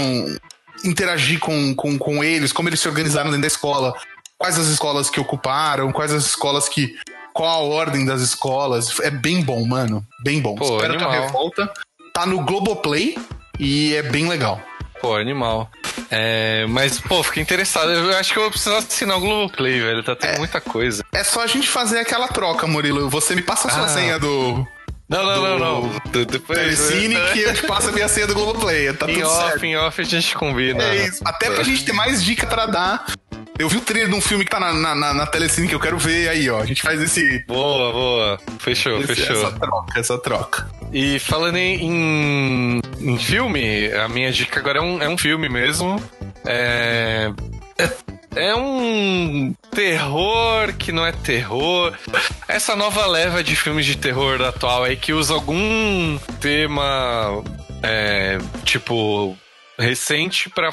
interagir 0.84 1.40
com, 1.40 1.74
com, 1.74 1.98
com 1.98 2.24
eles. 2.24 2.52
Como 2.52 2.68
eles 2.70 2.80
se 2.80 2.88
organizaram 2.88 3.28
dentro 3.30 3.42
da 3.42 3.48
escola. 3.48 3.94
Quais 4.38 4.60
as 4.60 4.68
escolas 4.68 5.10
que 5.10 5.20
ocuparam. 5.20 5.92
Quais 5.92 6.12
as 6.14 6.26
escolas 6.26 6.68
que 6.68 6.96
qual 7.34 7.50
a 7.50 7.76
ordem 7.76 8.06
das 8.06 8.22
escolas. 8.22 9.00
É 9.02 9.10
bem 9.12 9.42
bom, 9.42 9.66
mano. 9.66 10.06
Bem 10.24 10.42
bom. 10.42 10.56
Pô, 10.56 10.76
Espero 10.76 10.98
que 10.98 11.04
a 11.04 11.08
animal. 11.08 11.26
revolta. 11.28 11.72
Tá 12.14 12.26
no 12.26 12.44
Globoplay 12.44 13.16
e 13.60 13.96
é 13.96 14.02
bem 14.02 14.28
legal. 14.28 14.60
Pô, 15.02 15.16
animal. 15.16 15.70
É, 16.10 16.66
mas, 16.68 17.00
pô, 17.00 17.22
fiquei 17.24 17.44
interessado. 17.44 17.92
Eu 17.92 18.18
acho 18.18 18.32
que 18.32 18.40
eu 18.40 18.44
vou 18.44 18.52
precisar 18.52 18.78
assinar 18.78 19.18
o 19.18 19.20
Globoplay, 19.20 19.80
velho. 19.82 20.04
Tá 20.04 20.16
tendo 20.16 20.38
muita 20.40 20.60
coisa. 20.62 21.04
É 21.14 21.24
só 21.24 21.42
a 21.44 21.48
gente 21.48 21.68
fazer 21.68 22.00
aquela 22.00 22.28
troca, 22.28 22.66
Murilo. 22.66 23.10
Você 23.10 23.36
me 23.36 23.42
passa 23.42 23.68
a 23.68 23.72
sua 23.72 23.86
Ah. 23.86 23.90
senha 23.90 24.20
do 24.20 24.66
Não, 25.10 25.24
não, 25.26 25.42
não, 25.42 25.60
não. 25.60 25.92
De- 26.12 26.26
Depois. 26.26 26.60
Telecine 26.60 27.16
que 27.32 27.40
eu 27.42 27.54
te 27.54 27.64
passo 27.64 27.90
a 27.90 27.92
minha 27.94 28.10
senha 28.10 28.28
do 28.28 28.34
Globoplay. 28.34 28.92
Tá 28.94 29.10
Em 29.10 29.16
tudo 29.16 29.28
off, 29.28 29.48
certo. 29.50 29.66
em 29.66 29.78
off 29.78 30.02
a 30.02 30.04
gente 30.04 30.36
combina. 30.36 30.84
É 30.84 31.06
isso. 31.08 31.22
Até 31.26 31.50
pra 31.50 31.64
gente 31.64 31.86
ter 31.86 31.94
mais 31.94 32.22
dica 32.24 32.46
pra 32.46 32.66
dar. 32.66 33.06
Eu 33.60 33.68
vi 33.68 33.78
o 33.78 33.82
trailer 33.82 34.10
de 34.10 34.16
um 34.16 34.22
filme 34.22 34.44
que 34.46 34.52
tá 34.52 34.60
na, 34.60 34.72
na, 34.74 34.94
na, 34.96 35.14
na 35.14 35.26
Telecine 35.26 35.68
que 35.68 35.74
eu 35.76 35.80
quero 35.80 35.98
ver 35.98 36.30
aí, 36.30 36.50
ó. 36.50 36.60
A 36.60 36.66
gente 36.66 36.82
faz 36.82 37.02
esse. 37.02 37.44
Boa, 37.48 37.92
boa. 37.92 38.40
Fechou, 38.60 39.00
esse- 39.00 39.16
fechou. 39.16 39.36
Essa 39.36 39.52
troca, 39.60 40.00
essa 40.00 40.18
troca. 40.20 40.70
E 40.94 41.18
falando 41.20 41.58
em, 41.58 42.80
em, 43.00 43.18
filme, 43.18 43.92
a 43.94 44.08
minha 44.08 44.32
dica 44.32 44.60
agora 44.60 44.78
é 44.78 44.82
um, 44.82 45.02
é 45.02 45.10
um 45.10 45.18
filme 45.18 45.50
mesmo. 45.50 46.02
É, 46.46 47.32
é, 47.80 47.90
é 48.50 48.56
um 48.56 49.54
terror 49.72 50.74
que 50.74 50.92
não 50.92 51.06
é 51.06 51.12
terror. 51.12 51.94
Essa 52.48 52.76
nova 52.76 53.08
leva 53.08 53.44
de 53.44 53.56
filmes 53.56 53.86
de 53.88 53.98
terror 53.98 54.40
atual 54.44 54.84
aí 54.84 54.96
que 54.96 55.14
usa 55.14 55.34
algum 55.34 56.18
tema, 56.40 57.44
é, 57.82 58.38
tipo, 58.64 59.36
recente 59.80 60.48
pra, 60.50 60.70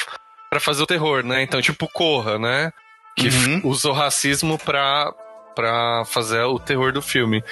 pra 0.54 0.60
fazer 0.60 0.84
o 0.84 0.86
terror, 0.86 1.24
né? 1.24 1.42
Então, 1.42 1.60
tipo, 1.60 1.88
Corra, 1.88 2.38
né? 2.38 2.70
Que 3.16 3.26
Uhum. 3.28 3.60
usou 3.64 3.92
racismo 3.92 4.56
pra, 4.56 5.12
pra 5.54 6.04
fazer 6.06 6.42
o 6.44 6.60
terror 6.60 6.92
do 6.92 7.02
filme. 7.02 7.42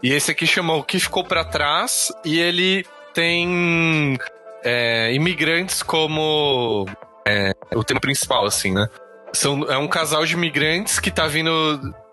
E 0.00 0.12
esse 0.12 0.30
aqui 0.30 0.46
chama 0.46 0.72
O 0.74 0.84
Que 0.84 1.00
Ficou 1.00 1.24
Pra 1.24 1.44
Trás, 1.44 2.12
e 2.24 2.38
ele 2.40 2.86
tem 3.12 4.16
é, 4.64 5.12
imigrantes 5.12 5.82
como 5.82 6.86
é, 7.26 7.52
o 7.74 7.82
tema 7.82 8.00
principal, 8.00 8.46
assim, 8.46 8.72
né? 8.72 8.88
São, 9.32 9.64
é 9.70 9.76
um 9.76 9.88
casal 9.88 10.24
de 10.24 10.34
imigrantes 10.34 11.00
que 11.00 11.10
tá 11.10 11.26
vindo 11.26 11.50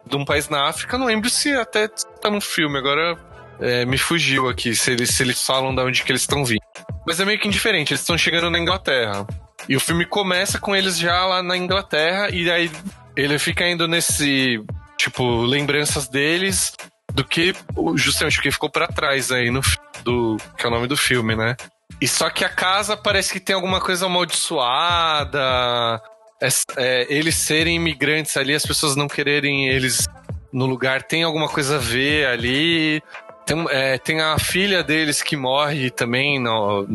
de 0.06 0.16
um 0.16 0.26
país 0.26 0.50
na 0.50 0.68
África, 0.68 0.98
não 0.98 1.06
lembro 1.06 1.30
se 1.30 1.52
até 1.54 1.88
tá 1.88 2.30
no 2.32 2.42
filme, 2.42 2.78
agora 2.80 3.18
é, 3.60 3.86
me 3.86 3.98
fugiu 4.00 4.50
aqui, 4.50 4.76
se 4.76 4.92
eles, 4.92 5.10
se 5.12 5.22
eles 5.22 5.44
falam 5.46 5.76
de 5.76 5.82
onde 5.82 6.04
que 6.04 6.12
eles 6.12 6.22
estão 6.22 6.44
vindo. 6.44 6.62
Mas 7.06 7.20
é 7.20 7.26
meio 7.26 7.40
que 7.40 7.48
indiferente, 7.48 7.94
eles 7.94 8.02
estão 8.02 8.18
chegando 8.18 8.50
na 8.50 8.58
Inglaterra. 8.60 9.28
E 9.70 9.76
o 9.76 9.80
filme 9.80 10.04
começa 10.06 10.58
com 10.60 10.76
eles 10.76 10.98
já 10.98 11.26
lá 11.28 11.44
na 11.44 11.56
Inglaterra, 11.56 12.30
e 12.32 12.50
aí 12.50 12.70
ele 13.16 13.38
fica 13.38 13.68
indo 13.70 13.88
nesse, 13.88 14.60
tipo, 14.98 15.42
lembranças 15.42 16.08
deles 16.08 16.76
do 17.14 17.24
que 17.24 17.54
justamente 17.96 18.40
o 18.40 18.42
que 18.42 18.52
ficou 18.52 18.70
pra 18.70 18.88
trás 18.88 19.32
aí 19.32 19.52
no 19.52 19.62
do 20.04 20.38
que 20.58 20.66
é 20.66 20.70
o 20.70 20.72
nome 20.72 20.88
do 20.88 20.98
filme, 20.98 21.36
né? 21.36 21.56
E 22.02 22.08
só 22.08 22.30
que 22.30 22.44
a 22.46 22.50
casa 22.50 22.96
parece 22.98 23.32
que 23.32 23.40
tem 23.40 23.54
alguma 23.56 23.80
coisa 23.80 24.06
amaldiçoada. 24.08 26.02
Es- 26.42 26.66
é, 26.78 27.06
eles 27.10 27.36
serem 27.36 27.76
imigrantes 27.76 28.38
ali, 28.38 28.54
as 28.56 28.66
pessoas 28.66 28.96
não 28.96 29.08
quererem 29.08 29.68
eles 29.68 30.08
no 30.54 30.66
lugar, 30.66 31.04
tem 31.04 31.24
alguma 31.24 31.48
coisa 31.50 31.76
a 31.76 31.80
ver 31.80 32.26
ali. 32.28 33.04
Tem, 33.46 33.66
é, 33.70 33.98
tem 33.98 34.22
a 34.22 34.38
filha 34.40 34.82
deles 34.84 35.22
que 35.22 35.36
morre 35.36 35.90
também 35.90 36.40
no- 36.40 36.88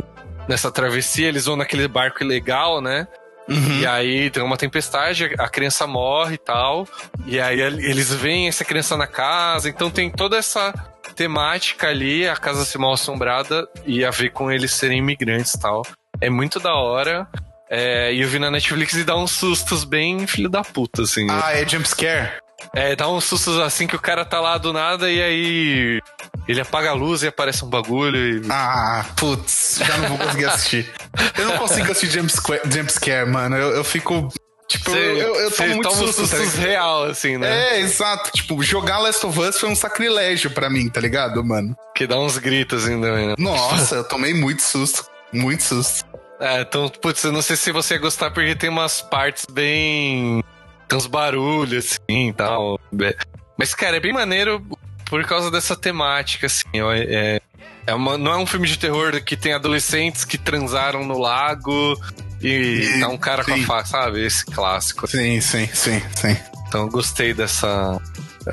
nessa 0.49 0.71
travessia. 0.71 1.29
Eles 1.29 1.47
vão 1.47 1.57
naquele 1.57 1.87
barco 1.89 2.23
ilegal, 2.23 2.81
né? 2.81 3.07
Uhum. 3.49 3.81
E 3.81 3.87
aí 3.87 4.31
tem 4.31 4.43
uma 4.43 4.57
tempestade, 4.57 5.35
a 5.39 5.49
criança 5.49 5.87
morre 5.87 6.35
e 6.35 6.39
tal. 6.39 6.89
E 7.27 7.41
aí 7.41 7.61
eles 7.61 8.13
veem 8.13 8.49
essa 8.49 8.65
criança 8.65 8.97
na 8.97 9.07
casa. 9.07 9.69
Então 9.69 9.91
tem 9.91 10.11
toda 10.11 10.37
essa 10.37 10.73
temática 11.15 11.89
ali, 11.89 12.27
a 12.29 12.37
casa 12.37 12.65
ser 12.65 12.79
mal 12.79 12.93
assombrada 12.93 13.69
e 13.87 14.05
a 14.05 14.11
ver 14.11 14.31
com 14.31 14.51
eles 14.51 14.73
serem 14.73 14.99
imigrantes 14.99 15.55
e 15.55 15.61
tal. 15.61 15.83
É 16.21 16.31
muito 16.31 16.59
da 16.59 16.75
hora. 16.75 17.29
É, 17.71 18.13
e 18.13 18.21
eu 18.21 18.29
vi 18.29 18.39
na 18.39 18.51
Netflix 18.51 18.95
e 18.95 19.05
dá 19.05 19.17
uns 19.17 19.33
sustos 19.33 19.85
bem 19.85 20.27
filho 20.27 20.49
da 20.49 20.63
puta, 20.63 21.03
assim. 21.03 21.27
Ah, 21.31 21.53
é 21.53 21.67
jumpscare? 21.67 22.44
É, 22.75 22.97
dá 22.97 23.09
uns 23.09 23.25
sustos 23.25 23.59
assim 23.61 23.87
que 23.87 23.95
o 23.95 24.01
cara 24.01 24.25
tá 24.25 24.41
lá 24.41 24.59
do 24.59 24.73
nada 24.73 25.11
e 25.11 25.23
aí 25.23 26.01
ele 26.49 26.61
apaga 26.61 26.91
a 26.91 26.93
luz 26.93 27.23
e 27.23 27.29
aparece 27.29 27.65
um 27.65 27.69
bagulho 27.69 28.19
e. 28.19 28.47
Ah, 28.51 29.07
putz, 29.17 29.81
já 29.85 29.97
não 29.99 30.09
vou 30.09 30.19
conseguir 30.19 30.47
assistir. 30.47 30.93
Eu 31.39 31.47
não 31.47 31.59
consigo 31.59 31.91
assistir 31.91 32.19
jumpscare, 32.19 32.61
jumpscare 32.69 33.31
mano. 33.31 33.57
Eu, 33.57 33.71
eu 33.77 33.85
fico. 33.85 34.29
Tipo, 34.67 34.93
Cê- 34.93 34.97
eu, 34.97 35.37
eu, 35.37 35.51
tomo 35.51 35.75
muito 35.75 35.93
susto, 35.93 36.23
tá 36.23 36.37
sustos 36.39 36.55
real, 36.55 37.05
assim, 37.05 37.37
né? 37.37 37.77
É, 37.77 37.81
exato. 37.81 38.33
Tipo, 38.33 38.63
jogar 38.63 38.99
Last 38.99 39.25
of 39.27 39.39
Us 39.39 39.61
foi 39.61 39.69
um 39.69 39.77
sacrilégio 39.77 40.51
pra 40.51 40.71
mim, 40.71 40.89
tá 40.89 41.01
ligado, 41.01 41.45
mano? 41.45 41.77
Que 41.95 42.07
dá 42.07 42.19
uns 42.19 42.39
gritos 42.39 42.89
ainda, 42.89 43.15
né? 43.15 43.35
Nossa, 43.39 43.97
eu 43.97 44.05
tomei 44.05 44.33
muito 44.33 44.63
susto. 44.63 45.05
Muito 45.31 45.63
susto. 45.63 46.07
É, 46.41 46.63
então, 46.63 46.89
putz, 46.89 47.23
eu 47.25 47.31
não 47.31 47.43
sei 47.43 47.57
se 47.57 47.71
você 47.73 47.95
ia 47.95 48.01
gostar 48.01 48.31
porque 48.31 48.55
tem 48.55 48.71
umas 48.71 49.03
partes 49.03 49.45
bem. 49.51 50.43
Tem 50.89 50.99
uns 50.99 51.07
barulhos, 51.07 51.99
assim 52.09 52.29
e 52.29 52.33
tal. 52.33 52.79
É- 53.01 53.17
Mas, 53.59 53.75
cara, 53.75 53.97
é 53.97 54.01
bem 54.01 54.13
maneiro 54.13 54.65
por 55.07 55.25
causa 55.25 55.51
dessa 55.51 55.77
temática, 55.77 56.47
assim. 56.47 56.65
ó, 56.81 56.93
É, 56.93 57.41
é 57.87 57.95
uma, 57.95 58.17
não 58.19 58.33
é 58.33 58.37
um 58.37 58.47
filme 58.47 58.67
de 58.67 58.79
terror 58.79 59.21
que 59.23 59.37
tem 59.37 59.53
adolescentes 59.53 60.25
que 60.25 60.37
transaram 60.39 61.05
no 61.05 61.19
lago 61.19 61.99
e, 62.41 62.49
E- 62.97 63.01
tá 63.01 63.09
um 63.09 63.19
cara 63.19 63.45
com 63.45 63.55
sim. 63.55 63.63
a 63.63 63.67
faca, 63.67 63.87
sabe? 63.87 64.25
Esse 64.25 64.45
clássico. 64.47 65.07
Sim, 65.07 65.41
sim, 65.41 65.67
sim, 65.73 66.03
sim. 66.15 66.37
Então, 66.69 66.83
eu 66.83 66.89
gostei 66.91 67.33
dessa, 67.35 68.01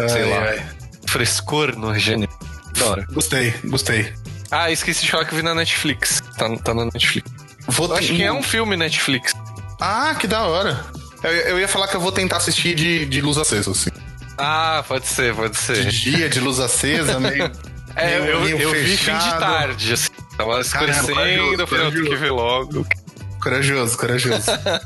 sei 0.10 0.24
Ai, 0.24 0.30
lá, 0.30 0.44
ai. 0.50 0.66
frescor 1.08 1.76
no 1.76 1.98
gênero. 1.98 2.32
Da 2.78 2.86
hora. 2.86 3.06
Gostei, 3.12 3.52
gostei. 3.66 4.14
Ah, 4.50 4.70
esqueci 4.72 5.06
de 5.06 5.12
falar 5.12 5.26
que 5.26 5.34
eu 5.34 5.38
vi 5.38 5.44
na 5.44 5.56
Netflix. 5.56 6.22
Tá, 6.38 6.50
tá 6.58 6.74
na 6.74 6.86
Netflix. 6.86 7.30
Vou 7.68 7.88
Eu 7.88 7.96
acho 7.96 8.14
que 8.14 8.24
é 8.24 8.32
um 8.32 8.44
filme 8.44 8.76
Netflix. 8.78 9.34
Ah, 9.80 10.14
que 10.20 10.28
da 10.28 10.44
hora. 10.44 10.86
Eu, 11.24 11.32
eu 11.32 11.60
ia 11.60 11.68
falar 11.68 11.88
que 11.88 11.96
eu 11.96 12.02
vou 12.02 12.12
tentar 12.12 12.38
assistir 12.38 12.74
de, 12.76 13.06
de 13.06 13.22
luz 13.22 13.38
acesa, 13.38 13.72
assim. 13.72 13.90
Ah, 14.38 14.84
pode 14.88 15.08
ser, 15.08 15.36
pode 15.36 15.54
De 15.54 15.60
ser. 15.60 15.86
dia, 15.88 16.30
de 16.30 16.40
luz 16.40 16.60
acesa, 16.60 17.20
meio. 17.20 17.52
É, 17.94 18.22
meio 18.22 18.32
eu, 18.32 18.42
olhinho 18.42 18.58
eu 18.58 18.72
vi 18.72 18.96
fim 18.96 19.12
de 19.18 19.30
tarde, 19.32 19.94
assim. 19.94 20.08
Tava 20.38 20.62
escurecendo, 20.62 21.10
eu 21.60 21.68
falei, 21.68 21.86
eu 21.86 21.92
tenho 21.92 22.06
que 22.06 22.16
ver 22.16 22.32
logo. 22.32 22.88
Corajoso, 23.44 23.98
corajoso. 23.98 24.46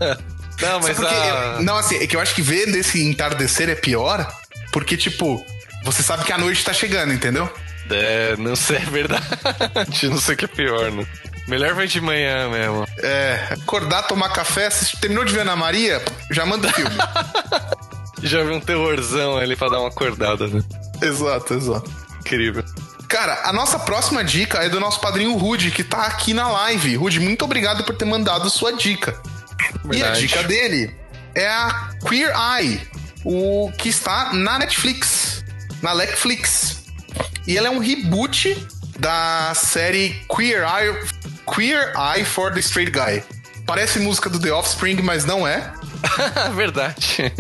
Não, 0.60 0.80
mas 0.80 0.98
Sabe 0.98 1.08
por 1.08 1.08
quê? 1.10 1.16
a... 1.16 1.62
Não, 1.62 1.78
assim, 1.78 1.98
é 1.98 2.08
que 2.08 2.16
eu 2.16 2.20
acho 2.20 2.34
que 2.34 2.42
ver 2.42 2.72
desse 2.72 3.04
entardecer 3.04 3.70
é 3.70 3.76
pior, 3.76 4.28
porque, 4.72 4.98
tipo, 4.98 5.46
você 5.84 6.02
sabe 6.02 6.24
que 6.24 6.34
a 6.34 6.38
noite 6.40 6.66
tá 6.66 6.74
chegando, 6.74 7.14
entendeu? 7.14 7.48
É, 7.92 8.36
não 8.38 8.56
sei, 8.56 8.78
é 8.78 8.80
verdade. 8.80 9.24
Não 10.10 10.18
sei 10.20 10.34
o 10.34 10.38
que 10.40 10.46
é 10.46 10.48
pior, 10.48 10.92
né? 10.92 11.06
Melhor 11.48 11.76
ver 11.76 11.88
de 11.88 12.02
manhã 12.02 12.50
mesmo. 12.50 12.88
É, 13.00 13.48
acordar, 13.52 14.04
tomar 14.04 14.30
café, 14.30 14.68
assistir, 14.68 14.98
terminou 14.98 15.24
de 15.24 15.34
ver 15.34 15.42
Ana 15.42 15.56
Maria, 15.56 16.02
já 16.32 16.46
manda 16.46 16.72
filme. 16.74 16.96
Já 18.24 18.44
vi 18.44 18.52
um 18.52 18.60
terrorzão 18.60 19.38
ali 19.38 19.56
pra 19.56 19.70
dar 19.70 19.80
uma 19.80 19.90
acordada, 19.90 20.48
né? 20.48 20.64
exato, 21.02 21.54
exato. 21.54 21.92
Incrível. 22.22 22.64
Cara, 23.08 23.42
a 23.44 23.54
nossa 23.54 23.78
próxima 23.78 24.24
dica 24.24 24.64
é 24.64 24.70
do 24.70 24.80
nosso 24.80 25.00
padrinho 25.00 25.36
Rude, 25.38 25.70
que 25.70 25.84
tá 25.84 26.08
aqui 26.08 26.34
na 26.34 26.48
live. 26.50 26.96
Rude, 26.96 27.20
muito 27.20 27.46
obrigado 27.46 27.84
por 27.84 27.96
ter 27.96 28.06
mandado 28.06 28.50
sua 28.50 28.72
dica. 28.74 29.22
E 29.94 30.02
a 30.02 30.06
Verdade. 30.08 30.22
dica 30.22 30.44
dele 30.44 30.96
é 31.36 31.48
a 31.48 31.92
Queer 32.08 32.34
Eye, 32.36 32.82
o 33.24 33.72
que 33.78 33.90
está 33.90 34.34
na 34.34 34.58
Netflix, 34.58 35.44
na 35.84 35.94
Netflix. 35.94 36.82
E 37.46 37.56
ela 37.56 37.68
é 37.68 37.70
um 37.70 37.80
reboot 37.80 38.58
da 38.98 39.54
série 39.54 40.26
Queer 40.36 40.64
Eye, 40.64 41.00
Queer 41.54 41.94
Eye 41.96 42.24
for 42.26 42.52
the 42.54 42.60
Straight 42.60 42.92
Guy. 42.92 43.24
Parece 43.66 44.00
música 44.00 44.30
do 44.30 44.40
The 44.40 44.52
Offspring, 44.52 45.02
mas 45.02 45.26
não 45.26 45.48
é. 45.48 45.72
verdade. 46.56 47.32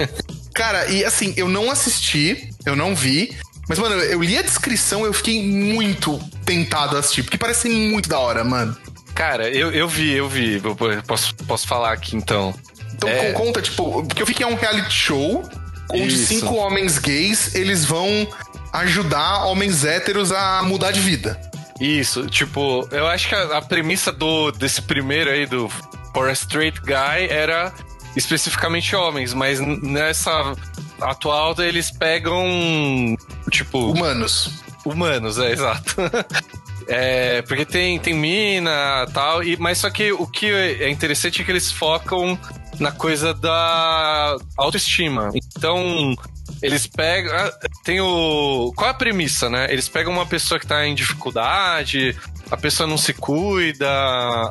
Cara, 0.53 0.86
e 0.88 1.03
assim, 1.06 1.34
eu 1.38 1.48
não 1.48 1.69
assisti, 1.69 2.49
eu 2.65 2.76
não 2.76 2.95
vi, 2.95 3.36
mas, 3.68 3.77
mano, 3.80 3.95
eu 3.95 4.22
li 4.23 4.38
a 4.38 4.41
descrição 4.41 5.02
e 5.02 5.06
eu 5.06 5.14
fiquei 5.14 5.44
muito 5.45 6.18
tentado 6.45 6.95
a 6.95 6.99
assistir, 6.99 7.23
porque 7.23 7.38
parece 7.38 7.68
muito 7.69 8.07
da 8.10 8.18
hora, 8.19 8.44
mano. 8.44 8.76
Cara, 9.14 9.49
eu, 9.49 9.72
eu 9.72 9.88
vi, 9.88 10.11
eu 10.14 10.27
vi. 10.27 10.61
Eu 10.64 10.76
posso, 11.06 11.34
posso 11.36 11.68
falar 11.68 11.94
aqui 11.94 12.15
então. 12.15 12.53
Então 12.94 13.07
É. 13.10 13.32
con- 13.32 13.45
conta, 13.45 13.61
tipo, 13.61 14.03
porque 14.06 14.22
eu 14.22 14.26
vi 14.26 14.34
que 14.34 14.44
é 14.44 14.48
um 14.48 14.56
reality 14.56 14.91
show 14.94 15.44
onde 15.91 16.07
Isso. 16.15 16.26
cinco 16.27 16.56
homens 16.56 16.98
gays, 16.99 17.53
eles 17.56 17.86
vão 17.86 18.27
ajudar 18.73 19.45
homens 19.45 19.86
héteros 19.86 20.32
a 20.32 20.61
mudar 20.64 20.91
de 20.91 20.99
vida. 20.99 21.40
Isso, 21.80 22.27
tipo, 22.27 22.88
eu 22.91 23.06
acho 23.07 23.27
que 23.27 23.35
a, 23.35 23.57
a 23.57 23.61
premissa 23.61 24.11
do, 24.11 24.52
desse 24.52 24.81
primeiro 24.81 25.30
aí, 25.30 25.45
do 25.45 25.69
For 26.14 26.30
a 26.30 26.34
Straight 26.34 26.80
Guy, 26.81 27.27
era 27.30 27.73
especificamente 28.15 28.95
homens, 28.95 29.34
mas 29.34 29.60
nessa 29.60 30.56
atual 31.02 31.53
eles 31.60 31.91
pegam, 31.91 33.18
tipo... 33.52 33.91
Humanos. 33.91 34.64
Humanos, 34.85 35.38
é, 35.38 35.52
exato. 35.52 35.95
É, 36.88 37.41
porque 37.41 37.65
tem, 37.65 37.97
tem 37.99 38.14
mina 38.14 39.07
tal, 39.11 39.43
e 39.43 39.57
mas 39.57 39.80
só 39.80 39.89
que 39.89 40.11
o 40.11 40.27
que 40.27 40.52
é 40.52 40.88
interessante 40.89 41.41
é 41.41 41.43
que 41.43 41.52
eles 41.52 41.72
focam 41.72 42.38
na 42.80 42.91
coisa 42.91 43.34
da 43.34 44.38
autoestima. 44.56 45.31
Então, 45.34 46.15
eles 46.61 46.88
pegam. 46.88 47.36
Ah, 47.36 47.52
tem 47.84 47.99
o. 47.99 48.73
Qual 48.76 48.88
é 48.88 48.91
a 48.91 48.94
premissa, 48.94 49.49
né? 49.49 49.68
Eles 49.69 49.88
pegam 49.88 50.14
uma 50.14 50.26
pessoa 50.26 50.60
que 50.60 50.68
tá 50.68 50.86
em 50.86 50.95
dificuldade, 50.95 52.15
a 52.49 52.57
pessoa 52.57 52.88
não 52.88 52.98
se 52.98 53.14
cuida, 53.14 53.88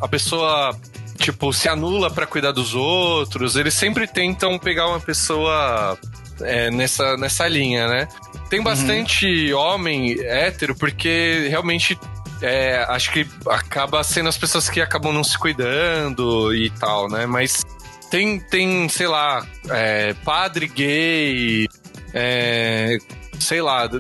a 0.01 0.09
pessoa, 0.09 0.77
tipo, 1.19 1.53
se 1.53 1.69
anula 1.69 2.11
para 2.11 2.27
cuidar 2.27 2.53
dos 2.53 2.75
outros. 2.75 3.57
Eles 3.57 3.75
sempre 3.75 4.07
tentam 4.07 4.59
pegar 4.59 4.89
uma 4.89 5.01
pessoa 5.01 5.99
é, 6.41 6.71
nessa, 6.71 7.17
nessa 7.17 7.47
linha, 7.49 7.89
né? 7.89 8.09
Tem 8.49 8.59
uhum. 8.59 8.65
bastante 8.65 9.53
uhum. 9.53 9.59
homem 9.59 10.21
hétero, 10.21 10.75
porque 10.75 11.47
realmente 11.49 11.99
é, 12.43 12.85
acho 12.89 13.13
que 13.13 13.27
acaba 13.49 14.03
sendo 14.05 14.29
as 14.29 14.37
pessoas 14.37 14.69
que 14.69 14.81
acabam 14.81 15.13
não 15.13 15.25
se 15.25 15.39
cuidando 15.39 16.55
e 16.55 16.71
tal, 16.71 17.09
né? 17.09 17.27
Mas 17.27 17.65
tem, 18.11 18.39
tem 18.39 18.89
sei 18.89 19.07
lá, 19.07 19.45
é, 19.71 20.15
padre 20.25 20.67
gay, 20.67 21.67
é, 22.15 22.97
sei 23.41 23.61
lá, 23.61 23.91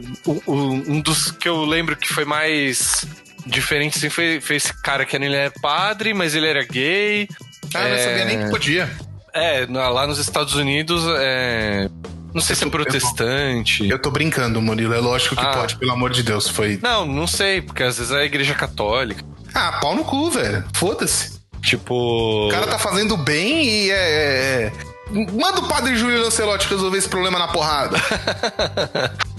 um 0.46 1.00
dos 1.00 1.32
que 1.32 1.48
eu 1.48 1.64
lembro 1.64 1.96
que 1.96 2.08
foi 2.08 2.24
mais 2.24 3.04
diferente 3.44 3.98
assim, 3.98 4.08
foi, 4.08 4.40
foi 4.40 4.56
esse 4.56 4.72
cara 4.82 5.04
que 5.04 5.16
ele 5.16 5.34
é 5.34 5.50
padre, 5.50 6.14
mas 6.14 6.34
ele 6.34 6.46
era 6.46 6.64
gay. 6.64 7.28
Ah, 7.74 7.88
eu 7.88 7.90
não 7.90 8.04
sabia 8.04 8.24
nem 8.24 8.44
que 8.44 8.50
podia. 8.50 8.90
É, 9.34 9.66
lá 9.68 10.06
nos 10.06 10.18
Estados 10.18 10.54
Unidos, 10.54 11.04
é, 11.18 11.88
não 12.32 12.40
sei 12.40 12.54
eu 12.54 12.56
se 12.56 12.64
é 12.64 12.70
protestante. 12.70 13.82
Eu 13.82 13.88
tô, 13.88 13.94
eu 13.94 14.02
tô, 14.02 14.10
brincando, 14.12 14.62
Murilo. 14.62 14.94
É 14.94 14.98
lógico 14.98 15.34
que 15.34 15.44
ah. 15.44 15.52
pode, 15.52 15.76
pelo 15.76 15.92
amor 15.92 16.10
de 16.10 16.22
Deus. 16.22 16.48
Foi. 16.48 16.78
Não, 16.80 17.04
não 17.04 17.26
sei, 17.26 17.60
porque 17.60 17.82
às 17.82 17.98
vezes 17.98 18.12
é 18.12 18.20
a 18.20 18.24
igreja 18.24 18.54
católica. 18.54 19.24
Ah, 19.52 19.78
pau 19.80 19.94
no 19.94 20.04
cu, 20.04 20.30
velho. 20.30 20.64
Foda-se. 20.74 21.40
Tipo. 21.62 22.46
O 22.46 22.50
cara 22.50 22.66
tá 22.66 22.78
fazendo 22.78 23.16
bem 23.16 23.64
e 23.64 23.90
é. 23.90 23.94
é, 23.94 24.62
é. 24.66 24.72
Manda 25.10 25.60
o 25.60 25.68
padre 25.68 25.96
Júlio 25.96 26.22
Lancelotti 26.22 26.68
resolver 26.68 26.98
esse 26.98 27.08
problema 27.08 27.38
na 27.38 27.48
porrada. 27.48 27.98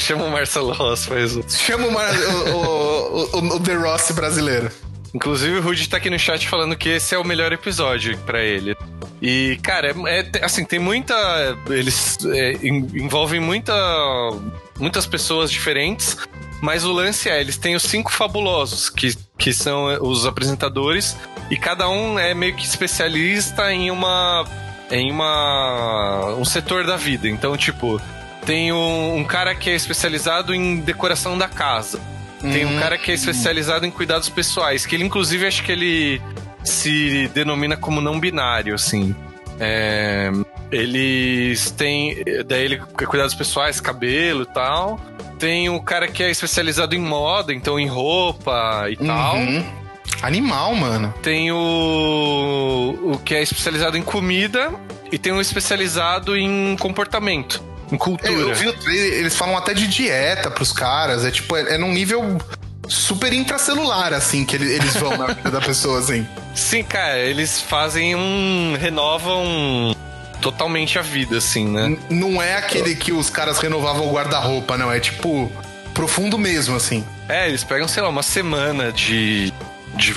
Chama 0.00 0.24
o 0.24 0.30
Marcelo 0.30 0.72
Ross, 0.72 1.06
faz 1.06 1.36
o. 1.36 1.44
Chama 1.48 1.86
o, 1.86 1.92
Mar... 1.92 2.12
o, 2.14 3.38
o, 3.38 3.56
o, 3.56 3.60
The 3.60 3.74
Ross 3.74 4.10
brasileiro. 4.12 4.70
Inclusive 5.14 5.58
o 5.58 5.62
Rudy 5.62 5.88
tá 5.88 5.96
aqui 5.96 6.10
no 6.10 6.18
chat 6.18 6.46
falando 6.48 6.76
que 6.76 6.90
esse 6.90 7.14
é 7.14 7.18
o 7.18 7.24
melhor 7.24 7.52
episódio 7.52 8.18
para 8.18 8.42
ele. 8.42 8.76
E, 9.22 9.58
cara, 9.62 9.94
é, 10.06 10.20
é, 10.20 10.44
assim, 10.44 10.64
tem 10.64 10.78
muita. 10.78 11.14
Eles 11.70 12.18
é, 12.26 12.52
envolvem 12.62 13.40
muita, 13.40 13.72
muitas 14.78 15.06
pessoas 15.06 15.50
diferentes. 15.50 16.16
Mas 16.60 16.84
o 16.84 16.92
lance 16.92 17.28
é, 17.28 17.40
eles 17.40 17.56
têm 17.56 17.76
os 17.76 17.82
cinco 17.82 18.10
fabulosos, 18.10 18.88
que, 18.88 19.14
que 19.38 19.52
são 19.52 19.86
os 20.02 20.26
apresentadores, 20.26 21.16
e 21.50 21.56
cada 21.56 21.88
um 21.88 22.18
é 22.18 22.34
meio 22.34 22.54
que 22.54 22.64
especialista 22.64 23.72
em 23.72 23.90
uma. 23.90 24.44
em 24.90 25.10
uma. 25.10 26.34
um 26.38 26.44
setor 26.44 26.86
da 26.86 26.96
vida. 26.96 27.28
Então, 27.28 27.56
tipo, 27.56 28.00
tem 28.44 28.72
um, 28.72 29.16
um 29.18 29.24
cara 29.24 29.54
que 29.54 29.70
é 29.70 29.74
especializado 29.74 30.54
em 30.54 30.80
decoração 30.80 31.36
da 31.36 31.48
casa. 31.48 32.00
Tem 32.40 32.64
um 32.64 32.76
hum. 32.76 32.80
cara 32.80 32.98
que 32.98 33.10
é 33.10 33.14
especializado 33.14 33.86
em 33.86 33.90
cuidados 33.90 34.28
pessoais, 34.28 34.86
que 34.86 34.94
ele, 34.94 35.04
inclusive, 35.04 35.46
acho 35.46 35.64
que 35.64 35.72
ele 35.72 36.20
se 36.62 37.28
denomina 37.28 37.76
como 37.76 38.00
não 38.00 38.20
binário, 38.20 38.74
assim. 38.74 39.14
É, 39.58 40.30
eles 40.70 41.70
têm. 41.70 42.16
Daí 42.46 42.64
ele 42.64 42.78
cuidados 42.78 43.34
pessoais, 43.34 43.80
cabelo 43.80 44.42
e 44.42 44.46
tal. 44.46 45.00
Tem 45.38 45.68
o 45.68 45.80
cara 45.80 46.08
que 46.08 46.22
é 46.22 46.30
especializado 46.30 46.94
em 46.94 46.98
moda, 46.98 47.52
então 47.52 47.78
em 47.78 47.86
roupa 47.86 48.86
e 48.88 48.96
uhum. 48.96 49.06
tal. 49.06 49.36
Animal, 50.22 50.74
mano. 50.74 51.14
Tem 51.22 51.52
o. 51.52 52.98
o 53.02 53.18
que 53.18 53.34
é 53.34 53.42
especializado 53.42 53.96
em 53.96 54.02
comida 54.02 54.72
e 55.10 55.18
tem 55.18 55.32
um 55.32 55.40
especializado 55.40 56.36
em 56.36 56.76
comportamento. 56.76 57.62
Em 57.90 57.96
cultura. 57.96 58.32
É, 58.32 58.34
eu 58.34 58.54
vi, 58.54 58.90
eles 58.90 59.36
falam 59.36 59.56
até 59.56 59.72
de 59.72 59.86
dieta 59.86 60.50
pros 60.50 60.72
caras. 60.72 61.24
É 61.24 61.30
tipo, 61.30 61.56
é, 61.56 61.74
é 61.74 61.78
num 61.78 61.92
nível 61.92 62.38
super 62.88 63.32
intracelular, 63.32 64.12
assim, 64.12 64.44
que 64.44 64.56
eles 64.56 64.96
vão 64.96 65.16
na 65.16 65.26
vida 65.34 65.50
da 65.50 65.60
pessoa, 65.60 65.98
assim. 65.98 66.26
Sim, 66.54 66.82
cara, 66.82 67.18
eles 67.18 67.60
fazem 67.60 68.14
um. 68.16 68.76
renovam 68.78 69.95
totalmente 70.40 70.98
a 70.98 71.02
vida, 71.02 71.38
assim, 71.38 71.66
né? 71.66 71.86
N 71.86 71.98
não 72.10 72.42
é 72.42 72.56
aquele 72.56 72.94
que 72.94 73.12
os 73.12 73.30
caras 73.30 73.58
renovavam 73.58 74.08
o 74.08 74.12
guarda-roupa, 74.12 74.76
não. 74.76 74.92
É 74.92 75.00
tipo. 75.00 75.50
profundo 75.94 76.38
mesmo, 76.38 76.76
assim. 76.76 77.04
É, 77.28 77.48
eles 77.48 77.64
pegam, 77.64 77.88
sei 77.88 78.02
lá, 78.02 78.08
uma 78.08 78.22
semana 78.22 78.92
de. 78.92 79.52
de 79.94 80.14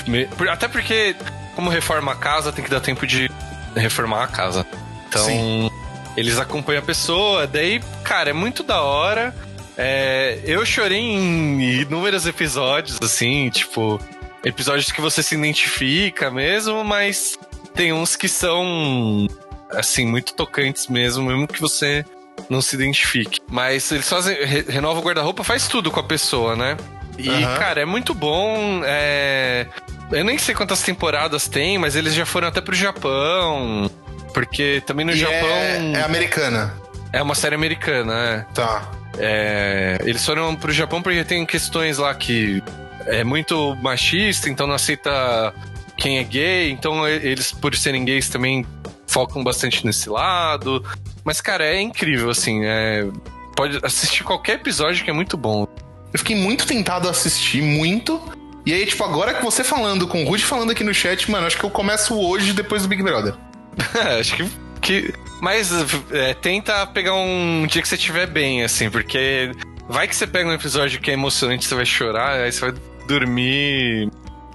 até 0.49 0.67
porque, 0.67 1.15
como 1.55 1.69
reforma 1.69 2.11
a 2.11 2.15
casa, 2.15 2.51
tem 2.51 2.63
que 2.63 2.69
dar 2.69 2.79
tempo 2.79 3.05
de 3.07 3.29
reformar 3.75 4.23
a 4.23 4.27
casa. 4.27 4.65
Então. 5.07 5.25
Sim. 5.25 5.69
Eles 6.17 6.37
acompanham 6.37 6.81
a 6.81 6.85
pessoa, 6.85 7.47
daí, 7.47 7.81
cara, 8.03 8.31
é 8.31 8.33
muito 8.33 8.61
da 8.63 8.81
hora. 8.81 9.33
É, 9.77 10.39
eu 10.43 10.65
chorei 10.65 10.99
em 10.99 11.61
inúmeros 11.81 12.27
episódios, 12.27 12.99
assim, 13.01 13.49
tipo, 13.49 13.97
episódios 14.43 14.91
que 14.91 14.99
você 14.99 15.23
se 15.23 15.35
identifica 15.35 16.29
mesmo, 16.29 16.83
mas 16.83 17.37
tem 17.73 17.93
uns 17.93 18.17
que 18.17 18.27
são, 18.27 19.25
assim, 19.71 20.05
muito 20.05 20.33
tocantes 20.33 20.87
mesmo, 20.87 21.25
mesmo 21.25 21.47
que 21.47 21.59
você 21.59 22.05
não 22.49 22.61
se 22.61 22.75
identifique. 22.75 23.39
Mas 23.49 23.91
eles 23.91 24.07
fazem, 24.07 24.35
re, 24.45 24.65
renova 24.67 24.99
o 24.99 25.03
guarda-roupa, 25.03 25.43
faz 25.43 25.67
tudo 25.67 25.91
com 25.91 25.99
a 25.99 26.03
pessoa, 26.03 26.55
né? 26.55 26.77
E, 27.17 27.29
uhum. 27.29 27.41
cara, 27.57 27.81
é 27.81 27.85
muito 27.85 28.13
bom. 28.13 28.81
É... 28.85 29.67
Eu 30.11 30.23
nem 30.23 30.37
sei 30.37 30.55
quantas 30.55 30.81
temporadas 30.81 31.47
tem, 31.47 31.77
mas 31.77 31.95
eles 31.95 32.13
já 32.13 32.25
foram 32.25 32.47
até 32.47 32.61
pro 32.61 32.75
Japão. 32.75 33.91
Porque 34.33 34.81
também 34.85 35.05
no 35.05 35.11
e 35.11 35.17
Japão. 35.17 35.49
É, 35.49 35.91
é 35.95 36.01
americana. 36.01 36.73
É 37.11 37.21
uma 37.21 37.35
série 37.35 37.55
americana, 37.55 38.13
é. 38.49 38.53
Tá. 38.53 38.89
É, 39.17 39.97
eles 40.05 40.25
foram 40.25 40.55
pro 40.55 40.71
Japão 40.71 41.01
porque 41.01 41.23
tem 41.23 41.45
questões 41.45 41.97
lá 41.97 42.13
que 42.13 42.63
é 43.05 43.23
muito 43.23 43.75
machista, 43.81 44.49
então 44.49 44.67
não 44.67 44.75
aceita 44.75 45.53
quem 45.97 46.19
é 46.19 46.23
gay, 46.23 46.71
então 46.71 47.07
eles, 47.07 47.51
por 47.51 47.75
serem 47.75 48.05
gays, 48.05 48.29
também 48.29 48.65
focam 49.10 49.44
bastante 49.44 49.86
nesse 49.86 50.10
lado. 50.10 50.84
Mas, 51.23 51.41
cara, 51.41 51.65
é 51.65 51.81
incrível, 51.81 52.30
assim. 52.30 52.64
É, 52.64 53.07
pode 53.56 53.80
assistir 53.84 54.23
qualquer 54.23 54.53
episódio 54.53 55.03
que 55.03 55.10
é 55.10 55.14
muito 55.14 55.36
bom. 55.36 55.68
Eu 56.14 56.19
fiquei 56.19 56.36
muito 56.36 56.65
tentado 56.65 57.07
a 57.07 57.11
assistir, 57.11 57.61
muito. 57.61 58.22
E 58.65 58.73
aí, 58.73 58.86
tipo, 58.86 59.03
agora 59.03 59.34
que 59.34 59.44
você 59.44 59.64
falando, 59.64 60.07
com 60.07 60.23
o 60.23 60.27
Rudy 60.27 60.44
falando 60.44 60.72
aqui 60.72 60.84
no 60.84 60.94
chat, 60.94 61.30
mano, 61.30 61.48
acho 61.48 61.57
que 61.57 61.64
eu 61.64 61.69
começo 61.69 62.15
hoje 62.18 62.53
depois 62.53 62.84
do 62.84 62.88
Big 62.88 63.02
Brother. 63.02 63.34
acho 64.19 64.36
que, 64.36 64.49
que 64.81 65.14
mas 65.41 65.72
é, 66.11 66.34
tenta 66.34 66.86
pegar 66.88 67.14
um 67.15 67.65
dia 67.68 67.81
que 67.81 67.88
você 67.88 67.95
estiver 67.95 68.27
bem, 68.27 68.64
assim, 68.64 68.90
porque 68.90 69.52
vai 69.88 70.07
que 70.07 70.15
você 70.15 70.27
pega 70.27 70.49
um 70.49 70.53
episódio 70.53 70.99
que 70.99 71.10
é 71.10 71.14
emocionante, 71.14 71.65
você 71.65 71.76
vai 71.76 71.86
chorar, 71.86 72.41
aí 72.41 72.52
você 72.52 72.60
vai 72.60 72.73
dormir 73.07 74.10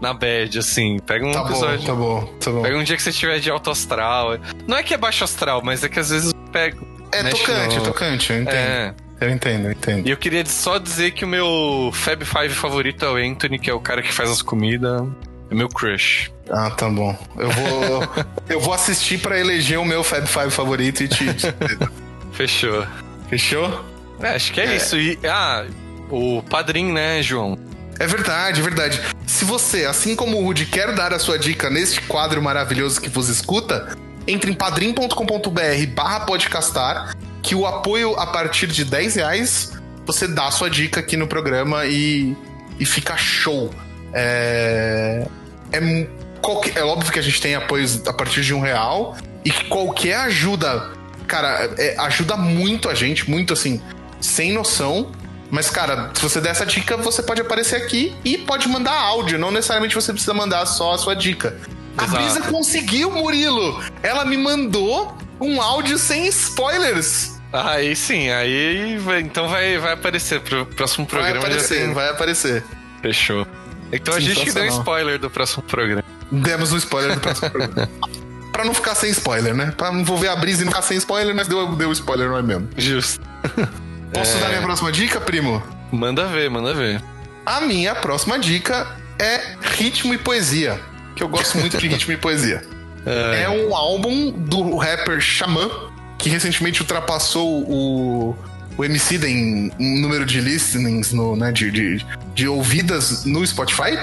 na 0.04 0.12
bad, 0.12 0.58
assim. 0.58 0.98
Pega 0.98 1.26
um 1.26 1.32
tá 1.32 1.42
episódio. 1.42 1.78
Bom, 1.78 1.86
tá 1.86 1.94
bom, 1.94 2.34
tá 2.38 2.50
bom. 2.50 2.62
Pega 2.62 2.76
um 2.76 2.84
dia 2.84 2.96
que 2.96 3.02
você 3.02 3.10
estiver 3.10 3.40
de 3.40 3.50
alto 3.50 3.70
astral. 3.70 4.38
Não 4.66 4.76
é 4.76 4.82
que 4.82 4.92
é 4.92 4.98
baixo 4.98 5.24
astral, 5.24 5.62
mas 5.64 5.82
é 5.82 5.88
que 5.88 5.98
às 5.98 6.10
vezes 6.10 6.32
pega. 6.52 6.76
É 7.10 7.22
tocante, 7.24 7.76
é 7.76 7.80
tocante, 7.80 8.32
eu 8.32 8.42
entendo. 8.42 8.54
É. 8.54 8.94
Eu 9.20 9.30
entendo, 9.30 9.66
eu 9.66 9.72
entendo. 9.72 10.06
E 10.06 10.10
eu 10.10 10.16
queria 10.16 10.44
só 10.44 10.76
dizer 10.76 11.12
que 11.12 11.24
o 11.24 11.28
meu 11.28 11.90
Fab 11.94 12.22
Five 12.24 12.50
favorito 12.50 13.04
é 13.04 13.08
o 13.08 13.16
Anthony, 13.16 13.58
que 13.58 13.70
é 13.70 13.74
o 13.74 13.80
cara 13.80 14.02
que 14.02 14.12
faz 14.12 14.28
as 14.28 14.42
comidas. 14.42 15.02
É 15.50 15.54
meu 15.54 15.68
crush. 15.68 16.30
Ah, 16.50 16.70
tá 16.70 16.88
bom. 16.88 17.16
Eu 17.38 17.50
vou, 17.50 18.24
eu 18.48 18.60
vou 18.60 18.74
assistir 18.74 19.18
para 19.18 19.38
eleger 19.38 19.78
o 19.78 19.84
meu 19.84 20.04
Fab 20.04 20.26
Five 20.26 20.50
favorito 20.50 21.02
e 21.02 21.08
te. 21.08 21.26
Fechou. 22.32 22.84
Fechou? 23.30 23.84
É, 24.20 24.30
acho 24.30 24.52
que 24.52 24.60
é, 24.60 24.66
é, 24.66 24.76
isso. 24.76 24.98
E, 24.98 25.18
ah, 25.24 25.64
o 26.10 26.42
padrinho, 26.42 26.92
né, 26.92 27.22
João? 27.22 27.56
É 27.98 28.06
verdade, 28.06 28.60
é 28.60 28.62
verdade. 28.62 29.00
Se 29.26 29.44
você, 29.44 29.84
assim 29.84 30.16
como 30.16 30.38
o 30.38 30.44
Rudy, 30.44 30.66
quer 30.66 30.94
dar 30.94 31.12
a 31.12 31.18
sua 31.18 31.38
dica 31.38 31.70
neste 31.70 32.00
quadro 32.02 32.42
maravilhoso 32.42 33.00
que 33.00 33.08
vos 33.08 33.28
escuta, 33.28 33.96
entre 34.26 34.50
em 34.50 34.54
padrim.com.br 34.54 35.86
barra 35.94 36.20
podcastar, 36.20 37.16
que 37.42 37.54
o 37.54 37.66
apoio 37.66 38.14
a 38.18 38.26
partir 38.26 38.66
de 38.66 38.84
10 38.84 39.16
reais, 39.16 39.72
você 40.06 40.26
dá 40.26 40.46
a 40.46 40.50
sua 40.50 40.70
dica 40.70 41.00
aqui 41.00 41.16
no 41.16 41.26
programa 41.26 41.86
e, 41.86 42.36
e 42.78 42.86
fica 42.86 43.16
show. 43.16 43.70
É, 44.12 45.26
é, 45.72 46.06
qualquer, 46.40 46.78
é 46.78 46.84
óbvio 46.84 47.12
que 47.12 47.18
a 47.18 47.22
gente 47.22 47.40
tem 47.40 47.54
apoios 47.54 48.06
a 48.06 48.12
partir 48.12 48.42
de 48.42 48.54
um 48.54 48.60
real 48.60 49.16
e 49.44 49.50
que 49.50 49.64
qualquer 49.66 50.16
ajuda, 50.16 50.90
cara, 51.26 51.70
é, 51.78 51.96
ajuda 51.98 52.36
muito 52.36 52.88
a 52.88 52.94
gente, 52.94 53.28
muito 53.28 53.52
assim, 53.52 53.80
sem 54.20 54.52
noção. 54.52 55.12
Mas, 55.54 55.70
cara, 55.70 56.10
se 56.14 56.20
você 56.20 56.40
der 56.40 56.50
essa 56.50 56.66
dica, 56.66 56.96
você 56.96 57.22
pode 57.22 57.40
aparecer 57.40 57.76
aqui 57.76 58.12
e 58.24 58.36
pode 58.36 58.68
mandar 58.68 58.92
áudio. 58.92 59.38
Não 59.38 59.52
necessariamente 59.52 59.94
você 59.94 60.12
precisa 60.12 60.34
mandar 60.34 60.66
só 60.66 60.94
a 60.94 60.98
sua 60.98 61.14
dica. 61.14 61.56
A 61.96 62.02
Exato. 62.02 62.18
Brisa 62.24 62.40
conseguiu, 62.50 63.08
Murilo! 63.12 63.80
Ela 64.02 64.24
me 64.24 64.36
mandou 64.36 65.16
um 65.40 65.62
áudio 65.62 65.96
sem 65.96 66.26
spoilers. 66.26 67.34
Aí 67.52 67.94
sim, 67.94 68.30
aí 68.30 68.98
vai- 68.98 69.20
então 69.20 69.46
vai, 69.48 69.78
vai 69.78 69.92
aparecer 69.92 70.40
pro 70.40 70.66
próximo 70.66 71.06
Vai 71.06 71.20
programa. 71.20 71.40
já 71.42 71.46
aparecer, 71.52 71.94
vai 71.94 72.08
aparecer. 72.10 72.64
Fechou. 73.00 73.46
Então 73.92 74.12
a 74.12 74.18
gente 74.18 74.30
que 74.40 74.46
deu 74.46 74.54
Sensacional. 74.54 74.78
spoiler 74.80 75.18
do 75.20 75.30
próximo 75.30 75.62
programa. 75.62 76.02
Demos 76.32 76.72
um 76.72 76.76
spoiler 76.78 77.14
do 77.14 77.20
próximo 77.20 77.48
programa. 77.50 77.88
Pra 78.50 78.64
não 78.64 78.74
ficar 78.74 78.94
sem 78.96 79.10
spoiler, 79.10 79.54
né? 79.54 79.72
Pra 79.76 79.92
não 79.92 80.00
envolver 80.00 80.26
a 80.28 80.34
brisa 80.36 80.62
e 80.62 80.64
não 80.64 80.72
ficar 80.72 80.82
sem 80.82 80.96
spoiler, 80.96 81.32
mas 81.34 81.46
deu, 81.46 81.74
deu 81.76 81.92
spoiler, 81.92 82.28
não 82.28 82.38
é 82.38 82.42
mesmo? 82.42 82.68
Justo. 82.76 83.20
Posso 84.14 84.36
É. 84.36 84.40
dar 84.40 84.48
minha 84.48 84.62
próxima 84.62 84.90
dica, 84.92 85.20
primo? 85.20 85.62
Manda 85.92 86.26
ver, 86.26 86.48
manda 86.50 86.72
ver. 86.72 87.02
A 87.44 87.60
minha 87.60 87.94
próxima 87.94 88.38
dica 88.38 88.86
é 89.18 89.40
ritmo 89.60 90.14
e 90.14 90.18
poesia. 90.18 90.80
Que 91.14 91.22
eu 91.22 91.28
gosto 91.28 91.58
muito 91.58 91.76
de 91.76 91.86
ritmo 91.88 92.12
e 92.12 92.16
poesia. 92.16 92.62
É 93.06 93.50
um 93.50 93.76
álbum 93.76 94.30
do 94.30 94.78
rapper 94.78 95.20
Xamã, 95.20 95.68
que 96.16 96.30
recentemente 96.30 96.80
ultrapassou 96.80 97.62
o, 97.70 98.34
o 98.78 98.82
MC 98.82 99.16
em, 99.26 99.70
em 99.78 100.00
número 100.00 100.24
de 100.24 100.40
listenings, 100.40 101.12
no, 101.12 101.36
né, 101.36 101.52
de, 101.52 101.70
de, 101.70 102.06
de 102.34 102.48
ouvidas 102.48 103.26
no 103.26 103.46
Spotify. 103.46 103.98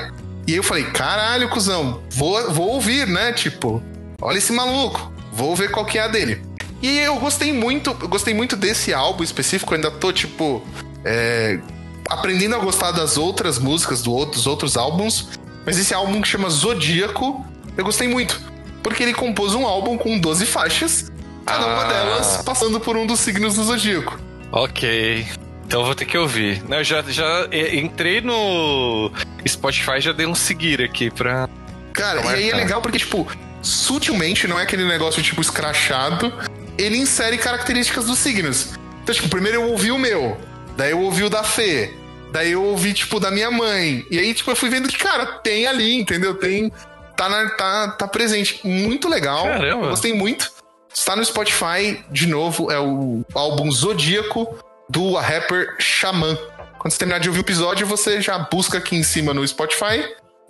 E 0.45 0.53
eu 0.55 0.61
falei, 0.61 0.83
caralho, 0.83 1.49
cuzão, 1.49 2.03
vou, 2.11 2.51
vou 2.51 2.69
ouvir, 2.69 3.07
né? 3.07 3.33
Tipo, 3.33 3.81
olha 4.21 4.37
esse 4.37 4.53
maluco, 4.53 5.11
vou 5.33 5.55
ver 5.55 5.71
qual 5.71 5.83
que 5.83 5.97
é 5.97 6.03
a 6.03 6.07
dele. 6.07 6.43
E 6.81 6.99
eu 6.99 7.15
gostei 7.17 7.53
muito, 7.53 7.95
eu 8.01 8.07
gostei 8.07 8.33
muito 8.33 8.55
desse 8.55 8.93
álbum 8.93 9.23
específico, 9.23 9.73
eu 9.73 9.75
ainda 9.77 9.91
tô, 9.91 10.11
tipo, 10.11 10.65
é, 11.05 11.59
aprendendo 12.09 12.55
a 12.55 12.59
gostar 12.59 12.91
das 12.91 13.17
outras 13.17 13.59
músicas, 13.59 14.01
do 14.01 14.11
outro- 14.11 14.33
dos 14.35 14.47
outros 14.47 14.75
álbuns. 14.77 15.29
Mas 15.65 15.77
esse 15.77 15.93
álbum 15.93 16.21
que 16.21 16.27
chama 16.27 16.49
Zodíaco, 16.49 17.45
eu 17.77 17.85
gostei 17.85 18.07
muito. 18.07 18.41
Porque 18.81 19.03
ele 19.03 19.13
compôs 19.13 19.53
um 19.53 19.65
álbum 19.67 19.95
com 19.97 20.17
12 20.17 20.45
faixas, 20.47 21.11
cada 21.45 21.65
uma 21.67 21.83
Ah. 21.83 21.87
delas 21.87 22.41
passando 22.43 22.79
por 22.79 22.97
um 22.97 23.05
dos 23.05 23.19
signos 23.19 23.53
do 23.55 23.63
Zodíaco. 23.63 24.19
Ok. 24.51 25.27
Então 25.67 25.81
eu 25.81 25.85
vou 25.85 25.93
ter 25.95 26.05
que 26.05 26.17
ouvir. 26.17 26.63
Não, 26.67 26.77
eu 26.79 26.83
já, 26.83 27.01
já 27.03 27.47
eh, 27.51 27.77
entrei 27.77 28.19
no 28.21 29.11
Spotify 29.47 30.01
já 30.01 30.11
dei 30.11 30.25
um 30.25 30.33
seguir 30.35 30.81
aqui 30.81 31.09
pra. 31.11 31.47
Cara, 31.93 32.21
e 32.21 32.25
é 32.25 32.29
aí 32.31 32.49
é 32.49 32.55
legal 32.55 32.81
porque, 32.81 32.97
tipo, 32.97 33.25
sutilmente, 33.61 34.47
não 34.47 34.59
é 34.59 34.63
aquele 34.63 34.83
negócio, 34.85 35.21
tipo, 35.21 35.39
escrachado, 35.41 36.33
ele 36.81 36.97
insere 36.97 37.37
características 37.37 38.05
dos 38.05 38.17
signos. 38.19 38.73
Então, 39.03 39.13
tipo, 39.15 39.29
primeiro 39.29 39.57
eu 39.61 39.69
ouvi 39.71 39.91
o 39.91 39.97
meu, 39.97 40.37
daí 40.77 40.91
eu 40.91 40.99
ouvi 41.01 41.23
o 41.23 41.29
da 41.29 41.43
Fê, 41.43 41.93
daí 42.31 42.51
eu 42.51 42.63
ouvi, 42.63 42.93
tipo, 42.93 43.19
da 43.19 43.31
minha 43.31 43.49
mãe. 43.51 44.05
E 44.11 44.19
aí, 44.19 44.33
tipo, 44.33 44.51
eu 44.51 44.55
fui 44.55 44.69
vendo 44.69 44.87
que, 44.87 44.97
cara, 44.97 45.25
tem 45.25 45.67
ali, 45.67 45.93
entendeu? 45.95 46.35
Tem. 46.35 46.71
Tá, 47.17 47.27
na- 47.29 47.49
tá, 47.51 47.87
tá 47.91 48.07
presente. 48.07 48.59
Muito 48.65 49.07
legal. 49.09 49.43
Caramba. 49.43 49.89
Gostei 49.89 50.13
muito. 50.13 50.51
Está 50.93 51.15
no 51.15 51.23
Spotify, 51.23 52.03
de 52.09 52.27
novo, 52.27 52.71
é 52.71 52.79
o 52.79 53.23
álbum 53.33 53.71
Zodíaco 53.71 54.57
do 54.89 55.13
rapper 55.15 55.75
Xamã. 55.79 56.37
Quando 56.77 56.91
você 56.91 56.99
terminar 56.99 57.19
de 57.19 57.29
ouvir 57.29 57.39
o 57.39 57.43
episódio, 57.43 57.85
você 57.87 58.19
já 58.21 58.37
busca 58.39 58.77
aqui 58.79 58.95
em 58.95 59.03
cima 59.03 59.33
no 59.33 59.47
Spotify 59.47 60.03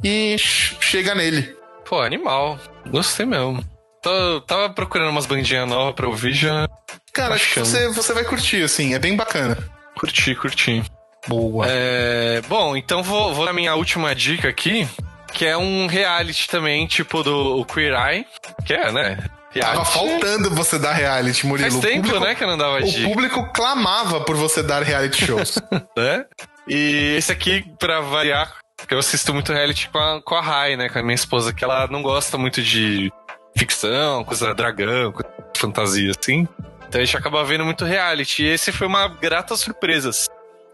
e 0.03 0.35
ch- 0.39 0.77
chega 0.79 1.13
nele. 1.13 1.55
Pô, 1.85 1.99
animal. 2.01 2.57
Gostei 2.89 3.25
mesmo. 3.25 3.63
Tô- 4.02 4.41
tava 4.41 4.69
procurando 4.72 5.10
umas 5.10 5.26
bandinhas 5.26 5.68
novas 5.68 5.94
pra 5.94 6.07
ouvir, 6.07 6.34
já 6.34 6.68
Cara, 7.14 7.36
acho 7.36 7.53
que 7.53 7.60
você, 7.60 7.88
você 7.90 8.14
vai 8.14 8.23
curtir, 8.23 8.64
assim, 8.64 8.94
é 8.94 8.99
bem 8.99 9.15
bacana. 9.15 9.57
curti, 9.99 10.34
curti. 10.36 10.84
Boa. 11.28 11.65
É, 11.69 12.41
bom, 12.48 12.76
então 12.76 13.03
vou, 13.03 13.34
vou 13.34 13.45
dar 13.45 13.53
minha 13.53 13.76
última 13.76 14.15
dica 14.15 14.48
aqui, 14.49 14.88
que 15.34 15.45
é 15.45 15.56
um 15.56 15.86
reality 15.86 16.48
também, 16.49 16.88
tipo 16.88 17.22
do 17.22 17.60
o 17.60 17.65
Queer 17.65 17.94
Eye, 17.94 18.26
que 18.65 18.73
é, 18.73 18.91
né? 18.91 19.18
Tava 19.53 19.84
Reality. 19.84 19.91
faltando 19.94 20.49
você 20.56 20.80
dar 20.80 20.94
reality, 20.94 21.45
Murilo. 21.45 21.69
Faz 21.69 21.76
O 21.84 21.86
tempo, 21.86 22.03
público- 22.07 22.26
né, 22.26 22.34
que 22.36 22.44
eu 22.44 22.48
não 22.48 22.57
dava 22.57 22.78
O 22.78 22.84
dica, 22.84 23.07
público 23.07 23.52
clamava 23.53 24.22
por 24.22 24.36
você 24.36 24.64
dar 24.64 24.82
reality 24.82 25.26
shows. 25.26 25.56
né? 25.95 26.26
E 26.68 27.15
esse 27.18 27.32
aqui, 27.34 27.65
pra 27.78 27.99
variar, 27.99 28.53
eu 28.90 28.98
assisto 28.98 29.34
muito 29.34 29.52
reality 29.52 29.90
com 29.90 29.98
a, 29.99 30.22
com 30.23 30.36
a 30.36 30.41
Rai, 30.41 30.78
né, 30.78 30.88
com 30.90 30.98
a 30.99 31.03
minha 31.03 31.14
esposa, 31.15 31.53
que 31.53 31.64
ela 31.65 31.86
não 31.88 32.02
gosta 32.02 32.38
muito 32.38 32.64
de 32.64 33.11
ficção, 33.56 34.23
coisa 34.23 34.53
dragão, 34.53 35.11
coisa 35.11 35.30
fantasia, 35.57 36.11
assim. 36.11 36.48
Então 36.88 36.99
a 36.99 37.06
gente 37.06 37.18
acaba 37.18 37.44
vendo 37.44 37.64
muito 37.64 37.86
reality. 37.86 38.44
E 38.44 38.48
esse 38.48 38.72
foi 38.72 38.88
uma 38.88 39.07
grata 39.07 39.56
surpresa. 39.56 40.11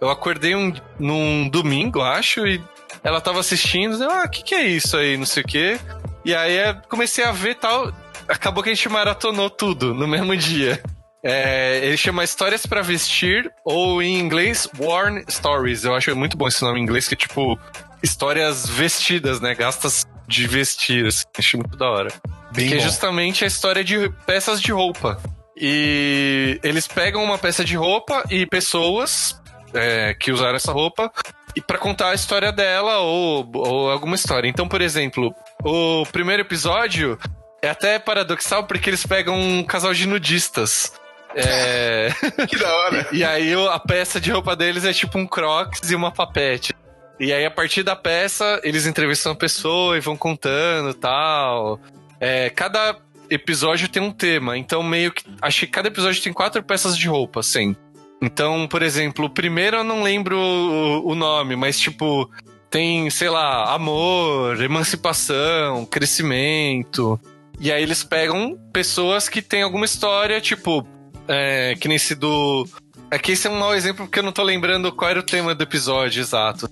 Eu 0.02 0.10
acordei 0.10 0.56
um, 0.56 0.74
num 0.99 1.49
domingo, 1.49 2.02
acho, 2.02 2.45
e 2.48 2.62
ela 3.04 3.22
tava 3.22 3.40
assistindo, 3.40 4.02
eu, 4.02 4.10
ah, 4.10 4.24
o 4.26 4.30
que, 4.30 4.44
que 4.44 4.56
é 4.56 4.64
isso 4.64 4.98
aí, 4.98 5.18
não 5.18 5.26
sei 5.26 5.44
o 5.44 5.45
quê. 5.45 5.80
E 6.26 6.36
aí 6.36 6.58
comecei 6.90 7.24
a 7.24 7.32
ver 7.32 7.56
tal. 7.56 7.91
Acabou 8.28 8.62
que 8.62 8.70
a 8.70 8.74
gente 8.74 8.90
maratonou 8.90 9.49
tudo 9.49 9.94
no 9.94 10.08
mesmo 10.08 10.36
dia. 10.38 10.82
É, 11.24 11.86
ele 11.86 11.98
chama 11.98 12.24
Histórias 12.24 12.66
pra 12.66 12.82
Vestir, 12.82 13.52
ou 13.66 14.02
em 14.02 14.20
inglês, 14.20 14.68
Worn 14.78 15.24
Stories. 15.30 15.84
Eu 15.84 15.95
acho 15.95 16.16
muito 16.16 16.38
bom 16.38 16.48
esse 16.48 16.62
nome 16.62 16.80
em 16.80 16.84
inglês, 16.84 17.08
que 17.08 17.16
é 17.16 17.18
tipo 17.18 17.60
histórias 18.02 18.68
vestidas, 18.68 19.41
né? 19.41 19.56
Gastas 19.56 20.06
de 20.28 20.48
vestir. 20.48 21.08
Assim. 21.08 21.26
Acho 21.38 21.58
muito 21.58 21.78
da 21.78 21.90
hora. 21.90 22.10
Bem 22.52 22.68
que 22.68 22.74
é 22.74 22.78
bom. 22.78 22.84
justamente 22.84 23.44
a 23.44 23.48
história 23.48 23.84
de 23.84 24.10
peças 24.26 24.61
de 24.61 24.72
roupa. 24.72 25.22
E 25.56 26.60
eles 26.64 26.88
pegam 26.88 27.24
uma 27.24 27.38
peça 27.38 27.65
de 27.65 27.76
roupa 27.76 28.24
e 28.30 28.45
pessoas 28.45 29.40
é, 29.74 30.14
que 30.14 30.32
usaram 30.32 30.56
essa 30.56 30.72
roupa 30.72 31.11
e 31.56 31.61
para 31.61 31.80
contar 31.80 32.10
a 32.10 32.14
história 32.14 32.52
dela 32.52 32.99
ou, 32.99 33.49
ou 33.56 33.91
alguma 33.91 34.15
história. 34.15 34.48
Então, 34.48 34.68
por 34.68 34.82
exemplo, 34.82 35.34
o 35.64 36.06
primeiro 36.11 36.44
episódio 36.44 37.18
é 37.61 37.69
até 37.69 37.98
paradoxal 37.98 38.65
porque 38.65 38.90
eles 38.90 39.06
pegam 39.06 39.36
um 39.36 39.64
casal 39.64 39.94
de 39.94 40.07
nudistas. 40.07 40.94
É, 41.36 42.10
que 42.48 42.57
da 42.57 42.74
hora. 42.76 43.07
e 43.11 43.24
aí 43.24 43.53
a 43.53 43.80
peça 43.80 44.19
de 44.19 44.32
roupa 44.32 44.56
deles 44.56 44.86
é 44.86 44.94
tipo 44.94 45.18
um 45.18 45.28
crocs 45.28 45.90
e 45.90 45.95
uma 45.95 46.11
papete. 46.11 46.74
E 47.19 47.34
aí, 47.34 47.45
a 47.45 47.52
partir 47.52 47.82
da 47.82 47.95
peça, 47.95 48.61
eles 48.64 48.86
entrevistam 48.86 49.32
a 49.32 49.36
pessoa 49.36 49.98
e 49.98 49.99
vão 49.99 50.15
contando 50.15 50.94
tal. 50.94 51.80
É, 52.19 52.49
cada 52.49 52.98
episódio 53.30 53.88
tem 53.88 54.02
um 54.02 54.11
tema. 54.11 54.57
Então, 54.57 54.81
meio 54.84 55.11
que. 55.11 55.23
Acho 55.41 55.61
que 55.61 55.68
cada 55.68 55.88
episódio 55.88 56.22
tem 56.22 56.34
quatro 56.34 56.61
peças 56.64 56.98
de 56.98 57.07
roupa, 57.07 57.39
assim. 57.39 57.76
Então, 58.22 58.68
por 58.68 58.81
exemplo, 58.81 59.26
o 59.26 59.30
primeiro 59.30 59.77
eu 59.77 59.84
não 59.84 60.02
lembro 60.02 60.38
o, 60.38 61.15
nome, 61.15 61.56
mas 61.56 61.80
tipo. 61.80 62.30
Tem, 62.69 63.10
sei 63.10 63.30
lá, 63.30 63.73
amor, 63.73 64.61
emancipação, 64.61 65.85
crescimento. 65.85 67.18
E 67.61 67.72
aí 67.72 67.81
eles 67.81 68.03
pegam 68.03 68.60
pessoas 68.73 69.30
que 69.30 69.41
têm 69.41 69.64
alguma 69.64 69.85
história, 69.85 70.41
tipo, 70.41 70.85
é, 71.30 71.76
que 71.80 71.88
nem 71.88 71.95
esse 71.95 72.14
do. 72.14 72.68
Aqui 73.10 73.31
esse 73.31 73.48
é 73.48 73.49
um 73.49 73.57
mau 73.57 73.73
exemplo 73.73 74.06
porque 74.06 74.19
eu 74.19 74.23
não 74.23 74.34
tô 74.34 74.44
lembrando 74.44 74.91
qual 74.91 75.10
era 75.10 75.19
o 75.19 75.23
tema 75.23 75.56
do 75.56 75.64
episódio 75.64 76.19
exato. 76.19 76.69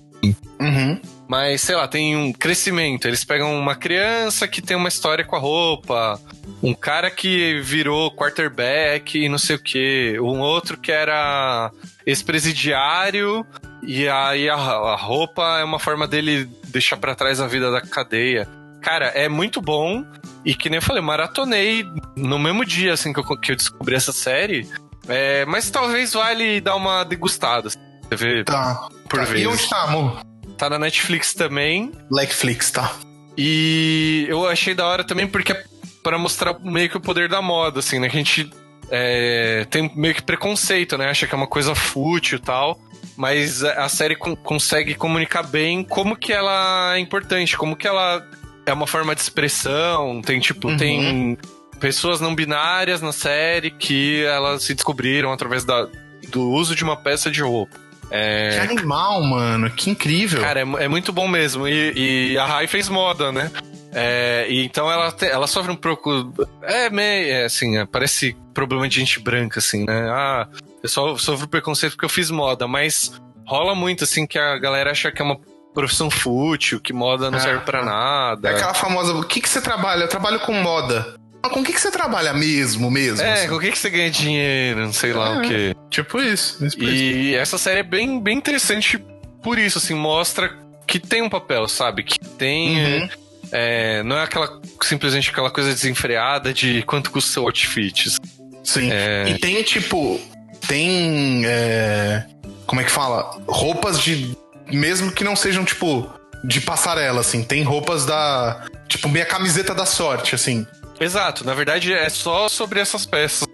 Uhum. 0.60 1.00
Mas, 1.28 1.60
sei 1.62 1.74
lá, 1.74 1.88
tem 1.88 2.16
um 2.16 2.32
crescimento. 2.32 3.08
Eles 3.08 3.24
pegam 3.24 3.58
uma 3.58 3.74
criança 3.74 4.46
que 4.46 4.62
tem 4.62 4.76
uma 4.76 4.88
história 4.88 5.24
com 5.24 5.34
a 5.34 5.38
roupa, 5.40 6.20
um 6.62 6.72
cara 6.72 7.10
que 7.10 7.60
virou 7.62 8.12
quarterback 8.14 9.18
e 9.18 9.28
não 9.28 9.38
sei 9.38 9.56
o 9.56 9.58
quê, 9.62 10.16
um 10.20 10.38
outro 10.40 10.76
que 10.78 10.92
era 10.92 11.70
ex-presidiário, 12.06 13.44
e 13.82 14.08
aí 14.08 14.48
a, 14.48 14.54
a 14.54 14.96
roupa 14.96 15.58
é 15.58 15.64
uma 15.64 15.78
forma 15.78 16.06
dele 16.06 16.48
deixar 16.68 16.96
pra 16.96 17.14
trás 17.14 17.40
a 17.40 17.46
vida 17.46 17.70
da 17.70 17.80
cadeia. 17.80 18.46
Cara, 18.80 19.06
é 19.06 19.28
muito 19.28 19.60
bom. 19.60 20.04
E 20.44 20.54
que 20.54 20.70
nem 20.70 20.76
eu 20.76 20.82
falei, 20.82 21.02
maratonei 21.02 21.84
no 22.16 22.38
mesmo 22.38 22.64
dia 22.64 22.92
assim 22.92 23.12
que 23.12 23.18
eu, 23.18 23.24
que 23.40 23.50
eu 23.52 23.56
descobri 23.56 23.96
essa 23.96 24.12
série. 24.12 24.68
É, 25.08 25.44
mas 25.46 25.70
talvez 25.70 26.12
vale 26.12 26.60
dar 26.60 26.76
uma 26.76 27.02
degustada. 27.02 27.66
assim, 27.68 27.78
Você 28.08 28.14
vê 28.16 28.44
Tá. 28.44 28.86
por 29.08 29.18
Tá. 29.18 29.24
vez. 29.26 29.42
E 29.42 29.46
onde 29.48 29.68
tá, 29.68 29.82
amor? 29.82 30.20
Tá 30.56 30.70
na 30.70 30.78
Netflix 30.78 31.34
também. 31.34 31.92
Netflix, 32.10 32.70
tá. 32.70 32.94
E 33.36 34.26
eu 34.28 34.46
achei 34.48 34.74
da 34.74 34.86
hora 34.86 35.04
também 35.04 35.26
porque 35.26 35.52
é 35.52 35.64
pra 36.02 36.18
mostrar 36.18 36.58
meio 36.60 36.88
que 36.88 36.96
o 36.96 37.00
poder 37.00 37.28
da 37.28 37.42
moda, 37.42 37.80
assim, 37.80 37.98
né? 37.98 38.08
Que 38.08 38.16
a 38.16 38.18
gente 38.18 38.50
é, 38.90 39.66
tem 39.70 39.90
meio 39.94 40.14
que 40.14 40.22
preconceito, 40.22 40.96
né? 40.96 41.10
Acha 41.10 41.26
que 41.26 41.34
é 41.34 41.36
uma 41.36 41.46
coisa 41.46 41.74
fútil 41.74 42.38
e 42.38 42.40
tal. 42.40 42.78
Mas 43.16 43.64
a 43.64 43.88
série 43.88 44.14
con- 44.16 44.36
consegue 44.36 44.94
comunicar 44.94 45.42
bem 45.42 45.82
como 45.82 46.16
que 46.16 46.32
ela 46.32 46.94
é 46.96 46.98
importante, 47.00 47.56
como 47.56 47.74
que 47.76 47.86
ela 47.88 48.24
é 48.64 48.72
uma 48.72 48.86
forma 48.86 49.14
de 49.14 49.20
expressão. 49.20 50.20
Tem, 50.22 50.38
tipo, 50.40 50.68
Uhum. 50.68 50.76
tem 50.76 51.38
pessoas 51.80 52.20
não 52.20 52.34
binárias 52.34 53.00
na 53.02 53.12
série 53.12 53.70
que 53.70 54.22
elas 54.24 54.62
se 54.62 54.74
descobriram 54.74 55.32
através 55.32 55.64
da, 55.64 55.86
do 56.30 56.50
uso 56.50 56.74
de 56.74 56.84
uma 56.84 56.96
peça 56.96 57.30
de 57.30 57.42
roupa. 57.42 57.76
É, 58.10 58.50
Que 58.50 58.72
animal, 58.72 59.22
mano. 59.22 59.70
Que 59.70 59.90
incrível. 59.90 60.40
Cara, 60.40 60.60
é, 60.60 60.84
é 60.84 60.88
muito 60.88 61.12
bom 61.12 61.26
mesmo. 61.28 61.66
E, 61.66 62.32
e 62.32 62.38
a 62.38 62.44
Rai 62.46 62.66
fez 62.66 62.88
moda, 62.88 63.32
né? 63.32 63.50
É, 63.92 64.46
e 64.48 64.64
então 64.64 64.90
ela, 64.90 65.10
te- 65.10 65.26
ela 65.26 65.46
sofre 65.46 65.72
um 65.72 65.76
pouco. 65.76 66.32
É 66.62 66.90
meio. 66.90 67.32
É, 67.32 67.44
assim, 67.46 67.78
é, 67.78 67.86
parece 67.86 68.36
problema 68.52 68.88
de 68.88 69.00
gente 69.00 69.18
branca, 69.20 69.58
assim, 69.58 69.84
né? 69.84 70.08
Ah, 70.10 70.46
eu 70.82 70.88
só 70.88 71.16
sofro 71.16 71.48
preconceito 71.48 71.92
porque 71.92 72.04
eu 72.04 72.08
fiz 72.10 72.30
moda, 72.30 72.68
mas 72.68 73.12
rola 73.46 73.74
muito, 73.74 74.04
assim, 74.04 74.26
que 74.26 74.38
a 74.38 74.58
galera 74.58 74.90
acha 74.90 75.10
que 75.10 75.20
é 75.20 75.24
uma 75.24 75.38
profissão 75.74 76.10
fútil, 76.10 76.80
que 76.80 76.92
moda 76.92 77.30
não 77.30 77.38
Ah, 77.38 77.42
serve 77.42 77.60
pra 77.64 77.84
nada. 77.84 78.48
É 78.48 78.54
aquela 78.54 78.72
famosa, 78.74 79.12
o 79.14 79.22
que, 79.24 79.40
que 79.40 79.48
você 79.48 79.60
trabalha? 79.60 80.04
Eu 80.04 80.08
trabalho 80.08 80.40
com 80.40 80.52
moda. 80.54 81.16
Mas 81.46 81.54
com 81.54 81.60
o 81.60 81.64
que, 81.64 81.72
que 81.72 81.80
você 81.80 81.90
trabalha 81.90 82.32
mesmo, 82.32 82.90
mesmo? 82.90 83.22
É, 83.22 83.32
assim? 83.32 83.48
com 83.48 83.54
o 83.56 83.60
que, 83.60 83.70
que 83.70 83.78
você 83.78 83.90
ganha 83.90 84.10
dinheiro, 84.10 84.80
não 84.80 84.92
sei 84.92 85.12
lá 85.12 85.34
É. 85.34 85.38
o 85.38 85.42
quê. 85.42 85.76
Tipo 85.90 86.20
isso. 86.20 86.64
isso. 86.64 86.82
E 86.82 87.34
essa 87.34 87.58
série 87.58 87.80
é 87.80 87.82
bem, 87.82 88.20
bem 88.20 88.36
interessante 88.36 89.02
por 89.42 89.58
isso, 89.58 89.78
assim, 89.78 89.94
mostra 89.94 90.52
que 90.86 90.98
tem 90.98 91.22
um 91.22 91.28
papel, 91.28 91.66
sabe? 91.68 92.02
Que 92.02 92.18
tem. 92.18 93.02
Uhum. 93.02 93.08
é, 93.52 94.02
não 94.02 94.16
é 94.18 94.22
aquela 94.24 94.60
simplesmente 94.82 95.30
aquela 95.30 95.50
coisa 95.50 95.70
desenfreada 95.70 96.52
de 96.52 96.82
quanto 96.82 97.10
custa 97.10 97.30
o 97.30 97.32
seu 97.32 97.42
outfit. 97.44 98.16
Sim. 98.64 98.90
É. 98.92 99.24
E 99.28 99.38
tem, 99.38 99.62
tipo, 99.62 100.20
tem. 100.66 101.42
é, 101.46 102.24
como 102.66 102.80
é 102.80 102.84
que 102.84 102.90
fala? 102.90 103.38
Roupas 103.46 104.00
de. 104.00 104.36
Mesmo 104.70 105.12
que 105.12 105.22
não 105.22 105.36
sejam, 105.36 105.64
tipo, 105.64 106.10
de 106.42 106.60
passarela, 106.60 107.20
assim. 107.20 107.42
Tem 107.42 107.62
roupas 107.62 108.04
da. 108.04 108.64
Tipo, 108.88 109.08
minha 109.08 109.24
camiseta 109.24 109.74
da 109.74 109.86
sorte, 109.86 110.34
assim. 110.34 110.66
Exato, 110.98 111.44
na 111.44 111.52
verdade 111.54 111.92
é 111.92 112.08
só 112.08 112.48
sobre 112.48 112.80
essas 112.80 113.04
peças 113.04 113.46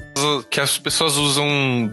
que 0.50 0.60
as 0.60 0.78
pessoas 0.78 1.16
usam 1.16 1.46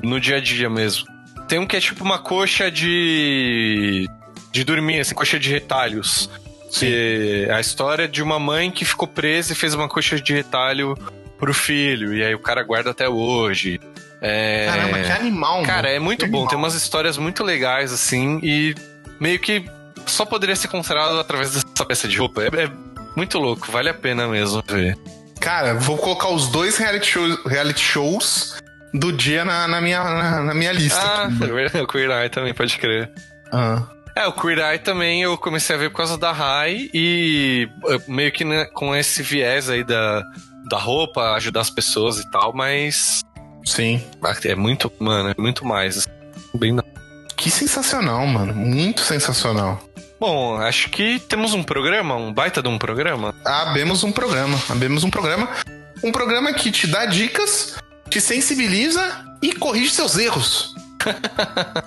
no 0.03 0.19
dia 0.19 0.37
a 0.37 0.39
dia 0.39 0.69
mesmo. 0.69 1.05
Tem 1.47 1.57
um 1.57 1.65
que 1.65 1.75
é 1.75 1.79
tipo 1.79 2.03
uma 2.03 2.19
coxa 2.19 2.69
de. 2.69 4.07
de 4.51 4.63
dormir, 4.63 4.99
assim, 4.99 5.15
coxa 5.15 5.39
de 5.39 5.49
retalhos. 5.49 6.29
Que 6.71 7.47
é 7.49 7.53
a 7.53 7.59
história 7.59 8.07
de 8.07 8.21
uma 8.21 8.37
mãe 8.37 8.69
que 8.69 8.85
ficou 8.85 9.07
presa 9.07 9.53
e 9.53 9.55
fez 9.55 9.73
uma 9.73 9.89
coxa 9.89 10.21
de 10.21 10.31
retalho 10.33 10.95
pro 11.39 11.51
filho. 11.51 12.13
E 12.13 12.23
aí 12.23 12.35
o 12.35 12.39
cara 12.39 12.61
guarda 12.61 12.91
até 12.91 13.09
hoje. 13.09 13.79
É... 14.21 14.67
Caramba, 14.67 14.99
que 14.99 15.11
animal, 15.11 15.63
Cara, 15.63 15.83
mano. 15.87 15.95
é 15.95 15.99
muito 15.99 16.25
Que 16.25 16.31
bom. 16.31 16.37
animal. 16.39 16.49
Tem 16.49 16.57
umas 16.59 16.75
histórias 16.75 17.17
muito 17.17 17.43
legais, 17.43 17.91
assim, 17.91 18.39
e 18.43 18.75
meio 19.19 19.39
que 19.39 19.65
só 20.05 20.25
poderia 20.25 20.55
ser 20.55 20.67
considerado 20.67 21.17
através 21.19 21.53
dessa 21.53 21.85
peça 21.85 22.07
de 22.07 22.17
roupa. 22.17 22.43
É, 22.43 22.47
é 22.65 22.71
muito 23.15 23.39
louco, 23.39 23.71
vale 23.71 23.89
a 23.89 23.93
pena 23.93 24.27
mesmo 24.27 24.61
ver. 24.67 24.95
Cara, 25.39 25.73
vou 25.75 25.97
colocar 25.97 26.29
os 26.29 26.47
dois 26.47 26.77
reality 26.77 27.07
shows, 27.07 27.45
reality 27.45 27.81
shows 27.81 28.61
do 28.93 29.11
dia 29.11 29.45
na, 29.45 29.67
na 29.67 29.81
minha, 29.81 30.03
na, 30.03 30.41
na 30.41 30.53
minha 30.53 30.71
lista. 30.71 30.99
Ah, 30.99 31.25
aqui. 31.25 31.43
é 31.43 31.47
verdade, 31.47 31.83
o 31.83 31.87
Queer 31.87 32.09
Eye 32.11 32.29
também, 32.29 32.53
pode 32.53 32.77
crer. 32.77 33.09
Ah. 33.51 33.83
É, 34.15 34.27
o 34.27 34.33
Queer 34.33 34.59
Eye 34.59 34.79
também 34.79 35.21
eu 35.21 35.37
comecei 35.37 35.75
a 35.75 35.79
ver 35.79 35.89
por 35.89 35.97
causa 35.97 36.17
da 36.17 36.31
Rai 36.31 36.89
e 36.93 37.69
eh, 37.87 38.01
meio 38.07 38.31
que 38.31 38.43
né, 38.43 38.65
com 38.65 38.93
esse 38.95 39.23
viés 39.23 39.69
aí 39.69 39.83
da, 39.83 40.23
da 40.69 40.77
roupa, 40.77 41.35
ajudar 41.35 41.61
as 41.61 41.69
pessoas 41.69 42.19
e 42.19 42.29
tal, 42.29 42.53
mas 42.53 43.21
Sim. 43.65 44.03
é 44.43 44.55
muito, 44.55 44.91
mano, 44.99 45.29
é 45.29 45.41
muito 45.41 45.65
mais. 45.65 45.99
assim, 45.99 46.09
Bem 46.55 46.77
Que 47.37 47.49
sensacional, 47.49 48.25
mano. 48.27 48.53
Muito 48.53 49.01
sensacional. 49.01 49.81
Bom, 50.19 50.57
acho 50.57 50.89
que 50.89 51.19
temos 51.19 51.53
um 51.53 51.63
programa, 51.63 52.15
um 52.15 52.33
baita 52.33 52.61
de 52.61 52.67
um 52.67 52.77
programa. 52.77 53.33
Abemos 53.45 54.03
um 54.03 54.11
programa. 54.11 54.59
Abemos 54.69 55.03
um 55.03 55.09
programa. 55.09 55.47
Um 56.03 56.11
programa 56.11 56.53
que 56.53 56.71
te 56.71 56.87
dá 56.87 57.05
dicas, 57.05 57.75
te 58.09 58.19
sensibiliza 58.19 59.25
e 59.41 59.53
corrige 59.53 59.91
seus 59.93 60.17
erros. 60.17 60.75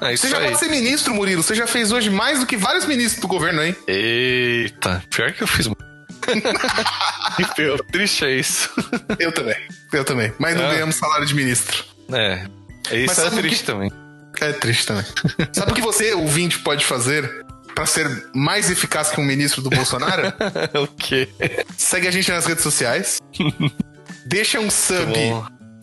É 0.00 0.14
isso 0.14 0.22
Você 0.26 0.30
já 0.30 0.38
aí. 0.38 0.44
pode 0.46 0.58
ser 0.58 0.68
ministro, 0.70 1.14
Murilo. 1.14 1.42
Você 1.42 1.54
já 1.54 1.66
fez 1.66 1.92
hoje 1.92 2.08
mais 2.08 2.40
do 2.40 2.46
que 2.46 2.56
vários 2.56 2.86
ministros 2.86 3.20
do 3.20 3.28
governo 3.28 3.60
aí. 3.60 3.76
Eita, 3.86 5.02
pior 5.10 5.32
que 5.32 5.42
eu 5.42 5.46
fiz. 5.46 5.68
pior, 7.54 7.78
triste 7.92 8.24
é 8.24 8.34
isso. 8.34 8.70
Eu 9.18 9.30
também. 9.30 9.54
Eu 9.92 10.02
também. 10.04 10.32
Mas 10.38 10.56
não 10.56 10.64
Ah. 10.64 10.70
ganhamos 10.72 10.94
salário 10.96 11.26
de 11.26 11.34
ministro. 11.34 11.84
É, 12.10 12.46
Mas 13.06 13.18
isso 13.18 13.26
é 13.26 13.30
triste 13.30 13.60
que- 13.60 13.66
também. 13.66 13.92
É 14.40 14.52
triste 14.52 14.86
também. 14.86 15.04
Sabe 15.52 15.72
o 15.72 15.74
que 15.74 15.82
você, 15.82 16.14
ouvinte, 16.14 16.58
pode 16.60 16.84
fazer 16.84 17.44
pra 17.74 17.86
ser 17.86 18.30
mais 18.34 18.70
eficaz 18.70 19.10
que 19.10 19.20
um 19.20 19.24
ministro 19.24 19.62
do 19.62 19.70
Bolsonaro? 19.70 20.32
o 20.82 20.86
quê? 20.86 21.28
Segue 21.76 22.08
a 22.08 22.10
gente 22.10 22.30
nas 22.30 22.46
redes 22.46 22.62
sociais. 22.62 23.20
Deixa 24.26 24.60
um 24.60 24.70
sub 24.70 25.12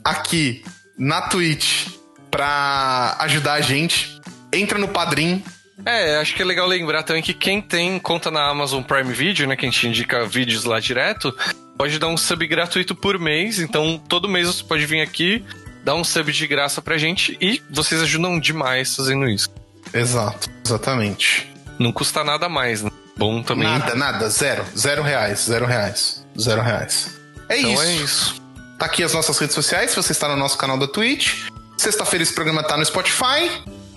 aqui 0.03 0.63
na 0.97 1.21
Twitch 1.21 1.87
pra 2.31 3.17
ajudar 3.19 3.53
a 3.53 3.61
gente. 3.61 4.19
Entra 4.53 4.77
no 4.77 4.87
Padrim. 4.87 5.43
É, 5.85 6.17
acho 6.17 6.35
que 6.35 6.41
é 6.41 6.45
legal 6.45 6.67
lembrar 6.67 7.03
também 7.03 7.21
que 7.21 7.33
quem 7.33 7.61
tem 7.61 7.99
conta 7.99 8.29
na 8.29 8.49
Amazon 8.49 8.83
Prime 8.83 9.13
Video, 9.13 9.47
né, 9.47 9.55
que 9.55 9.65
a 9.65 9.69
gente 9.69 9.87
indica 9.87 10.25
vídeos 10.25 10.65
lá 10.65 10.79
direto, 10.79 11.33
pode 11.77 11.97
dar 11.97 12.07
um 12.07 12.17
sub 12.17 12.45
gratuito 12.45 12.93
por 12.93 13.17
mês. 13.17 13.59
Então, 13.59 14.01
todo 14.09 14.27
mês 14.27 14.47
você 14.47 14.63
pode 14.63 14.85
vir 14.85 15.01
aqui, 15.01 15.43
dar 15.83 15.95
um 15.95 16.03
sub 16.03 16.31
de 16.31 16.47
graça 16.47 16.81
pra 16.81 16.97
gente 16.97 17.37
e 17.39 17.61
vocês 17.69 18.01
ajudam 18.01 18.39
demais 18.39 18.95
fazendo 18.95 19.27
isso. 19.29 19.49
Exato, 19.93 20.49
exatamente. 20.65 21.49
Não 21.79 21.91
custa 21.91 22.23
nada 22.23 22.47
mais, 22.49 22.83
né? 22.83 22.91
Bom 23.17 23.41
também. 23.41 23.67
Nada, 23.67 23.95
nada, 23.95 24.29
zero. 24.29 24.63
Zero 24.77 25.01
reais, 25.01 25.39
zero 25.45 25.65
reais. 25.65 26.25
Zero 26.39 26.61
reais. 26.61 27.17
É 27.47 27.57
Então 27.59 27.73
isso. 27.73 27.81
é 27.83 27.93
isso. 27.95 28.41
Tá 28.77 28.85
aqui 28.85 29.03
as 29.03 29.13
nossas 29.13 29.37
redes 29.39 29.55
sociais, 29.55 29.91
se 29.91 29.95
você 29.95 30.11
está 30.11 30.27
no 30.27 30.35
nosso 30.37 30.57
canal 30.57 30.77
da 30.77 30.87
Twitch. 30.87 31.47
Sexta-feira 31.77 32.23
esse 32.23 32.33
programa 32.33 32.61
tá 32.63 32.77
no 32.77 32.85
Spotify. 32.85 33.49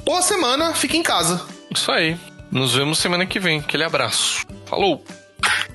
Boa 0.05 0.23
semana, 0.23 0.75
fique 0.75 0.97
em 0.97 1.03
casa. 1.03 1.41
Isso 1.71 1.91
aí. 1.93 2.17
Nos 2.51 2.75
vemos 2.75 2.99
semana 2.99 3.25
que 3.27 3.39
vem. 3.39 3.61
Aquele 3.61 3.85
abraço. 3.85 4.45
Falou! 4.67 5.05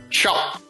Tchau. 0.09 0.61